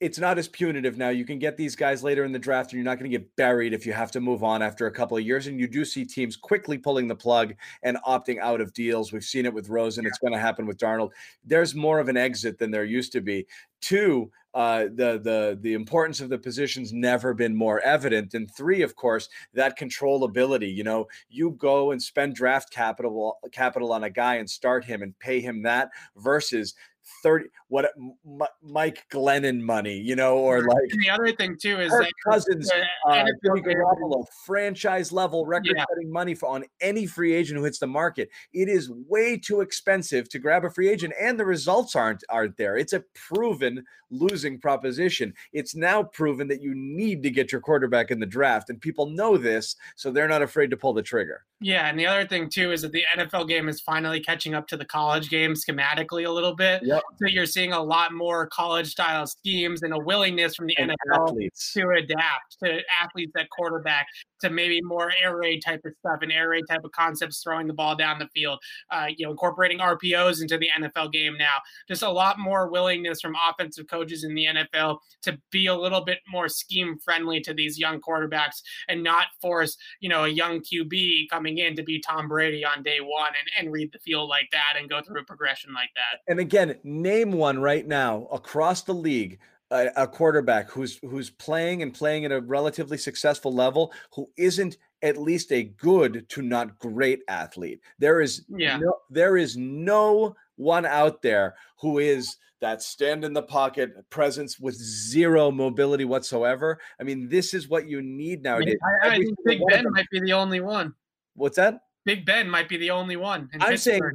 it's 0.00 0.18
not 0.18 0.38
as 0.38 0.48
punitive 0.48 0.98
now. 0.98 1.08
You 1.08 1.24
can 1.24 1.38
get 1.38 1.56
these 1.56 1.76
guys 1.76 2.02
later 2.02 2.24
in 2.24 2.32
the 2.32 2.38
draft, 2.38 2.72
and 2.72 2.78
you're 2.78 2.84
not 2.84 2.98
going 2.98 3.10
to 3.10 3.16
get 3.16 3.34
buried 3.36 3.72
if 3.72 3.86
you 3.86 3.92
have 3.92 4.10
to 4.10 4.20
move 4.20 4.42
on 4.42 4.60
after 4.60 4.86
a 4.86 4.90
couple 4.90 5.16
of 5.16 5.24
years. 5.24 5.46
And 5.46 5.58
you 5.58 5.66
do 5.66 5.84
see 5.84 6.04
teams 6.04 6.36
quickly 6.36 6.76
pulling 6.76 7.08
the 7.08 7.14
plug 7.14 7.54
and 7.82 7.96
opting 8.06 8.38
out 8.38 8.60
of 8.60 8.74
deals. 8.74 9.12
We've 9.12 9.24
seen 9.24 9.46
it 9.46 9.54
with 9.54 9.68
Rosen. 9.68 10.04
Yeah. 10.04 10.08
It's 10.08 10.18
going 10.18 10.32
to 10.32 10.38
happen 10.38 10.66
with 10.66 10.78
Darnold. 10.78 11.10
There's 11.44 11.74
more 11.74 12.00
of 12.00 12.08
an 12.08 12.16
exit 12.16 12.58
than 12.58 12.70
there 12.70 12.84
used 12.84 13.12
to 13.12 13.20
be. 13.20 13.46
Two, 13.80 14.30
uh, 14.54 14.84
the 14.84 15.20
the 15.22 15.58
the 15.60 15.74
importance 15.74 16.20
of 16.20 16.28
the 16.28 16.38
position's 16.38 16.92
never 16.92 17.34
been 17.34 17.54
more 17.54 17.80
evident. 17.80 18.34
And 18.34 18.50
three, 18.54 18.82
of 18.82 18.94
course, 18.94 19.28
that 19.52 19.78
controllability. 19.78 20.72
You 20.72 20.84
know, 20.84 21.06
you 21.28 21.50
go 21.52 21.90
and 21.90 22.02
spend 22.02 22.36
draft 22.36 22.72
capital 22.72 23.38
capital 23.52 23.92
on 23.92 24.04
a 24.04 24.10
guy 24.10 24.36
and 24.36 24.48
start 24.48 24.84
him 24.84 25.02
and 25.02 25.18
pay 25.18 25.40
him 25.40 25.62
that 25.62 25.90
versus 26.16 26.74
30 27.22 27.46
what 27.68 27.90
M- 27.96 28.40
Mike 28.62 29.06
Glennon 29.10 29.60
money, 29.60 29.96
you 29.96 30.16
know, 30.16 30.38
or 30.38 30.62
like 30.62 30.78
and 30.90 31.02
the 31.02 31.10
other 31.10 31.32
thing 31.32 31.56
too 31.60 31.80
is 31.80 31.90
Kirk 31.90 32.08
Cousins, 32.24 32.70
uh, 33.08 33.24
Jimmy 33.44 33.62
Garoppolo, 33.62 34.24
franchise 34.46 35.12
level 35.12 35.44
record 35.44 35.76
setting 35.76 36.06
yeah. 36.06 36.12
money 36.12 36.34
for 36.34 36.48
on 36.48 36.64
any 36.80 37.06
free 37.06 37.34
agent 37.34 37.58
who 37.58 37.64
hits 37.64 37.78
the 37.78 37.86
market. 37.86 38.30
It 38.52 38.68
is 38.68 38.90
way 38.90 39.36
too 39.36 39.60
expensive 39.60 40.28
to 40.30 40.38
grab 40.38 40.64
a 40.64 40.70
free 40.70 40.88
agent, 40.88 41.14
and 41.20 41.38
the 41.38 41.44
results 41.44 41.94
aren't 41.96 42.24
aren't 42.28 42.56
there. 42.56 42.76
It's 42.76 42.92
a 42.92 43.04
proven 43.14 43.84
losing 44.10 44.60
proposition. 44.60 45.34
It's 45.52 45.74
now 45.74 46.02
proven 46.02 46.48
that 46.48 46.62
you 46.62 46.74
need 46.74 47.22
to 47.24 47.30
get 47.30 47.52
your 47.52 47.60
quarterback 47.60 48.10
in 48.10 48.20
the 48.20 48.26
draft, 48.26 48.70
and 48.70 48.80
people 48.80 49.06
know 49.06 49.36
this, 49.36 49.76
so 49.96 50.10
they're 50.10 50.28
not 50.28 50.42
afraid 50.42 50.70
to 50.70 50.76
pull 50.76 50.92
the 50.92 51.02
trigger. 51.02 51.44
Yeah, 51.60 51.88
and 51.88 51.98
the 51.98 52.06
other 52.06 52.26
thing 52.26 52.50
too 52.50 52.72
is 52.72 52.82
that 52.82 52.92
the 52.92 53.04
NFL 53.16 53.48
game 53.48 53.68
is 53.68 53.80
finally 53.80 54.20
catching 54.20 54.54
up 54.54 54.66
to 54.68 54.76
the 54.76 54.84
college 54.84 55.30
game 55.30 55.54
schematically 55.54 56.26
a 56.26 56.30
little 56.30 56.54
bit. 56.54 56.82
Yep. 56.84 57.02
So 57.16 57.26
you're 57.26 57.46
seeing 57.46 57.72
a 57.72 57.82
lot 57.82 58.12
more 58.12 58.48
college 58.48 58.88
style 58.88 59.26
schemes 59.26 59.82
and 59.82 59.94
a 59.94 59.98
willingness 59.98 60.56
from 60.56 60.66
the 60.66 60.76
and 60.78 60.90
NFL 60.90 61.28
athletes. 61.28 61.72
to 61.72 61.88
adapt 61.90 62.58
to 62.62 62.80
athletes 63.02 63.32
at 63.38 63.48
quarterback 63.50 64.06
to 64.44 64.50
maybe 64.50 64.80
more 64.82 65.10
air 65.22 65.36
raid 65.36 65.62
type 65.64 65.80
of 65.84 65.92
stuff 66.00 66.18
and 66.20 66.30
air 66.30 66.50
raid 66.50 66.64
type 66.68 66.84
of 66.84 66.92
concepts, 66.92 67.42
throwing 67.42 67.66
the 67.66 67.72
ball 67.72 67.96
down 67.96 68.18
the 68.18 68.28
field, 68.34 68.58
uh, 68.90 69.06
you 69.16 69.24
know, 69.24 69.30
incorporating 69.30 69.78
RPOs 69.78 70.42
into 70.42 70.58
the 70.58 70.68
NFL 70.78 71.12
game 71.12 71.36
now. 71.38 71.56
Just 71.88 72.02
a 72.02 72.10
lot 72.10 72.38
more 72.38 72.68
willingness 72.68 73.20
from 73.20 73.34
offensive 73.48 73.86
coaches 73.88 74.24
in 74.24 74.34
the 74.34 74.46
NFL 74.46 74.98
to 75.22 75.38
be 75.50 75.66
a 75.66 75.74
little 75.74 76.04
bit 76.04 76.18
more 76.28 76.48
scheme 76.48 76.98
friendly 77.02 77.40
to 77.40 77.54
these 77.54 77.78
young 77.78 78.00
quarterbacks 78.00 78.60
and 78.88 79.02
not 79.02 79.26
force, 79.40 79.76
you 80.00 80.08
know, 80.08 80.24
a 80.24 80.28
young 80.28 80.60
QB 80.60 81.28
coming 81.44 81.58
in 81.58 81.76
to 81.76 81.82
be 81.82 82.00
Tom 82.00 82.26
Brady 82.26 82.64
on 82.64 82.82
day 82.82 82.98
one 83.02 83.32
and, 83.38 83.66
and 83.66 83.72
read 83.72 83.92
the 83.92 83.98
field 83.98 84.30
like 84.30 84.48
that 84.52 84.74
and 84.78 84.88
go 84.88 85.02
through 85.02 85.20
a 85.20 85.24
progression 85.24 85.74
like 85.74 85.90
that. 85.94 86.20
And 86.26 86.40
again, 86.40 86.76
name 86.84 87.32
one 87.32 87.58
right 87.60 87.86
now 87.86 88.26
across 88.32 88.82
the 88.82 88.94
league 88.94 89.38
a, 89.70 89.90
a, 89.96 90.06
quarterback 90.06 90.70
who's 90.70 90.98
who's 91.02 91.30
playing 91.30 91.82
and 91.82 91.92
playing 91.92 92.24
at 92.24 92.32
a 92.32 92.40
relatively 92.40 92.96
successful 92.96 93.52
level 93.52 93.92
who 94.14 94.28
isn't 94.36 94.78
at 95.02 95.18
least 95.18 95.52
a 95.52 95.64
good 95.64 96.26
to 96.30 96.42
not 96.42 96.78
great 96.78 97.20
athlete. 97.28 97.80
There 97.98 98.20
is 98.20 98.44
yeah. 98.48 98.78
no, 98.78 98.94
there 99.10 99.36
is 99.36 99.56
no 99.56 100.36
one 100.56 100.86
out 100.86 101.20
there 101.22 101.56
who 101.78 101.98
is 101.98 102.36
that 102.60 102.82
stand 102.82 103.24
in 103.24 103.34
the 103.34 103.42
pocket 103.42 103.90
presence 104.08 104.58
with 104.58 104.74
zero 104.74 105.50
mobility 105.50 106.04
whatsoever. 106.06 106.80
I 106.98 107.02
mean, 107.02 107.28
this 107.28 107.52
is 107.52 107.68
what 107.68 107.86
you 107.88 108.00
need 108.00 108.42
nowadays. 108.42 108.76
I, 109.02 109.08
I 109.08 109.18
think 109.18 109.36
Big 109.44 109.60
Ben 109.68 109.84
might 109.90 110.08
be 110.10 110.20
the 110.20 110.32
only 110.32 110.60
one. 110.60 110.94
What's 111.34 111.56
that? 111.56 111.80
Big 112.04 112.26
Ben 112.26 112.48
might 112.48 112.68
be 112.68 112.76
the 112.76 112.90
only 112.90 113.16
one. 113.16 113.48
I'm 113.54 113.60
Pittsburgh. 113.60 113.78
saying 113.78 114.12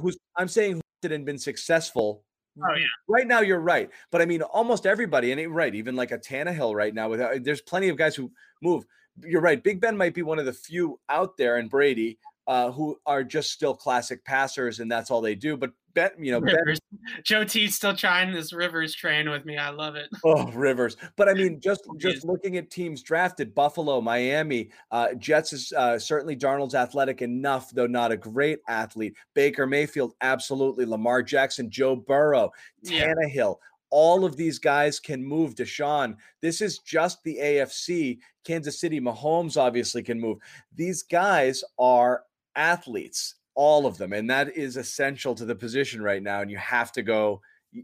who's 0.00 0.18
I'm 0.36 0.48
saying 0.48 0.80
who's 1.02 1.24
been 1.24 1.38
successful 1.38 2.24
Oh 2.62 2.74
yeah. 2.74 2.86
Right 3.06 3.26
now, 3.26 3.40
you're 3.40 3.60
right, 3.60 3.90
but 4.10 4.22
I 4.22 4.26
mean, 4.26 4.40
almost 4.42 4.86
everybody, 4.86 5.30
and 5.30 5.40
it, 5.40 5.48
right, 5.48 5.74
even 5.74 5.94
like 5.94 6.10
a 6.10 6.18
Tannehill 6.18 6.74
right 6.74 6.94
now. 6.94 7.08
With 7.08 7.20
uh, 7.20 7.34
there's 7.40 7.60
plenty 7.60 7.88
of 7.88 7.96
guys 7.96 8.14
who 8.14 8.30
move. 8.62 8.86
You're 9.22 9.42
right. 9.42 9.62
Big 9.62 9.80
Ben 9.80 9.96
might 9.96 10.14
be 10.14 10.22
one 10.22 10.38
of 10.38 10.46
the 10.46 10.52
few 10.52 10.98
out 11.08 11.36
there, 11.36 11.56
and 11.56 11.68
Brady, 11.68 12.18
uh, 12.46 12.70
who 12.70 12.98
are 13.06 13.24
just 13.24 13.50
still 13.50 13.74
classic 13.74 14.24
passers, 14.24 14.80
and 14.80 14.90
that's 14.90 15.10
all 15.10 15.20
they 15.20 15.34
do. 15.34 15.56
But 15.56 15.70
bet 15.96 16.12
you 16.20 16.30
know 16.30 16.38
Rivers. 16.38 16.78
Ben, 16.92 17.22
Joe 17.24 17.42
T's 17.42 17.74
still 17.74 17.96
trying 17.96 18.32
this 18.32 18.52
Rivers 18.52 18.94
train 18.94 19.28
with 19.28 19.44
me. 19.44 19.56
I 19.56 19.70
love 19.70 19.96
it. 19.96 20.08
Oh, 20.24 20.46
Rivers. 20.52 20.96
But 21.16 21.28
I 21.28 21.34
mean, 21.34 21.60
just 21.60 21.82
just 21.96 22.24
looking 22.24 22.56
at 22.56 22.70
teams 22.70 23.02
drafted, 23.02 23.54
Buffalo, 23.54 24.00
Miami, 24.00 24.70
uh, 24.92 25.14
Jets 25.14 25.52
is 25.52 25.72
uh, 25.72 25.98
certainly 25.98 26.36
Darnold's 26.36 26.76
athletic 26.76 27.22
enough, 27.22 27.70
though 27.70 27.88
not 27.88 28.12
a 28.12 28.16
great 28.16 28.60
athlete. 28.68 29.16
Baker 29.34 29.66
Mayfield, 29.66 30.14
absolutely. 30.20 30.84
Lamar 30.84 31.22
Jackson, 31.22 31.68
Joe 31.68 31.96
Burrow, 31.96 32.52
Tannehill. 32.84 33.34
Yeah. 33.34 33.52
All 33.90 34.24
of 34.24 34.36
these 34.36 34.58
guys 34.58 35.00
can 35.00 35.24
move. 35.24 35.54
Deshaun. 35.54 36.16
This 36.42 36.60
is 36.60 36.78
just 36.80 37.22
the 37.22 37.38
AFC. 37.40 38.18
Kansas 38.44 38.80
City, 38.80 39.00
Mahomes 39.00 39.56
obviously 39.56 40.02
can 40.02 40.20
move. 40.20 40.38
These 40.74 41.02
guys 41.04 41.64
are 41.78 42.22
athletes 42.56 43.36
all 43.54 43.86
of 43.86 43.96
them, 43.96 44.12
and 44.12 44.28
that 44.30 44.56
is 44.56 44.76
essential 44.76 45.34
to 45.34 45.44
the 45.44 45.54
position 45.54 46.02
right 46.02 46.22
now. 46.22 46.42
And 46.42 46.50
you 46.50 46.58
have 46.58 46.92
to 46.92 47.02
go. 47.02 47.40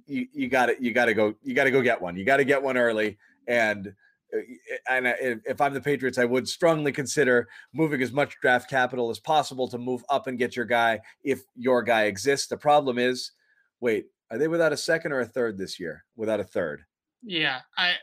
You 0.06 0.48
got 0.48 0.66
to 0.66 0.76
you 0.78 0.92
got 0.92 1.06
to 1.06 1.14
go. 1.14 1.34
You 1.42 1.54
got 1.54 1.64
to 1.64 1.70
go 1.70 1.82
get 1.82 2.00
one. 2.00 2.16
You 2.16 2.24
got 2.24 2.36
to 2.36 2.44
get 2.44 2.62
one 2.62 2.76
early. 2.76 3.18
And 3.48 3.92
uh, 4.34 4.38
and 4.88 5.06
if 5.44 5.60
I'm 5.60 5.74
the 5.74 5.80
Patriots, 5.80 6.18
I 6.18 6.24
would 6.24 6.48
strongly 6.48 6.92
consider 6.92 7.48
moving 7.72 8.02
as 8.02 8.12
much 8.12 8.36
draft 8.40 8.70
capital 8.70 9.10
as 9.10 9.18
possible 9.18 9.68
to 9.68 9.78
move 9.78 10.04
up 10.08 10.26
and 10.26 10.38
get 10.38 10.56
your 10.56 10.64
guy 10.64 11.00
if 11.24 11.42
your 11.56 11.82
guy 11.82 12.04
exists. 12.04 12.46
The 12.46 12.56
problem 12.56 12.98
is, 12.98 13.32
wait, 13.80 14.06
are 14.30 14.38
they 14.38 14.48
without 14.48 14.72
a 14.72 14.76
second 14.76 15.12
or 15.12 15.20
a 15.20 15.26
third 15.26 15.58
this 15.58 15.78
year? 15.80 16.04
Without 16.16 16.40
a 16.40 16.44
third. 16.44 16.84
Yeah, 17.22 17.60
I 17.78 17.94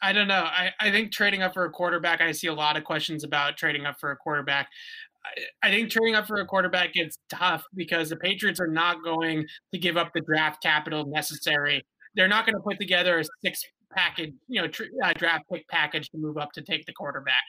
I 0.00 0.12
don't 0.12 0.28
know. 0.28 0.44
I, 0.44 0.72
I 0.78 0.90
think 0.90 1.12
trading 1.12 1.42
up 1.42 1.54
for 1.54 1.64
a 1.64 1.70
quarterback, 1.70 2.20
I 2.20 2.32
see 2.32 2.46
a 2.46 2.54
lot 2.54 2.76
of 2.76 2.84
questions 2.84 3.24
about 3.24 3.56
trading 3.56 3.86
up 3.86 3.98
for 3.98 4.12
a 4.12 4.16
quarterback. 4.16 4.68
I 5.62 5.70
think 5.70 5.90
trading 5.90 6.14
up 6.14 6.26
for 6.26 6.36
a 6.38 6.46
quarterback 6.46 6.94
gets 6.94 7.16
tough 7.28 7.64
because 7.74 8.10
the 8.10 8.16
Patriots 8.16 8.60
are 8.60 8.66
not 8.66 9.02
going 9.04 9.46
to 9.72 9.78
give 9.78 9.96
up 9.96 10.12
the 10.14 10.20
draft 10.20 10.62
capital 10.62 11.06
necessary. 11.06 11.84
They're 12.14 12.28
not 12.28 12.44
going 12.44 12.56
to 12.56 12.62
put 12.62 12.78
together 12.78 13.20
a 13.20 13.24
six 13.44 13.64
package, 13.94 14.32
you 14.48 14.60
know, 14.60 14.68
tr- 14.68 14.84
uh, 15.02 15.12
draft 15.14 15.44
pick 15.52 15.66
package 15.68 16.10
to 16.10 16.18
move 16.18 16.38
up 16.38 16.52
to 16.52 16.62
take 16.62 16.84
the 16.86 16.92
quarterback. 16.92 17.42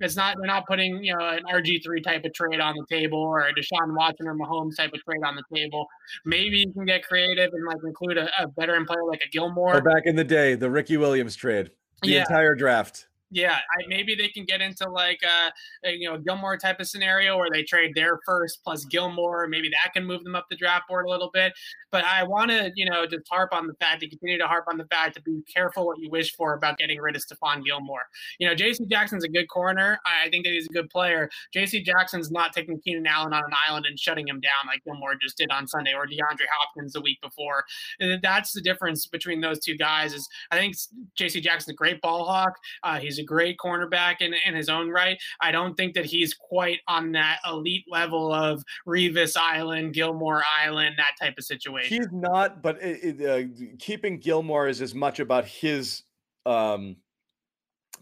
It's 0.00 0.16
not 0.16 0.36
they're 0.38 0.46
not 0.46 0.64
putting 0.66 1.02
you 1.02 1.16
know 1.16 1.28
an 1.28 1.42
RG 1.52 1.82
three 1.84 2.00
type 2.00 2.24
of 2.24 2.32
trade 2.32 2.60
on 2.60 2.74
the 2.76 2.84
table 2.88 3.18
or 3.18 3.48
a 3.48 3.52
Deshaun 3.52 3.96
Watson 3.96 4.28
or 4.28 4.34
Mahomes 4.36 4.76
type 4.76 4.92
of 4.94 5.02
trade 5.02 5.22
on 5.24 5.34
the 5.34 5.42
table. 5.52 5.86
Maybe 6.24 6.58
you 6.58 6.72
can 6.72 6.84
get 6.84 7.02
creative 7.02 7.50
and 7.52 7.66
like 7.66 7.78
include 7.84 8.16
a, 8.16 8.28
a 8.40 8.46
veteran 8.56 8.84
player 8.84 9.04
like 9.08 9.22
a 9.26 9.28
Gilmore. 9.28 9.76
Or 9.76 9.80
back 9.80 10.04
in 10.04 10.14
the 10.14 10.24
day, 10.24 10.54
the 10.54 10.70
Ricky 10.70 10.96
Williams 10.96 11.34
trade, 11.34 11.70
the 12.02 12.10
yeah. 12.10 12.20
entire 12.20 12.54
draft. 12.54 13.08
Yeah, 13.30 13.56
I, 13.56 13.86
maybe 13.88 14.14
they 14.14 14.28
can 14.28 14.44
get 14.46 14.62
into 14.62 14.88
like 14.88 15.20
a, 15.22 15.88
a, 15.88 15.92
you 15.92 16.08
know 16.08 16.16
Gilmore 16.16 16.56
type 16.56 16.80
of 16.80 16.88
scenario 16.88 17.36
where 17.36 17.50
they 17.52 17.62
trade 17.62 17.92
their 17.94 18.18
first 18.24 18.60
plus 18.64 18.86
Gilmore. 18.86 19.46
Maybe 19.48 19.68
that 19.68 19.92
can 19.92 20.06
move 20.06 20.24
them 20.24 20.34
up 20.34 20.46
the 20.48 20.56
draft 20.56 20.88
board 20.88 21.04
a 21.06 21.10
little 21.10 21.30
bit. 21.32 21.52
But 21.92 22.04
I 22.04 22.22
want 22.22 22.50
to 22.50 22.72
you 22.74 22.88
know 22.88 23.06
just 23.06 23.28
harp 23.28 23.52
on 23.52 23.66
the 23.66 23.74
fact 23.74 24.00
to 24.00 24.08
continue 24.08 24.38
to 24.38 24.46
harp 24.46 24.64
on 24.70 24.78
the 24.78 24.86
fact 24.86 25.16
to 25.16 25.22
be 25.22 25.42
careful 25.52 25.86
what 25.86 25.98
you 25.98 26.08
wish 26.10 26.34
for 26.36 26.54
about 26.54 26.78
getting 26.78 26.98
rid 27.00 27.16
of 27.16 27.22
Stephon 27.22 27.62
Gilmore. 27.64 28.06
You 28.38 28.48
know, 28.48 28.54
J.C. 28.54 28.86
Jackson's 28.90 29.24
a 29.24 29.28
good 29.28 29.48
corner. 29.48 29.98
I 30.06 30.30
think 30.30 30.46
that 30.46 30.52
he's 30.52 30.66
a 30.66 30.72
good 30.72 30.88
player. 30.88 31.28
J.C. 31.52 31.82
Jackson's 31.82 32.30
not 32.30 32.54
taking 32.54 32.80
Keenan 32.80 33.06
Allen 33.06 33.34
on 33.34 33.44
an 33.44 33.52
island 33.68 33.84
and 33.86 33.98
shutting 33.98 34.26
him 34.26 34.40
down 34.40 34.66
like 34.66 34.82
Gilmore 34.84 35.16
just 35.20 35.36
did 35.36 35.50
on 35.50 35.66
Sunday 35.66 35.92
or 35.92 36.06
DeAndre 36.06 36.46
Hopkins 36.50 36.94
the 36.94 37.02
week 37.02 37.20
before. 37.22 37.64
And 38.00 38.22
that's 38.22 38.52
the 38.52 38.62
difference 38.62 39.06
between 39.06 39.42
those 39.42 39.58
two 39.58 39.76
guys. 39.76 40.14
Is 40.14 40.26
I 40.50 40.56
think 40.56 40.76
J.C. 41.14 41.42
Jackson's 41.42 41.74
a 41.74 41.76
great 41.76 42.00
ball 42.00 42.24
hawk. 42.24 42.54
Uh, 42.82 42.98
he's 42.98 43.17
a 43.18 43.24
great 43.24 43.56
cornerback 43.58 44.16
in, 44.20 44.34
in 44.46 44.54
his 44.54 44.68
own 44.68 44.90
right. 44.90 45.18
I 45.40 45.50
don't 45.50 45.74
think 45.74 45.94
that 45.94 46.06
he's 46.06 46.34
quite 46.34 46.80
on 46.88 47.12
that 47.12 47.38
elite 47.48 47.84
level 47.90 48.32
of 48.32 48.62
Revis 48.86 49.36
Island, 49.36 49.94
Gilmore 49.94 50.42
Island, 50.60 50.96
that 50.98 51.12
type 51.20 51.34
of 51.38 51.44
situation. 51.44 51.96
He's 51.96 52.12
not, 52.12 52.62
but 52.62 52.82
it, 52.82 53.20
it, 53.20 53.26
uh, 53.26 53.74
keeping 53.78 54.18
Gilmore 54.18 54.68
is 54.68 54.80
as 54.80 54.94
much 54.94 55.20
about 55.20 55.44
his 55.44 56.02
um, 56.46 56.96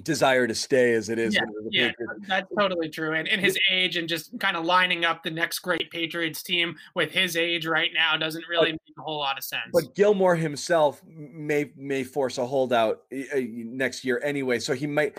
desire 0.03 0.47
to 0.47 0.55
stay 0.55 0.93
as 0.95 1.09
it 1.09 1.19
is. 1.19 1.35
Yeah, 1.35 1.43
yeah 1.71 1.93
that's 2.29 2.49
totally 2.59 2.89
true. 2.89 3.15
And, 3.15 3.29
and 3.29 3.41
his 3.41 3.59
age 3.71 3.97
and 3.97 4.09
just 4.09 4.39
kind 4.39 4.57
of 4.57 4.65
lining 4.65 5.05
up 5.05 5.23
the 5.23 5.31
next 5.31 5.61
great 5.61 5.91
Patriots 5.91 6.43
team 6.43 6.77
with 6.95 7.11
his 7.11 7.37
age 7.37 7.67
right 7.67 7.91
now 7.95 8.17
doesn't 8.17 8.45
really 8.49 8.73
but, 8.73 8.81
make 8.87 8.95
a 8.99 9.03
whole 9.03 9.19
lot 9.19 9.39
of 9.39 9.45
sense. 9.45 9.71
But 9.73 9.95
Gilmore 9.95 10.37
himself 10.37 11.03
may 11.07 11.71
may 11.77 12.05
force 12.05 12.39
a 12.39 12.47
holdout 12.47 13.03
uh, 13.13 13.41
next 13.41 14.05
year 14.05 14.21
anyway, 14.23 14.59
so 14.59 14.75
he 14.75 14.87
might. 14.87 15.19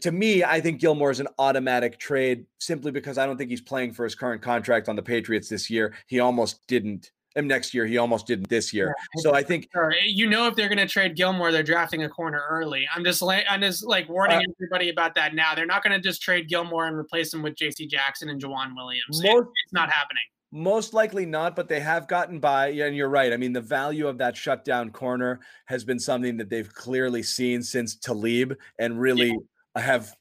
To 0.00 0.10
me, 0.10 0.42
I 0.42 0.60
think 0.60 0.80
Gilmore 0.80 1.12
is 1.12 1.20
an 1.20 1.28
automatic 1.38 2.00
trade 2.00 2.46
simply 2.58 2.90
because 2.90 3.16
I 3.16 3.26
don't 3.26 3.36
think 3.36 3.50
he's 3.50 3.60
playing 3.60 3.92
for 3.92 4.02
his 4.02 4.16
current 4.16 4.42
contract 4.42 4.88
on 4.88 4.96
the 4.96 5.02
Patriots 5.02 5.48
this 5.48 5.70
year. 5.70 5.94
He 6.08 6.18
almost 6.18 6.66
didn't 6.66 7.12
him 7.34 7.46
next 7.46 7.74
year. 7.74 7.86
He 7.86 7.98
almost 7.98 8.26
didn't 8.26 8.48
this 8.48 8.72
year. 8.72 8.94
Yeah, 9.16 9.22
so 9.22 9.34
I 9.34 9.42
think 9.42 9.68
you 10.06 10.28
know 10.28 10.46
if 10.46 10.54
they're 10.54 10.68
going 10.68 10.78
to 10.78 10.86
trade 10.86 11.16
Gilmore, 11.16 11.52
they're 11.52 11.62
drafting 11.62 12.04
a 12.04 12.08
corner 12.08 12.42
early. 12.48 12.86
I'm 12.94 13.04
just 13.04 13.22
like 13.22 13.44
I'm 13.48 13.60
just 13.60 13.84
like 13.86 14.08
warning 14.08 14.38
uh, 14.38 14.52
everybody 14.58 14.88
about 14.90 15.14
that 15.16 15.34
now. 15.34 15.54
They're 15.54 15.66
not 15.66 15.82
going 15.82 16.00
to 16.00 16.00
just 16.00 16.22
trade 16.22 16.48
Gilmore 16.48 16.86
and 16.86 16.96
replace 16.96 17.32
him 17.32 17.42
with 17.42 17.56
J.C. 17.56 17.86
Jackson 17.86 18.28
and 18.28 18.40
Joejuan 18.40 18.74
Williams. 18.74 19.22
Most, 19.22 19.48
it's 19.64 19.72
not 19.72 19.90
happening. 19.90 20.22
Most 20.52 20.94
likely 20.94 21.26
not, 21.26 21.56
but 21.56 21.68
they 21.68 21.80
have 21.80 22.06
gotten 22.06 22.38
by. 22.38 22.68
And 22.68 22.94
you're 22.94 23.08
right. 23.08 23.32
I 23.32 23.36
mean, 23.36 23.52
the 23.52 23.60
value 23.60 24.06
of 24.06 24.18
that 24.18 24.36
shutdown 24.36 24.90
corner 24.90 25.40
has 25.66 25.84
been 25.84 25.98
something 25.98 26.36
that 26.36 26.48
they've 26.48 26.72
clearly 26.72 27.24
seen 27.24 27.62
since 27.62 27.96
Talib 27.96 28.54
and 28.78 29.00
really 29.00 29.36
yeah. 29.74 29.82
have 29.82 30.14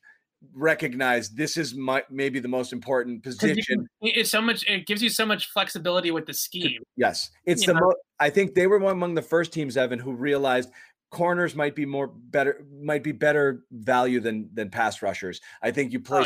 recognize 0.53 1.29
this 1.29 1.57
is 1.57 1.75
my 1.75 2.03
maybe 2.09 2.39
the 2.39 2.47
most 2.47 2.73
important 2.73 3.23
position. 3.23 3.87
It's 4.01 4.31
so 4.31 4.41
much. 4.41 4.63
It 4.67 4.85
gives 4.85 5.01
you 5.01 5.09
so 5.09 5.25
much 5.25 5.47
flexibility 5.51 6.11
with 6.11 6.25
the 6.25 6.33
scheme. 6.33 6.81
Yes, 6.97 7.29
it's 7.45 7.65
you 7.65 7.73
the 7.73 7.79
most. 7.79 7.97
I 8.19 8.29
think 8.29 8.53
they 8.53 8.67
were 8.67 8.77
among 8.77 9.15
the 9.15 9.21
first 9.21 9.51
teams, 9.53 9.77
Evan, 9.77 9.99
who 9.99 10.13
realized 10.13 10.69
corners 11.13 11.55
might 11.55 11.75
be 11.75 11.85
more 11.85 12.07
better 12.07 12.65
might 12.81 13.03
be 13.03 13.11
better 13.11 13.63
value 13.71 14.19
than 14.19 14.49
than 14.53 14.69
pass 14.69 15.01
rushers. 15.01 15.39
I 15.61 15.71
think 15.71 15.93
you 15.93 15.99
play 15.99 16.21
oh, 16.21 16.25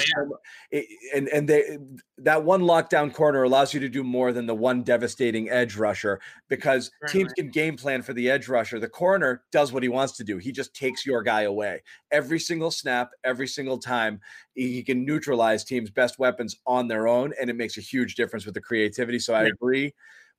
yeah. 0.72 0.82
so, 0.82 0.82
and 1.16 1.28
and 1.28 1.48
they 1.48 1.78
that 2.20 2.44
one 2.44 2.62
lockdown 2.62 3.14
corner 3.14 3.44
allows 3.44 3.74
you 3.74 3.82
to 3.82 3.90
do 3.90 4.04
more 4.04 4.32
than 4.32 4.48
the 4.48 4.56
one 4.56 4.82
devastating 4.84 5.50
edge 5.50 5.76
rusher 5.76 6.22
because 6.48 6.90
right, 7.02 7.12
teams 7.12 7.28
right. 7.28 7.36
can 7.36 7.50
game 7.50 7.76
plan 7.76 8.02
for 8.02 8.14
the 8.14 8.32
edge 8.32 8.48
rusher. 8.48 8.80
The 8.80 8.88
corner 8.88 9.44
does 9.52 9.72
what 9.72 9.84
he 9.84 9.90
wants 9.90 10.14
to 10.18 10.24
do. 10.24 10.38
He 10.38 10.52
just 10.52 10.74
takes 10.74 11.06
your 11.06 11.22
guy 11.22 11.42
away 11.42 11.84
every 12.10 12.40
single 12.40 12.72
snap, 12.72 13.12
every 13.24 13.48
single 13.48 13.78
time. 13.78 14.22
He 14.56 14.82
can 14.82 15.06
neutralize 15.06 15.64
teams' 15.66 15.92
best 15.92 16.18
weapons 16.18 16.56
on 16.66 16.88
their 16.88 17.08
own, 17.08 17.34
and 17.40 17.50
it 17.50 17.58
makes 17.58 17.78
a 17.78 17.82
huge 17.82 18.16
difference 18.16 18.46
with 18.46 18.56
the 18.56 18.62
creativity. 18.62 19.20
So 19.20 19.34
I 19.34 19.44
yeah. 19.44 19.50
agree. 19.50 19.94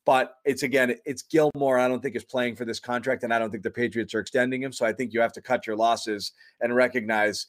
But 0.09 0.37
it's 0.47 0.63
again, 0.63 0.95
it's 1.05 1.21
Gilmore. 1.21 1.79
I 1.79 1.87
don't 1.87 2.03
think 2.03 2.17
is 2.17 2.25
playing 2.25 2.57
for 2.57 2.65
this 2.65 2.81
contract, 2.81 3.25
and 3.25 3.35
I 3.35 3.39
don't 3.39 3.51
think 3.51 3.63
the 3.63 3.71
Patriots 3.71 4.15
are 4.15 4.21
extending 4.21 4.63
him. 4.63 4.73
So 4.73 4.87
I 4.87 4.93
think 4.95 5.13
you 5.13 5.21
have 5.21 5.35
to 5.35 5.43
cut 5.43 5.67
your 5.67 5.77
losses 5.77 6.33
and 6.63 6.75
recognize 6.75 7.45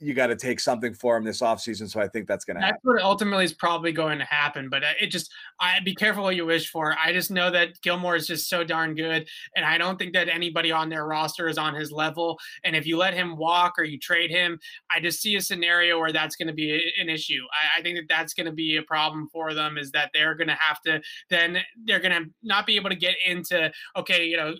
you 0.00 0.14
got 0.14 0.28
to 0.28 0.36
take 0.36 0.58
something 0.60 0.94
for 0.94 1.16
him 1.16 1.24
this 1.24 1.42
offseason. 1.42 1.88
So 1.88 2.00
I 2.00 2.08
think 2.08 2.26
that's 2.26 2.46
going 2.46 2.56
to 2.56 2.62
happen. 2.62 2.78
That's 2.82 2.84
what 2.84 3.02
ultimately 3.02 3.44
is 3.44 3.52
probably 3.52 3.92
going 3.92 4.18
to 4.18 4.24
happen. 4.24 4.70
But 4.70 4.82
uh, 4.82 4.92
it 4.98 5.08
just, 5.08 5.30
I 5.60 5.78
be 5.80 5.94
careful 5.94 6.22
what 6.22 6.36
you 6.36 6.46
wish 6.46 6.70
for. 6.70 6.96
I 6.98 7.12
just 7.12 7.30
know 7.30 7.50
that 7.50 7.80
Gilmore 7.82 8.16
is 8.16 8.26
just 8.26 8.48
so 8.48 8.64
darn 8.64 8.94
good. 8.94 9.28
And 9.56 9.64
I 9.64 9.76
don't 9.76 9.98
think 9.98 10.14
that 10.14 10.28
anybody 10.28 10.72
on 10.72 10.88
their 10.88 11.06
roster 11.06 11.48
is 11.48 11.58
on 11.58 11.74
his 11.74 11.92
level. 11.92 12.38
And 12.64 12.74
if 12.74 12.86
you 12.86 12.96
let 12.96 13.12
him 13.12 13.36
walk 13.36 13.74
or 13.78 13.84
you 13.84 13.98
trade 13.98 14.30
him, 14.30 14.58
I 14.90 15.00
just 15.00 15.20
see 15.20 15.36
a 15.36 15.40
scenario 15.40 15.98
where 15.98 16.12
that's 16.12 16.34
going 16.34 16.48
to 16.48 16.54
be 16.54 16.92
an 16.98 17.10
issue. 17.10 17.42
I, 17.52 17.80
I 17.80 17.82
think 17.82 17.98
that 17.98 18.08
that's 18.08 18.32
going 18.32 18.46
to 18.46 18.52
be 18.52 18.76
a 18.76 18.82
problem 18.82 19.28
for 19.30 19.52
them 19.52 19.76
is 19.76 19.90
that 19.92 20.10
they're 20.14 20.34
going 20.34 20.48
to 20.48 20.58
have 20.58 20.80
to, 20.86 21.02
then 21.28 21.58
they're 21.84 22.00
going 22.00 22.24
to 22.24 22.30
not 22.42 22.66
be 22.66 22.76
able 22.76 22.88
to 22.88 22.96
get 22.96 23.16
into, 23.26 23.70
okay, 23.96 24.24
you 24.24 24.38
know, 24.38 24.54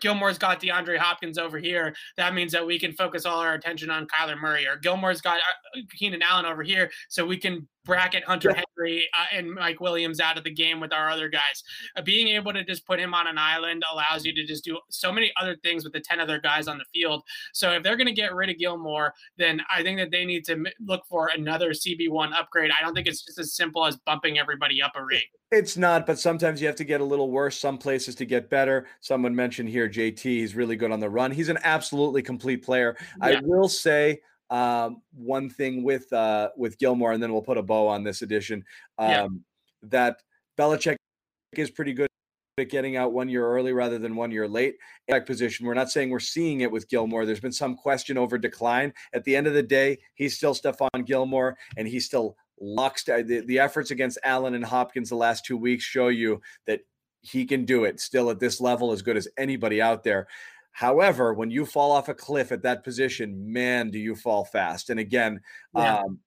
Gilmore's 0.00 0.38
got 0.38 0.60
DeAndre 0.60 0.98
Hopkins 0.98 1.38
over 1.38 1.58
here. 1.58 1.94
That 2.16 2.34
means 2.34 2.52
that 2.52 2.66
we 2.66 2.78
can 2.78 2.92
focus 2.92 3.26
all 3.26 3.38
our 3.38 3.54
attention 3.54 3.90
on 3.90 4.06
Kyler 4.06 4.40
Murray, 4.40 4.66
or 4.66 4.76
Gilmore's 4.76 5.20
got 5.20 5.38
uh, 5.38 5.80
Keenan 5.96 6.22
Allen 6.22 6.46
over 6.46 6.62
here, 6.62 6.90
so 7.08 7.26
we 7.26 7.36
can 7.36 7.66
bracket 7.84 8.24
Hunter 8.24 8.50
yeah. 8.50 8.62
Henry 8.76 9.08
uh, 9.18 9.36
and 9.36 9.52
Mike 9.52 9.80
Williams 9.80 10.20
out 10.20 10.38
of 10.38 10.44
the 10.44 10.50
game 10.50 10.80
with 10.80 10.92
our 10.92 11.08
other 11.08 11.28
guys. 11.28 11.62
Uh, 11.96 12.02
being 12.02 12.28
able 12.28 12.52
to 12.52 12.64
just 12.64 12.86
put 12.86 13.00
him 13.00 13.14
on 13.14 13.26
an 13.26 13.38
island 13.38 13.82
allows 13.92 14.24
you 14.24 14.34
to 14.34 14.44
just 14.44 14.64
do 14.64 14.78
so 14.90 15.12
many 15.12 15.32
other 15.40 15.56
things 15.62 15.84
with 15.84 15.92
the 15.92 16.00
10 16.00 16.20
other 16.20 16.38
guys 16.38 16.68
on 16.68 16.78
the 16.78 16.84
field. 16.94 17.22
So 17.52 17.70
if 17.72 17.82
they're 17.82 17.96
going 17.96 18.06
to 18.06 18.12
get 18.12 18.34
rid 18.34 18.50
of 18.50 18.58
Gilmore, 18.58 19.14
then 19.36 19.60
I 19.74 19.82
think 19.82 19.98
that 19.98 20.10
they 20.10 20.24
need 20.24 20.44
to 20.46 20.64
look 20.80 21.02
for 21.08 21.28
another 21.28 21.70
CB1 21.70 22.32
upgrade. 22.32 22.70
I 22.78 22.82
don't 22.84 22.94
think 22.94 23.06
it's 23.06 23.24
just 23.24 23.38
as 23.38 23.54
simple 23.54 23.86
as 23.86 23.96
bumping 23.96 24.38
everybody 24.38 24.82
up 24.82 24.92
a 24.94 25.04
ring. 25.04 25.22
It's 25.50 25.76
not, 25.76 26.06
but 26.06 26.18
sometimes 26.18 26.62
you 26.62 26.66
have 26.66 26.76
to 26.76 26.84
get 26.84 27.02
a 27.02 27.04
little 27.04 27.30
worse. 27.30 27.58
Some 27.58 27.76
places 27.76 28.14
to 28.16 28.24
get 28.24 28.48
better. 28.48 28.86
Someone 29.00 29.36
mentioned 29.36 29.68
here 29.68 29.86
JT, 29.86 30.22
he's 30.22 30.54
really 30.54 30.76
good 30.76 30.90
on 30.90 30.98
the 30.98 31.10
run. 31.10 31.30
He's 31.30 31.50
an 31.50 31.58
absolutely 31.62 32.22
complete 32.22 32.64
player. 32.64 32.96
Yeah. 33.22 33.38
I 33.38 33.40
will 33.42 33.68
say 33.68 34.22
um, 34.52 35.00
one 35.14 35.48
thing 35.48 35.82
with 35.82 36.12
uh, 36.12 36.50
with 36.56 36.78
Gilmore, 36.78 37.12
and 37.12 37.22
then 37.22 37.32
we'll 37.32 37.42
put 37.42 37.56
a 37.56 37.62
bow 37.62 37.88
on 37.88 38.04
this 38.04 38.20
edition. 38.20 38.64
Um, 38.98 39.10
yeah. 39.10 39.28
That 39.84 40.22
Belichick 40.58 40.96
is 41.54 41.70
pretty 41.70 41.94
good 41.94 42.08
at 42.58 42.68
getting 42.68 42.96
out 42.96 43.14
one 43.14 43.30
year 43.30 43.46
early 43.46 43.72
rather 43.72 43.98
than 43.98 44.14
one 44.14 44.30
year 44.30 44.46
late. 44.46 44.76
Back 45.08 45.24
position. 45.24 45.64
We're 45.64 45.72
not 45.72 45.90
saying 45.90 46.10
we're 46.10 46.20
seeing 46.20 46.60
it 46.60 46.70
with 46.70 46.88
Gilmore. 46.90 47.24
There's 47.24 47.40
been 47.40 47.50
some 47.50 47.74
question 47.74 48.18
over 48.18 48.36
decline. 48.36 48.92
At 49.14 49.24
the 49.24 49.34
end 49.34 49.46
of 49.46 49.54
the 49.54 49.62
day, 49.62 49.98
he's 50.14 50.36
still 50.36 50.54
Stephon 50.54 51.06
Gilmore, 51.06 51.56
and 51.78 51.88
he's 51.88 52.04
still 52.04 52.36
locks. 52.60 53.04
The, 53.04 53.42
the 53.46 53.58
efforts 53.58 53.90
against 53.90 54.18
Allen 54.22 54.54
and 54.54 54.64
Hopkins 54.64 55.08
the 55.08 55.16
last 55.16 55.46
two 55.46 55.56
weeks 55.56 55.82
show 55.82 56.08
you 56.08 56.42
that 56.66 56.80
he 57.22 57.46
can 57.46 57.64
do 57.64 57.84
it 57.84 58.00
still 58.00 58.28
at 58.28 58.38
this 58.38 58.60
level 58.60 58.92
as 58.92 59.00
good 59.00 59.16
as 59.16 59.28
anybody 59.38 59.80
out 59.80 60.04
there. 60.04 60.26
However, 60.72 61.34
when 61.34 61.50
you 61.50 61.66
fall 61.66 61.92
off 61.92 62.08
a 62.08 62.14
cliff 62.14 62.50
at 62.50 62.62
that 62.62 62.82
position, 62.82 63.52
man, 63.52 63.90
do 63.90 63.98
you 63.98 64.16
fall 64.16 64.44
fast. 64.44 64.90
And 64.90 64.98
again, 64.98 65.40
yeah. 65.74 65.98
um, 65.98 66.18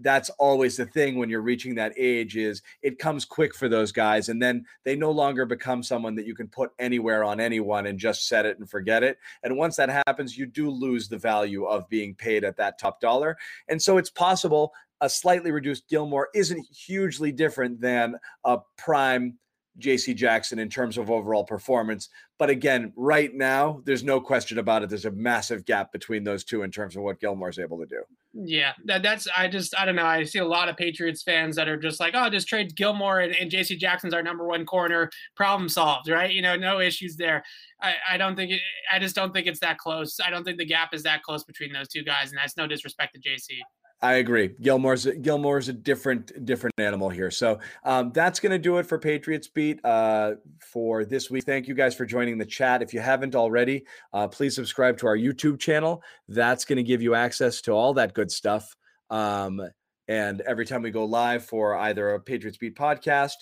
that's 0.00 0.30
always 0.30 0.76
the 0.76 0.86
thing 0.86 1.16
when 1.16 1.28
you're 1.28 1.42
reaching 1.42 1.74
that 1.74 1.92
age 1.96 2.36
is 2.36 2.62
it 2.82 2.98
comes 2.98 3.24
quick 3.24 3.54
for 3.54 3.68
those 3.68 3.92
guys 3.92 4.28
and 4.28 4.40
then 4.40 4.64
they 4.84 4.96
no 4.96 5.10
longer 5.10 5.44
become 5.44 5.82
someone 5.82 6.14
that 6.14 6.26
you 6.26 6.34
can 6.34 6.48
put 6.48 6.70
anywhere 6.78 7.24
on 7.24 7.40
anyone 7.40 7.86
and 7.86 7.98
just 7.98 8.26
set 8.26 8.46
it 8.46 8.58
and 8.58 8.70
forget 8.70 9.02
it 9.02 9.18
and 9.42 9.56
once 9.56 9.76
that 9.76 10.02
happens 10.06 10.36
you 10.36 10.46
do 10.46 10.70
lose 10.70 11.08
the 11.08 11.18
value 11.18 11.64
of 11.64 11.88
being 11.88 12.14
paid 12.14 12.44
at 12.44 12.56
that 12.56 12.78
top 12.78 13.00
dollar 13.00 13.36
and 13.68 13.80
so 13.80 13.98
it's 13.98 14.10
possible 14.10 14.72
a 15.02 15.08
slightly 15.08 15.50
reduced 15.50 15.88
gilmore 15.88 16.28
isn't 16.34 16.66
hugely 16.74 17.32
different 17.32 17.80
than 17.80 18.14
a 18.44 18.58
prime 18.78 19.36
JC 19.80 20.14
Jackson 20.14 20.58
in 20.58 20.68
terms 20.68 20.98
of 20.98 21.10
overall 21.10 21.44
performance. 21.44 22.08
But 22.38 22.50
again, 22.50 22.92
right 22.96 23.34
now, 23.34 23.82
there's 23.84 24.02
no 24.02 24.20
question 24.20 24.58
about 24.58 24.82
it. 24.82 24.88
There's 24.88 25.04
a 25.04 25.10
massive 25.10 25.64
gap 25.64 25.92
between 25.92 26.24
those 26.24 26.44
two 26.44 26.62
in 26.62 26.70
terms 26.70 26.96
of 26.96 27.02
what 27.02 27.20
Gilmore's 27.20 27.58
able 27.58 27.78
to 27.78 27.86
do. 27.86 28.02
Yeah, 28.32 28.72
that, 28.84 29.02
that's 29.02 29.26
I 29.36 29.48
just 29.48 29.78
I 29.78 29.84
don't 29.84 29.96
know. 29.96 30.06
I 30.06 30.22
see 30.24 30.38
a 30.38 30.44
lot 30.44 30.68
of 30.68 30.76
Patriots 30.76 31.22
fans 31.22 31.56
that 31.56 31.68
are 31.68 31.76
just 31.76 32.00
like, 32.00 32.14
oh, 32.16 32.30
just 32.30 32.48
trade 32.48 32.76
Gilmore 32.76 33.20
and, 33.20 33.34
and 33.34 33.50
JC 33.50 33.76
Jackson's 33.76 34.14
our 34.14 34.22
number 34.22 34.46
one 34.46 34.64
corner. 34.64 35.10
Problem 35.36 35.68
solved, 35.68 36.08
right? 36.08 36.32
You 36.32 36.42
know, 36.42 36.56
no 36.56 36.80
issues 36.80 37.16
there. 37.16 37.42
I, 37.82 37.94
I 38.12 38.16
don't 38.16 38.36
think 38.36 38.52
it, 38.52 38.60
I 38.92 38.98
just 38.98 39.14
don't 39.14 39.34
think 39.34 39.46
it's 39.46 39.60
that 39.60 39.78
close. 39.78 40.18
I 40.24 40.30
don't 40.30 40.44
think 40.44 40.58
the 40.58 40.66
gap 40.66 40.94
is 40.94 41.02
that 41.02 41.22
close 41.22 41.44
between 41.44 41.72
those 41.72 41.88
two 41.88 42.04
guys, 42.04 42.30
and 42.30 42.38
that's 42.38 42.56
no 42.56 42.66
disrespect 42.66 43.16
to 43.16 43.20
JC. 43.20 43.58
I 44.02 44.14
agree. 44.14 44.54
Gilmore's 44.62 45.04
Gilmore's 45.04 45.68
a 45.68 45.74
different 45.74 46.46
different 46.46 46.72
animal 46.78 47.10
here. 47.10 47.30
So 47.30 47.60
um, 47.84 48.12
that's 48.12 48.40
going 48.40 48.52
to 48.52 48.58
do 48.58 48.78
it 48.78 48.86
for 48.86 48.98
Patriots 48.98 49.48
Beat 49.48 49.84
uh, 49.84 50.36
for 50.58 51.04
this 51.04 51.30
week. 51.30 51.44
Thank 51.44 51.68
you 51.68 51.74
guys 51.74 51.94
for 51.94 52.06
joining 52.06 52.38
the 52.38 52.46
chat. 52.46 52.80
If 52.80 52.94
you 52.94 53.00
haven't 53.00 53.34
already, 53.34 53.84
uh, 54.14 54.26
please 54.28 54.54
subscribe 54.54 54.96
to 54.98 55.06
our 55.06 55.16
YouTube 55.16 55.58
channel. 55.58 56.02
That's 56.28 56.64
going 56.64 56.78
to 56.78 56.82
give 56.82 57.02
you 57.02 57.14
access 57.14 57.60
to 57.62 57.72
all 57.72 57.92
that 57.94 58.14
good 58.14 58.30
stuff. 58.30 58.74
Um, 59.10 59.60
and 60.08 60.40
every 60.40 60.64
time 60.64 60.80
we 60.80 60.90
go 60.90 61.04
live 61.04 61.44
for 61.44 61.76
either 61.76 62.14
a 62.14 62.20
Patriots 62.20 62.56
Beat 62.56 62.76
podcast 62.76 63.34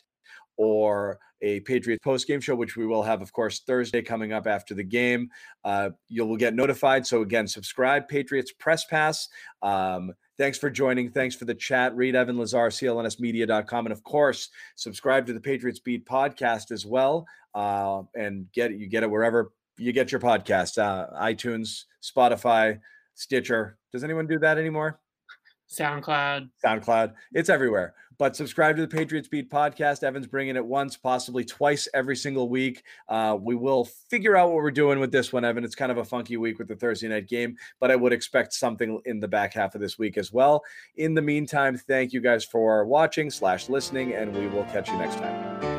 or 0.57 1.21
a 1.41 1.61
Patriots 1.61 2.03
post 2.03 2.27
game 2.27 2.41
show, 2.41 2.57
which 2.57 2.77
we 2.77 2.85
will 2.85 3.05
have, 3.05 3.23
of 3.23 3.33
course, 3.33 3.61
Thursday 3.61 4.03
coming 4.03 4.33
up 4.33 4.49
after 4.49 4.75
the 4.75 4.83
game. 4.83 5.31
Uh, 5.65 5.91
you 6.09 6.27
will 6.27 6.37
get 6.37 6.55
notified. 6.55 7.07
So 7.07 7.23
again, 7.23 7.47
subscribe 7.47 8.09
Patriots 8.09 8.53
Press 8.53 8.85
Pass. 8.85 9.29
Um, 9.63 10.13
Thanks 10.39 10.57
for 10.57 10.71
joining. 10.71 11.11
Thanks 11.11 11.35
for 11.35 11.47
the 11.47 11.55
chat. 11.55 11.97
Read 11.97 12.15
Evan 12.15 12.39
Lazar, 12.39 12.69
clnsmedia.com. 12.69 13.87
And 13.87 13.93
of 13.93 14.05
course, 14.05 14.51
subscribe 14.77 15.27
to 15.27 15.33
the 15.33 15.41
Patriots 15.41 15.81
Beat 15.81 16.07
podcast 16.07 16.71
as 16.71 16.87
well. 16.87 17.27
Uh, 17.55 18.03
and 18.15 18.51
get 18.53 18.71
it, 18.71 18.79
you 18.79 18.87
get 18.87 19.03
it 19.03 19.11
wherever 19.11 19.51
you 19.79 19.93
get 19.93 20.13
your 20.13 20.21
podcast 20.21 20.79
uh, 20.79 21.09
iTunes, 21.21 21.85
Spotify, 22.03 22.79
Stitcher. 23.15 23.79
Does 23.93 24.05
anyone 24.05 24.27
do 24.27 24.39
that 24.39 24.59
anymore? 24.59 25.01
SoundCloud. 25.71 26.51
SoundCloud. 26.65 27.15
It's 27.33 27.49
everywhere. 27.49 27.95
But 28.19 28.35
subscribe 28.35 28.77
to 28.77 28.83
the 28.83 28.89
Patriots 28.89 29.29
Beat 29.29 29.51
podcast. 29.51 30.03
Evan's 30.03 30.27
bringing 30.27 30.57
it 30.57 30.65
once, 30.65 30.97
possibly 30.97 31.45
twice 31.45 31.89
every 31.95 32.17
single 32.17 32.49
week. 32.49 32.83
Uh, 33.09 33.39
we 33.41 33.55
will 33.55 33.85
figure 33.85 34.37
out 34.37 34.49
what 34.49 34.57
we're 34.57 34.71
doing 34.71 34.99
with 34.99 35.13
this 35.13 35.33
one, 35.33 35.45
Evan. 35.45 35.65
It's 35.65 35.77
kind 35.77 35.93
of 35.93 35.99
a 35.99 36.05
funky 36.05 36.37
week 36.37 36.59
with 36.59 36.69
the 36.69 36.77
Thursday 36.77 37.09
night 37.09 37.29
game, 37.29 37.57
but 37.79 37.91
I 37.91 37.97
would 37.97 38.13
expect 38.13 38.53
something 38.53 39.01
in 39.05 39.21
the 39.21 39.29
back 39.29 39.55
half 39.55 39.75
of 39.75 39.81
this 39.81 39.99
week 39.99 40.19
as 40.19 40.33
well. 40.33 40.65
In 40.97 41.15
the 41.15 41.23
meantime, 41.23 41.79
thank 41.79 42.13
you 42.13 42.21
guys 42.21 42.45
for 42.45 42.85
watching 42.85 43.31
slash 43.31 43.69
listening, 43.69 44.15
and 44.15 44.37
we 44.37 44.49
will 44.49 44.65
catch 44.65 44.89
you 44.89 44.99
next 44.99 45.17
time. 45.17 45.78